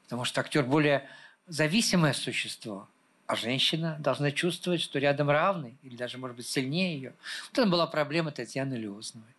Потому 0.04 0.24
что 0.24 0.40
актер 0.40 0.64
более 0.64 1.08
зависимое 1.46 2.12
существо, 2.12 2.88
а 3.26 3.36
женщина 3.36 3.96
должна 3.98 4.30
чувствовать, 4.30 4.80
что 4.80 4.98
рядом 4.98 5.30
равный, 5.30 5.76
или 5.82 5.96
даже, 5.96 6.18
может 6.18 6.36
быть, 6.36 6.46
сильнее 6.46 6.94
ее. 6.96 7.14
Вот 7.48 7.58
это 7.58 7.68
была 7.68 7.86
проблема 7.86 8.30
Татьяны 8.30 8.74
Леозновой. 8.74 9.34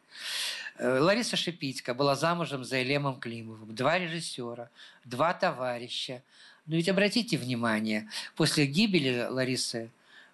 Э, 0.77 0.99
Лариса 0.99 1.37
Шипитько 1.37 1.93
была 1.93 2.15
замужем 2.15 2.63
за 2.63 2.77
Елемом 2.77 3.19
Климовым. 3.19 3.73
Два 3.73 3.97
режиссера, 3.97 4.69
два 5.05 5.33
товарища. 5.33 6.21
Но 6.65 6.75
ведь 6.75 6.89
обратите 6.89 7.37
внимание, 7.37 8.09
после 8.35 8.65
гибели 8.65 9.25
Ларисы 9.29 9.89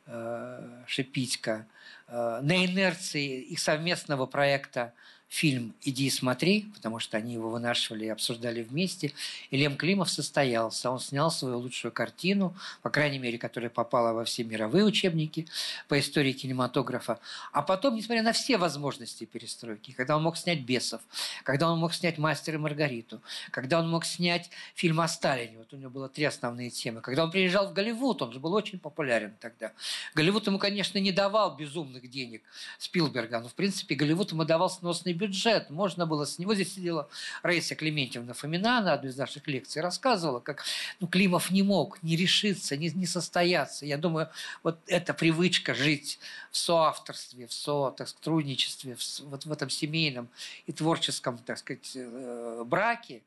э, 0.07 0.83
Шипитько 0.87 1.67
э, 2.07 2.39
на 2.41 2.65
инерции 2.65 3.41
их 3.41 3.59
совместного 3.59 4.25
проекта 4.25 4.93
фильм 5.31 5.73
«Иди 5.81 6.07
и 6.07 6.09
смотри», 6.09 6.69
потому 6.75 6.99
что 6.99 7.15
они 7.15 7.33
его 7.33 7.49
вынашивали 7.49 8.03
и 8.03 8.09
обсуждали 8.09 8.63
вместе. 8.63 9.13
И 9.49 9.55
Лем 9.55 9.77
Климов 9.77 10.09
состоялся. 10.09 10.91
Он 10.91 10.99
снял 10.99 11.31
свою 11.31 11.57
лучшую 11.57 11.93
картину, 11.93 12.53
по 12.81 12.89
крайней 12.89 13.17
мере, 13.17 13.37
которая 13.37 13.69
попала 13.69 14.11
во 14.11 14.25
все 14.25 14.43
мировые 14.43 14.83
учебники 14.83 15.47
по 15.87 15.97
истории 15.97 16.33
кинематографа. 16.33 17.17
А 17.53 17.61
потом, 17.61 17.95
несмотря 17.95 18.23
на 18.23 18.33
все 18.33 18.57
возможности 18.57 19.23
перестройки, 19.23 19.93
когда 19.93 20.17
он 20.17 20.23
мог 20.23 20.35
снять 20.35 20.59
«Бесов», 20.59 20.99
когда 21.43 21.71
он 21.71 21.79
мог 21.79 21.93
снять 21.93 22.17
«Мастер 22.17 22.55
и 22.55 22.57
Маргариту», 22.57 23.21
когда 23.51 23.79
он 23.79 23.89
мог 23.89 24.03
снять 24.03 24.49
фильм 24.75 24.99
о 24.99 25.07
Сталине, 25.07 25.59
вот 25.59 25.71
у 25.71 25.77
него 25.77 25.89
было 25.89 26.09
три 26.09 26.25
основные 26.25 26.71
темы, 26.71 26.99
когда 26.99 27.23
он 27.23 27.31
приезжал 27.31 27.69
в 27.69 27.73
Голливуд, 27.73 28.21
он 28.21 28.33
же 28.33 28.39
был 28.41 28.53
очень 28.53 28.79
популярен 28.79 29.33
тогда. 29.39 29.71
Голливуд 30.13 30.45
ему, 30.47 30.59
конечно, 30.59 30.97
не 30.97 31.13
давал 31.13 31.55
безумных 31.55 32.09
денег 32.09 32.43
Спилберга, 32.79 33.39
но, 33.39 33.47
в 33.47 33.53
принципе, 33.53 33.95
Голливуд 33.95 34.33
ему 34.33 34.43
давал 34.43 34.69
сносный 34.69 35.20
бюджет. 35.21 35.69
Можно 35.69 36.05
было 36.05 36.25
с 36.25 36.39
него... 36.39 36.55
Здесь 36.55 36.73
сидела 36.73 37.07
Раиса 37.43 37.75
Клементьевна 37.75 38.33
Фомина 38.33 38.81
на 38.81 38.93
одной 38.93 39.11
из 39.11 39.17
наших 39.17 39.47
лекций, 39.47 39.81
рассказывала, 39.81 40.39
как 40.39 40.63
ну, 40.99 41.07
Климов 41.07 41.51
не 41.51 41.63
мог 41.63 42.01
не 42.01 42.15
решиться, 42.15 42.75
не, 42.75 42.89
не 42.89 43.05
состояться. 43.05 43.85
Я 43.85 43.97
думаю, 43.97 44.29
вот 44.63 44.79
эта 44.87 45.13
привычка 45.13 45.73
жить 45.73 46.19
в 46.51 46.57
соавторстве, 46.57 47.45
в 47.45 47.53
со, 47.53 47.91
так 47.91 48.07
сказать, 48.07 48.23
трудничестве, 48.23 48.95
в, 48.95 49.19
вот 49.29 49.45
в 49.45 49.51
этом 49.51 49.69
семейном 49.69 50.27
и 50.65 50.71
творческом, 50.71 51.37
так 51.37 51.57
сказать, 51.59 51.91
э, 51.95 52.63
браке, 52.65 53.21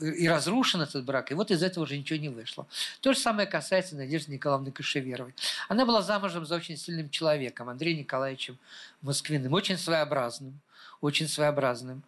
и 0.00 0.28
разрушен 0.28 0.80
этот 0.80 1.04
брак, 1.04 1.30
и 1.30 1.34
вот 1.34 1.50
из 1.50 1.62
этого 1.62 1.84
уже 1.84 1.98
ничего 1.98 2.18
не 2.18 2.28
вышло. 2.28 2.66
То 3.00 3.12
же 3.12 3.18
самое 3.18 3.46
касается 3.46 3.96
Надежды 3.96 4.32
Николаевны 4.32 4.72
Кашеверовой. 4.72 5.34
Она 5.68 5.84
была 5.84 6.02
замужем 6.02 6.46
за 6.46 6.56
очень 6.56 6.76
сильным 6.76 7.10
человеком, 7.10 7.68
Андреем 7.68 7.98
Николаевичем 7.98 8.58
Москвиным, 9.02 9.52
очень 9.52 9.76
своеобразным, 9.76 10.58
очень 11.00 11.28
своеобразным. 11.28 12.02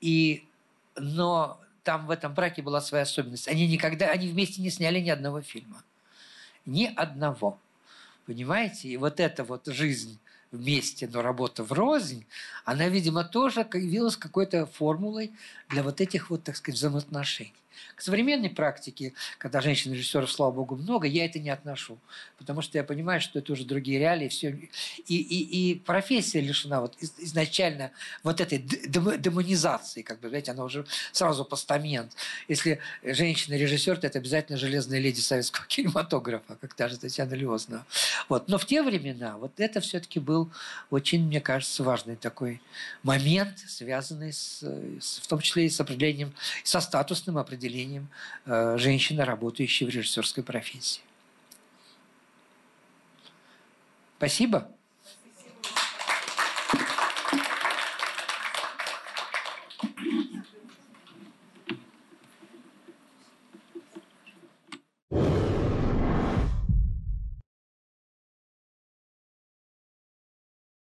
И, 0.00 0.44
но 0.96 1.60
там 1.82 2.06
в 2.06 2.10
этом 2.10 2.34
браке 2.34 2.62
была 2.62 2.80
своя 2.80 3.04
особенность. 3.04 3.48
Они 3.48 3.66
никогда, 3.66 4.10
они 4.10 4.28
вместе 4.28 4.60
не 4.62 4.70
сняли 4.70 5.00
ни 5.00 5.10
одного 5.10 5.40
фильма. 5.40 5.82
Ни 6.66 6.86
одного. 6.86 7.58
Понимаете? 8.26 8.88
И 8.88 8.96
вот 8.96 9.20
эта 9.20 9.42
вот 9.42 9.66
жизнь 9.66 10.18
вместе, 10.52 11.08
но 11.12 11.22
работа 11.22 11.62
в 11.62 11.72
рознь, 11.72 12.26
она, 12.64 12.88
видимо, 12.88 13.24
тоже 13.24 13.60
явилась 13.74 14.16
какой-то 14.16 14.66
формулой 14.66 15.32
для 15.68 15.82
вот 15.82 16.00
этих 16.00 16.30
вот, 16.30 16.44
так 16.44 16.56
сказать, 16.56 16.78
взаимоотношений. 16.78 17.54
К 17.94 18.02
современной 18.02 18.50
практике, 18.50 19.12
когда 19.38 19.60
женщин-режиссеров, 19.60 20.30
слава 20.30 20.52
богу, 20.52 20.76
много, 20.76 21.06
я 21.06 21.24
это 21.24 21.38
не 21.38 21.50
отношу. 21.50 21.98
Потому 22.36 22.62
что 22.62 22.78
я 22.78 22.84
понимаю, 22.84 23.20
что 23.20 23.38
это 23.38 23.52
уже 23.52 23.64
другие 23.64 23.98
реалии. 23.98 24.28
Все. 24.28 24.58
И, 25.06 25.16
и, 25.16 25.72
и 25.72 25.74
профессия 25.74 26.40
лишена 26.40 26.80
вот 26.80 26.96
изначально 27.18 27.90
вот 28.22 28.40
этой 28.40 28.58
демонизации. 28.58 30.02
Как 30.02 30.20
бы, 30.20 30.28
знаете, 30.28 30.52
она 30.52 30.64
уже 30.64 30.86
сразу 31.12 31.44
постамент. 31.44 32.12
Если 32.48 32.80
женщина-режиссер, 33.02 33.98
то 33.98 34.06
это 34.06 34.18
обязательно 34.18 34.58
железная 34.58 34.98
леди 34.98 35.20
советского 35.20 35.66
кинематографа, 35.68 36.56
как 36.56 36.74
та 36.74 36.88
же 36.88 36.98
Татьяна 36.98 37.34
Леознова. 37.34 37.86
Вот. 38.28 38.48
Но 38.48 38.58
в 38.58 38.66
те 38.66 38.82
времена 38.82 39.36
вот 39.38 39.58
это 39.58 39.80
все-таки 39.80 40.20
был 40.20 40.50
очень, 40.90 41.24
мне 41.24 41.40
кажется, 41.40 41.82
важный 41.82 42.16
такой 42.16 42.60
момент, 43.02 43.58
связанный 43.66 44.32
с, 44.32 44.62
с, 44.62 45.20
в 45.20 45.26
том 45.26 45.40
числе 45.40 45.66
и 45.66 45.70
с 45.70 45.80
определением, 45.80 46.34
со 46.64 46.80
статусным 46.80 47.38
определением 47.38 47.67
определением 47.68 48.08
э, 48.46 48.76
женщины, 48.78 49.24
работающей 49.24 49.84
в 49.84 49.90
режиссерской 49.90 50.42
профессии. 50.42 51.02
Спасибо. 54.16 54.70